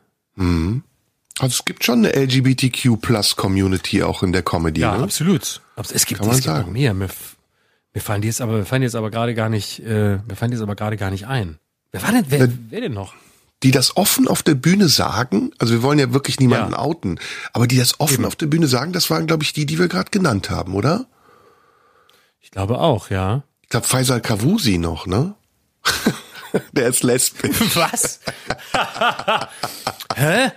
Also 1.40 1.54
es 1.54 1.66
gibt 1.66 1.84
schon 1.84 2.06
eine 2.06 2.16
LGBTQ 2.16 3.02
Plus 3.02 3.36
Community 3.36 4.04
auch 4.04 4.24
in 4.24 4.32
der 4.32 4.42
Comedy, 4.42 4.82
Ja, 4.82 4.98
ne? 4.98 5.04
absolut. 5.04 5.62
Abs- 5.76 5.92
Es 5.92 6.06
gibt, 6.06 6.20
Kann 6.20 6.28
man 6.30 6.38
es 6.38 6.44
sagen. 6.44 6.72
mehr. 6.72 6.94
Mir, 6.94 7.10
mir 7.94 8.02
fallen 8.02 8.22
die 8.22 8.28
jetzt 8.30 8.40
aber, 8.42 8.54
mir 8.60 8.66
fallen 8.66 8.84
jetzt 8.84 8.96
aber 8.96 9.12
gerade 9.12 9.34
gar 9.36 9.50
nicht, 9.50 9.80
äh, 9.80 10.18
mir 10.28 10.36
fallen 10.36 10.52
die 10.52 10.56
jetzt 10.58 10.64
aber 10.64 10.76
gerade 10.76 10.96
gar 10.98 11.12
nicht 11.12 11.28
ein. 11.28 11.58
Wer 11.92 12.04
war 12.04 12.12
denn, 12.12 12.26
wer, 12.30 12.50
wer 12.70 12.82
denn 12.82 12.94
noch? 12.94 13.14
Die 13.64 13.72
das 13.72 13.96
offen 13.98 14.28
auf 14.28 14.44
der 14.44 14.56
Bühne 14.56 14.88
sagen, 14.90 15.52
also 15.60 15.74
wir 15.74 15.82
wollen 15.82 15.98
ja 16.00 16.14
wirklich 16.14 16.40
niemanden 16.40 16.74
Ja. 16.74 16.80
outen, 16.80 17.20
aber 17.54 17.68
die 17.68 17.78
das 17.78 18.00
offen 18.00 18.24
auf 18.26 18.36
der 18.36 18.48
Bühne 18.48 18.68
sagen, 18.68 18.92
das 18.94 19.10
waren, 19.10 19.28
glaube 19.28 19.44
ich, 19.44 19.54
die, 19.54 19.66
die 19.66 19.80
wir 19.80 19.88
gerade 19.88 20.12
genannt 20.12 20.50
haben, 20.50 20.74
oder? 20.74 21.08
Ich 22.42 22.52
glaube 22.52 22.80
auch, 22.80 23.10
ja. 23.10 23.44
Ich 23.62 23.70
glaube, 23.70 23.88
Faisal 23.88 24.22
Kavusi 24.22 24.78
noch, 24.78 25.06
ne? 25.08 25.36
der 26.74 26.88
ist 26.88 27.04
lesbisch. 27.04 27.58
Was? 27.76 28.20
Hä? 30.16 30.52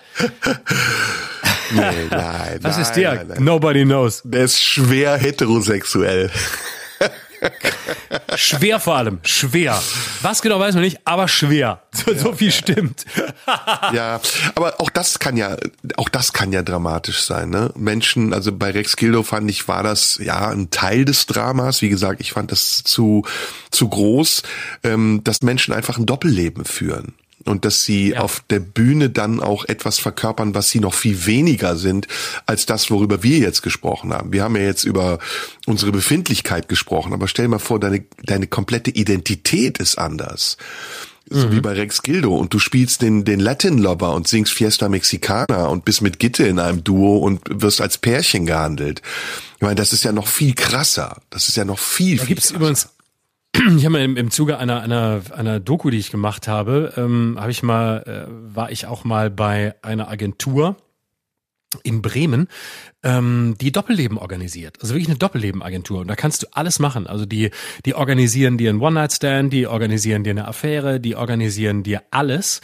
Nee, 1.70 2.06
nein, 2.10 2.58
Was 2.62 2.76
nein, 2.76 2.82
ist 2.82 2.92
der? 2.92 3.14
Nein, 3.14 3.26
nein. 3.28 3.44
Nobody 3.44 3.84
knows. 3.84 4.22
Der 4.24 4.44
ist 4.44 4.60
schwer 4.60 5.16
heterosexuell. 5.16 6.30
Schwer 8.36 8.80
vor 8.80 8.96
allem. 8.96 9.20
Schwer. 9.22 9.80
Was 10.22 10.42
genau 10.42 10.58
weiß 10.60 10.74
man 10.74 10.84
nicht, 10.84 11.00
aber 11.04 11.28
schwer. 11.28 11.82
So, 11.92 12.14
so 12.14 12.32
viel 12.32 12.52
stimmt. 12.52 13.04
Ja, 13.92 14.20
aber 14.54 14.80
auch 14.80 14.90
das 14.90 15.18
kann 15.18 15.36
ja, 15.36 15.56
auch 15.96 16.08
das 16.08 16.32
kann 16.32 16.52
ja 16.52 16.62
dramatisch 16.62 17.22
sein, 17.22 17.48
ne? 17.50 17.72
Menschen, 17.76 18.34
also 18.34 18.52
bei 18.52 18.70
Rex 18.70 18.96
Gildo 18.96 19.22
fand 19.22 19.50
ich, 19.50 19.68
war 19.68 19.82
das 19.82 20.18
ja 20.22 20.48
ein 20.48 20.70
Teil 20.70 21.04
des 21.04 21.26
Dramas. 21.26 21.80
Wie 21.80 21.88
gesagt, 21.88 22.20
ich 22.20 22.32
fand 22.32 22.52
das 22.52 22.82
zu, 22.84 23.24
zu 23.70 23.88
groß, 23.88 24.42
ähm, 24.84 25.22
dass 25.24 25.42
Menschen 25.42 25.72
einfach 25.72 25.96
ein 25.96 26.06
Doppelleben 26.06 26.64
führen. 26.64 27.14
Und 27.48 27.64
dass 27.64 27.84
sie 27.84 28.10
Ja. 28.10 28.20
auf 28.20 28.42
der 28.50 28.60
Bühne 28.60 29.10
dann 29.10 29.40
auch 29.40 29.64
etwas 29.64 29.98
verkörpern, 29.98 30.54
was 30.54 30.70
sie 30.70 30.80
noch 30.80 30.94
viel 30.94 31.26
weniger 31.26 31.76
sind, 31.76 32.06
als 32.46 32.66
das, 32.66 32.90
worüber 32.90 33.22
wir 33.22 33.38
jetzt 33.38 33.62
gesprochen 33.62 34.12
haben. 34.12 34.32
Wir 34.32 34.44
haben 34.44 34.54
ja 34.56 34.62
jetzt 34.62 34.84
über 34.84 35.18
unsere 35.66 35.90
Befindlichkeit 35.92 36.68
gesprochen, 36.68 37.12
aber 37.12 37.26
stell 37.28 37.48
mal 37.48 37.58
vor, 37.58 37.80
deine, 37.80 38.04
deine 38.24 38.46
komplette 38.46 38.90
Identität 38.90 39.78
ist 39.78 39.98
anders 39.98 40.56
so 41.30 41.52
wie 41.52 41.60
bei 41.60 41.74
Rex 41.74 42.02
Gildo 42.02 42.34
und 42.34 42.54
du 42.54 42.58
spielst 42.58 43.02
den, 43.02 43.22
den 43.26 43.38
Latin 43.38 43.76
Lover 43.76 44.14
und 44.14 44.26
singst 44.26 44.54
Fiesta 44.54 44.88
Mexicana 44.88 45.66
und 45.66 45.84
bist 45.84 46.00
mit 46.00 46.18
Gitte 46.18 46.46
in 46.46 46.58
einem 46.58 46.82
Duo 46.84 47.18
und 47.18 47.42
wirst 47.50 47.82
als 47.82 47.98
Pärchen 47.98 48.46
gehandelt. 48.46 49.02
Ich 49.56 49.60
meine, 49.60 49.74
das 49.74 49.92
ist 49.92 50.04
ja 50.04 50.12
noch 50.12 50.26
viel 50.26 50.54
krasser. 50.54 51.18
Das 51.28 51.50
ist 51.50 51.56
ja 51.58 51.66
noch 51.66 51.78
viel, 51.78 52.16
Da 52.16 52.22
viel 52.24 52.28
gibt's 52.34 52.46
krasser. 52.48 52.56
übrigens, 52.56 52.88
ich 53.54 53.84
habe 53.84 53.90
mal 53.90 54.02
im, 54.02 54.16
im 54.16 54.30
Zuge 54.30 54.58
einer, 54.58 54.82
einer, 54.82 55.22
einer 55.34 55.60
Doku, 55.60 55.90
die 55.90 55.98
ich 55.98 56.10
gemacht 56.10 56.48
habe, 56.48 56.92
ähm, 56.96 57.36
habe 57.38 57.50
ich 57.50 57.62
mal, 57.62 58.02
äh, 58.06 58.54
war 58.54 58.70
ich 58.70 58.86
auch 58.86 59.04
mal 59.04 59.30
bei 59.30 59.74
einer 59.82 60.08
Agentur 60.08 60.76
in 61.82 62.00
Bremen, 62.00 62.48
ähm, 63.02 63.56
die 63.60 63.72
Doppelleben 63.72 64.18
organisiert. 64.18 64.78
Also 64.80 64.94
wirklich 64.94 65.08
eine 65.08 65.18
Doppelleben-Agentur. 65.18 66.00
Und 66.00 66.08
da 66.08 66.16
kannst 66.16 66.42
du 66.42 66.46
alles 66.52 66.78
machen. 66.78 67.06
Also 67.06 67.26
die, 67.26 67.50
die 67.84 67.94
organisieren 67.94 68.58
dir 68.58 68.70
einen 68.70 68.80
One-Night-Stand, 68.80 69.52
die 69.52 69.66
organisieren 69.66 70.24
dir 70.24 70.30
eine 70.30 70.48
Affäre, 70.48 70.98
die 70.98 71.14
organisieren 71.14 71.82
dir 71.82 72.02
alles. 72.10 72.60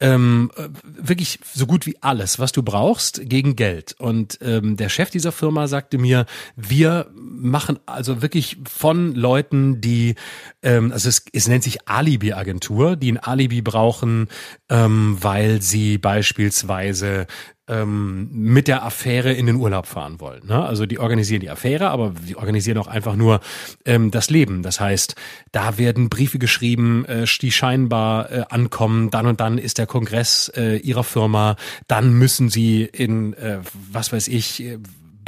Ähm, 0.00 0.50
äh, 0.56 0.68
wirklich 0.84 1.38
so 1.54 1.66
gut 1.66 1.86
wie 1.86 1.96
alles, 2.00 2.38
was 2.38 2.52
du 2.52 2.62
brauchst, 2.62 3.28
gegen 3.28 3.56
Geld. 3.56 3.94
Und 3.98 4.38
ähm, 4.42 4.76
der 4.76 4.88
Chef 4.88 5.10
dieser 5.10 5.32
Firma 5.32 5.68
sagte 5.68 5.96
mir, 5.98 6.26
wir 6.56 7.10
machen 7.14 7.78
also 7.86 8.22
wirklich 8.22 8.58
von 8.68 9.14
Leuten, 9.14 9.80
die, 9.80 10.16
ähm, 10.62 10.92
also 10.92 11.08
es, 11.08 11.24
es 11.32 11.48
nennt 11.48 11.62
sich 11.62 11.88
Alibi-Agentur, 11.88 12.96
die 12.96 13.12
ein 13.12 13.18
Alibi 13.18 13.62
brauchen, 13.62 14.28
ähm, 14.68 15.16
weil 15.20 15.62
sie 15.62 15.98
beispielsweise 15.98 17.26
ähm, 17.68 18.28
mit 18.32 18.68
der 18.68 18.84
Affäre 18.84 19.32
in 19.32 19.46
den 19.46 19.56
Urlaub 19.56 19.86
fahren 19.86 20.20
wollen. 20.20 20.46
Ne? 20.46 20.64
Also 20.64 20.86
die 20.86 20.98
organisieren 20.98 21.40
die 21.40 21.50
Affäre, 21.50 21.90
aber 21.90 22.14
die 22.26 22.36
organisieren 22.36 22.78
auch 22.78 22.86
einfach 22.86 23.16
nur 23.16 23.40
ähm, 23.84 24.10
das 24.10 24.30
Leben. 24.30 24.62
Das 24.62 24.80
heißt, 24.80 25.14
da 25.52 25.78
werden 25.78 26.08
Briefe 26.08 26.38
geschrieben, 26.38 27.04
äh, 27.04 27.26
die 27.40 27.52
scheinbar 27.52 28.30
äh, 28.30 28.44
ankommen. 28.48 29.10
Dann 29.10 29.26
und 29.26 29.40
dann 29.40 29.58
ist 29.58 29.78
der 29.78 29.86
Kongress 29.86 30.50
äh, 30.56 30.76
ihrer 30.76 31.04
Firma. 31.04 31.56
Dann 31.86 32.14
müssen 32.14 32.48
sie 32.48 32.82
in, 32.84 33.34
äh, 33.34 33.58
was 33.92 34.12
weiß 34.12 34.28
ich, 34.28 34.62
äh, 34.62 34.78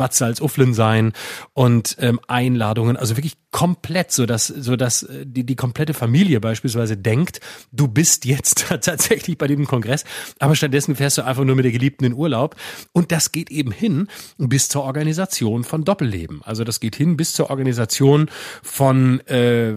Bad 0.00 0.14
Salzuflen 0.14 0.72
sein 0.72 1.12
und 1.52 1.96
ähm, 2.00 2.20
Einladungen, 2.26 2.96
also 2.96 3.18
wirklich 3.18 3.36
komplett, 3.50 4.12
so 4.12 4.24
dass 4.24 4.46
so 4.46 4.74
dass 4.76 5.02
äh, 5.02 5.26
die 5.26 5.44
die 5.44 5.56
komplette 5.56 5.92
Familie 5.92 6.40
beispielsweise 6.40 6.96
denkt, 6.96 7.40
du 7.70 7.86
bist 7.86 8.24
jetzt 8.24 8.66
tatsächlich 8.80 9.36
bei 9.36 9.46
diesem 9.46 9.66
Kongress, 9.66 10.04
aber 10.38 10.56
stattdessen 10.56 10.96
fährst 10.96 11.18
du 11.18 11.22
einfach 11.26 11.44
nur 11.44 11.54
mit 11.54 11.66
der 11.66 11.72
Geliebten 11.72 12.06
in 12.06 12.14
Urlaub 12.14 12.56
und 12.92 13.12
das 13.12 13.30
geht 13.30 13.50
eben 13.50 13.72
hin 13.72 14.08
bis 14.38 14.70
zur 14.70 14.84
Organisation 14.84 15.64
von 15.64 15.84
Doppelleben. 15.84 16.40
Also 16.44 16.64
das 16.64 16.80
geht 16.80 16.96
hin 16.96 17.18
bis 17.18 17.34
zur 17.34 17.50
Organisation 17.50 18.30
von 18.62 19.20
äh, 19.26 19.74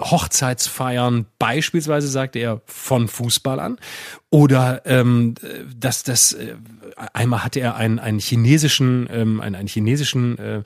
Hochzeitsfeiern, 0.00 1.26
beispielsweise 1.38 2.08
sagte 2.08 2.38
er 2.40 2.62
von 2.66 3.06
Fußballern. 3.08 3.78
Oder 4.30 4.82
ähm, 4.86 5.34
dass 5.76 6.02
das 6.02 6.32
äh, 6.32 6.56
einmal 7.12 7.44
hatte 7.44 7.60
er 7.60 7.76
einen, 7.76 7.98
einen 7.98 8.18
chinesischen, 8.18 9.08
ähm, 9.10 9.40
einen, 9.40 9.54
einen 9.54 9.68
chinesischen 9.68 10.38
äh, 10.38 10.62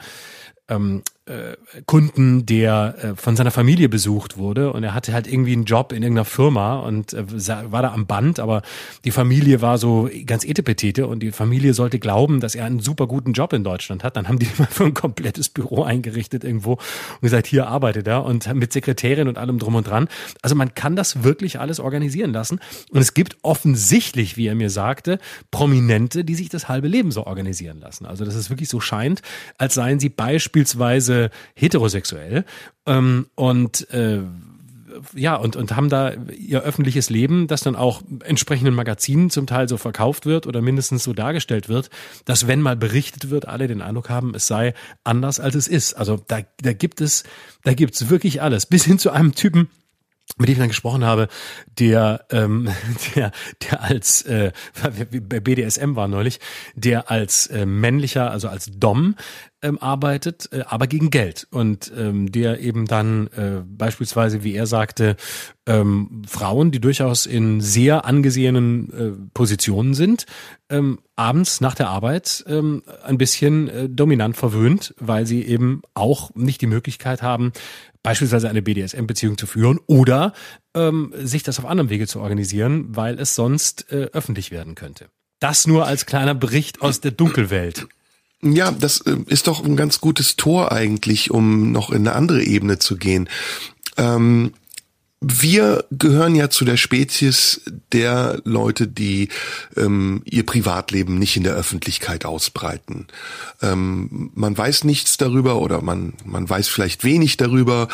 ähm, 0.68 1.02
äh, 1.26 1.56
Kunden, 1.86 2.46
der 2.46 2.94
äh, 3.02 3.16
von 3.16 3.34
seiner 3.34 3.50
Familie 3.50 3.88
besucht 3.88 4.36
wurde 4.36 4.72
und 4.72 4.84
er 4.84 4.94
hatte 4.94 5.12
halt 5.12 5.26
irgendwie 5.26 5.54
einen 5.54 5.64
Job 5.64 5.90
in 5.90 6.04
irgendeiner 6.04 6.24
Firma 6.24 6.78
und 6.78 7.14
äh, 7.14 7.24
war 7.72 7.82
da 7.82 7.92
am 7.92 8.06
Band, 8.06 8.38
aber 8.38 8.62
die 9.04 9.10
Familie 9.10 9.60
war 9.60 9.78
so 9.78 10.08
ganz 10.24 10.44
etepetete 10.44 11.08
und 11.08 11.24
die 11.24 11.32
Familie 11.32 11.74
sollte 11.74 11.98
glauben, 11.98 12.38
dass 12.38 12.54
er 12.54 12.64
einen 12.64 12.78
super 12.78 13.08
guten 13.08 13.32
Job 13.32 13.52
in 13.52 13.64
Deutschland 13.64 14.04
hat. 14.04 14.16
Dann 14.16 14.28
haben 14.28 14.38
die 14.38 14.46
mal 14.58 14.68
für 14.70 14.84
ein 14.84 14.94
komplettes 14.94 15.48
Büro 15.48 15.82
eingerichtet 15.82 16.44
irgendwo 16.44 16.74
und 16.74 17.22
gesagt, 17.22 17.48
hier 17.48 17.66
arbeitet 17.66 18.06
er 18.06 18.24
und 18.24 18.54
mit 18.54 18.72
Sekretärin 18.72 19.26
und 19.26 19.36
allem 19.36 19.58
drum 19.58 19.74
und 19.74 19.88
dran. 19.88 20.06
Also 20.42 20.54
man 20.54 20.74
kann 20.74 20.94
das 20.94 21.24
wirklich 21.24 21.58
alles 21.58 21.80
organisieren 21.80 22.32
lassen 22.32 22.60
und 22.90 23.00
es 23.00 23.14
gibt 23.14 23.36
offensichtlich, 23.42 24.36
wie 24.36 24.46
er 24.46 24.54
mir 24.54 24.70
sagte, 24.70 25.18
Prominente, 25.50 26.24
die 26.24 26.36
sich 26.36 26.50
das 26.50 26.68
halbe 26.68 26.86
Leben 26.86 27.10
so 27.10 27.26
organisieren 27.26 27.80
lassen. 27.80 28.06
Also 28.06 28.24
dass 28.24 28.36
es 28.36 28.48
wirklich 28.48 28.68
so 28.68 28.78
scheint, 28.78 29.22
als 29.58 29.74
seien 29.74 29.98
sie 29.98 30.08
beispielsweise 30.08 31.15
heterosexuell 31.54 32.44
ähm, 32.86 33.26
und 33.34 33.90
äh, 33.90 34.20
ja, 35.14 35.36
und, 35.36 35.56
und 35.56 35.76
haben 35.76 35.88
da 35.88 36.12
ihr 36.12 36.62
öffentliches 36.62 37.10
Leben, 37.10 37.46
das 37.46 37.60
dann 37.60 37.76
auch 37.76 38.02
entsprechenden 38.24 38.74
Magazinen 38.74 39.30
zum 39.30 39.46
Teil 39.46 39.68
so 39.68 39.76
verkauft 39.76 40.26
wird 40.26 40.46
oder 40.46 40.62
mindestens 40.62 41.04
so 41.04 41.12
dargestellt 41.12 41.68
wird, 41.68 41.90
dass 42.24 42.46
wenn 42.46 42.60
mal 42.60 42.76
berichtet 42.76 43.30
wird, 43.30 43.46
alle 43.46 43.66
den 43.66 43.82
Eindruck 43.82 44.08
haben, 44.08 44.34
es 44.34 44.46
sei 44.46 44.74
anders 45.04 45.40
als 45.40 45.54
es 45.54 45.68
ist. 45.68 45.94
Also 45.94 46.18
da, 46.26 46.40
da 46.62 46.72
gibt 46.72 47.00
es, 47.00 47.24
da 47.64 47.74
gibt's 47.74 48.08
wirklich 48.08 48.42
alles. 48.42 48.66
Bis 48.66 48.84
hin 48.84 48.98
zu 48.98 49.10
einem 49.10 49.34
Typen, 49.34 49.68
mit 50.38 50.48
dem 50.48 50.52
ich 50.52 50.58
dann 50.58 50.68
gesprochen 50.68 51.04
habe, 51.04 51.28
der, 51.78 52.26
ähm, 52.30 52.68
der, 53.14 53.32
der 53.62 53.82
als 53.82 54.22
äh, 54.22 54.52
bei 55.28 55.40
BDSM 55.40 55.96
war 55.96 56.08
neulich, 56.08 56.40
der 56.74 57.10
als 57.10 57.46
äh, 57.46 57.64
männlicher, 57.64 58.30
also 58.30 58.48
als 58.48 58.70
Dom 58.76 59.14
ähm, 59.62 59.78
arbeitet, 59.78 60.48
äh, 60.52 60.64
aber 60.66 60.86
gegen 60.86 61.10
Geld. 61.10 61.46
Und 61.50 61.90
ähm, 61.96 62.30
der 62.30 62.60
eben 62.60 62.86
dann 62.86 63.28
äh, 63.28 63.62
beispielsweise, 63.64 64.44
wie 64.44 64.54
er 64.54 64.66
sagte, 64.66 65.16
ähm, 65.66 66.22
Frauen, 66.26 66.70
die 66.70 66.80
durchaus 66.80 67.26
in 67.26 67.60
sehr 67.60 68.04
angesehenen 68.04 68.92
äh, 68.92 69.30
Positionen 69.32 69.94
sind, 69.94 70.26
ähm, 70.68 70.98
abends 71.16 71.60
nach 71.60 71.74
der 71.74 71.88
Arbeit 71.88 72.44
ähm, 72.46 72.82
ein 73.04 73.18
bisschen 73.18 73.68
äh, 73.68 73.88
dominant 73.88 74.36
verwöhnt, 74.36 74.94
weil 74.98 75.26
sie 75.26 75.42
eben 75.42 75.82
auch 75.94 76.34
nicht 76.34 76.60
die 76.60 76.66
Möglichkeit 76.66 77.22
haben, 77.22 77.52
beispielsweise 78.06 78.48
eine 78.48 78.62
BDSM-Beziehung 78.62 79.36
zu 79.36 79.48
führen 79.48 79.80
oder 79.86 80.32
ähm, 80.74 81.12
sich 81.18 81.42
das 81.42 81.58
auf 81.58 81.66
anderem 81.66 81.90
Wege 81.90 82.06
zu 82.06 82.20
organisieren, 82.20 82.84
weil 82.90 83.18
es 83.18 83.34
sonst 83.34 83.90
äh, 83.90 84.10
öffentlich 84.12 84.52
werden 84.52 84.76
könnte. 84.76 85.08
Das 85.40 85.66
nur 85.66 85.86
als 85.86 86.06
kleiner 86.06 86.36
Bericht 86.36 86.82
aus 86.82 87.00
der 87.00 87.10
Dunkelwelt. 87.10 87.88
Ja, 88.42 88.70
das 88.70 89.00
äh, 89.00 89.16
ist 89.26 89.48
doch 89.48 89.64
ein 89.64 89.74
ganz 89.74 90.00
gutes 90.00 90.36
Tor 90.36 90.70
eigentlich, 90.70 91.32
um 91.32 91.72
noch 91.72 91.90
in 91.90 92.06
eine 92.06 92.12
andere 92.12 92.44
Ebene 92.44 92.78
zu 92.78 92.96
gehen. 92.96 93.28
Ähm, 93.96 94.52
wir 95.28 95.84
gehören 95.90 96.34
ja 96.34 96.50
zu 96.50 96.64
der 96.64 96.76
Spezies 96.76 97.62
der 97.92 98.40
Leute, 98.44 98.86
die 98.86 99.28
ähm, 99.76 100.22
ihr 100.24 100.46
Privatleben 100.46 101.18
nicht 101.18 101.36
in 101.36 101.42
der 101.42 101.54
Öffentlichkeit 101.54 102.24
ausbreiten. 102.24 103.06
Ähm, 103.60 104.30
man 104.34 104.56
weiß 104.56 104.84
nichts 104.84 105.16
darüber 105.16 105.60
oder 105.60 105.82
man, 105.82 106.14
man 106.24 106.48
weiß 106.48 106.68
vielleicht 106.68 107.02
wenig 107.02 107.36
darüber, 107.36 107.88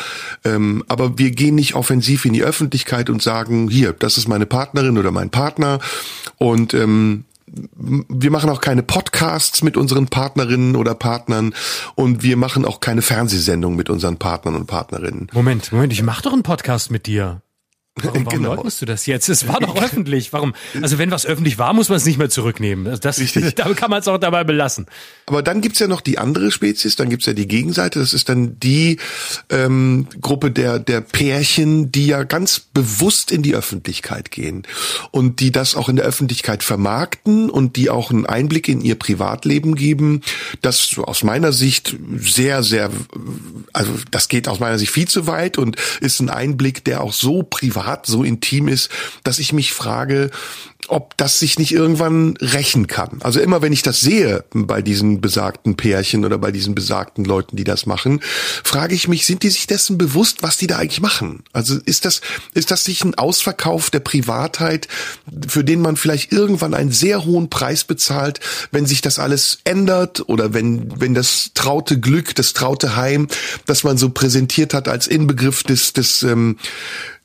ähm, 0.45 0.83
aber 0.87 1.17
wir 1.17 1.31
gehen 1.31 1.55
nicht 1.55 1.75
offensiv 1.75 2.25
in 2.25 2.33
die 2.33 2.43
Öffentlichkeit 2.43 3.09
und 3.09 3.21
sagen, 3.21 3.69
hier, 3.69 3.93
das 3.93 4.17
ist 4.17 4.27
meine 4.27 4.45
Partnerin 4.45 4.97
oder 4.97 5.11
mein 5.11 5.29
Partner 5.29 5.79
und 6.37 6.73
ähm, 6.73 7.25
wir 7.75 8.31
machen 8.31 8.49
auch 8.49 8.61
keine 8.61 8.83
Podcasts 8.83 9.63
mit 9.63 9.77
unseren 9.77 10.07
Partnerinnen 10.07 10.75
oder 10.75 10.95
Partnern 10.95 11.53
und 11.95 12.23
wir 12.23 12.37
machen 12.37 12.65
auch 12.65 12.79
keine 12.79 13.01
Fernsehsendung 13.01 13.75
mit 13.75 13.89
unseren 13.89 14.17
Partnern 14.17 14.55
und 14.55 14.67
Partnerinnen. 14.67 15.27
Moment, 15.33 15.71
Moment, 15.71 15.93
ich 15.93 16.03
mach 16.03 16.21
doch 16.21 16.33
einen 16.33 16.43
Podcast 16.43 16.91
mit 16.91 17.05
dir. 17.05 17.41
Warum, 17.95 18.25
warum 18.25 18.39
genau. 18.39 18.55
leugnest 18.55 18.81
du 18.81 18.87
das 18.87 19.05
jetzt? 19.05 19.29
Es 19.29 19.47
war 19.47 19.59
doch 19.59 19.79
öffentlich. 19.79 20.33
Warum? 20.33 20.55
Also 20.81 20.97
wenn 20.97 21.11
was 21.11 21.27
öffentlich 21.27 21.59
war, 21.59 21.73
muss 21.73 21.89
man 21.89 21.97
es 21.97 22.05
nicht 22.05 22.17
mehr 22.17 22.29
zurücknehmen. 22.29 22.85
Das, 22.85 22.99
das 22.99 23.17
da 23.55 23.71
kann 23.75 23.91
man 23.91 23.99
es 23.99 24.07
auch 24.07 24.17
dabei 24.17 24.43
belassen. 24.43 24.87
Aber 25.27 25.43
dann 25.43 25.61
gibt's 25.61 25.77
ja 25.77 25.87
noch 25.87 26.01
die 26.01 26.17
andere 26.17 26.49
Spezies, 26.49 26.95
dann 26.95 27.09
gibt's 27.09 27.27
ja 27.27 27.33
die 27.33 27.47
Gegenseite. 27.47 27.99
Das 27.99 28.13
ist 28.13 28.29
dann 28.29 28.59
die 28.59 28.97
ähm, 29.51 30.07
Gruppe 30.19 30.49
der, 30.49 30.79
der 30.79 31.01
Pärchen, 31.01 31.91
die 31.91 32.07
ja 32.07 32.23
ganz 32.23 32.59
bewusst 32.59 33.31
in 33.31 33.43
die 33.43 33.53
Öffentlichkeit 33.53 34.31
gehen 34.31 34.63
und 35.11 35.39
die 35.39 35.51
das 35.51 35.75
auch 35.75 35.87
in 35.87 35.95
der 35.95 36.05
Öffentlichkeit 36.05 36.63
vermarkten 36.63 37.51
und 37.51 37.75
die 37.75 37.91
auch 37.91 38.09
einen 38.09 38.25
Einblick 38.25 38.69
in 38.69 38.81
ihr 38.81 38.95
Privatleben 38.95 39.75
geben. 39.75 40.21
Das 40.63 40.97
aus 40.97 41.23
meiner 41.23 41.53
Sicht 41.53 41.95
sehr, 42.17 42.63
sehr, 42.63 42.89
also 43.71 43.93
das 44.09 44.29
geht 44.29 44.47
aus 44.47 44.59
meiner 44.59 44.79
Sicht 44.79 44.91
viel 44.91 45.07
zu 45.07 45.27
weit 45.27 45.59
und 45.59 45.75
ist 46.01 46.19
ein 46.21 46.31
Einblick, 46.31 46.83
der 46.85 47.01
auch 47.01 47.13
so 47.13 47.43
privat 47.43 47.82
privat 47.83 48.05
so 48.05 48.23
intim 48.23 48.67
ist, 48.67 48.89
dass 49.23 49.39
ich 49.39 49.53
mich 49.53 49.73
frage, 49.73 50.31
ob 50.89 51.15
das 51.17 51.39
sich 51.39 51.59
nicht 51.59 51.71
irgendwann 51.71 52.35
rächen 52.41 52.87
kann. 52.87 53.19
Also 53.21 53.39
immer 53.39 53.61
wenn 53.61 53.71
ich 53.71 53.83
das 53.83 54.01
sehe 54.01 54.43
bei 54.53 54.81
diesen 54.81 55.21
besagten 55.21 55.75
Pärchen 55.75 56.25
oder 56.25 56.37
bei 56.37 56.51
diesen 56.51 56.75
besagten 56.75 57.23
Leuten, 57.23 57.55
die 57.55 57.63
das 57.63 57.85
machen, 57.85 58.19
frage 58.63 58.93
ich 58.93 59.07
mich, 59.07 59.25
sind 59.25 59.43
die 59.43 59.49
sich 59.49 59.65
dessen 59.67 59.97
bewusst, 59.97 60.43
was 60.43 60.57
die 60.57 60.67
da 60.67 60.77
eigentlich 60.77 61.01
machen? 61.01 61.43
Also 61.53 61.79
ist 61.85 62.05
das, 62.05 62.21
ist 62.53 62.71
das 62.71 62.83
sich 62.83 63.03
ein 63.03 63.15
Ausverkauf 63.15 63.91
der 63.91 64.01
Privatheit, 64.01 64.87
für 65.47 65.63
den 65.63 65.81
man 65.81 65.95
vielleicht 65.95 66.31
irgendwann 66.31 66.73
einen 66.73 66.91
sehr 66.91 67.23
hohen 67.23 67.49
Preis 67.49 67.85
bezahlt, 67.85 68.39
wenn 68.71 68.85
sich 68.85 69.01
das 69.01 69.19
alles 69.19 69.59
ändert 69.63 70.27
oder 70.27 70.53
wenn, 70.53 70.99
wenn 70.99 71.13
das 71.13 71.51
traute 71.53 71.99
Glück, 71.99 72.35
das 72.35 72.53
traute 72.53 72.95
Heim, 72.95 73.27
das 73.65 73.83
man 73.83 73.97
so 73.97 74.09
präsentiert 74.09 74.73
hat 74.73 74.89
als 74.89 75.07
Inbegriff 75.07 75.63
des, 75.63 75.93
des, 75.93 76.23
ähm, 76.23 76.57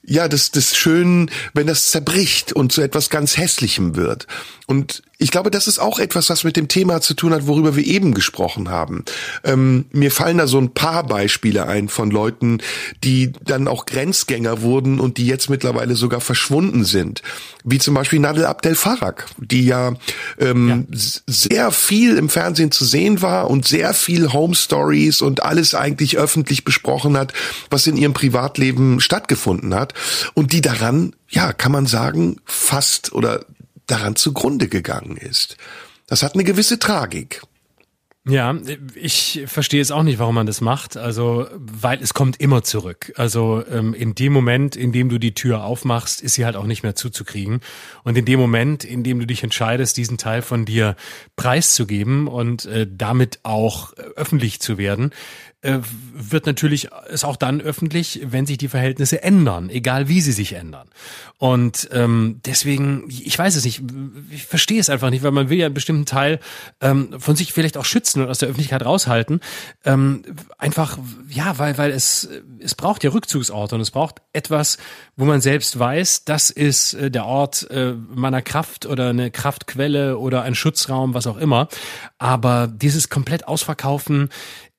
ja, 0.09 0.27
des, 0.27 0.51
des 0.51 0.77
Schönen, 0.77 1.31
wenn 1.53 1.67
das 1.67 1.91
zerbricht 1.91 2.53
und 2.53 2.73
zu 2.73 2.81
etwas 2.81 3.11
ganz 3.11 3.37
Hässlichem 3.37 3.95
wird. 3.95 4.27
Und 4.67 5.03
ich 5.21 5.31
glaube, 5.31 5.51
das 5.51 5.67
ist 5.67 5.79
auch 5.79 5.99
etwas, 5.99 6.31
was 6.31 6.45
mit 6.45 6.57
dem 6.57 6.69
Thema 6.69 7.01
zu 7.01 7.15
tun 7.15 7.33
hat, 7.33 7.47
worüber 7.47 7.75
wir 7.75 7.85
eben 7.85 8.15
gesprochen 8.15 8.69
haben. 8.69 9.05
Ähm, 9.43 9.87
mir 9.91 10.11
fallen 10.11 10.39
da 10.39 10.47
so 10.47 10.59
ein 10.59 10.75
paar 10.75 11.05
Beispiele 11.05 11.67
ein 11.67 11.89
von 11.89 12.11
Leuten, 12.11 12.59
die 13.03 13.33
dann 13.45 13.67
auch 13.67 13.87
Grenzgänger 13.87 14.63
wurden 14.63 15.01
und 15.01 15.17
die 15.17 15.27
jetzt 15.27 15.51
mittlerweile 15.51 15.97
sogar 15.97 16.21
verschwunden 16.21 16.85
sind. 16.85 17.23
Wie 17.65 17.79
zum 17.79 17.95
Beispiel 17.95 18.21
Nadel 18.21 18.45
Abdel 18.47 18.75
Farag, 18.75 19.27
die 19.39 19.65
ja, 19.65 19.95
ähm, 20.39 20.87
ja. 20.91 20.99
sehr 21.27 21.71
viel 21.73 22.17
im 22.17 22.29
Fernsehen 22.29 22.71
zu 22.71 22.85
sehen 22.85 23.21
war 23.23 23.51
und 23.51 23.67
sehr 23.67 23.95
viel 23.95 24.33
Home 24.33 24.55
Stories 24.55 25.23
und 25.23 25.43
alles 25.43 25.75
eigentlich 25.75 26.19
öffentlich 26.19 26.65
besprochen 26.65 27.17
hat, 27.17 27.33
was 27.71 27.87
in 27.87 27.97
ihrem 27.97 28.13
Privatleben 28.13 29.01
stattgefunden 29.01 29.75
hat 29.75 29.95
und 30.35 30.53
die 30.53 30.61
daran 30.61 31.15
ja, 31.29 31.53
kann 31.53 31.73
man 31.73 31.87
sagen, 31.87 32.41
fast 32.45 33.13
oder 33.13 33.45
daran 33.87 34.17
zugrunde 34.17 34.69
gegangen 34.69 35.17
ist. 35.17 35.57
Das 36.07 36.23
hat 36.23 36.35
eine 36.35 36.45
gewisse 36.45 36.79
Tragik. 36.79 37.43
Ja, 38.29 38.55
ich 38.95 39.45
verstehe 39.47 39.81
es 39.81 39.91
auch 39.91 40.03
nicht, 40.03 40.19
warum 40.19 40.35
man 40.35 40.47
das 40.47 40.61
macht. 40.61 40.99
Also, 40.99 41.47
weil 41.55 42.03
es 42.03 42.13
kommt 42.13 42.39
immer 42.41 42.63
zurück. 42.63 43.13
Also 43.17 43.65
ähm, 43.71 43.95
in 43.95 44.15
dem 44.15 44.35
Moment, 44.35 44.77
in 44.77 44.93
dem 44.93 45.09
du 45.09 45.19
die 45.19 45.33
Tür 45.33 45.65
aufmachst, 45.65 46.21
ist 46.21 46.35
sie 46.35 46.45
halt 46.45 46.55
auch 46.55 46.67
nicht 46.67 46.83
mehr 46.83 46.95
zuzukriegen. 46.95 47.61
Und 48.05 48.19
in 48.19 48.27
dem 48.27 48.39
Moment, 48.39 48.85
in 48.85 49.03
dem 49.03 49.19
du 49.19 49.27
dich 49.27 49.43
entscheidest, 49.45 49.97
diesen 49.97 50.19
Teil 50.19 50.43
von 50.43 50.67
dir 50.67 50.95
preiszugeben 51.37 52.27
und 52.27 52.67
äh, 52.67 52.87
damit 52.91 53.41
auch 53.45 53.95
äh, 53.95 54.03
öffentlich 54.17 54.61
zu 54.61 54.77
werden, 54.77 55.13
äh, 55.61 55.79
wird 56.13 56.47
natürlich 56.47 56.89
es 57.11 57.25
auch 57.25 57.37
dann 57.37 57.61
öffentlich, 57.61 58.21
wenn 58.25 58.47
sich 58.47 58.59
die 58.59 58.69
Verhältnisse 58.69 59.23
ändern, 59.23 59.71
egal 59.71 60.09
wie 60.09 60.21
sie 60.21 60.31
sich 60.31 60.53
ändern. 60.53 60.89
Und 61.37 61.89
ähm, 61.93 62.41
deswegen, 62.45 63.09
ich 63.09 63.37
weiß 63.37 63.57
es 63.57 63.65
nicht, 63.65 63.83
ich 64.31 64.45
verstehe 64.45 64.79
es 64.79 64.89
einfach 64.89 65.11
nicht, 65.11 65.25
weil 65.25 65.33
man 65.33 65.49
will 65.49 65.59
ja 65.59 65.67
einen 65.67 65.75
bestimmten 65.75 66.07
Teil 66.07 66.39
ähm, 66.81 67.19
von 67.19 67.35
sich 67.35 67.53
vielleicht 67.53 67.77
auch 67.77 67.85
schützen 67.85 68.23
und 68.23 68.29
aus 68.29 68.39
der 68.39 68.49
Öffentlichkeit 68.49 68.85
raushalten. 68.85 69.41
Ähm, 69.85 70.23
einfach, 70.59 70.99
ja, 71.29 71.59
weil, 71.59 71.77
weil 71.77 71.91
es, 71.91 72.29
es 72.61 72.77
braucht 72.77 73.03
ja 73.03 73.11
Rückzugsorte 73.11 73.75
und 73.75 73.81
es 73.81 73.91
braucht 73.91 74.23
etwas, 74.33 74.79
wo 75.17 75.25
man 75.25 75.41
selbst 75.41 75.79
weiß, 75.79 76.25
das 76.25 76.51
ist 76.51 76.95
äh, 76.95 77.11
der 77.11 77.27
Ort 77.27 77.69
äh, 77.71 77.95
meiner 77.95 78.43
Kraft 78.43 78.87
oder 78.87 79.11
eine 79.11 79.33
Kraftquelle 79.33 80.19
oder 80.19 80.43
ein 80.43 80.55
Schutzraum, 80.55 81.15
was 81.15 81.27
auch 81.27 81.37
immer. 81.37 81.69
Aber 82.19 82.69
dieses 82.69 83.09
komplett 83.09 83.49
ausverkaufen, 83.49 84.29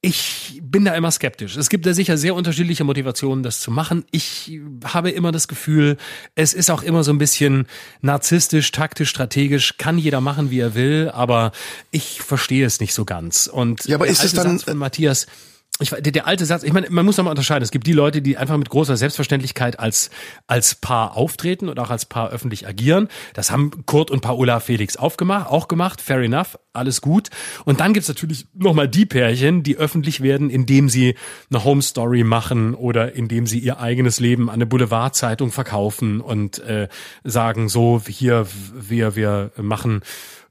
ich 0.02 0.62
bin 0.64 0.86
da 0.86 0.96
immer 0.96 1.12
skeptisch. 1.12 1.58
Es 1.58 1.70
gibt 1.70 1.86
da 1.86 1.94
sicher 1.94 2.18
sehr 2.18 2.34
unterschiedliche 2.34 2.86
Motivationen, 2.86 3.44
das 3.44 3.60
zu 3.60 3.70
machen. 3.70 4.06
Ich 4.12 4.60
habe 4.86 5.10
immer 5.12 5.34
das 5.34 5.50
Gefühl, 5.50 5.98
es 6.36 6.54
ist 6.54 6.72
auch 6.72 6.84
immer 6.84 7.04
so 7.04 7.12
ein 7.12 7.18
bisschen 7.18 7.68
narzisstisch, 8.02 8.72
taktisch, 8.72 9.10
strategisch. 9.10 9.78
Kann 9.78 9.98
jeder 9.98 10.22
machen, 10.22 10.52
wie 10.52 10.60
er 10.60 10.74
will, 10.74 11.12
aber 11.14 11.52
ich 11.92 12.22
verstehe 12.22 12.66
es 12.66 12.80
nicht 12.80 12.94
so 12.94 13.04
ganz. 13.04 13.48
Und 13.48 13.86
ja, 13.86 13.96
aber 13.96 14.08
ist 14.08 14.24
es 14.24 14.34
dann 14.34 14.60
von 14.60 14.78
Matthias? 14.78 15.28
Ich, 15.82 15.92
der, 15.92 16.12
der 16.12 16.28
alte 16.28 16.46
Satz, 16.46 16.64
ich 16.64 16.74
meine, 16.74 16.90
man 16.90 17.06
muss 17.06 17.16
nochmal 17.16 17.32
unterscheiden. 17.32 17.64
Es 17.64 17.72
gibt 17.72 17.88
die 17.88 17.94
Leute, 17.94 18.22
die 18.22 18.36
einfach 18.36 18.58
mit 18.58 18.70
großer 18.70 18.98
Selbstverständlichkeit 18.98 19.80
als, 19.80 20.10
als 20.46 20.76
Paar 20.76 21.16
auftreten 21.16 21.70
und 21.70 21.80
auch 21.80 21.90
als 21.90 22.06
Paar 22.06 22.32
öffentlich 22.32 22.68
agieren. 22.68 23.08
Das 23.34 23.50
haben 23.50 23.86
Kurt 23.86 24.12
und 24.12 24.20
Paola 24.20 24.60
Felix 24.60 24.98
aufgemacht, 24.98 25.50
auch 25.50 25.70
gemacht. 25.70 26.02
Fair 26.02 26.20
enough, 26.20 26.60
alles 26.74 27.00
gut. 27.00 27.30
Und 27.64 27.80
dann 27.80 27.94
gibt's 27.94 28.10
natürlich 28.10 28.48
nochmal 28.54 28.90
die 28.90 29.06
Pärchen, 29.06 29.64
die 29.64 29.78
öffentlich 29.78 30.22
werden, 30.22 30.50
indem 30.50 30.90
sie 30.90 31.16
eine 31.50 31.64
Home 31.64 31.82
Story 31.82 32.26
machen 32.26 32.76
oder 32.76 33.14
indem 33.14 33.48
sie 33.48 33.60
ihr 33.60 33.80
eigenes 33.80 34.20
Leben 34.20 34.50
an 34.50 34.56
eine 34.56 34.66
Boulevardzeitung 34.66 35.52
verkaufen 35.52 36.20
und 36.20 36.60
äh, 36.60 36.90
sagen, 37.24 37.70
so, 37.70 38.02
hier, 38.06 38.48
wir, 38.74 39.16
wir 39.16 39.52
machen 39.56 40.02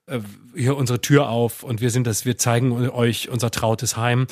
äh, 0.06 0.20
hier 0.56 0.76
unsere 0.76 1.02
Tür 1.02 1.28
auf 1.28 1.62
und 1.62 1.82
wir 1.82 1.90
sind 1.90 2.06
das, 2.06 2.24
wir 2.24 2.38
zeigen 2.38 2.72
euch 2.90 3.28
unser 3.28 3.50
trautes 3.50 3.96
Heim. 3.98 4.26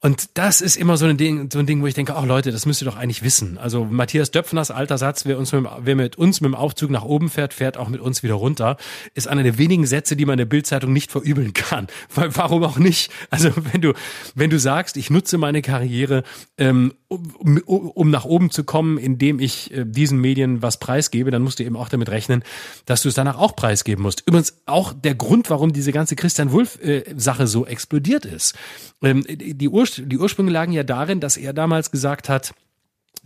Und 0.00 0.30
das 0.34 0.60
ist 0.60 0.76
immer 0.76 0.96
so 0.96 1.06
ein 1.06 1.16
Ding, 1.16 1.48
so 1.52 1.58
ein 1.58 1.66
Ding, 1.66 1.80
wo 1.82 1.86
ich 1.86 1.94
denke, 1.94 2.14
ach 2.16 2.24
Leute, 2.24 2.52
das 2.52 2.66
müsst 2.66 2.82
ihr 2.82 2.84
doch 2.84 2.96
eigentlich 2.96 3.22
wissen. 3.22 3.58
Also 3.58 3.84
Matthias 3.84 4.30
Döpfners 4.30 4.70
alter 4.70 4.98
Satz, 4.98 5.24
wer 5.24 5.38
uns 5.38 5.52
mit, 5.52 5.64
wer 5.78 5.96
mit 5.96 6.16
uns 6.16 6.40
mit 6.40 6.48
dem 6.48 6.54
Aufzug 6.54 6.90
nach 6.90 7.04
oben 7.04 7.30
fährt, 7.30 7.54
fährt 7.54 7.76
auch 7.76 7.88
mit 7.88 8.00
uns 8.00 8.22
wieder 8.22 8.34
runter, 8.34 8.76
ist 9.14 9.28
einer 9.28 9.42
der 9.42 9.58
wenigen 9.58 9.86
Sätze, 9.86 10.16
die 10.16 10.26
man 10.26 10.36
der 10.38 10.44
Bildzeitung 10.44 10.92
nicht 10.92 11.10
verübeln 11.10 11.52
kann. 11.52 11.86
Weil, 12.14 12.34
warum 12.36 12.64
auch 12.64 12.78
nicht? 12.78 13.10
Also 13.30 13.50
wenn 13.72 13.80
du, 13.80 13.94
wenn 14.34 14.50
du 14.50 14.58
sagst, 14.58 14.96
ich 14.96 15.10
nutze 15.10 15.38
meine 15.38 15.62
Karriere, 15.62 16.22
ähm, 16.58 16.94
um, 17.08 17.58
um 17.58 18.10
nach 18.10 18.24
oben 18.24 18.50
zu 18.50 18.64
kommen, 18.64 18.98
indem 18.98 19.38
ich 19.38 19.72
äh, 19.72 19.84
diesen 19.86 20.20
Medien 20.20 20.62
was 20.62 20.78
preisgebe, 20.78 21.30
dann 21.30 21.42
musst 21.42 21.58
du 21.58 21.64
eben 21.64 21.76
auch 21.76 21.88
damit 21.88 22.08
rechnen, 22.08 22.42
dass 22.86 23.02
du 23.02 23.08
es 23.08 23.14
danach 23.14 23.38
auch 23.38 23.56
preisgeben 23.56 24.02
musst. 24.02 24.22
Übrigens 24.26 24.56
auch 24.66 24.92
der 24.92 25.14
Grund, 25.14 25.50
warum 25.50 25.72
diese 25.72 25.92
ganze 25.92 26.16
Christian 26.16 26.52
Wulff-Sache 26.52 27.42
äh, 27.42 27.46
so 27.46 27.66
explodiert 27.66 28.24
ist. 28.24 28.54
Ähm, 29.02 29.24
die, 29.28 29.68
Die 29.98 30.18
Ursprünge 30.18 30.50
lagen 30.50 30.72
ja 30.72 30.82
darin, 30.82 31.20
dass 31.20 31.36
er 31.36 31.52
damals 31.52 31.90
gesagt 31.90 32.28
hat, 32.28 32.54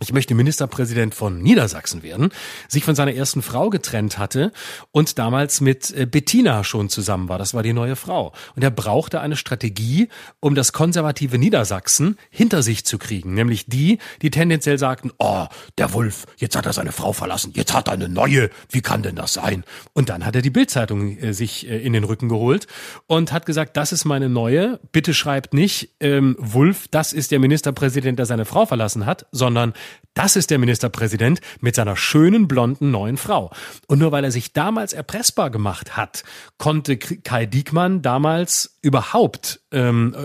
ich 0.01 0.13
möchte 0.13 0.33
Ministerpräsident 0.33 1.13
von 1.13 1.41
Niedersachsen 1.41 2.03
werden, 2.03 2.29
sich 2.67 2.83
von 2.83 2.95
seiner 2.95 3.13
ersten 3.13 3.41
Frau 3.41 3.69
getrennt 3.69 4.17
hatte 4.17 4.51
und 4.91 5.19
damals 5.19 5.61
mit 5.61 5.91
äh, 5.91 6.05
Bettina 6.05 6.63
schon 6.63 6.89
zusammen 6.89 7.29
war. 7.29 7.37
Das 7.37 7.53
war 7.53 7.63
die 7.63 7.73
neue 7.73 7.95
Frau. 7.95 8.33
Und 8.55 8.63
er 8.63 8.71
brauchte 8.71 9.19
eine 9.19 9.35
Strategie, 9.35 10.09
um 10.39 10.55
das 10.55 10.73
konservative 10.73 11.37
Niedersachsen 11.37 12.17
hinter 12.29 12.63
sich 12.63 12.85
zu 12.85 12.97
kriegen. 12.97 13.33
Nämlich 13.33 13.65
die, 13.65 13.99
die 14.21 14.31
tendenziell 14.31 14.77
sagten, 14.77 15.11
oh, 15.19 15.45
der 15.77 15.93
Wolf, 15.93 16.25
jetzt 16.37 16.55
hat 16.55 16.65
er 16.65 16.73
seine 16.73 16.91
Frau 16.91 17.13
verlassen, 17.13 17.51
jetzt 17.55 17.73
hat 17.73 17.87
er 17.87 17.93
eine 17.93 18.09
neue, 18.09 18.49
wie 18.69 18.81
kann 18.81 19.03
denn 19.03 19.15
das 19.15 19.33
sein? 19.33 19.63
Und 19.93 20.09
dann 20.09 20.25
hat 20.25 20.35
er 20.35 20.41
die 20.41 20.49
Bildzeitung 20.49 21.17
äh, 21.17 21.33
sich 21.33 21.69
äh, 21.69 21.77
in 21.77 21.93
den 21.93 22.03
Rücken 22.03 22.29
geholt 22.29 22.67
und 23.07 23.31
hat 23.31 23.45
gesagt, 23.45 23.75
das 23.75 23.91
ist 23.91 24.05
meine 24.05 24.29
neue, 24.29 24.79
bitte 24.91 25.13
schreibt 25.13 25.53
nicht, 25.53 25.89
ähm, 25.99 26.35
Wolf, 26.39 26.87
das 26.89 27.11
ist 27.11 27.31
der 27.31 27.39
Ministerpräsident, 27.39 28.17
der 28.17 28.25
seine 28.25 28.45
Frau 28.45 28.65
verlassen 28.65 29.05
hat, 29.05 29.25
sondern 29.31 29.73
das 30.13 30.35
ist 30.35 30.49
der 30.49 30.59
Ministerpräsident 30.59 31.39
mit 31.61 31.75
seiner 31.75 31.95
schönen 31.95 32.47
blonden 32.47 32.91
neuen 32.91 33.15
Frau. 33.15 33.51
Und 33.87 33.99
nur 33.99 34.11
weil 34.11 34.25
er 34.25 34.31
sich 34.31 34.51
damals 34.51 34.91
erpressbar 34.91 35.49
gemacht 35.49 35.95
hat, 35.95 36.23
konnte 36.57 36.97
Kai 36.97 37.45
Diekmann 37.45 38.01
damals 38.01 38.77
überhaupt 38.81 39.61
ähm, 39.71 40.15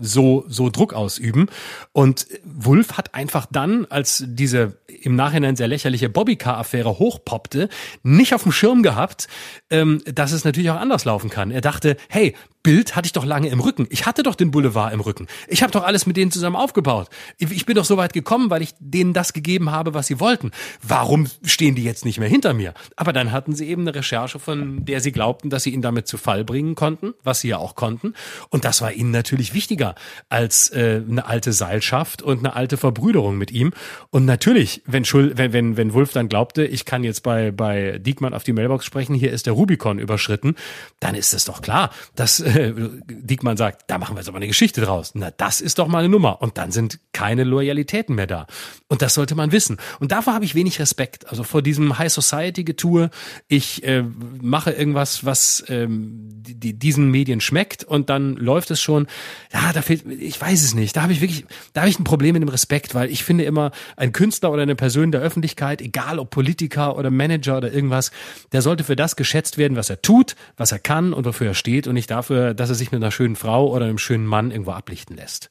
so 0.00 0.44
so 0.48 0.70
Druck 0.70 0.94
ausüben. 0.94 1.48
Und 1.92 2.26
Wulff 2.44 2.96
hat 2.96 3.14
einfach 3.14 3.46
dann, 3.50 3.84
als 3.90 4.24
diese 4.26 4.78
im 5.02 5.16
Nachhinein 5.16 5.56
sehr 5.56 5.68
lächerliche 5.68 6.08
Bobbycar-Affäre 6.08 6.98
hochpoppte, 6.98 7.68
nicht 8.02 8.34
auf 8.34 8.42
dem 8.42 8.52
Schirm 8.52 8.82
gehabt, 8.82 9.28
ähm, 9.70 10.02
dass 10.04 10.32
es 10.32 10.44
natürlich 10.44 10.70
auch 10.70 10.80
anders 10.80 11.04
laufen 11.04 11.30
kann. 11.30 11.50
Er 11.50 11.60
dachte, 11.60 11.96
hey, 12.08 12.34
Bild 12.62 12.94
hatte 12.94 13.06
ich 13.06 13.12
doch 13.12 13.24
lange 13.24 13.48
im 13.48 13.60
Rücken. 13.60 13.86
Ich 13.90 14.06
hatte 14.06 14.22
doch 14.22 14.34
den 14.34 14.50
Boulevard 14.52 14.92
im 14.92 15.00
Rücken. 15.00 15.26
Ich 15.48 15.62
habe 15.62 15.72
doch 15.72 15.82
alles 15.82 16.06
mit 16.06 16.16
denen 16.16 16.30
zusammen 16.30 16.56
aufgebaut. 16.56 17.08
Ich 17.38 17.66
bin 17.66 17.74
doch 17.74 17.84
so 17.84 17.96
weit 17.96 18.12
gekommen, 18.12 18.50
weil 18.50 18.62
ich 18.62 18.74
denen 18.78 19.12
das 19.12 19.32
gegeben 19.32 19.70
habe, 19.70 19.94
was 19.94 20.06
sie 20.06 20.20
wollten. 20.20 20.52
Warum 20.80 21.26
stehen 21.44 21.74
die 21.74 21.82
jetzt 21.82 22.04
nicht 22.04 22.20
mehr 22.20 22.28
hinter 22.28 22.54
mir? 22.54 22.74
Aber 22.96 23.12
dann 23.12 23.32
hatten 23.32 23.54
sie 23.54 23.68
eben 23.68 23.82
eine 23.82 23.94
Recherche, 23.94 24.38
von 24.38 24.84
der 24.84 25.00
sie 25.00 25.10
glaubten, 25.10 25.50
dass 25.50 25.64
sie 25.64 25.70
ihn 25.70 25.82
damit 25.82 26.06
zu 26.06 26.18
Fall 26.18 26.44
bringen 26.44 26.74
konnten, 26.76 27.14
was 27.24 27.40
sie 27.40 27.48
ja 27.48 27.58
auch 27.58 27.74
konnten. 27.74 28.14
Und 28.50 28.64
das 28.64 28.80
war 28.80 28.92
ihnen 28.92 29.10
natürlich 29.10 29.54
wichtiger 29.54 29.96
als 30.28 30.68
äh, 30.70 31.02
eine 31.08 31.26
alte 31.26 31.52
Seilschaft 31.52 32.22
und 32.22 32.38
eine 32.38 32.54
alte 32.54 32.76
Verbrüderung 32.76 33.38
mit 33.38 33.50
ihm. 33.50 33.72
Und 34.10 34.24
natürlich, 34.24 34.81
wenn, 34.84 35.04
Schul 35.04 35.32
wenn, 35.36 35.52
wenn, 35.52 35.76
wenn 35.76 35.92
Wulf 35.92 36.12
dann 36.12 36.28
glaubte, 36.28 36.64
ich 36.64 36.84
kann 36.84 37.04
jetzt 37.04 37.22
bei, 37.22 37.50
bei 37.50 37.98
Diekmann 37.98 38.34
auf 38.34 38.44
die 38.44 38.52
Mailbox 38.52 38.84
sprechen, 38.84 39.14
hier 39.14 39.32
ist 39.32 39.46
der 39.46 39.52
Rubikon 39.52 39.98
überschritten, 39.98 40.56
dann 41.00 41.14
ist 41.14 41.32
es 41.34 41.44
doch 41.44 41.62
klar, 41.62 41.90
dass 42.14 42.40
äh, 42.40 42.72
Diekmann 43.06 43.56
sagt, 43.56 43.84
da 43.88 43.98
machen 43.98 44.16
wir 44.16 44.20
jetzt 44.20 44.28
aber 44.28 44.38
eine 44.38 44.48
Geschichte 44.48 44.80
draus. 44.80 45.12
Na, 45.14 45.30
das 45.30 45.60
ist 45.60 45.78
doch 45.78 45.88
mal 45.88 46.00
eine 46.00 46.08
Nummer. 46.08 46.42
Und 46.42 46.58
dann 46.58 46.72
sind 46.72 46.98
keine 47.12 47.44
Loyalitäten 47.44 48.14
mehr 48.14 48.26
da. 48.26 48.46
Und 48.88 49.02
das 49.02 49.14
sollte 49.14 49.34
man 49.34 49.52
wissen. 49.52 49.78
Und 50.00 50.12
davor 50.12 50.34
habe 50.34 50.44
ich 50.44 50.54
wenig 50.54 50.80
Respekt. 50.80 51.28
Also 51.28 51.44
vor 51.44 51.62
diesem 51.62 51.98
High 51.98 52.12
Society 52.12 52.64
Getue. 52.64 53.10
Ich 53.48 53.84
äh, 53.84 54.04
mache 54.40 54.72
irgendwas, 54.72 55.24
was 55.24 55.64
ähm, 55.68 56.28
die, 56.42 56.74
diesen 56.74 57.10
Medien 57.10 57.40
schmeckt 57.40 57.84
und 57.84 58.10
dann 58.10 58.36
läuft 58.36 58.70
es 58.70 58.80
schon. 58.80 59.06
Ja, 59.52 59.72
da 59.72 59.82
fehlt, 59.82 60.04
ich 60.06 60.40
weiß 60.40 60.62
es 60.62 60.74
nicht. 60.74 60.96
Da 60.96 61.02
habe 61.02 61.12
ich 61.12 61.20
wirklich, 61.20 61.44
da 61.72 61.82
habe 61.82 61.90
ich 61.90 61.98
ein 61.98 62.04
Problem 62.04 62.32
mit 62.32 62.42
dem 62.42 62.48
Respekt, 62.48 62.94
weil 62.94 63.10
ich 63.10 63.24
finde 63.24 63.44
immer, 63.44 63.70
ein 63.96 64.12
Künstler 64.12 64.50
oder 64.50 64.62
eine 64.62 64.71
Person 64.74 65.12
der 65.12 65.20
Öffentlichkeit, 65.20 65.80
egal 65.80 66.18
ob 66.18 66.30
Politiker 66.30 66.96
oder 66.96 67.10
Manager 67.10 67.56
oder 67.56 67.72
irgendwas, 67.72 68.10
der 68.52 68.62
sollte 68.62 68.84
für 68.84 68.96
das 68.96 69.16
geschätzt 69.16 69.58
werden, 69.58 69.76
was 69.76 69.90
er 69.90 70.02
tut, 70.02 70.36
was 70.56 70.72
er 70.72 70.78
kann 70.78 71.12
und 71.12 71.24
wofür 71.24 71.48
er 71.48 71.54
steht 71.54 71.86
und 71.86 71.94
nicht 71.94 72.10
dafür, 72.10 72.54
dass 72.54 72.68
er 72.68 72.74
sich 72.74 72.92
mit 72.92 73.02
einer 73.02 73.10
schönen 73.10 73.36
Frau 73.36 73.70
oder 73.70 73.86
einem 73.86 73.98
schönen 73.98 74.26
Mann 74.26 74.50
irgendwo 74.50 74.72
ablichten 74.72 75.16
lässt. 75.16 75.50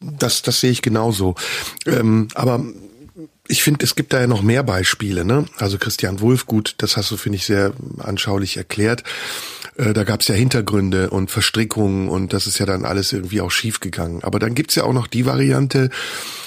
Das, 0.00 0.42
das 0.42 0.60
sehe 0.60 0.70
ich 0.70 0.82
genauso. 0.82 1.34
Ähm, 1.86 2.28
aber 2.34 2.64
ich 3.46 3.62
finde, 3.62 3.84
es 3.84 3.94
gibt 3.94 4.12
da 4.12 4.20
ja 4.20 4.26
noch 4.26 4.42
mehr 4.42 4.62
Beispiele. 4.62 5.24
Ne? 5.24 5.46
Also 5.58 5.78
Christian 5.78 6.20
Wulff, 6.20 6.46
gut, 6.46 6.74
das 6.78 6.96
hast 6.96 7.10
du, 7.10 7.16
finde 7.16 7.36
ich, 7.36 7.46
sehr 7.46 7.72
anschaulich 7.98 8.56
erklärt. 8.56 9.04
Äh, 9.76 9.92
da 9.92 10.04
gab 10.04 10.20
es 10.20 10.28
ja 10.28 10.34
Hintergründe 10.34 11.10
und 11.10 11.30
Verstrickungen 11.30 12.08
und 12.08 12.32
das 12.32 12.46
ist 12.46 12.58
ja 12.58 12.66
dann 12.66 12.84
alles 12.84 13.12
irgendwie 13.12 13.40
auch 13.40 13.50
schiefgegangen. 13.50 14.24
Aber 14.24 14.38
dann 14.38 14.54
gibt's 14.54 14.74
ja 14.74 14.84
auch 14.84 14.92
noch 14.92 15.06
die 15.06 15.26
Variante, 15.26 15.90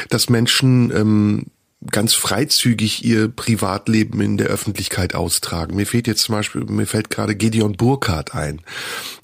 dass 0.10 0.30
Menschen 0.30 0.92
ähm, 0.92 1.46
ganz 1.92 2.14
freizügig 2.14 3.04
ihr 3.04 3.28
Privatleben 3.28 4.22
in 4.22 4.38
der 4.38 4.48
Öffentlichkeit 4.48 5.16
austragen. 5.16 5.76
Mir 5.76 5.86
fehlt 5.86 6.08
jetzt 6.08 6.24
zum 6.24 6.36
Beispiel, 6.36 6.64
mir 6.66 6.86
fällt 6.86 7.10
gerade 7.10 7.36
Gideon 7.36 7.74
Burkhardt 7.74 8.34
ein, 8.34 8.62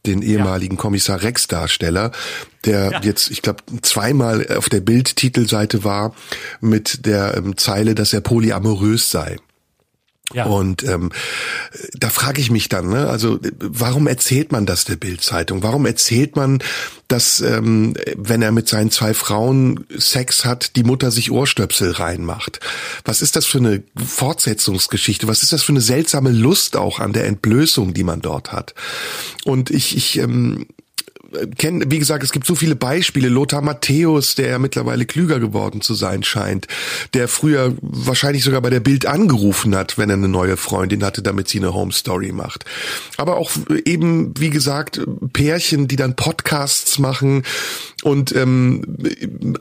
den 0.05 0.21
ehemaligen 0.21 0.75
ja. 0.75 0.81
Kommissar 0.81 1.21
Rex 1.21 1.47
Darsteller, 1.47 2.11
der 2.65 2.91
ja. 2.91 3.01
jetzt, 3.01 3.31
ich 3.31 3.41
glaube, 3.41 3.63
zweimal 3.81 4.47
auf 4.55 4.69
der 4.69 4.81
Bildtitelseite 4.81 5.83
war 5.83 6.15
mit 6.61 7.05
der 7.05 7.35
ähm, 7.37 7.57
Zeile, 7.57 7.95
dass 7.95 8.13
er 8.13 8.21
polyamorös 8.21 9.11
sei. 9.11 9.37
Ja. 10.33 10.45
Und 10.45 10.83
ähm, 10.83 11.11
da 11.93 12.09
frage 12.09 12.41
ich 12.41 12.51
mich 12.51 12.69
dann, 12.69 12.89
ne, 12.89 13.09
also 13.09 13.39
warum 13.59 14.07
erzählt 14.07 14.51
man 14.51 14.65
das 14.65 14.85
der 14.85 14.95
Bildzeitung? 14.95 15.63
Warum 15.63 15.85
erzählt 15.85 16.35
man, 16.35 16.59
dass 17.07 17.39
ähm, 17.41 17.93
wenn 18.17 18.41
er 18.41 18.51
mit 18.51 18.67
seinen 18.67 18.91
zwei 18.91 19.13
Frauen 19.13 19.85
Sex 19.95 20.45
hat, 20.45 20.75
die 20.75 20.83
Mutter 20.83 21.11
sich 21.11 21.31
Ohrstöpsel 21.31 21.91
reinmacht? 21.91 22.59
Was 23.05 23.21
ist 23.21 23.35
das 23.35 23.45
für 23.45 23.59
eine 23.59 23.83
Fortsetzungsgeschichte? 23.95 25.27
Was 25.27 25.43
ist 25.43 25.53
das 25.53 25.63
für 25.63 25.73
eine 25.73 25.81
seltsame 25.81 26.31
Lust 26.31 26.75
auch 26.75 26.99
an 26.99 27.13
der 27.13 27.27
Entblößung, 27.27 27.93
die 27.93 28.03
man 28.03 28.21
dort 28.21 28.51
hat? 28.51 28.73
Und 29.45 29.69
ich, 29.69 29.95
ich 29.95 30.17
ähm, 30.17 30.65
kennen, 31.57 31.91
wie 31.91 31.99
gesagt, 31.99 32.23
es 32.23 32.31
gibt 32.31 32.45
so 32.45 32.55
viele 32.55 32.75
Beispiele. 32.75 33.29
Lothar 33.29 33.61
Matthäus, 33.61 34.35
der 34.35 34.49
ja 34.49 34.59
mittlerweile 34.59 35.05
klüger 35.05 35.39
geworden 35.39 35.81
zu 35.81 35.93
sein 35.93 36.23
scheint, 36.23 36.67
der 37.13 37.27
früher 37.27 37.73
wahrscheinlich 37.81 38.43
sogar 38.43 38.61
bei 38.61 38.69
der 38.69 38.79
Bild 38.79 39.05
angerufen 39.05 39.75
hat, 39.75 39.97
wenn 39.97 40.09
er 40.09 40.17
eine 40.17 40.27
neue 40.27 40.57
Freundin 40.57 41.03
hatte, 41.03 41.21
damit 41.21 41.47
sie 41.47 41.59
eine 41.59 41.73
Home 41.73 41.91
Story 41.91 42.31
macht. 42.31 42.65
Aber 43.17 43.37
auch 43.37 43.51
eben, 43.85 44.33
wie 44.37 44.49
gesagt, 44.49 45.01
Pärchen, 45.33 45.87
die 45.87 45.95
dann 45.95 46.15
Podcasts 46.15 46.99
machen 46.99 47.43
und 48.03 48.35
ähm, 48.35 48.83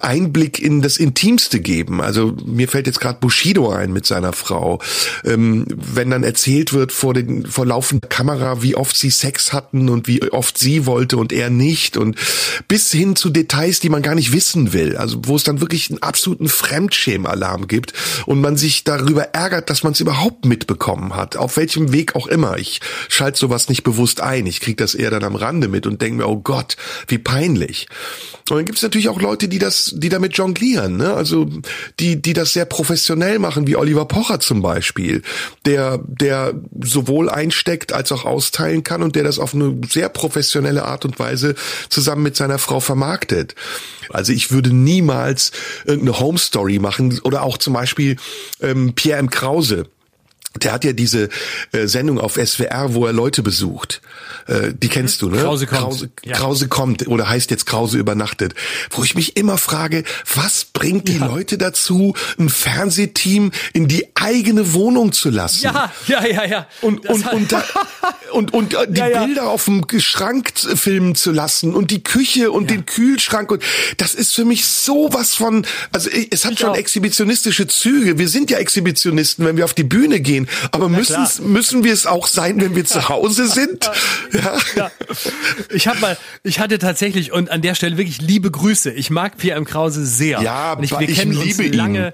Einblick 0.00 0.58
in 0.58 0.82
das 0.82 0.96
Intimste 0.96 1.60
geben. 1.60 2.00
Also 2.00 2.34
mir 2.44 2.68
fällt 2.68 2.86
jetzt 2.86 3.00
gerade 3.00 3.20
Bushido 3.20 3.70
ein 3.70 3.92
mit 3.92 4.06
seiner 4.06 4.32
Frau. 4.32 4.80
Ähm, 5.24 5.66
wenn 5.70 6.10
dann 6.10 6.24
erzählt 6.24 6.72
wird 6.72 6.92
vor 6.92 7.14
den 7.14 7.46
vor 7.46 7.66
laufender 7.66 8.08
Kamera, 8.08 8.62
wie 8.62 8.74
oft 8.74 8.96
sie 8.96 9.10
Sex 9.10 9.52
hatten 9.52 9.88
und 9.88 10.08
wie 10.08 10.32
oft 10.32 10.58
sie 10.58 10.86
wollte 10.86 11.16
und 11.16 11.32
er 11.32 11.50
nicht 11.50 11.61
und 11.96 12.16
bis 12.68 12.90
hin 12.90 13.16
zu 13.16 13.30
Details, 13.30 13.80
die 13.80 13.88
man 13.88 14.02
gar 14.02 14.14
nicht 14.14 14.32
wissen 14.32 14.72
will. 14.72 14.96
Also 14.96 15.20
wo 15.24 15.36
es 15.36 15.44
dann 15.44 15.60
wirklich 15.60 15.90
einen 15.90 16.02
absoluten 16.02 16.48
Fremdschämalarm 16.48 17.66
gibt 17.68 17.92
und 18.26 18.40
man 18.40 18.56
sich 18.56 18.84
darüber 18.84 19.34
ärgert, 19.34 19.70
dass 19.70 19.82
man 19.82 19.92
es 19.92 20.00
überhaupt 20.00 20.44
mitbekommen 20.44 21.14
hat, 21.16 21.36
auf 21.36 21.56
welchem 21.56 21.92
Weg 21.92 22.16
auch 22.16 22.26
immer. 22.26 22.58
Ich 22.58 22.80
schalte 23.08 23.38
sowas 23.38 23.68
nicht 23.68 23.82
bewusst 23.82 24.20
ein. 24.20 24.46
Ich 24.46 24.60
kriege 24.60 24.76
das 24.76 24.94
eher 24.94 25.10
dann 25.10 25.24
am 25.24 25.36
Rande 25.36 25.68
mit 25.68 25.86
und 25.86 26.02
denke 26.02 26.18
mir, 26.18 26.28
oh 26.28 26.40
Gott, 26.40 26.76
wie 27.08 27.18
peinlich. 27.18 27.86
Und 28.50 28.56
dann 28.56 28.64
gibt 28.64 28.78
es 28.78 28.82
natürlich 28.82 29.08
auch 29.08 29.20
Leute, 29.20 29.48
die 29.48 29.58
das, 29.58 29.92
die 29.96 30.08
damit 30.08 30.36
jonglieren, 30.36 30.96
ne? 30.96 31.14
Also 31.14 31.48
die, 32.00 32.20
die 32.20 32.32
das 32.32 32.52
sehr 32.52 32.64
professionell 32.64 33.38
machen, 33.38 33.66
wie 33.66 33.76
Oliver 33.76 34.06
Pocher 34.06 34.40
zum 34.40 34.62
Beispiel, 34.62 35.22
der, 35.64 36.00
der 36.04 36.54
sowohl 36.80 37.30
einsteckt 37.30 37.92
als 37.92 38.12
auch 38.12 38.24
austeilen 38.24 38.84
kann 38.84 39.02
und 39.02 39.16
der 39.16 39.24
das 39.24 39.38
auf 39.38 39.54
eine 39.54 39.80
sehr 39.88 40.08
professionelle 40.08 40.84
Art 40.84 41.04
und 41.04 41.18
Weise 41.18 41.51
zusammen 41.88 42.22
mit 42.22 42.36
seiner 42.36 42.58
Frau 42.58 42.80
vermarktet. 42.80 43.54
Also 44.10 44.32
ich 44.32 44.50
würde 44.50 44.74
niemals 44.74 45.52
irgendeine 45.84 46.20
Home 46.20 46.38
Story 46.38 46.78
machen 46.78 47.18
oder 47.24 47.42
auch 47.42 47.58
zum 47.58 47.72
Beispiel 47.74 48.16
ähm, 48.60 48.94
Pierre 48.94 49.18
M. 49.18 49.30
Krause 49.30 49.86
der 50.60 50.72
hat 50.72 50.84
ja 50.84 50.92
diese 50.92 51.28
äh, 51.72 51.86
Sendung 51.86 52.18
auf 52.18 52.34
SWR, 52.34 52.94
wo 52.94 53.06
er 53.06 53.12
Leute 53.12 53.42
besucht. 53.42 54.02
Äh, 54.46 54.72
die 54.74 54.88
kennst 54.88 55.22
du, 55.22 55.28
ne? 55.28 55.38
Krause 55.38 55.66
kommt. 55.66 55.80
Krause, 55.80 56.10
ja. 56.24 56.36
Krause 56.36 56.68
kommt 56.68 57.08
oder 57.08 57.28
heißt 57.28 57.50
jetzt 57.50 57.66
Krause 57.66 57.98
übernachtet. 57.98 58.54
Wo 58.90 59.02
ich 59.02 59.14
mich 59.14 59.36
immer 59.36 59.56
frage, 59.56 60.04
was 60.34 60.64
bringt 60.64 61.08
die 61.08 61.18
ja. 61.18 61.26
Leute 61.26 61.58
dazu, 61.58 62.14
ein 62.38 62.48
Fernsehteam 62.48 63.50
in 63.72 63.88
die 63.88 64.08
eigene 64.14 64.74
Wohnung 64.74 65.12
zu 65.12 65.30
lassen? 65.30 65.64
Ja, 65.64 65.92
ja, 66.06 66.26
ja, 66.26 66.44
ja. 66.44 66.66
Und 66.80 67.06
und 67.06 67.26
und, 67.32 67.52
da, 67.52 67.64
und, 68.32 68.52
und 68.52 68.74
äh, 68.74 68.86
die 68.88 69.00
ja, 69.00 69.08
ja. 69.08 69.24
Bilder 69.24 69.48
auf 69.48 69.64
dem 69.64 69.84
Schrank 69.98 70.52
filmen 70.56 71.14
zu 71.14 71.30
lassen 71.30 71.74
und 71.74 71.90
die 71.90 72.02
Küche 72.02 72.50
und 72.50 72.70
den 72.70 72.86
Kühlschrank 72.86 73.50
und 73.50 73.62
das 73.96 74.14
ist 74.14 74.34
für 74.34 74.44
mich 74.44 74.66
sowas 74.66 75.34
von, 75.34 75.66
also 75.92 76.10
es 76.30 76.44
hat 76.44 76.52
ich 76.52 76.60
schon 76.60 76.70
auch. 76.70 76.76
exhibitionistische 76.76 77.66
Züge. 77.66 78.18
Wir 78.18 78.28
sind 78.28 78.50
ja 78.50 78.58
Exhibitionisten, 78.58 79.44
wenn 79.44 79.56
wir 79.56 79.64
auf 79.64 79.74
die 79.74 79.84
Bühne 79.84 80.20
gehen 80.20 80.41
gehen. 80.44 80.68
Aber 80.70 80.88
müssen, 80.88 81.52
müssen 81.52 81.84
wir 81.84 81.92
es 81.92 82.06
auch 82.06 82.26
sein, 82.26 82.60
wenn 82.60 82.74
wir 82.74 82.84
zu 82.92 83.08
Hause 83.08 83.48
sind? 83.48 83.90
Ja. 84.32 84.56
ja. 84.76 84.90
Ich 85.70 85.88
habe 85.88 86.00
mal, 86.00 86.18
ich 86.42 86.60
hatte 86.60 86.78
tatsächlich 86.78 87.32
und 87.32 87.50
an 87.50 87.62
der 87.62 87.74
Stelle 87.74 87.96
wirklich 87.96 88.20
liebe 88.20 88.50
Grüße. 88.50 88.90
Ich 88.90 89.10
mag 89.10 89.36
Pierre 89.38 89.58
M. 89.58 89.64
Krause 89.64 90.04
sehr. 90.04 90.40
Ja, 90.42 90.74
und 90.74 90.84
ich, 90.84 90.90
wir 90.90 91.08
ich 91.08 91.18
kennen 91.18 91.32
liebe 91.32 91.64
uns 91.64 91.74
lange. 91.74 92.08
Ihn 92.08 92.12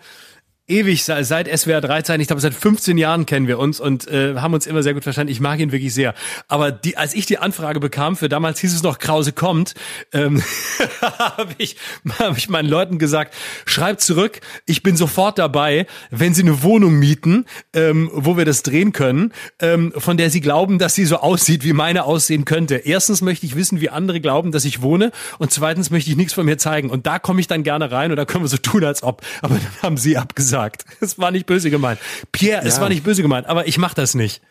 ewig, 0.68 1.04
seit 1.04 1.48
SWR 1.48 1.80
13, 1.80 2.20
ich 2.20 2.26
glaube 2.26 2.42
seit 2.42 2.54
15 2.54 2.98
Jahren 2.98 3.24
kennen 3.26 3.48
wir 3.48 3.58
uns 3.58 3.80
und 3.80 4.06
äh, 4.08 4.36
haben 4.36 4.52
uns 4.52 4.66
immer 4.66 4.82
sehr 4.82 4.92
gut 4.94 5.02
verstanden. 5.02 5.32
Ich 5.32 5.40
mag 5.40 5.58
ihn 5.58 5.72
wirklich 5.72 5.94
sehr. 5.94 6.14
Aber 6.46 6.70
die, 6.70 6.96
als 6.96 7.14
ich 7.14 7.24
die 7.24 7.38
Anfrage 7.38 7.80
bekam, 7.80 8.16
für 8.16 8.28
damals 8.28 8.60
hieß 8.60 8.74
es 8.74 8.82
noch 8.82 8.98
Krause 8.98 9.32
kommt, 9.32 9.74
ähm, 10.12 10.42
habe 11.00 11.54
ich, 11.56 11.76
hab 12.18 12.36
ich 12.36 12.50
meinen 12.50 12.68
Leuten 12.68 12.98
gesagt, 12.98 13.34
schreibt 13.64 14.02
zurück, 14.02 14.40
ich 14.66 14.82
bin 14.82 14.96
sofort 14.96 15.38
dabei, 15.38 15.86
wenn 16.10 16.34
sie 16.34 16.42
eine 16.42 16.62
Wohnung 16.62 16.98
mieten, 16.98 17.46
ähm, 17.72 18.10
wo 18.12 18.36
wir 18.36 18.44
das 18.44 18.62
drehen 18.62 18.92
können, 18.92 19.32
ähm, 19.60 19.92
von 19.96 20.18
der 20.18 20.28
sie 20.28 20.40
glauben, 20.40 20.78
dass 20.78 20.94
sie 20.94 21.06
so 21.06 21.16
aussieht, 21.16 21.64
wie 21.64 21.72
meine 21.72 22.04
aussehen 22.04 22.44
könnte. 22.44 22.76
Erstens 22.76 23.22
möchte 23.22 23.46
ich 23.46 23.56
wissen, 23.56 23.80
wie 23.80 23.88
andere 23.88 24.20
glauben, 24.20 24.52
dass 24.52 24.66
ich 24.66 24.82
wohne 24.82 25.12
und 25.38 25.50
zweitens 25.50 25.90
möchte 25.90 26.10
ich 26.10 26.16
nichts 26.16 26.34
von 26.34 26.44
mir 26.44 26.58
zeigen. 26.58 26.90
Und 26.90 27.06
da 27.06 27.18
komme 27.18 27.40
ich 27.40 27.46
dann 27.46 27.62
gerne 27.62 27.90
rein 27.90 28.10
und 28.10 28.16
da 28.18 28.26
können 28.26 28.44
wir 28.44 28.48
so 28.48 28.58
tun, 28.58 28.84
als 28.84 29.02
ob. 29.02 29.22
Aber 29.40 29.54
dann 29.54 29.82
haben 29.82 29.96
sie 29.96 30.18
abgesagt 30.18 30.57
gesagt. 30.58 30.84
Es 31.00 31.18
war 31.18 31.30
nicht 31.30 31.46
böse 31.46 31.70
gemeint. 31.70 32.00
Pierre, 32.32 32.62
ja. 32.62 32.68
es 32.68 32.80
war 32.80 32.88
nicht 32.88 33.04
böse 33.04 33.22
gemeint, 33.22 33.46
aber 33.46 33.66
ich 33.66 33.78
mach 33.78 33.94
das 33.94 34.14
nicht. 34.14 34.42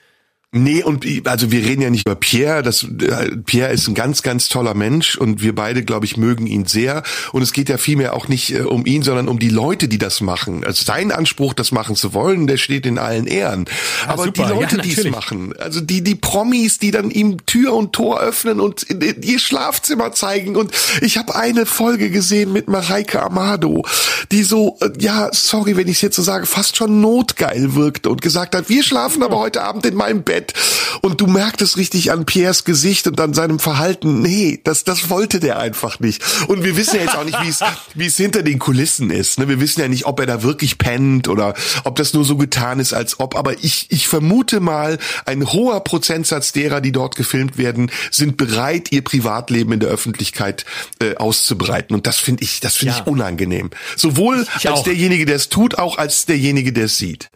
Nee, 0.53 0.81
und 0.81 1.05
also 1.25 1.51
wir 1.51 1.65
reden 1.65 1.81
ja 1.81 1.89
nicht 1.89 2.07
über 2.07 2.15
Pierre. 2.15 2.63
Das, 2.63 2.83
äh, 2.83 3.35
Pierre 3.35 3.73
ist 3.73 3.85
ein 3.89 3.95
ganz, 3.95 4.21
ganz 4.23 4.47
toller 4.47 4.75
Mensch 4.75 5.17
und 5.17 5.41
wir 5.41 5.53
beide, 5.53 5.83
glaube 5.83 6.05
ich, 6.05 6.15
mögen 6.15 6.47
ihn 6.47 6.65
sehr. 6.65 7.03
Und 7.33 7.41
es 7.41 7.51
geht 7.51 7.67
ja 7.67 7.77
vielmehr 7.77 8.13
auch 8.13 8.29
nicht 8.29 8.53
äh, 8.53 8.61
um 8.61 8.85
ihn, 8.85 9.03
sondern 9.03 9.27
um 9.27 9.39
die 9.39 9.49
Leute, 9.49 9.89
die 9.89 9.97
das 9.97 10.21
machen. 10.21 10.63
Also 10.63 10.85
sein 10.85 11.11
Anspruch, 11.11 11.53
das 11.53 11.73
machen 11.73 11.97
zu 11.97 12.13
wollen, 12.13 12.47
der 12.47 12.55
steht 12.55 12.85
in 12.85 12.97
allen 12.97 13.27
Ehren. 13.27 13.65
Ja, 14.03 14.13
Aber 14.13 14.23
super. 14.23 14.45
die 14.45 14.53
Leute, 14.53 14.75
ja, 14.77 14.81
die 14.83 14.93
es 14.93 15.03
machen, 15.09 15.53
also 15.57 15.81
die, 15.81 16.01
die 16.01 16.15
Promis, 16.15 16.77
die 16.77 16.91
dann 16.91 17.11
ihm 17.11 17.45
Tür 17.45 17.73
und 17.73 17.91
Tor 17.91 18.21
öffnen 18.21 18.61
und 18.61 18.83
in, 18.83 19.01
in 19.01 19.21
ihr 19.23 19.39
Schlafzimmer 19.39 20.13
zeigen. 20.13 20.55
Und 20.55 20.71
ich 21.01 21.17
habe 21.17 21.35
eine 21.35 21.65
Folge 21.65 22.09
gesehen 22.09 22.53
mit 22.53 22.69
Mareike 22.69 23.21
Amado, 23.21 23.83
die 24.31 24.43
so, 24.43 24.77
äh, 24.79 24.91
ja, 24.97 25.29
sorry, 25.33 25.75
wenn 25.75 25.89
ich 25.89 25.97
es 25.97 26.01
jetzt 26.01 26.15
so 26.15 26.23
sage, 26.23 26.45
fast 26.45 26.77
schon 26.77 27.01
notgeil 27.01 27.75
wirkte 27.75 28.09
und 28.09 28.21
gesagt 28.21 28.55
hat, 28.55 28.69
wir 28.69 28.81
schlafen 28.81 29.23
aber 29.23 29.39
heute 29.39 29.61
Abend 29.61 29.85
in 29.85 29.95
meinem 29.95 30.23
Bett 30.23 30.36
Bett. 30.37 30.53
Und 31.01 31.21
du 31.21 31.27
merktest 31.27 31.77
richtig 31.77 32.11
an 32.11 32.25
Piers 32.25 32.63
Gesicht 32.63 33.07
und 33.07 33.19
an 33.19 33.33
seinem 33.33 33.59
Verhalten, 33.59 34.21
nee, 34.21 34.59
das, 34.63 34.83
das 34.83 35.09
wollte 35.09 35.39
der 35.39 35.59
einfach 35.59 35.99
nicht. 35.99 36.21
Und 36.47 36.63
wir 36.63 36.77
wissen 36.77 36.95
ja 36.97 37.03
jetzt 37.03 37.15
auch 37.15 37.23
nicht, 37.23 37.41
wie 37.43 37.49
es, 37.49 37.59
wie 37.95 38.05
es 38.05 38.17
hinter 38.17 38.43
den 38.43 38.59
Kulissen 38.59 39.09
ist. 39.09 39.39
Ne? 39.39 39.47
Wir 39.47 39.59
wissen 39.59 39.81
ja 39.81 39.87
nicht, 39.87 40.05
ob 40.05 40.19
er 40.19 40.25
da 40.25 40.43
wirklich 40.43 40.77
pennt 40.77 41.27
oder 41.27 41.53
ob 41.83 41.95
das 41.95 42.13
nur 42.13 42.23
so 42.25 42.37
getan 42.37 42.79
ist, 42.79 42.93
als 42.93 43.19
ob. 43.19 43.35
Aber 43.35 43.63
ich, 43.63 43.87
ich 43.89 44.07
vermute 44.07 44.59
mal, 44.59 44.97
ein 45.25 45.51
hoher 45.51 45.83
Prozentsatz 45.83 46.51
derer, 46.51 46.81
die 46.81 46.91
dort 46.91 47.15
gefilmt 47.15 47.57
werden, 47.57 47.91
sind 48.11 48.37
bereit, 48.37 48.91
ihr 48.91 49.03
Privatleben 49.03 49.71
in 49.73 49.79
der 49.79 49.89
Öffentlichkeit 49.89 50.65
äh, 50.99 51.15
auszubreiten. 51.15 51.95
Und 51.95 52.07
das 52.07 52.17
finde 52.17 52.43
ich, 52.43 52.59
das 52.59 52.75
finde 52.75 52.95
Ja. 52.95 53.01
ich 53.01 53.07
unangenehm. 53.07 53.69
Sowohl 53.95 54.45
Ich 54.59 54.69
als 54.69 54.83
derjenige, 54.83 55.25
der 55.25 55.35
es 55.35 55.49
tut, 55.49 55.77
auch 55.77 55.97
als 55.97 56.25
derjenige, 56.25 56.73
der 56.73 56.85
es 56.85 56.97
sieht. 56.97 57.29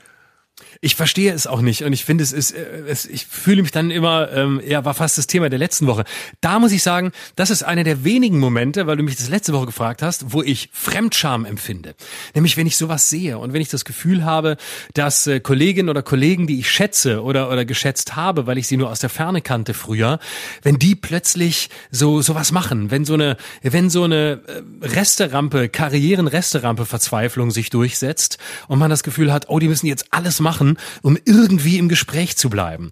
Ich 0.83 0.95
verstehe 0.95 1.31
es 1.31 1.45
auch 1.45 1.61
nicht 1.61 1.83
und 1.83 1.93
ich 1.93 2.05
finde 2.05 2.23
es 2.23 2.33
ist, 2.33 2.53
äh, 2.53 2.83
es, 2.87 3.05
ich 3.05 3.27
fühle 3.27 3.61
mich 3.61 3.71
dann 3.71 3.91
immer, 3.91 4.31
ähm, 4.31 4.59
ja, 4.65 4.83
war 4.83 4.95
fast 4.95 5.15
das 5.19 5.27
Thema 5.27 5.47
der 5.47 5.59
letzten 5.59 5.85
Woche. 5.85 6.05
Da 6.41 6.57
muss 6.57 6.71
ich 6.71 6.81
sagen, 6.81 7.11
das 7.35 7.51
ist 7.51 7.61
einer 7.61 7.83
der 7.83 8.03
wenigen 8.03 8.39
Momente, 8.39 8.87
weil 8.87 8.97
du 8.97 9.03
mich 9.03 9.15
das 9.15 9.29
letzte 9.29 9.53
Woche 9.53 9.67
gefragt 9.67 10.01
hast, 10.01 10.33
wo 10.33 10.41
ich 10.41 10.69
Fremdscham 10.73 11.45
empfinde. 11.45 11.93
Nämlich 12.33 12.57
wenn 12.57 12.65
ich 12.65 12.77
sowas 12.77 13.09
sehe 13.09 13.37
und 13.37 13.53
wenn 13.53 13.61
ich 13.61 13.69
das 13.69 13.85
Gefühl 13.85 14.25
habe, 14.25 14.57
dass 14.95 15.27
äh, 15.27 15.39
Kolleginnen 15.39 15.89
oder 15.89 16.01
Kollegen, 16.01 16.47
die 16.47 16.59
ich 16.59 16.71
schätze 16.71 17.21
oder 17.21 17.51
oder 17.51 17.63
geschätzt 17.63 18.15
habe, 18.15 18.47
weil 18.47 18.57
ich 18.57 18.67
sie 18.67 18.77
nur 18.77 18.89
aus 18.89 18.99
der 18.99 19.11
Ferne 19.11 19.41
kannte 19.41 19.75
früher, 19.75 20.17
wenn 20.63 20.79
die 20.79 20.95
plötzlich 20.95 21.69
so 21.91 22.23
sowas 22.23 22.51
machen, 22.51 22.89
wenn 22.89 23.05
so 23.05 23.13
eine, 23.13 23.37
wenn 23.61 23.91
so 23.91 24.03
eine 24.03 24.41
äh, 24.47 24.85
Resterampe, 24.85 25.69
Karrieren-Resterampe 25.69 26.87
Verzweiflung 26.87 27.51
sich 27.51 27.69
durchsetzt 27.69 28.39
und 28.67 28.79
man 28.79 28.89
das 28.89 29.03
Gefühl 29.03 29.31
hat, 29.31 29.47
oh, 29.47 29.59
die 29.59 29.67
müssen 29.67 29.85
jetzt 29.85 30.07
alles 30.09 30.39
machen, 30.39 30.70
um 31.01 31.17
irgendwie 31.25 31.77
im 31.77 31.89
Gespräch 31.89 32.37
zu 32.37 32.49
bleiben. 32.49 32.91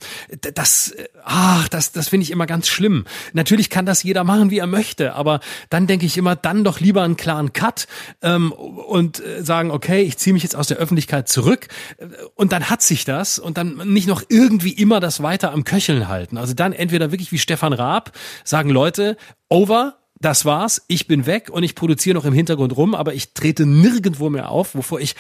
Das, 0.56 0.92
äh, 0.92 1.08
ach, 1.24 1.68
das, 1.70 1.92
das 1.92 2.10
finde 2.10 2.24
ich 2.24 2.32
immer 2.32 2.46
ganz 2.46 2.68
schlimm. 2.68 3.06
Natürlich 3.34 3.70
kann 3.70 3.86
das 3.86 4.04
jeder 4.04 4.24
machen, 4.24 4.50
wie 4.50 4.60
er 4.60 4.68
möchte, 4.68 5.14
aber 5.14 5.40
dann 5.70 5.88
denke 5.88 6.06
ich 6.06 6.18
immer, 6.18 6.36
dann 6.36 6.64
doch 6.64 6.80
lieber 6.80 7.04
einen 7.04 7.18
klaren 7.18 7.54
Cut 7.54 7.88
ähm, 8.22 8.52
und 8.52 9.24
äh, 9.24 9.44
sagen, 9.44 9.72
okay, 9.72 10.02
ich 10.02 10.18
ziehe 10.18 10.34
mich 10.34 10.44
jetzt 10.44 10.56
aus 10.56 10.68
der 10.68 10.78
Öffentlichkeit 10.78 11.28
zurück 11.28 11.68
äh, 11.98 12.08
und 12.36 12.52
dann 12.52 12.70
hat 12.70 12.82
sich 12.82 13.06
das 13.06 13.40
und 13.40 13.58
dann 13.58 13.76
nicht 13.94 14.08
noch 14.08 14.24
irgendwie 14.30 14.72
immer 14.72 15.00
das 15.00 15.22
weiter 15.22 15.52
am 15.52 15.64
Köcheln 15.64 16.08
halten. 16.08 16.38
Also 16.38 16.54
dann 16.54 16.74
entweder 16.74 17.12
wirklich 17.12 17.32
wie 17.32 17.40
Stefan 17.40 17.74
Raab 17.74 18.12
sagen 18.44 18.70
Leute, 18.70 19.18
over, 19.50 19.99
das 20.22 20.44
war's, 20.44 20.82
ich 20.88 21.08
bin 21.08 21.26
weg 21.26 21.50
und 21.50 21.64
ich 21.64 21.76
produziere 21.76 22.16
noch 22.16 22.26
im 22.26 22.34
Hintergrund 22.34 22.76
rum, 22.76 22.94
aber 22.94 23.14
ich 23.14 23.34
trete 23.34 23.66
nirgendwo 23.66 24.30
mehr 24.30 24.50
auf, 24.50 24.76
wovor 24.76 25.00
ich 25.00 25.16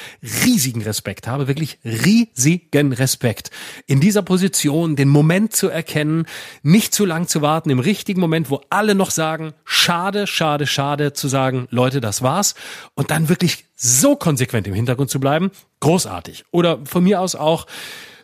riesigen 0.45 0.81
Respekt 0.81 1.25
habe, 1.25 1.47
wirklich 1.47 1.79
riesigen 1.85 2.91
Respekt. 2.91 3.49
In 3.87 4.01
dieser 4.01 4.23
Position 4.23 4.97
den 4.97 5.07
Moment 5.07 5.55
zu 5.55 5.69
erkennen, 5.69 6.25
nicht 6.63 6.93
zu 6.93 7.05
lang 7.05 7.27
zu 7.27 7.41
warten, 7.41 7.69
im 7.69 7.79
richtigen 7.79 8.19
Moment, 8.19 8.49
wo 8.49 8.61
alle 8.69 8.93
noch 8.93 9.11
sagen, 9.11 9.53
schade, 9.63 10.27
schade, 10.27 10.67
schade, 10.67 11.13
zu 11.13 11.29
sagen, 11.29 11.67
Leute, 11.69 12.01
das 12.01 12.21
war's 12.21 12.55
und 12.93 13.09
dann 13.09 13.29
wirklich 13.29 13.65
so 13.77 14.17
konsequent 14.17 14.67
im 14.67 14.73
Hintergrund 14.73 15.09
zu 15.09 15.21
bleiben, 15.21 15.51
großartig. 15.79 16.43
Oder 16.51 16.79
von 16.85 17.03
mir 17.05 17.21
aus 17.21 17.35
auch, 17.35 17.67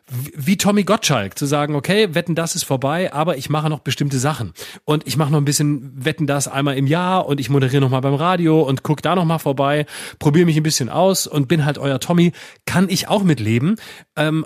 wie 0.08 0.58
Tommy 0.58 0.84
Gottschalk 0.84 1.38
zu 1.38 1.46
sagen, 1.46 1.76
okay, 1.76 2.14
Wetten 2.14 2.36
das 2.36 2.56
ist 2.56 2.64
vorbei, 2.64 3.12
aber 3.12 3.38
ich 3.38 3.50
mache 3.50 3.70
noch 3.70 3.80
bestimmte 3.80 4.20
Sachen 4.20 4.54
und 4.84 5.08
ich 5.08 5.18
mache 5.18 5.32
noch 5.32 5.40
ein 5.40 5.46
bisschen 5.46 5.92
Wetten 5.96 6.28
das 6.28 6.48
einmal 6.48 6.78
im 6.78 6.86
Jahr 6.86 7.26
und 7.26 7.40
ich 7.40 7.50
moderiere 7.50 7.82
noch 7.82 7.90
mal 7.90 8.02
beim 8.02 8.14
Radio 8.14 8.62
und 8.62 8.84
guck 8.84 9.02
da 9.02 9.16
noch 9.16 9.26
mal 9.26 9.40
vorbei, 9.40 9.86
probiere 10.20 10.46
mich 10.46 10.58
ein 10.58 10.64
bisschen 10.64 10.90
aus 10.90 11.26
und 11.26 11.48
bin 11.48 11.66
halt 11.66 11.80
euer 11.80 12.00
Tommy, 12.00 12.34
kann 12.66 12.88
ich 12.90 13.08
auch 13.08 13.24
mitleben. 13.24 13.78
Ähm, 14.16 14.46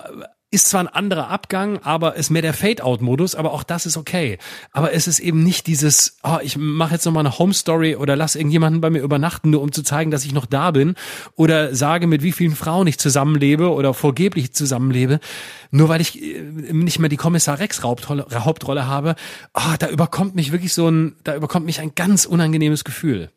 ist 0.52 0.68
zwar 0.68 0.80
ein 0.80 0.88
anderer 0.88 1.28
Abgang, 1.28 1.78
aber 1.84 2.16
ist 2.16 2.30
mehr 2.30 2.42
der 2.42 2.54
Fade-Out-Modus, 2.54 3.36
aber 3.36 3.52
auch 3.52 3.62
das 3.62 3.86
ist 3.86 3.96
okay. 3.96 4.38
Aber 4.72 4.92
es 4.92 5.06
ist 5.06 5.20
eben 5.20 5.44
nicht 5.44 5.68
dieses, 5.68 6.18
oh, 6.24 6.38
ich 6.42 6.56
mache 6.56 6.94
jetzt 6.94 7.04
noch 7.04 7.12
mal 7.12 7.20
eine 7.20 7.38
Home-Story 7.38 7.94
oder 7.94 8.16
lass 8.16 8.34
irgendjemanden 8.34 8.80
bei 8.80 8.90
mir 8.90 9.00
übernachten, 9.00 9.50
nur 9.50 9.62
um 9.62 9.70
zu 9.70 9.84
zeigen, 9.84 10.10
dass 10.10 10.24
ich 10.24 10.32
noch 10.32 10.46
da 10.46 10.72
bin 10.72 10.96
oder 11.36 11.72
sage, 11.74 12.08
mit 12.08 12.24
wie 12.24 12.32
vielen 12.32 12.56
Frauen 12.56 12.88
ich 12.88 12.98
zusammenlebe 12.98 13.70
oder 13.70 13.94
vorgeblich 13.94 14.52
zusammenlebe, 14.52 15.20
nur 15.70 15.88
weil 15.88 16.00
ich 16.00 16.20
äh, 16.20 16.42
nicht 16.72 16.98
mehr 16.98 17.08
die 17.08 17.16
Kommissar 17.16 17.60
Rex 17.60 17.84
Hauptrolle, 17.84 18.26
Hauptrolle 18.32 18.88
habe. 18.88 19.14
Oh, 19.54 19.74
da 19.78 19.88
überkommt 19.88 20.34
mich 20.34 20.50
wirklich 20.50 20.74
so 20.74 20.88
ein, 20.88 21.14
da 21.22 21.36
überkommt 21.36 21.64
mich 21.64 21.78
ein 21.78 21.94
ganz 21.94 22.24
unangenehmes 22.24 22.82
Gefühl. 22.82 23.30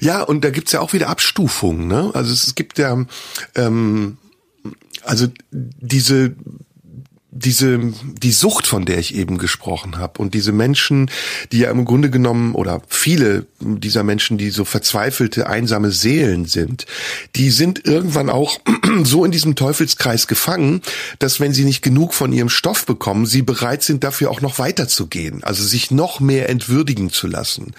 Ja, 0.00 0.22
und 0.22 0.44
da 0.44 0.50
gibt's 0.50 0.72
ja 0.72 0.80
auch 0.80 0.92
wieder 0.92 1.08
Abstufungen. 1.08 1.88
Ne? 1.88 2.10
Also 2.12 2.32
es 2.32 2.54
gibt 2.54 2.78
ja, 2.78 3.04
ähm, 3.54 4.18
also 5.04 5.26
diese 5.52 6.34
diese 7.38 7.78
die 8.02 8.32
Sucht, 8.32 8.66
von 8.66 8.84
der 8.84 8.98
ich 8.98 9.14
eben 9.14 9.38
gesprochen 9.38 9.98
habe 9.98 10.20
und 10.20 10.34
diese 10.34 10.52
Menschen, 10.52 11.10
die 11.52 11.58
ja 11.58 11.70
im 11.70 11.84
Grunde 11.84 12.10
genommen 12.10 12.54
oder 12.54 12.82
viele 12.88 13.46
dieser 13.60 14.02
Menschen, 14.02 14.38
die 14.38 14.50
so 14.50 14.64
verzweifelte 14.64 15.46
einsame 15.48 15.90
Seelen 15.90 16.46
sind, 16.46 16.86
die 17.34 17.50
sind 17.50 17.84
irgendwann 17.84 18.30
auch 18.30 18.58
so 19.04 19.24
in 19.24 19.30
diesem 19.30 19.54
Teufelskreis 19.54 20.26
gefangen, 20.26 20.82
dass 21.18 21.40
wenn 21.40 21.52
sie 21.52 21.64
nicht 21.64 21.82
genug 21.82 22.14
von 22.14 22.32
ihrem 22.32 22.48
Stoff 22.48 22.86
bekommen, 22.86 23.26
sie 23.26 23.42
bereit 23.42 23.82
sind 23.82 24.04
dafür 24.04 24.30
auch 24.30 24.40
noch 24.40 24.58
weiterzugehen, 24.58 25.44
also 25.44 25.62
sich 25.62 25.90
noch 25.90 26.20
mehr 26.20 26.48
entwürdigen 26.48 27.10
zu 27.10 27.26
lassen. 27.26 27.74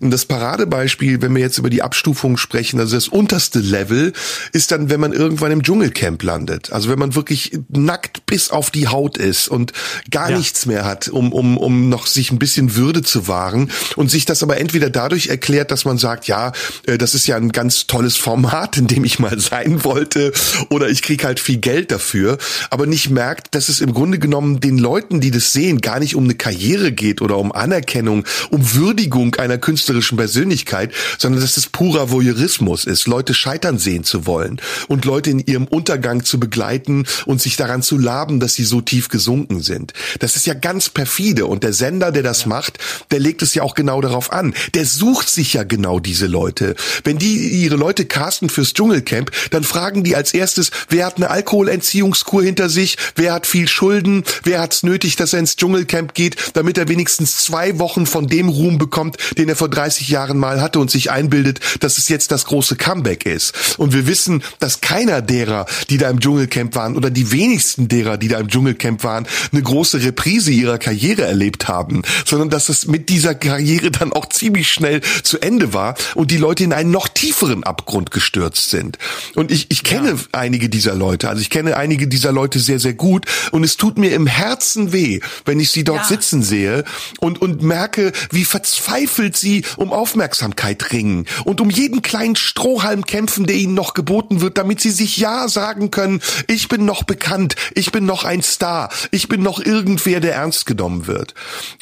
Und 0.00 0.10
das 0.10 0.24
Paradebeispiel, 0.24 1.22
wenn 1.22 1.34
wir 1.34 1.42
jetzt 1.42 1.58
über 1.58 1.70
die 1.70 1.82
Abstufung 1.82 2.36
sprechen, 2.36 2.80
also 2.80 2.96
das 2.96 3.08
unterste 3.08 3.58
Level 3.58 4.12
ist 4.52 4.70
dann, 4.70 4.90
wenn 4.90 5.00
man 5.00 5.12
irgendwann 5.12 5.52
im 5.52 5.62
Dschungelcamp 5.62 6.22
landet, 6.22 6.72
also 6.72 6.90
wenn 6.90 6.98
man 6.98 7.14
wirklich 7.14 7.58
nackt 7.68 8.26
bis 8.26 8.50
auf 8.50 8.70
die 8.70 8.88
Haut 8.94 9.18
ist 9.18 9.48
und 9.48 9.72
gar 10.10 10.30
Ja. 10.30 10.38
nichts 10.38 10.66
mehr 10.66 10.84
hat, 10.84 11.08
um, 11.08 11.32
um, 11.32 11.58
um 11.58 11.88
noch 11.88 12.06
sich 12.06 12.30
ein 12.30 12.38
bisschen 12.38 12.76
Würde 12.76 13.02
zu 13.02 13.26
wahren 13.26 13.70
und 13.96 14.08
sich 14.10 14.24
das 14.24 14.42
aber 14.44 14.58
entweder 14.58 14.88
dadurch 14.88 15.26
erklärt, 15.26 15.72
dass 15.72 15.84
man 15.84 15.98
sagt, 15.98 16.28
ja, 16.28 16.52
äh, 16.86 16.96
das 16.96 17.14
ist 17.14 17.26
ja 17.26 17.36
ein 17.36 17.50
ganz 17.50 17.86
tolles 17.88 18.16
Format, 18.16 18.78
in 18.78 18.86
dem 18.86 19.04
ich 19.04 19.18
mal 19.18 19.38
sein 19.40 19.82
wollte 19.84 20.32
oder 20.70 20.88
ich 20.88 21.02
krieg 21.02 21.24
halt 21.24 21.40
viel 21.40 21.58
Geld 21.58 21.90
dafür, 21.90 22.38
aber 22.70 22.86
nicht 22.86 23.10
merkt, 23.10 23.54
dass 23.56 23.68
es 23.68 23.80
im 23.80 23.92
Grunde 23.92 24.18
genommen 24.20 24.60
den 24.60 24.78
Leuten, 24.78 25.20
die 25.20 25.32
das 25.32 25.52
sehen, 25.52 25.80
gar 25.80 25.98
nicht 25.98 26.14
um 26.14 26.24
eine 26.24 26.36
Karriere 26.36 26.92
geht 26.92 27.20
oder 27.20 27.36
um 27.38 27.50
Anerkennung, 27.52 28.24
um 28.50 28.74
Würdigung 28.74 29.34
einer 29.34 29.58
künstlerischen 29.58 30.16
Persönlichkeit, 30.16 30.92
sondern 31.18 31.42
dass 31.42 31.56
es 31.56 31.66
purer 31.66 32.10
Voyeurismus 32.12 32.84
ist, 32.84 33.06
Leute 33.08 33.34
scheitern 33.34 33.78
sehen 33.78 34.04
zu 34.04 34.26
wollen 34.26 34.60
und 34.86 35.04
Leute 35.04 35.30
in 35.30 35.40
ihrem 35.40 35.64
Untergang 35.66 36.24
zu 36.24 36.38
begleiten 36.38 37.04
und 37.26 37.40
sich 37.42 37.56
daran 37.56 37.82
zu 37.82 37.98
laben, 37.98 38.38
dass 38.38 38.54
sie 38.54 38.64
so 38.64 38.80
tief 38.84 39.08
gesunken 39.08 39.60
sind. 39.60 39.92
Das 40.20 40.36
ist 40.36 40.46
ja 40.46 40.54
ganz 40.54 40.88
perfide 40.88 41.46
und 41.46 41.62
der 41.62 41.72
Sender, 41.72 42.12
der 42.12 42.22
das 42.22 42.46
macht, 42.46 42.78
der 43.10 43.20
legt 43.20 43.42
es 43.42 43.54
ja 43.54 43.62
auch 43.62 43.74
genau 43.74 44.00
darauf 44.00 44.32
an. 44.32 44.54
Der 44.74 44.86
sucht 44.86 45.28
sich 45.28 45.54
ja 45.54 45.64
genau 45.64 46.00
diese 46.00 46.26
Leute. 46.26 46.74
Wenn 47.04 47.18
die 47.18 47.48
ihre 47.62 47.76
Leute 47.76 48.04
casten 48.04 48.48
fürs 48.48 48.74
Dschungelcamp, 48.74 49.30
dann 49.50 49.64
fragen 49.64 50.04
die 50.04 50.16
als 50.16 50.34
erstes, 50.34 50.70
wer 50.88 51.06
hat 51.06 51.16
eine 51.16 51.30
Alkoholentziehungskur 51.30 52.42
hinter 52.42 52.68
sich, 52.68 52.96
wer 53.16 53.32
hat 53.32 53.46
viel 53.46 53.68
Schulden, 53.68 54.24
wer 54.42 54.60
hat's 54.60 54.82
nötig, 54.82 55.16
dass 55.16 55.32
er 55.32 55.40
ins 55.40 55.56
Dschungelcamp 55.56 56.14
geht, 56.14 56.36
damit 56.54 56.78
er 56.78 56.88
wenigstens 56.88 57.36
zwei 57.36 57.78
Wochen 57.78 58.06
von 58.06 58.26
dem 58.26 58.48
Ruhm 58.48 58.78
bekommt, 58.78 59.16
den 59.38 59.48
er 59.48 59.56
vor 59.56 59.68
30 59.68 60.08
Jahren 60.08 60.38
mal 60.38 60.60
hatte 60.60 60.78
und 60.78 60.90
sich 60.90 61.10
einbildet, 61.10 61.60
dass 61.80 61.98
es 61.98 62.08
jetzt 62.08 62.30
das 62.30 62.44
große 62.44 62.76
Comeback 62.76 63.26
ist. 63.26 63.78
Und 63.78 63.92
wir 63.92 64.06
wissen, 64.06 64.42
dass 64.58 64.80
keiner 64.80 65.22
derer, 65.22 65.66
die 65.90 65.98
da 65.98 66.10
im 66.10 66.20
Dschungelcamp 66.20 66.74
waren 66.74 66.96
oder 66.96 67.10
die 67.10 67.32
wenigsten 67.32 67.88
derer, 67.88 68.16
die 68.16 68.28
da 68.28 68.38
im 68.38 68.48
Dschungelcamp 68.48 68.73
waren, 69.02 69.26
eine 69.52 69.62
große 69.62 70.02
Reprise 70.02 70.50
ihrer 70.50 70.78
Karriere 70.78 71.22
erlebt 71.22 71.68
haben, 71.68 72.02
sondern 72.24 72.50
dass 72.50 72.68
es 72.68 72.86
mit 72.86 73.08
dieser 73.08 73.34
Karriere 73.34 73.90
dann 73.90 74.12
auch 74.12 74.28
ziemlich 74.28 74.70
schnell 74.70 75.00
zu 75.22 75.40
Ende 75.40 75.72
war 75.72 75.94
und 76.14 76.30
die 76.30 76.36
Leute 76.36 76.64
in 76.64 76.72
einen 76.72 76.90
noch 76.90 77.08
tieferen 77.08 77.64
Abgrund 77.64 78.10
gestürzt 78.10 78.70
sind. 78.70 78.98
Und 79.34 79.50
ich, 79.50 79.66
ich 79.70 79.82
kenne 79.84 80.16
einige 80.32 80.68
dieser 80.68 80.94
Leute, 80.94 81.28
also 81.28 81.40
ich 81.40 81.50
kenne 81.50 81.76
einige 81.76 82.08
dieser 82.08 82.32
Leute 82.32 82.58
sehr, 82.58 82.78
sehr 82.78 82.94
gut 82.94 83.26
und 83.52 83.64
es 83.64 83.76
tut 83.76 83.98
mir 83.98 84.12
im 84.14 84.26
Herzen 84.26 84.92
weh, 84.92 85.20
wenn 85.44 85.60
ich 85.60 85.70
sie 85.70 85.84
dort 85.84 86.00
Ja. 86.00 86.04
sitzen 86.04 86.42
sehe 86.42 86.84
und, 87.20 87.40
und 87.40 87.62
merke, 87.62 88.12
wie 88.30 88.44
verzweifelt 88.44 89.36
sie 89.36 89.64
um 89.76 89.92
Aufmerksamkeit 89.92 90.92
ringen 90.92 91.26
und 91.44 91.60
um 91.60 91.70
jeden 91.70 92.02
kleinen 92.02 92.36
Strohhalm 92.36 93.04
kämpfen, 93.06 93.46
der 93.46 93.56
ihnen 93.56 93.74
noch 93.74 93.94
geboten 93.94 94.40
wird, 94.40 94.58
damit 94.58 94.80
sie 94.80 94.90
sich 94.90 95.16
ja 95.16 95.48
sagen 95.48 95.90
können, 95.90 96.20
ich 96.46 96.68
bin 96.68 96.84
noch 96.84 97.04
bekannt, 97.04 97.56
ich 97.74 97.92
bin 97.92 98.06
noch 98.06 98.24
ein 98.24 98.42
Star, 98.54 98.88
ich 99.10 99.28
bin 99.28 99.42
noch 99.42 99.58
irgendwer, 99.64 100.20
der 100.20 100.34
ernst 100.34 100.66
genommen 100.66 101.06
wird. 101.06 101.34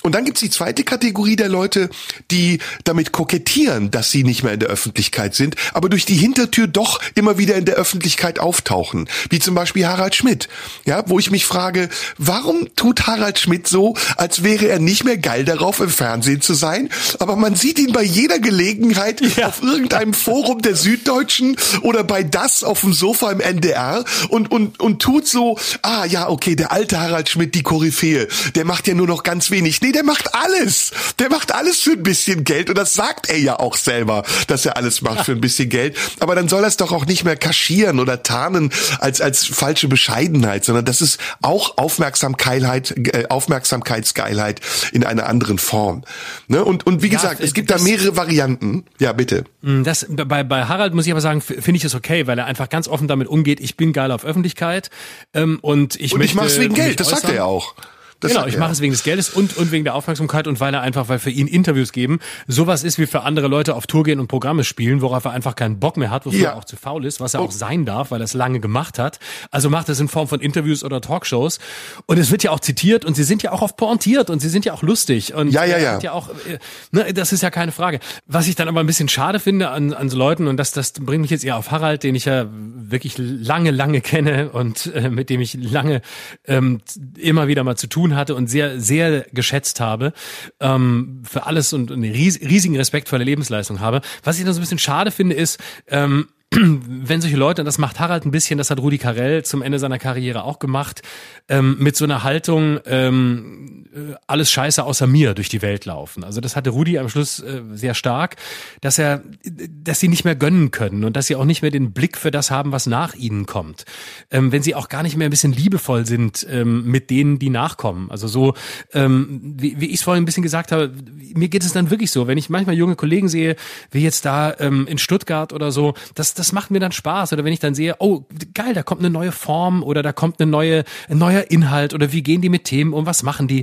Und 0.02 0.14
dann 0.14 0.24
gibt's 0.24 0.40
die 0.40 0.50
zweite 0.50 0.84
Kategorie 0.84 1.36
der 1.36 1.48
Leute, 1.48 1.90
die 2.30 2.58
damit 2.84 3.12
kokettieren, 3.12 3.90
dass 3.90 4.10
sie 4.10 4.24
nicht 4.24 4.42
mehr 4.42 4.52
in 4.54 4.60
der 4.60 4.68
Öffentlichkeit 4.68 5.34
sind, 5.34 5.56
aber 5.74 5.88
durch 5.88 6.04
die 6.06 6.14
Hintertür 6.16 6.66
doch 6.66 7.00
immer 7.14 7.38
wieder 7.38 7.54
in 7.56 7.64
der 7.64 7.74
Öffentlichkeit 7.76 8.38
auftauchen. 8.38 9.08
Wie 9.30 9.38
zum 9.38 9.54
Beispiel 9.54 9.86
Harald 9.86 10.14
Schmidt. 10.14 10.48
Ja, 10.84 11.04
wo 11.06 11.18
ich 11.18 11.30
mich 11.30 11.44
frage, 11.46 11.88
warum 12.18 12.68
tut 12.76 13.06
Harald 13.06 13.38
Schmidt 13.38 13.68
so, 13.68 13.94
als 14.16 14.42
wäre 14.42 14.66
er 14.68 14.78
nicht 14.78 15.04
mehr 15.04 15.18
geil 15.18 15.44
darauf, 15.44 15.80
im 15.80 15.88
Fernsehen 15.90 16.40
zu 16.40 16.54
sein? 16.54 16.88
Aber 17.18 17.36
man 17.36 17.54
sieht 17.54 17.78
ihn 17.78 17.92
bei 17.92 18.02
jeder 18.02 18.38
Gelegenheit 18.38 19.20
Ja. 19.36 19.48
auf 19.48 19.62
irgendeinem 19.62 20.14
Forum 20.14 20.62
der 20.62 20.76
Süddeutschen 20.76 21.56
oder 21.82 22.04
bei 22.04 22.22
das 22.22 22.64
auf 22.64 22.80
dem 22.80 22.92
Sofa 22.92 23.30
im 23.30 23.40
NDR 23.40 24.04
und, 24.28 24.50
und, 24.50 24.80
und 24.80 25.00
tut 25.02 25.26
so, 25.26 25.58
ah 25.82 26.04
ja, 26.06 26.28
okay, 26.28 26.56
der 26.62 26.70
alte 26.70 27.00
Harald 27.00 27.28
Schmidt, 27.28 27.56
die 27.56 27.62
Koryphäe, 27.64 28.28
der 28.54 28.64
macht 28.64 28.86
ja 28.86 28.94
nur 28.94 29.08
noch 29.08 29.24
ganz 29.24 29.50
wenig. 29.50 29.80
Nee, 29.82 29.90
der 29.90 30.04
macht 30.04 30.32
alles. 30.32 30.92
Der 31.18 31.28
macht 31.28 31.52
alles 31.52 31.80
für 31.80 31.90
ein 31.92 32.04
bisschen 32.04 32.44
Geld 32.44 32.68
und 32.70 32.78
das 32.78 32.94
sagt 32.94 33.28
er 33.28 33.36
ja 33.38 33.58
auch 33.58 33.76
selber, 33.76 34.22
dass 34.46 34.64
er 34.64 34.76
alles 34.76 35.02
macht 35.02 35.24
für 35.26 35.32
ein 35.32 35.40
bisschen 35.40 35.68
Geld. 35.68 35.96
Aber 36.20 36.36
dann 36.36 36.48
soll 36.48 36.62
er 36.62 36.68
es 36.68 36.76
doch 36.76 36.92
auch 36.92 37.04
nicht 37.04 37.24
mehr 37.24 37.34
kaschieren 37.36 37.98
oder 37.98 38.22
tarnen 38.22 38.70
als, 39.00 39.20
als 39.20 39.44
falsche 39.44 39.88
Bescheidenheit, 39.88 40.64
sondern 40.64 40.84
das 40.84 41.00
ist 41.00 41.18
auch 41.42 41.78
Aufmerksamkeit, 41.78 42.94
äh, 43.08 43.24
Aufmerksamkeitsgeilheit 43.28 44.60
in 44.92 45.04
einer 45.04 45.26
anderen 45.26 45.58
Form. 45.58 46.04
Ne? 46.48 46.64
Und, 46.64 46.86
und 46.86 47.02
wie 47.02 47.08
Ja, 47.08 47.14
gesagt, 47.14 47.40
es 47.40 47.46
das- 47.46 47.54
gibt 47.54 47.70
da 47.70 47.78
mehrere 47.78 48.16
Varianten. 48.16 48.84
Ja, 49.00 49.12
bitte. 49.12 49.44
Mm, 49.62 49.82
Das, 49.82 50.06
bei, 50.08 50.44
bei 50.44 50.64
Harald 50.66 50.94
muss 50.94 51.06
ich 51.06 51.12
aber 51.12 51.20
sagen, 51.20 51.40
finde 51.40 51.76
ich 51.76 51.84
es 51.84 51.94
okay, 51.94 52.26
weil 52.26 52.38
er 52.38 52.46
einfach 52.46 52.68
ganz 52.68 52.86
offen 52.86 53.08
damit 53.08 53.26
umgeht, 53.26 53.58
ich 53.60 53.76
bin 53.76 53.92
geil 53.92 54.12
auf 54.12 54.24
Öffentlichkeit 54.24 54.90
ähm, 55.34 55.58
und 55.60 55.96
ich 55.96 56.12
Und 56.14 56.20
ich 56.20 56.34
möchte 56.34 56.36
mache 56.36 56.46
es 56.52 56.60
wegen 56.60 56.72
mich 56.72 56.82
Geld, 56.82 57.00
das 57.00 57.08
sagt 57.08 57.24
er 57.24 57.34
ja 57.34 57.44
auch. 57.44 57.74
Das 58.22 58.32
genau, 58.32 58.46
ich 58.46 58.56
mache 58.56 58.72
es 58.72 58.80
wegen 58.80 58.92
des 58.92 59.02
Geldes 59.02 59.28
und, 59.30 59.56
und 59.56 59.72
wegen 59.72 59.84
der 59.84 59.94
Aufmerksamkeit 59.94 60.46
und 60.46 60.60
weil 60.60 60.72
er 60.72 60.80
einfach, 60.80 61.08
weil 61.08 61.18
für 61.18 61.30
ihn 61.30 61.46
Interviews 61.46 61.92
geben, 61.92 62.20
sowas 62.46 62.84
ist 62.84 62.98
wie 62.98 63.06
für 63.06 63.22
andere 63.22 63.48
Leute 63.48 63.74
auf 63.74 63.86
Tour 63.86 64.04
gehen 64.04 64.20
und 64.20 64.28
Programme 64.28 64.64
spielen, 64.64 65.02
worauf 65.02 65.24
er 65.24 65.32
einfach 65.32 65.56
keinen 65.56 65.78
Bock 65.80 65.96
mehr 65.96 66.10
hat, 66.10 66.24
wofür 66.24 66.38
Ja. 66.40 66.50
er 66.50 66.56
auch 66.56 66.64
zu 66.64 66.76
faul 66.76 67.04
ist, 67.04 67.20
was 67.20 67.34
er 67.34 67.42
Oh. 67.42 67.44
auch 67.46 67.50
sein 67.52 67.84
darf, 67.84 68.10
weil 68.10 68.20
er 68.20 68.24
es 68.24 68.32
lange 68.34 68.60
gemacht 68.60 68.98
hat. 68.98 69.18
Also 69.50 69.68
macht 69.68 69.88
es 69.88 70.00
in 70.00 70.08
Form 70.08 70.28
von 70.28 70.40
Interviews 70.40 70.84
oder 70.84 71.00
Talkshows. 71.00 71.58
Und 72.06 72.18
es 72.18 72.30
wird 72.30 72.42
ja 72.44 72.52
auch 72.52 72.60
zitiert 72.60 73.04
und 73.04 73.14
sie 73.16 73.24
sind 73.24 73.42
ja 73.42 73.52
auch 73.52 73.62
oft 73.62 73.76
pointiert 73.76 74.30
und 74.30 74.40
sie 74.40 74.48
sind 74.48 74.64
ja 74.64 74.72
auch 74.72 74.82
lustig. 74.82 75.34
Und 75.34 75.50
Ja, 75.50 75.64
ja, 75.64 75.78
ja. 75.78 75.98
ja 75.98 76.12
auch, 76.12 76.28
äh, 76.30 76.58
ne, 76.92 77.12
das 77.12 77.32
ist 77.32 77.42
ja 77.42 77.50
keine 77.50 77.72
Frage. 77.72 77.98
Was 78.26 78.46
ich 78.46 78.54
dann 78.54 78.68
aber 78.68 78.80
ein 78.80 78.86
bisschen 78.86 79.08
schade 79.08 79.40
finde 79.40 79.70
an, 79.70 79.92
an 79.92 80.08
so 80.08 80.16
Leuten, 80.16 80.46
und 80.46 80.56
das, 80.56 80.70
das 80.72 80.92
bringt 80.92 81.22
mich 81.22 81.30
jetzt 81.32 81.44
eher 81.44 81.56
auf 81.56 81.70
Harald, 81.72 82.02
den 82.04 82.14
ich 82.14 82.26
ja 82.26 82.46
wirklich 82.52 83.14
lange, 83.18 83.70
lange 83.72 84.00
kenne 84.00 84.50
und 84.50 84.86
äh, 84.94 85.10
mit 85.10 85.28
dem 85.28 85.40
ich 85.40 85.54
lange 85.54 86.02
ähm, 86.46 86.80
immer 87.18 87.48
wieder 87.48 87.64
mal 87.64 87.76
zu 87.76 87.88
tun 87.88 88.11
hatte 88.16 88.34
und 88.34 88.48
sehr, 88.48 88.80
sehr 88.80 89.26
geschätzt 89.32 89.80
habe, 89.80 90.12
ähm, 90.60 91.22
für 91.24 91.46
alles 91.46 91.72
und 91.72 91.90
einen 91.90 92.04
ries 92.04 92.40
riesigen 92.40 92.76
Respekt 92.76 93.08
vor 93.08 93.18
der 93.18 93.26
Lebensleistung 93.26 93.80
habe. 93.80 94.00
Was 94.22 94.38
ich 94.38 94.44
dann 94.44 94.54
so 94.54 94.60
ein 94.60 94.62
bisschen 94.62 94.78
schade 94.78 95.10
finde, 95.10 95.34
ist, 95.36 95.60
ähm, 95.88 96.28
wenn 96.54 97.20
solche 97.20 97.36
Leute, 97.36 97.62
und 97.62 97.66
das 97.66 97.78
macht 97.78 97.98
Harald 97.98 98.26
ein 98.26 98.30
bisschen, 98.30 98.58
das 98.58 98.70
hat 98.70 98.78
Rudi 98.78 98.98
Carell 98.98 99.42
zum 99.42 99.62
Ende 99.62 99.78
seiner 99.78 99.98
Karriere 99.98 100.44
auch 100.44 100.58
gemacht, 100.58 101.02
ähm, 101.48 101.76
mit 101.78 101.96
so 101.96 102.04
einer 102.04 102.22
Haltung, 102.22 102.78
ähm, 102.84 103.86
äh, 103.94 104.14
alles 104.26 104.50
scheiße 104.50 104.82
außer 104.82 105.06
mir 105.06 105.34
durch 105.34 105.48
die 105.48 105.62
Welt 105.62 105.86
laufen. 105.86 106.24
Also 106.24 106.40
das 106.40 106.54
hatte 106.54 106.70
Rudi 106.70 106.98
am 106.98 107.08
Schluss 107.08 107.40
äh, 107.40 107.62
sehr 107.72 107.94
stark, 107.94 108.36
dass 108.80 108.98
er, 108.98 109.22
dass 109.44 110.00
sie 110.00 110.08
nicht 110.08 110.24
mehr 110.24 110.36
gönnen 110.36 110.70
können 110.70 111.04
und 111.04 111.16
dass 111.16 111.26
sie 111.26 111.36
auch 111.36 111.44
nicht 111.44 111.62
mehr 111.62 111.70
den 111.70 111.92
Blick 111.92 112.18
für 112.18 112.30
das 112.30 112.50
haben, 112.50 112.72
was 112.72 112.86
nach 112.86 113.14
ihnen 113.14 113.46
kommt. 113.46 113.84
Ähm, 114.30 114.52
wenn 114.52 114.62
sie 114.62 114.74
auch 114.74 114.88
gar 114.88 115.02
nicht 115.02 115.16
mehr 115.16 115.28
ein 115.28 115.30
bisschen 115.30 115.52
liebevoll 115.52 116.06
sind 116.06 116.46
ähm, 116.50 116.84
mit 116.84 117.08
denen, 117.10 117.38
die 117.38 117.50
nachkommen. 117.50 118.10
Also 118.10 118.28
so, 118.28 118.54
ähm, 118.92 119.40
wie, 119.56 119.80
wie 119.80 119.86
ich 119.86 119.94
es 119.94 120.02
vorhin 120.02 120.22
ein 120.22 120.26
bisschen 120.26 120.42
gesagt 120.42 120.72
habe, 120.72 120.92
mir 121.34 121.48
geht 121.48 121.64
es 121.64 121.72
dann 121.72 121.90
wirklich 121.90 122.10
so, 122.10 122.26
wenn 122.26 122.38
ich 122.38 122.50
manchmal 122.50 122.76
junge 122.76 122.96
Kollegen 122.96 123.28
sehe, 123.28 123.56
wie 123.90 124.02
jetzt 124.02 124.24
da 124.24 124.54
ähm, 124.58 124.86
in 124.86 124.98
Stuttgart 124.98 125.52
oder 125.52 125.72
so, 125.72 125.94
das, 126.14 126.34
das 126.42 126.52
macht 126.52 126.72
mir 126.72 126.80
dann 126.80 126.90
Spaß. 126.90 127.32
Oder 127.32 127.44
wenn 127.44 127.52
ich 127.52 127.60
dann 127.60 127.76
sehe, 127.76 127.94
oh, 128.00 128.24
geil, 128.52 128.74
da 128.74 128.82
kommt 128.82 129.00
eine 129.00 129.10
neue 129.10 129.30
Form 129.30 129.84
oder 129.84 130.02
da 130.02 130.12
kommt 130.12 130.40
eine 130.40 130.50
neue, 130.50 130.82
ein 131.08 131.18
neuer 131.18 131.52
Inhalt 131.52 131.94
oder 131.94 132.10
wie 132.10 132.24
gehen 132.24 132.40
die 132.40 132.48
mit 132.48 132.64
Themen 132.64 132.92
um, 132.92 133.06
was 133.06 133.22
machen 133.22 133.46
die? 133.46 133.62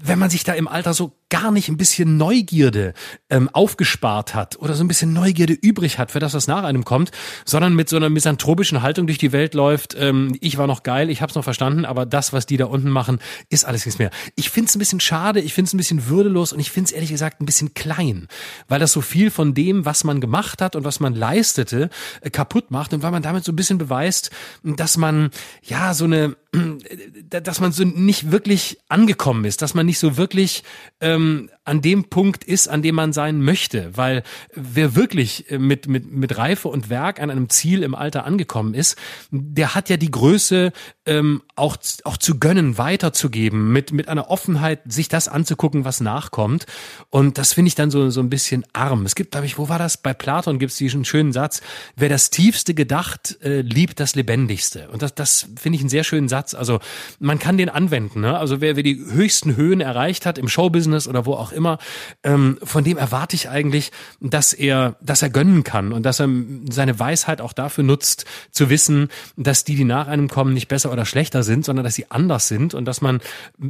Wenn 0.00 0.18
man 0.18 0.30
sich 0.30 0.44
da 0.44 0.52
im 0.52 0.68
Alter 0.68 0.94
so 0.94 1.12
gar 1.28 1.50
nicht 1.50 1.68
ein 1.68 1.76
bisschen 1.76 2.16
Neugierde 2.16 2.94
ähm, 3.28 3.50
aufgespart 3.52 4.34
hat 4.34 4.56
oder 4.60 4.74
so 4.74 4.84
ein 4.84 4.88
bisschen 4.88 5.12
Neugierde 5.12 5.52
übrig 5.52 5.98
hat 5.98 6.10
für 6.10 6.20
das, 6.20 6.34
was 6.34 6.46
nach 6.46 6.64
einem 6.64 6.84
kommt, 6.84 7.10
sondern 7.44 7.74
mit 7.74 7.88
so 7.88 7.96
einer 7.96 8.08
misanthropischen 8.08 8.80
Haltung 8.82 9.06
durch 9.06 9.18
die 9.18 9.32
Welt 9.32 9.54
läuft, 9.54 9.94
ähm, 9.98 10.36
ich 10.40 10.56
war 10.56 10.66
noch 10.66 10.82
geil, 10.82 11.10
ich 11.10 11.20
hab's 11.20 11.34
noch 11.34 11.44
verstanden, 11.44 11.84
aber 11.84 12.06
das, 12.06 12.32
was 12.32 12.46
die 12.46 12.56
da 12.56 12.66
unten 12.66 12.90
machen, 12.90 13.18
ist 13.50 13.64
alles 13.64 13.84
nichts 13.84 13.98
mehr. 13.98 14.10
Ich 14.36 14.50
find's 14.50 14.74
ein 14.74 14.78
bisschen 14.78 15.00
schade, 15.00 15.40
ich 15.40 15.52
find's 15.52 15.74
ein 15.74 15.78
bisschen 15.78 16.08
würdelos 16.08 16.52
und 16.52 16.60
ich 16.60 16.70
find's 16.70 16.92
ehrlich 16.92 17.10
gesagt 17.10 17.40
ein 17.42 17.46
bisschen 17.46 17.74
klein, 17.74 18.28
weil 18.68 18.80
das 18.80 18.92
so 18.92 19.00
viel 19.00 19.30
von 19.30 19.52
dem, 19.52 19.84
was 19.84 20.04
man 20.04 20.20
gemacht 20.20 20.62
hat 20.62 20.76
und 20.76 20.84
was 20.84 21.00
man 21.00 21.14
leistete, 21.14 21.90
äh, 22.22 22.30
kaputt 22.30 22.70
macht 22.70 22.94
und 22.94 23.02
weil 23.02 23.10
man 23.10 23.22
damit 23.22 23.44
so 23.44 23.52
ein 23.52 23.56
bisschen 23.56 23.78
beweist, 23.78 24.30
dass 24.62 24.96
man 24.96 25.30
ja 25.62 25.92
so 25.92 26.04
eine 26.04 26.36
dass 27.28 27.60
man 27.60 27.72
so 27.72 27.84
nicht 27.84 28.30
wirklich 28.30 28.78
angekommen 28.88 29.44
ist, 29.44 29.60
dass 29.60 29.74
man 29.74 29.84
nicht 29.84 29.98
so 29.98 30.16
wirklich 30.16 30.64
ähm, 31.00 31.50
an 31.64 31.82
dem 31.82 32.04
Punkt 32.04 32.42
ist, 32.44 32.68
an 32.68 32.80
dem 32.80 32.94
man 32.94 33.12
sein 33.12 33.42
möchte, 33.42 33.90
weil 33.94 34.22
wer 34.54 34.94
wirklich 34.94 35.50
äh, 35.50 35.58
mit 35.58 35.88
mit 35.88 36.10
mit 36.10 36.38
Reife 36.38 36.68
und 36.68 36.88
Werk 36.88 37.20
an 37.20 37.30
einem 37.30 37.50
Ziel 37.50 37.82
im 37.82 37.94
Alter 37.94 38.24
angekommen 38.24 38.72
ist, 38.72 38.96
der 39.30 39.74
hat 39.74 39.90
ja 39.90 39.98
die 39.98 40.10
Größe 40.10 40.72
ähm, 41.04 41.42
auch 41.54 41.76
auch 42.04 42.16
zu 42.16 42.38
gönnen, 42.38 42.78
weiterzugeben, 42.78 43.70
mit 43.70 43.92
mit 43.92 44.08
einer 44.08 44.30
Offenheit 44.30 44.80
sich 44.90 45.08
das 45.08 45.28
anzugucken, 45.28 45.84
was 45.84 46.00
nachkommt 46.00 46.64
und 47.10 47.36
das 47.36 47.52
finde 47.52 47.68
ich 47.68 47.74
dann 47.74 47.90
so 47.90 48.08
so 48.08 48.20
ein 48.20 48.30
bisschen 48.30 48.64
arm. 48.72 49.04
Es 49.04 49.14
gibt, 49.14 49.32
glaube 49.32 49.46
ich, 49.46 49.58
wo 49.58 49.68
war 49.68 49.78
das? 49.78 49.98
Bei 49.98 50.14
Platon 50.14 50.58
gibt 50.58 50.72
es 50.72 50.78
diesen 50.78 51.04
schönen 51.04 51.32
Satz: 51.32 51.60
Wer 51.94 52.08
das 52.08 52.30
Tiefste 52.30 52.72
gedacht, 52.72 53.36
äh, 53.42 53.60
liebt 53.60 54.00
das 54.00 54.14
Lebendigste. 54.14 54.88
Und 54.88 55.02
das 55.02 55.14
das 55.14 55.46
finde 55.60 55.76
ich 55.76 55.82
einen 55.82 55.90
sehr 55.90 56.04
schönen 56.04 56.28
Satz. 56.28 56.37
Also 56.54 56.80
man 57.18 57.38
kann 57.38 57.56
den 57.56 57.68
anwenden. 57.68 58.20
Ne? 58.20 58.38
Also 58.38 58.60
wer, 58.60 58.76
wer 58.76 58.82
die 58.82 58.98
höchsten 58.98 59.56
Höhen 59.56 59.80
erreicht 59.80 60.26
hat 60.26 60.38
im 60.38 60.48
Showbusiness 60.48 61.08
oder 61.08 61.26
wo 61.26 61.34
auch 61.34 61.52
immer, 61.52 61.78
ähm, 62.22 62.58
von 62.62 62.84
dem 62.84 62.96
erwarte 62.96 63.36
ich 63.36 63.48
eigentlich, 63.48 63.92
dass 64.20 64.52
er, 64.52 64.96
dass 65.00 65.22
er 65.22 65.30
gönnen 65.30 65.64
kann 65.64 65.92
und 65.92 66.04
dass 66.04 66.20
er 66.20 66.28
seine 66.70 66.98
Weisheit 66.98 67.40
auch 67.40 67.52
dafür 67.52 67.84
nutzt, 67.84 68.24
zu 68.50 68.70
wissen, 68.70 69.08
dass 69.36 69.64
die, 69.64 69.74
die 69.74 69.84
nach 69.84 70.08
einem 70.08 70.28
kommen, 70.28 70.54
nicht 70.54 70.68
besser 70.68 70.92
oder 70.92 71.04
schlechter 71.04 71.42
sind, 71.42 71.64
sondern 71.64 71.84
dass 71.84 71.94
sie 71.94 72.10
anders 72.10 72.48
sind 72.48 72.74
und 72.74 72.84
dass 72.84 73.00
man 73.00 73.20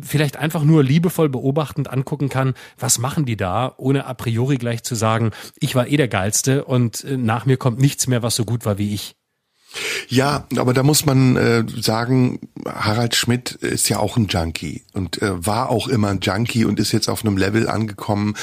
vielleicht 0.03 0.36
einfach 0.36 0.65
nur 0.65 0.82
liebevoll 0.85 1.28
beobachtend 1.28 1.90
angucken 1.90 2.28
kann, 2.28 2.55
was 2.78 2.99
machen 2.99 3.24
die 3.24 3.36
da, 3.36 3.74
ohne 3.77 4.07
a 4.07 4.15
priori 4.15 4.57
gleich 4.57 4.82
zu 4.82 4.95
sagen, 4.95 5.31
ich 5.59 5.74
war 5.74 5.89
eh 5.89 5.97
der 5.97 6.09
Geilste 6.09 6.65
und 6.65 7.05
äh, 7.05 7.16
nach 7.16 7.47
mir 7.47 7.57
kommt 7.57 7.78
nichts 7.78 8.07
mehr, 8.07 8.23
was 8.23 8.36
so 8.36 8.45
gut 8.45 8.65
war 8.65 8.78
wie 8.78 8.95
ich. 8.95 9.18
Ja, 10.09 10.47
aber 10.57 10.73
da 10.73 10.82
muss 10.82 11.05
man 11.05 11.36
äh, 11.36 11.65
sagen, 11.81 12.40
Harald 12.66 13.15
Schmidt 13.15 13.53
ist 13.53 13.89
ja 13.89 13.99
auch 13.99 14.16
ein 14.16 14.27
Junkie 14.27 14.82
und 14.95 15.20
äh, 15.20 15.47
war 15.47 15.69
auch 15.69 15.89
immer 15.89 16.09
ein 16.09 16.20
Junkie 16.20 16.65
und 16.65 16.81
ist 16.81 16.93
jetzt 16.93 17.09
auf 17.09 17.24
einem 17.24 17.36
Level 17.36 17.69
angekommen, 17.69 18.35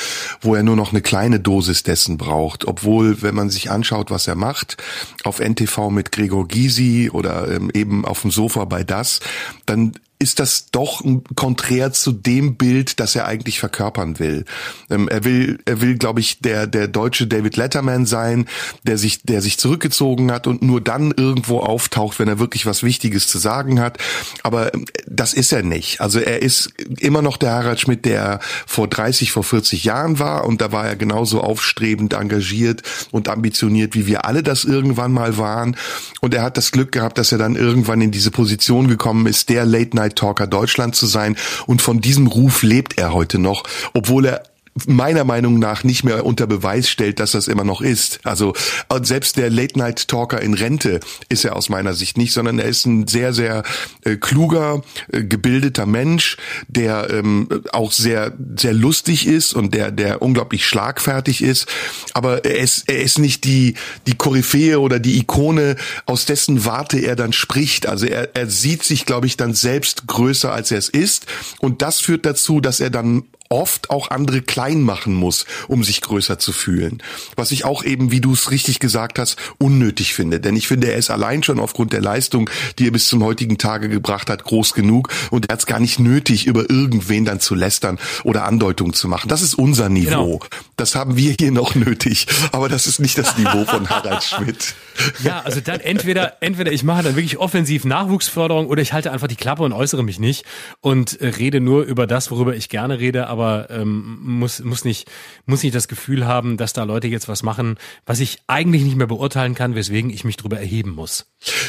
wo 0.41 0.53
er 0.53 0.63
nur 0.63 0.75
noch 0.75 0.91
eine 0.91 1.01
kleine 1.01 1.39
Dosis 1.39 1.83
dessen 1.83 2.17
braucht. 2.17 2.65
Obwohl, 2.65 3.21
wenn 3.23 3.33
man 3.33 3.49
sich 3.49 3.71
anschaut, 3.71 4.11
was 4.11 4.27
er 4.27 4.35
macht, 4.35 4.77
auf 5.23 5.39
NTV 5.39 5.89
mit 5.89 6.11
Gregor 6.11 6.47
Gysi 6.47 7.09
oder 7.11 7.51
ähm, 7.51 7.71
eben 7.73 8.05
auf 8.05 8.21
dem 8.21 8.31
Sofa 8.31 8.65
bei 8.65 8.83
das, 8.83 9.19
dann 9.65 9.93
ist 10.17 10.39
das 10.39 10.71
doch 10.71 11.03
konträr 11.35 11.91
zu 11.91 12.11
dem 12.13 12.55
Bild, 12.55 12.99
das 12.99 13.15
er 13.15 13.25
eigentlich 13.25 13.59
verkörpern 13.59 14.17
will. 14.17 14.45
Ähm, 14.89 15.09
er 15.09 15.25
will, 15.25 15.59
er 15.65 15.81
will, 15.81 15.97
glaube 15.97 16.21
ich, 16.21 16.39
der 16.39 16.67
der 16.67 16.87
deutsche 16.87 17.27
David 17.27 17.57
Letterman 17.57 18.05
sein, 18.05 18.47
der 18.83 18.97
sich, 18.97 19.23
der 19.23 19.41
sich 19.41 19.57
zurückgezogen 19.57 20.31
hat 20.31 20.47
und 20.47 20.61
nur 20.61 20.79
dann 20.79 21.13
irgendwo 21.15 21.59
auftaucht, 21.59 22.17
wenn 22.19 22.29
er 22.29 22.39
wirklich 22.39 22.65
was 22.65 22.81
Wichtiges 22.81 23.27
zu 23.27 23.37
sagen 23.39 23.79
hat. 23.79 23.97
Aber 24.43 24.73
ähm, 24.73 24.85
das 25.05 25.33
ist 25.33 25.51
er 25.51 25.63
nicht. 25.63 25.99
Also 25.99 26.19
er 26.19 26.41
ist 26.41 26.73
immer 26.99 27.21
noch 27.21 27.35
der 27.35 27.51
Harald 27.51 27.81
Schmidt, 27.81 28.05
der 28.05 28.39
vor 28.65 28.87
30, 28.87 29.31
vor 29.31 29.43
40 29.43 29.83
Jahren 29.83 30.17
war 30.19 30.45
und 30.45 30.61
da 30.61 30.71
war 30.71 30.87
er 30.87 30.95
genauso 30.95 31.41
aufstrebend, 31.41 32.13
engagiert 32.13 32.83
und 33.11 33.27
ambitioniert, 33.27 33.95
wie 33.95 34.07
wir 34.07 34.25
alle 34.25 34.43
das 34.43 34.63
irgendwann 34.63 35.11
mal 35.11 35.37
waren. 35.37 35.75
Und 36.21 36.33
er 36.33 36.43
hat 36.43 36.57
das 36.57 36.71
Glück 36.71 36.93
gehabt, 36.93 37.17
dass 37.17 37.33
er 37.33 37.37
dann 37.37 37.55
irgendwann 37.55 38.01
in 38.01 38.11
diese 38.11 38.31
Position 38.31 38.87
gekommen 38.87 39.25
ist, 39.27 39.49
der 39.49 39.65
Late 39.65 39.95
Night 39.95 40.04
Talker 40.09 40.47
Deutschland 40.47 40.95
zu 40.95 41.05
sein. 41.05 41.35
Und 41.65 41.81
von 41.81 42.01
diesem 42.01 42.27
Ruf 42.27 42.63
lebt 42.63 42.97
er 42.97 43.13
heute 43.13 43.39
noch, 43.39 43.63
obwohl 43.93 44.25
er 44.25 44.43
meiner 44.87 45.23
Meinung 45.23 45.57
nach 45.57 45.85
nicht 45.85 46.03
mehr 46.03 46.25
unter 46.25 46.47
Beweis 46.47 46.89
stellt, 46.89 47.21
dass 47.21 47.31
das 47.31 47.47
immer 47.47 47.63
noch 47.63 47.81
ist. 47.81 48.19
Also 48.23 48.53
äh, 48.89 48.99
selbst 49.03 49.37
der 49.37 49.49
Late 49.49 49.79
Night 49.79 50.09
Talker 50.09 50.41
in 50.41 50.53
Rente 50.53 50.99
ist 51.29 51.45
er 51.45 51.55
aus 51.55 51.69
meiner 51.69 51.93
Sicht 51.93 52.17
nicht, 52.17 52.33
sondern 52.33 52.59
er 52.59 52.65
ist 52.65 52.85
ein 52.85 53.07
sehr 53.07 53.33
sehr 53.33 53.63
äh, 54.03 54.17
kluger, 54.17 54.81
äh, 55.11 55.23
gebildeter 55.23 55.85
Mensch, 55.85 56.35
der 56.67 57.09
ähm, 57.09 57.47
auch 57.71 57.93
sehr 57.93 58.33
sehr 58.57 58.73
lustig 58.73 59.27
ist 59.27 59.53
und 59.53 59.73
der 59.73 59.91
der 59.91 60.21
unglaublich 60.21 60.65
schlagfertig 60.65 61.41
ist. 61.41 61.67
Aber 62.13 62.43
er 62.43 62.57
ist 62.57 62.89
er 62.89 63.01
ist 63.01 63.17
nicht 63.17 63.45
die 63.45 63.75
die 64.07 64.15
Koryphäe 64.15 64.81
oder 64.81 64.99
die 64.99 65.17
Ikone, 65.19 65.77
aus 66.05 66.25
dessen 66.25 66.65
Warte 66.65 66.99
er 66.99 67.15
dann 67.15 67.31
spricht. 67.31 67.87
Also 67.87 68.07
er 68.07 68.35
er 68.35 68.47
sieht 68.47 68.83
sich, 68.83 69.05
glaube 69.05 69.27
ich, 69.27 69.37
dann 69.37 69.53
selbst 69.53 70.05
größer 70.05 70.51
als 70.51 70.71
er 70.71 70.79
es 70.79 70.89
ist 70.89 71.27
und 71.59 71.81
das 71.81 72.01
führt 72.01 72.25
dazu, 72.25 72.59
dass 72.59 72.81
er 72.81 72.89
dann 72.89 73.23
oft 73.49 73.89
auch 73.89 74.09
andere 74.09 74.41
klein 74.41 74.81
machen 74.81 75.13
muss, 75.13 75.45
um 75.67 75.83
sich 75.83 76.01
größer 76.01 76.39
zu 76.39 76.51
fühlen. 76.51 77.01
Was 77.35 77.51
ich 77.51 77.65
auch 77.65 77.83
eben, 77.83 78.11
wie 78.11 78.21
du 78.21 78.33
es 78.33 78.51
richtig 78.51 78.79
gesagt 78.79 79.19
hast, 79.19 79.37
unnötig 79.57 80.13
finde. 80.13 80.39
Denn 80.39 80.55
ich 80.55 80.67
finde, 80.67 80.91
er 80.91 80.97
ist 80.97 81.11
allein 81.11 81.43
schon 81.43 81.59
aufgrund 81.59 81.93
der 81.93 82.01
Leistung, 82.01 82.49
die 82.79 82.87
er 82.87 82.91
bis 82.91 83.07
zum 83.07 83.23
heutigen 83.23 83.57
Tage 83.57 83.89
gebracht 83.89 84.29
hat, 84.29 84.43
groß 84.43 84.73
genug 84.73 85.09
und 85.31 85.49
er 85.49 85.53
hat 85.53 85.59
es 85.59 85.65
gar 85.65 85.79
nicht 85.79 85.99
nötig, 85.99 86.47
über 86.47 86.69
irgendwen 86.69 87.25
dann 87.25 87.39
zu 87.39 87.55
lästern 87.55 87.99
oder 88.23 88.45
Andeutungen 88.45 88.93
zu 88.93 89.07
machen. 89.07 89.29
Das 89.29 89.41
ist 89.41 89.55
unser 89.55 89.89
Niveau. 89.89 90.39
Genau. 90.39 90.39
Das 90.77 90.95
haben 90.95 91.15
wir 91.15 91.35
hier 91.39 91.51
noch 91.51 91.75
nötig. 91.75 92.27
Aber 92.51 92.69
das 92.69 92.87
ist 92.87 92.99
nicht 92.99 93.17
das 93.17 93.37
Niveau 93.37 93.65
von 93.65 93.89
Harald 93.89 94.23
Schmidt. 94.23 94.75
Ja, 95.23 95.41
also 95.41 95.61
dann 95.61 95.79
entweder, 95.79 96.37
entweder 96.41 96.71
ich 96.71 96.83
mache 96.83 97.03
dann 97.03 97.15
wirklich 97.15 97.37
offensiv 97.37 97.85
Nachwuchsförderung 97.85 98.67
oder 98.67 98.81
ich 98.81 98.93
halte 98.93 99.11
einfach 99.11 99.27
die 99.27 99.35
Klappe 99.35 99.63
und 99.63 99.73
äußere 99.73 100.03
mich 100.03 100.19
nicht 100.19 100.45
und 100.81 101.17
rede 101.21 101.59
nur 101.59 101.83
über 101.83 102.07
das, 102.07 102.31
worüber 102.31 102.55
ich 102.55 102.69
gerne 102.69 102.99
rede, 102.99 103.27
aber 103.35 103.69
ähm, 103.69 104.17
muss, 104.21 104.63
muss, 104.63 104.85
nicht, 104.85 105.11
muss 105.45 105.61
nicht 105.61 105.75
das 105.75 105.89
Gefühl 105.89 106.25
haben, 106.25 106.55
dass 106.55 106.71
da 106.71 106.83
Leute 106.83 107.07
jetzt 107.07 107.27
was 107.27 107.43
machen, 107.43 107.77
was 108.05 108.21
ich 108.21 108.37
eigentlich 108.47 108.83
nicht 108.83 108.95
mehr 108.95 109.07
beurteilen 109.07 109.55
kann, 109.55 109.75
weswegen 109.75 110.09
ich 110.09 110.23
mich 110.23 110.37
drüber 110.37 110.57
erheben 110.57 110.91
muss. 110.91 111.25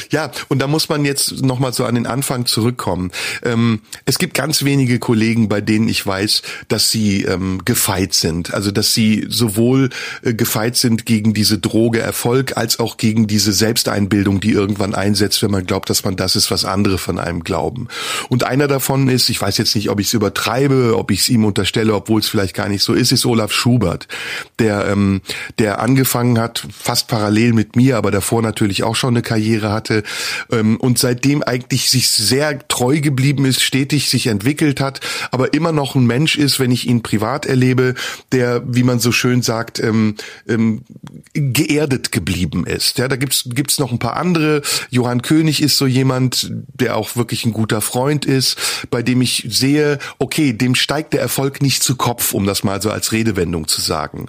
Ja, 0.09 0.31
und 0.47 0.59
da 0.59 0.67
muss 0.67 0.87
man 0.87 1.03
jetzt 1.03 1.43
nochmal 1.43 1.73
so 1.73 1.83
an 1.83 1.95
den 1.95 2.07
Anfang 2.07 2.45
zurückkommen. 2.45 3.11
Ähm, 3.43 3.81
es 4.05 4.17
gibt 4.17 4.33
ganz 4.33 4.63
wenige 4.63 4.97
Kollegen, 4.97 5.49
bei 5.49 5.59
denen 5.59 5.89
ich 5.89 6.05
weiß, 6.05 6.41
dass 6.69 6.89
sie 6.89 7.23
ähm, 7.23 7.61
gefeit 7.65 8.13
sind. 8.13 8.53
Also 8.53 8.71
dass 8.71 8.93
sie 8.93 9.25
sowohl 9.27 9.89
äh, 10.23 10.33
gefeit 10.33 10.77
sind 10.77 11.05
gegen 11.05 11.33
diese 11.33 11.59
Droge 11.59 11.99
Erfolg 11.99 12.55
als 12.55 12.79
auch 12.79 12.95
gegen 12.97 13.27
diese 13.27 13.51
Selbsteinbildung, 13.51 14.39
die 14.39 14.51
irgendwann 14.51 14.95
einsetzt, 14.95 15.43
wenn 15.43 15.51
man 15.51 15.65
glaubt, 15.65 15.89
dass 15.89 16.05
man 16.05 16.15
das 16.15 16.35
ist, 16.35 16.49
was 16.49 16.65
andere 16.65 16.97
von 16.97 17.19
einem 17.19 17.43
glauben. 17.43 17.87
Und 18.29 18.45
einer 18.45 18.67
davon 18.67 19.09
ist, 19.09 19.29
ich 19.29 19.41
weiß 19.41 19.57
jetzt 19.57 19.75
nicht, 19.75 19.89
ob 19.89 19.99
ich 19.99 20.07
es 20.07 20.13
übertreibe, 20.13 20.95
ob 20.97 21.11
ich 21.11 21.19
es 21.19 21.29
ihm 21.29 21.45
unterstelle, 21.57 21.95
obwohl 21.95 22.19
es 22.19 22.27
vielleicht 22.27 22.53
gar 22.53 22.69
nicht 22.69 22.83
so 22.83 22.93
ist, 22.93 23.11
ist 23.11 23.25
Olaf 23.25 23.51
Schubert, 23.51 24.07
der, 24.59 24.87
ähm, 24.87 25.21
der 25.57 25.79
angefangen 25.79 26.37
hat, 26.37 26.63
fast 26.71 27.07
parallel 27.07 27.53
mit 27.53 27.75
mir, 27.75 27.97
aber 27.97 28.11
davor 28.11 28.43
natürlich 28.43 28.83
auch 28.83 28.95
schon 28.95 29.15
eine 29.15 29.23
Karriere 29.23 29.71
hatte 29.71 30.03
ähm, 30.51 30.77
und 30.77 30.99
seitdem 30.99 31.41
eigentlich 31.41 31.89
sich 31.89 32.09
sehr 32.09 32.67
treu 32.67 32.99
geblieben 33.01 33.45
ist, 33.45 33.63
stetig 33.63 34.09
sich 34.09 34.27
entwickelt 34.27 34.79
hat, 34.79 34.99
aber 35.31 35.55
immer 35.55 35.71
noch 35.71 35.95
ein 35.95 36.05
Mensch 36.05 36.37
ist, 36.37 36.59
wenn 36.59 36.69
ich 36.69 36.87
ihn 36.87 37.01
privat 37.01 37.47
erlebe, 37.47 37.95
der, 38.31 38.61
wie 38.67 38.83
man 38.83 38.99
so 38.99 39.11
schön 39.11 39.41
sagt, 39.41 39.79
ähm, 39.79 40.15
ähm, 40.47 40.83
geerdet 41.33 42.11
geblieben 42.11 42.67
ist. 42.67 42.99
Ja, 42.99 43.07
da 43.07 43.15
gibt's 43.15 43.45
gibt's 43.47 43.79
noch 43.79 43.91
ein 43.91 43.99
paar 43.99 44.17
andere. 44.17 44.61
Johann 44.91 45.23
König 45.23 45.61
ist 45.61 45.77
so 45.77 45.87
jemand, 45.87 46.51
der 46.51 46.97
auch 46.97 47.15
wirklich 47.15 47.45
ein 47.45 47.53
guter 47.53 47.81
Freund 47.81 48.25
ist, 48.25 48.87
bei 48.91 49.01
dem 49.01 49.21
ich 49.21 49.45
sehe, 49.49 49.97
okay, 50.19 50.53
dem 50.53 50.75
steigt 50.75 51.13
der 51.13 51.21
Erfolg 51.21 51.46
nicht 51.61 51.83
zu 51.83 51.95
Kopf, 51.95 52.33
um 52.33 52.45
das 52.45 52.63
mal 52.63 52.81
so 52.81 52.91
als 52.91 53.11
Redewendung 53.11 53.67
zu 53.67 53.81
sagen. 53.81 54.27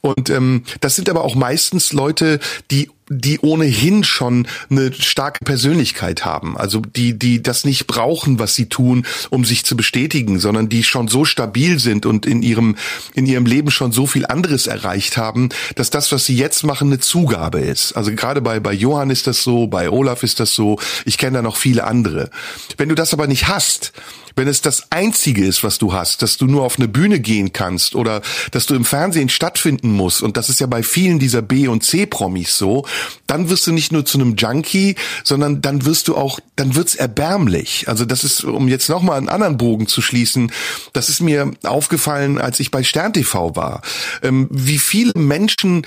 Und 0.00 0.30
ähm, 0.30 0.64
das 0.80 0.96
sind 0.96 1.08
aber 1.08 1.24
auch 1.24 1.34
meistens 1.34 1.92
Leute, 1.92 2.40
die 2.70 2.90
die 3.12 3.40
ohnehin 3.40 4.04
schon 4.04 4.46
eine 4.70 4.92
starke 4.92 5.44
Persönlichkeit 5.44 6.24
haben, 6.24 6.56
also 6.56 6.80
die 6.80 7.18
die 7.18 7.42
das 7.42 7.64
nicht 7.64 7.88
brauchen, 7.88 8.38
was 8.38 8.54
sie 8.54 8.66
tun, 8.66 9.04
um 9.30 9.44
sich 9.44 9.64
zu 9.64 9.76
bestätigen, 9.76 10.38
sondern 10.38 10.68
die 10.68 10.84
schon 10.84 11.08
so 11.08 11.24
stabil 11.24 11.80
sind 11.80 12.06
und 12.06 12.24
in 12.24 12.42
ihrem 12.42 12.76
in 13.14 13.26
ihrem 13.26 13.46
Leben 13.46 13.72
schon 13.72 13.90
so 13.90 14.06
viel 14.06 14.26
anderes 14.26 14.68
erreicht 14.68 15.16
haben, 15.16 15.48
dass 15.74 15.90
das, 15.90 16.12
was 16.12 16.24
sie 16.24 16.36
jetzt 16.36 16.62
machen, 16.62 16.88
eine 16.88 17.00
Zugabe 17.00 17.58
ist. 17.58 17.94
Also 17.94 18.12
gerade 18.12 18.40
bei 18.40 18.60
bei 18.60 18.72
Johann 18.72 19.10
ist 19.10 19.26
das 19.26 19.42
so, 19.42 19.66
bei 19.66 19.90
Olaf 19.90 20.22
ist 20.22 20.38
das 20.38 20.54
so. 20.54 20.78
Ich 21.04 21.18
kenne 21.18 21.38
da 21.38 21.42
noch 21.42 21.56
viele 21.56 21.84
andere. 21.84 22.30
Wenn 22.76 22.88
du 22.88 22.94
das 22.94 23.12
aber 23.12 23.26
nicht 23.26 23.48
hast, 23.48 23.92
wenn 24.36 24.48
es 24.48 24.60
das 24.60 24.90
einzige 24.90 25.44
ist, 25.44 25.62
was 25.64 25.78
du 25.78 25.92
hast, 25.92 26.22
dass 26.22 26.36
du 26.36 26.46
nur 26.46 26.62
auf 26.64 26.78
eine 26.78 26.88
Bühne 26.88 27.20
gehen 27.20 27.52
kannst 27.52 27.94
oder 27.94 28.22
dass 28.50 28.66
du 28.66 28.74
im 28.74 28.84
Fernsehen 28.84 29.28
stattfinden 29.28 29.90
musst, 29.92 30.22
und 30.22 30.36
das 30.36 30.48
ist 30.48 30.60
ja 30.60 30.66
bei 30.66 30.82
vielen 30.82 31.18
dieser 31.18 31.42
B- 31.42 31.68
und 31.68 31.84
C-Promis 31.84 32.56
so, 32.56 32.86
dann 33.26 33.50
wirst 33.50 33.66
du 33.66 33.72
nicht 33.72 33.92
nur 33.92 34.04
zu 34.04 34.18
einem 34.18 34.36
Junkie, 34.36 34.96
sondern 35.24 35.62
dann 35.62 35.84
wirst 35.84 36.08
du 36.08 36.16
auch, 36.16 36.40
dann 36.60 36.74
wird's 36.74 36.94
erbärmlich. 36.94 37.88
Also 37.88 38.04
das 38.04 38.22
ist, 38.22 38.44
um 38.44 38.68
jetzt 38.68 38.90
nochmal 38.90 39.16
einen 39.16 39.30
anderen 39.30 39.56
Bogen 39.56 39.86
zu 39.86 40.02
schließen, 40.02 40.52
das 40.92 41.08
ist 41.08 41.20
mir 41.20 41.52
aufgefallen, 41.64 42.38
als 42.38 42.60
ich 42.60 42.70
bei 42.70 42.82
Stern 42.82 43.14
TV 43.14 43.56
war, 43.56 43.80
ähm, 44.22 44.46
wie 44.50 44.78
viele 44.78 45.18
Menschen 45.18 45.86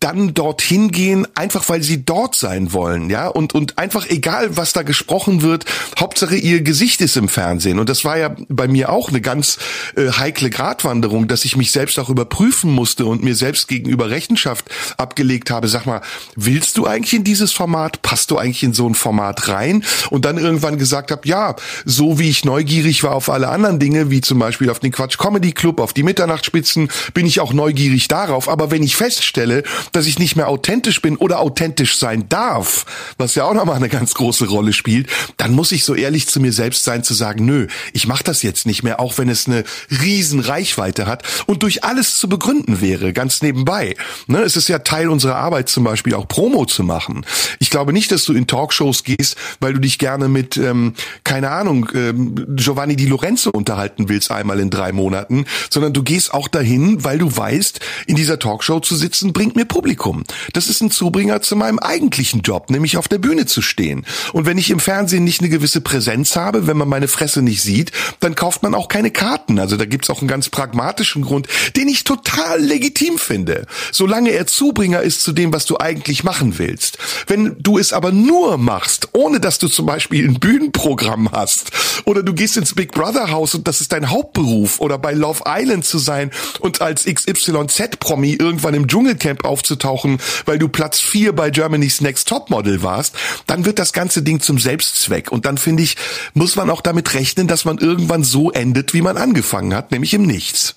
dann 0.00 0.32
dorthin 0.32 0.92
gehen, 0.92 1.26
einfach 1.34 1.68
weil 1.68 1.82
sie 1.82 2.04
dort 2.04 2.36
sein 2.36 2.72
wollen, 2.72 3.10
ja, 3.10 3.26
und, 3.26 3.54
und 3.54 3.78
einfach 3.78 4.06
egal, 4.08 4.56
was 4.56 4.72
da 4.72 4.82
gesprochen 4.82 5.42
wird, 5.42 5.64
Hauptsache 5.98 6.36
ihr 6.36 6.62
Gesicht 6.62 7.00
ist 7.00 7.16
im 7.16 7.28
Fernsehen. 7.28 7.80
Und 7.80 7.88
das 7.88 8.04
war 8.04 8.16
ja 8.16 8.34
bei 8.48 8.68
mir 8.68 8.92
auch 8.92 9.08
eine 9.08 9.20
ganz 9.20 9.58
äh, 9.96 10.10
heikle 10.10 10.50
Gratwanderung, 10.50 11.26
dass 11.26 11.44
ich 11.44 11.56
mich 11.56 11.72
selbst 11.72 11.98
auch 11.98 12.10
überprüfen 12.10 12.70
musste 12.70 13.06
und 13.06 13.24
mir 13.24 13.34
selbst 13.34 13.66
gegenüber 13.66 14.08
Rechenschaft 14.10 14.66
abgelegt 14.96 15.50
habe. 15.50 15.66
Sag 15.66 15.86
mal, 15.86 16.00
willst 16.36 16.76
du 16.78 16.86
eigentlich 16.86 17.14
in 17.14 17.24
dieses 17.24 17.52
Format? 17.52 18.02
Passt 18.02 18.30
du 18.30 18.38
eigentlich 18.38 18.62
in 18.62 18.74
so 18.74 18.88
ein 18.88 18.94
Format 18.94 19.48
rein? 19.48 19.84
Und 20.10 20.24
dann 20.24 20.38
irgendwann 20.38 20.78
gesagt 20.78 21.10
habe, 21.10 21.26
ja, 21.28 21.56
so 21.84 22.18
wie 22.18 22.30
ich 22.30 22.44
neugierig 22.44 23.02
war 23.02 23.14
auf 23.14 23.28
alle 23.28 23.48
anderen 23.48 23.78
Dinge, 23.78 24.10
wie 24.10 24.20
zum 24.20 24.38
Beispiel 24.38 24.70
auf 24.70 24.80
den 24.80 24.92
Quatsch 24.92 25.18
Comedy 25.18 25.52
Club, 25.52 25.80
auf 25.80 25.92
die 25.92 26.02
Mitternachtsspitzen, 26.02 26.90
bin 27.14 27.26
ich 27.26 27.40
auch 27.40 27.52
neugierig 27.52 28.08
darauf. 28.08 28.48
Aber 28.48 28.70
wenn 28.70 28.82
ich 28.82 28.96
feststelle, 28.96 29.62
dass 29.92 30.06
ich 30.06 30.18
nicht 30.18 30.36
mehr 30.36 30.48
authentisch 30.48 31.02
bin 31.02 31.16
oder 31.16 31.40
authentisch 31.40 31.98
sein 31.98 32.28
darf, 32.28 32.86
was 33.16 33.34
ja 33.34 33.44
auch 33.44 33.54
nochmal 33.54 33.76
eine 33.76 33.88
ganz 33.88 34.14
große 34.14 34.46
Rolle 34.46 34.72
spielt, 34.72 35.08
dann 35.36 35.52
muss 35.52 35.72
ich 35.72 35.84
so 35.84 35.94
ehrlich 35.94 36.28
zu 36.28 36.40
mir 36.40 36.52
selbst 36.52 36.84
sein, 36.84 37.04
zu 37.04 37.14
sagen, 37.14 37.44
nö, 37.44 37.66
ich 37.92 38.06
mache 38.06 38.24
das 38.24 38.42
jetzt 38.42 38.66
nicht 38.66 38.82
mehr, 38.82 39.00
auch 39.00 39.18
wenn 39.18 39.28
es 39.28 39.46
eine 39.46 39.64
riesen 40.02 40.40
Reichweite 40.40 41.06
hat 41.06 41.22
und 41.46 41.62
durch 41.62 41.84
alles 41.84 42.18
zu 42.18 42.28
begründen 42.28 42.80
wäre, 42.80 43.12
ganz 43.12 43.42
nebenbei. 43.42 43.94
Ne, 44.26 44.42
es 44.42 44.56
ist 44.56 44.68
ja 44.68 44.80
Teil 44.80 45.08
unserer 45.08 45.36
Arbeit 45.36 45.68
zum 45.68 45.84
Beispiel 45.84 46.14
auch 46.14 46.28
Promo 46.28 46.64
zu 46.66 46.82
machen. 46.82 47.24
Ich 47.58 47.70
glaube 47.70 47.92
nicht, 47.92 48.12
dass 48.12 48.24
du 48.24 48.32
in 48.32 48.46
Talkshows 48.46 49.04
gehst, 49.04 49.36
weil 49.60 49.72
du 49.72 49.80
dich 49.80 49.97
gerne 49.98 50.28
mit, 50.28 50.56
ähm, 50.56 50.94
keine 51.24 51.50
Ahnung, 51.50 51.88
ähm, 51.94 52.56
Giovanni 52.56 52.96
Di 52.96 53.06
Lorenzo 53.06 53.50
unterhalten 53.50 54.08
willst 54.08 54.30
einmal 54.30 54.60
in 54.60 54.70
drei 54.70 54.92
Monaten, 54.92 55.44
sondern 55.70 55.92
du 55.92 56.02
gehst 56.02 56.32
auch 56.32 56.48
dahin, 56.48 57.04
weil 57.04 57.18
du 57.18 57.36
weißt, 57.36 57.80
in 58.06 58.16
dieser 58.16 58.38
Talkshow 58.38 58.80
zu 58.80 58.96
sitzen 58.96 59.32
bringt 59.32 59.56
mir 59.56 59.64
Publikum. 59.64 60.24
Das 60.52 60.68
ist 60.68 60.80
ein 60.80 60.90
Zubringer 60.90 61.42
zu 61.42 61.56
meinem 61.56 61.78
eigentlichen 61.78 62.42
Job, 62.42 62.70
nämlich 62.70 62.96
auf 62.96 63.08
der 63.08 63.18
Bühne 63.18 63.46
zu 63.46 63.62
stehen. 63.62 64.04
Und 64.32 64.46
wenn 64.46 64.58
ich 64.58 64.70
im 64.70 64.80
Fernsehen 64.80 65.24
nicht 65.24 65.40
eine 65.40 65.48
gewisse 65.48 65.80
Präsenz 65.80 66.36
habe, 66.36 66.66
wenn 66.66 66.76
man 66.76 66.88
meine 66.88 67.08
Fresse 67.08 67.42
nicht 67.42 67.62
sieht, 67.62 67.92
dann 68.20 68.34
kauft 68.34 68.62
man 68.62 68.74
auch 68.74 68.88
keine 68.88 69.10
Karten. 69.10 69.58
Also 69.58 69.76
da 69.76 69.84
gibt's 69.84 70.10
auch 70.10 70.20
einen 70.20 70.28
ganz 70.28 70.48
pragmatischen 70.48 71.22
Grund, 71.22 71.48
den 71.76 71.88
ich 71.88 72.04
total 72.04 72.60
legitim 72.60 73.18
finde. 73.18 73.66
Solange 73.92 74.30
er 74.30 74.46
Zubringer 74.46 75.02
ist 75.02 75.22
zu 75.22 75.32
dem, 75.32 75.52
was 75.52 75.66
du 75.66 75.78
eigentlich 75.78 76.24
machen 76.24 76.58
willst. 76.58 76.98
Wenn 77.26 77.56
du 77.60 77.78
es 77.78 77.92
aber 77.92 78.12
nur 78.12 78.58
machst, 78.58 79.08
ohne 79.12 79.40
dass 79.40 79.58
du 79.58 79.68
zum 79.68 79.86
Beispiel 79.88 80.28
ein 80.28 80.38
Bühnenprogramm 80.38 81.32
hast, 81.32 81.70
oder 82.04 82.22
du 82.22 82.34
gehst 82.34 82.58
ins 82.58 82.74
Big 82.74 82.92
Brother 82.92 83.30
Haus 83.30 83.54
und 83.54 83.66
das 83.66 83.80
ist 83.80 83.90
dein 83.90 84.10
Hauptberuf, 84.10 84.80
oder 84.80 84.98
bei 84.98 85.14
Love 85.14 85.44
Island 85.46 85.86
zu 85.86 85.96
sein 85.96 86.30
und 86.60 86.82
als 86.82 87.06
XYZ-Promi 87.06 88.34
irgendwann 88.34 88.74
im 88.74 88.86
Dschungelcamp 88.86 89.46
aufzutauchen, 89.46 90.18
weil 90.44 90.58
du 90.58 90.68
Platz 90.68 91.00
vier 91.00 91.34
bei 91.34 91.48
Germany's 91.48 92.02
Next 92.02 92.28
Topmodel 92.28 92.82
warst, 92.82 93.16
dann 93.46 93.64
wird 93.64 93.78
das 93.78 93.94
ganze 93.94 94.20
Ding 94.20 94.40
zum 94.40 94.58
Selbstzweck. 94.58 95.32
Und 95.32 95.46
dann 95.46 95.56
finde 95.56 95.84
ich, 95.84 95.96
muss 96.34 96.54
man 96.54 96.68
auch 96.68 96.82
damit 96.82 97.14
rechnen, 97.14 97.48
dass 97.48 97.64
man 97.64 97.78
irgendwann 97.78 98.24
so 98.24 98.50
endet, 98.50 98.92
wie 98.92 99.00
man 99.00 99.16
angefangen 99.16 99.74
hat, 99.74 99.90
nämlich 99.90 100.12
im 100.12 100.26
Nichts. 100.26 100.76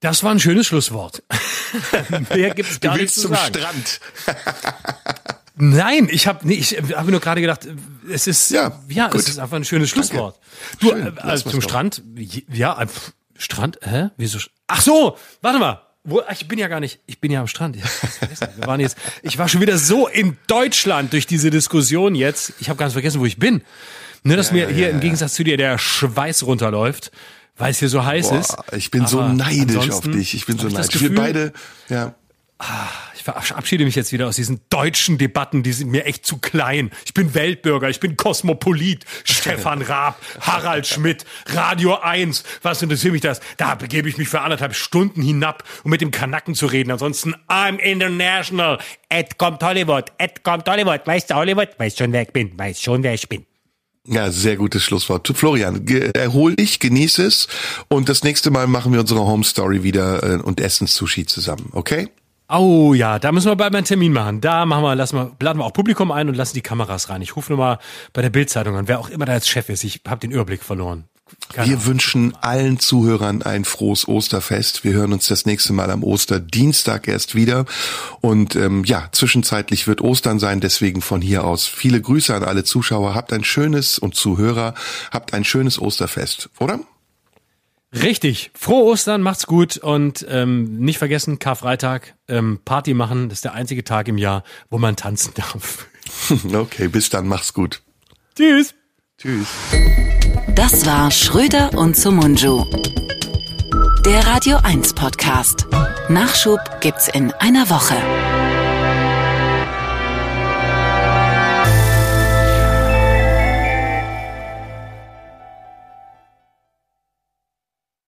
Das 0.00 0.22
war 0.22 0.32
ein 0.32 0.40
schönes 0.40 0.66
Schlusswort. 0.66 1.22
Mehr 2.34 2.54
gibt's 2.54 2.80
gar 2.80 2.98
nicht 2.98 3.14
zu 3.14 3.22
zum 3.22 3.34
sagen. 3.34 3.54
Strand. 3.54 4.00
Nein, 5.56 6.08
ich 6.10 6.26
habe 6.26 6.46
nee, 6.46 6.54
ich 6.54 6.76
habe 6.94 7.10
nur 7.10 7.20
gerade 7.20 7.40
gedacht, 7.40 7.68
es 8.10 8.26
ist 8.26 8.50
ja, 8.50 8.80
ja 8.88 9.08
gut. 9.08 9.20
es 9.20 9.28
ist 9.28 9.38
einfach 9.38 9.56
ein 9.56 9.64
schönes 9.64 9.88
Schlusswort. 9.88 10.38
Du 10.80 10.88
Schön, 10.88 11.16
äh, 11.16 11.20
also 11.20 11.50
zum 11.50 11.60
doch. 11.60 11.68
Strand, 11.68 12.02
ja, 12.52 12.80
äh, 12.82 12.86
Strand, 13.36 13.78
hä? 13.82 14.08
Wieso? 14.16 14.38
Ach 14.66 14.80
so, 14.80 15.16
warte 15.42 15.58
mal. 15.58 15.80
Wo, 16.02 16.22
ich 16.30 16.48
bin 16.48 16.58
ja 16.58 16.68
gar 16.68 16.80
nicht, 16.80 17.00
ich 17.06 17.20
bin 17.20 17.32
ja 17.32 17.40
am 17.40 17.46
Strand. 17.46 17.76
Ich, 17.76 17.82
hab's 17.82 17.94
fast 17.94 18.18
vergessen. 18.18 18.48
Wir 18.56 18.66
waren 18.66 18.80
jetzt, 18.80 18.98
ich 19.22 19.38
war 19.38 19.48
schon 19.48 19.62
wieder 19.62 19.78
so 19.78 20.06
in 20.06 20.36
Deutschland 20.48 21.12
durch 21.12 21.26
diese 21.26 21.50
Diskussion 21.50 22.14
jetzt. 22.14 22.52
Ich 22.60 22.68
habe 22.68 22.78
ganz 22.78 22.92
vergessen, 22.92 23.20
wo 23.20 23.26
ich 23.26 23.38
bin. 23.38 23.62
Nur, 24.22 24.36
dass 24.36 24.52
mir 24.52 24.68
hier 24.68 24.90
im 24.90 25.00
Gegensatz 25.00 25.34
zu 25.34 25.44
dir 25.44 25.56
der 25.56 25.78
Schweiß 25.78 26.42
runterläuft, 26.42 27.10
weil 27.56 27.70
es 27.70 27.78
hier 27.78 27.88
so 27.88 28.04
heiß 28.04 28.32
ist. 28.32 28.56
Boah, 28.56 28.72
ich 28.74 28.90
bin 28.90 29.06
so 29.06 29.20
Aber 29.20 29.32
neidisch 29.32 29.90
auf 29.90 30.02
dich. 30.02 30.34
Ich 30.34 30.46
bin 30.46 30.58
so 30.58 30.68
neidisch. 30.68 31.00
Wir 31.00 31.08
Gefühl, 31.08 31.16
beide, 31.16 31.52
ja. 31.88 32.14
Ich 33.14 33.22
verabschiede 33.22 33.84
mich 33.84 33.94
jetzt 33.94 34.12
wieder 34.12 34.28
aus 34.28 34.36
diesen 34.36 34.60
deutschen 34.68 35.18
Debatten, 35.18 35.62
die 35.62 35.72
sind 35.72 35.90
mir 35.90 36.04
echt 36.04 36.26
zu 36.26 36.38
klein. 36.38 36.90
Ich 37.06 37.14
bin 37.14 37.34
Weltbürger, 37.34 37.88
ich 37.88 38.00
bin 38.00 38.16
Kosmopolit, 38.16 39.04
Stefan 39.24 39.82
Raab, 39.82 40.20
Harald 40.40 40.86
Schmidt, 40.86 41.24
Radio 41.46 41.96
1. 41.96 42.44
Was 42.62 42.82
interessiert 42.82 43.12
mich 43.12 43.22
das? 43.22 43.40
Da 43.56 43.74
begebe 43.74 44.08
ich 44.08 44.18
mich 44.18 44.28
für 44.28 44.42
anderthalb 44.42 44.74
Stunden 44.74 45.22
hinab, 45.22 45.64
um 45.84 45.90
mit 45.90 46.00
dem 46.00 46.10
Kanacken 46.10 46.54
zu 46.54 46.66
reden. 46.66 46.90
Ansonsten, 46.90 47.34
I'm 47.48 47.78
international. 47.78 48.78
Ed 49.08 49.38
kommt 49.38 49.62
Hollywood, 49.62 50.12
Ed 50.18 50.42
kommt 50.42 50.68
Hollywood. 50.68 51.06
Weißt 51.06 51.30
du 51.30 51.34
Hollywood? 51.34 51.70
Weiß 51.78 51.96
schon, 51.96 52.12
wer 52.12 52.22
ich 52.22 52.32
bin. 52.32 52.58
Weiß 52.58 52.80
schon, 52.80 53.02
wer 53.02 53.14
ich 53.14 53.28
bin. 53.28 53.46
Ja, 54.06 54.30
sehr 54.30 54.56
gutes 54.56 54.82
Schlusswort. 54.82 55.32
Florian, 55.34 55.86
erhol 56.14 56.56
dich, 56.56 56.78
genieße 56.78 57.24
es 57.24 57.48
und 57.88 58.10
das 58.10 58.22
nächste 58.22 58.50
Mal 58.50 58.66
machen 58.66 58.92
wir 58.92 59.00
unsere 59.00 59.20
Home 59.20 59.44
Story 59.44 59.82
wieder 59.82 60.22
äh, 60.22 60.42
und 60.42 60.60
essen 60.60 60.86
Sushi 60.86 61.24
zusammen, 61.24 61.70
okay? 61.72 62.10
Oh 62.48 62.92
ja, 62.92 63.18
da 63.18 63.32
müssen 63.32 63.48
wir 63.48 63.56
bald 63.56 63.72
mal 63.72 63.78
einen 63.78 63.86
Termin 63.86 64.12
machen. 64.12 64.40
Da 64.40 64.66
machen 64.66 64.82
wir, 64.82 64.94
lassen 64.94 65.16
wir, 65.16 65.32
laden 65.40 65.58
wir 65.58 65.64
auch 65.64 65.72
Publikum 65.72 66.12
ein 66.12 66.28
und 66.28 66.34
lassen 66.34 66.54
die 66.54 66.60
Kameras 66.60 67.08
rein. 67.08 67.22
Ich 67.22 67.36
rufe 67.36 67.50
nochmal 67.50 67.78
bei 68.12 68.20
der 68.20 68.30
Bildzeitung 68.30 68.76
an, 68.76 68.86
wer 68.86 69.00
auch 69.00 69.08
immer 69.08 69.24
da 69.24 69.34
jetzt 69.34 69.48
Chef 69.48 69.68
ist. 69.70 69.82
Ich 69.82 70.02
habe 70.06 70.20
den 70.20 70.30
Überblick 70.30 70.62
verloren. 70.62 71.04
Keine 71.52 71.68
wir 71.68 71.76
Ahnung. 71.76 71.86
wünschen 71.86 72.34
allen 72.42 72.78
Zuhörern 72.78 73.42
ein 73.42 73.64
frohes 73.64 74.06
Osterfest. 74.06 74.84
Wir 74.84 74.92
hören 74.92 75.14
uns 75.14 75.26
das 75.26 75.46
nächste 75.46 75.72
Mal 75.72 75.90
am 75.90 76.04
Osterdienstag 76.04 77.08
erst 77.08 77.34
wieder. 77.34 77.64
Und 78.20 78.56
ähm, 78.56 78.84
ja, 78.84 79.08
zwischenzeitlich 79.12 79.86
wird 79.86 80.02
Ostern 80.02 80.38
sein, 80.38 80.60
deswegen 80.60 81.00
von 81.00 81.22
hier 81.22 81.44
aus 81.44 81.66
viele 81.66 82.00
Grüße 82.00 82.34
an 82.34 82.44
alle 82.44 82.64
Zuschauer. 82.64 83.14
Habt 83.14 83.32
ein 83.32 83.42
schönes 83.44 83.98
und 83.98 84.14
Zuhörer, 84.14 84.74
habt 85.10 85.32
ein 85.32 85.44
schönes 85.44 85.80
Osterfest, 85.80 86.50
oder? 86.58 86.80
Richtig. 87.94 88.50
Frohe 88.54 88.84
Ostern, 88.84 89.22
macht's 89.22 89.46
gut 89.46 89.76
und 89.76 90.26
ähm, 90.28 90.78
nicht 90.80 90.98
vergessen, 90.98 91.38
Karfreitag, 91.38 92.14
ähm, 92.28 92.60
Party 92.64 92.92
machen. 92.92 93.28
Das 93.28 93.38
ist 93.38 93.44
der 93.44 93.54
einzige 93.54 93.84
Tag 93.84 94.08
im 94.08 94.18
Jahr, 94.18 94.42
wo 94.70 94.78
man 94.78 94.96
tanzen 94.96 95.32
darf. 95.36 95.86
Okay, 96.52 96.88
bis 96.88 97.08
dann, 97.08 97.26
mach's 97.26 97.54
gut. 97.54 97.82
Tschüss. 98.36 98.74
Tschüss. 99.18 99.48
Das 100.54 100.84
war 100.86 101.10
Schröder 101.10 101.72
und 101.74 101.96
Sumunju. 101.96 102.64
Der 104.04 104.26
Radio 104.26 104.58
1 104.58 104.92
Podcast. 104.94 105.66
Nachschub 106.08 106.60
gibt's 106.80 107.08
in 107.08 107.32
einer 107.32 107.70
Woche. 107.70 107.94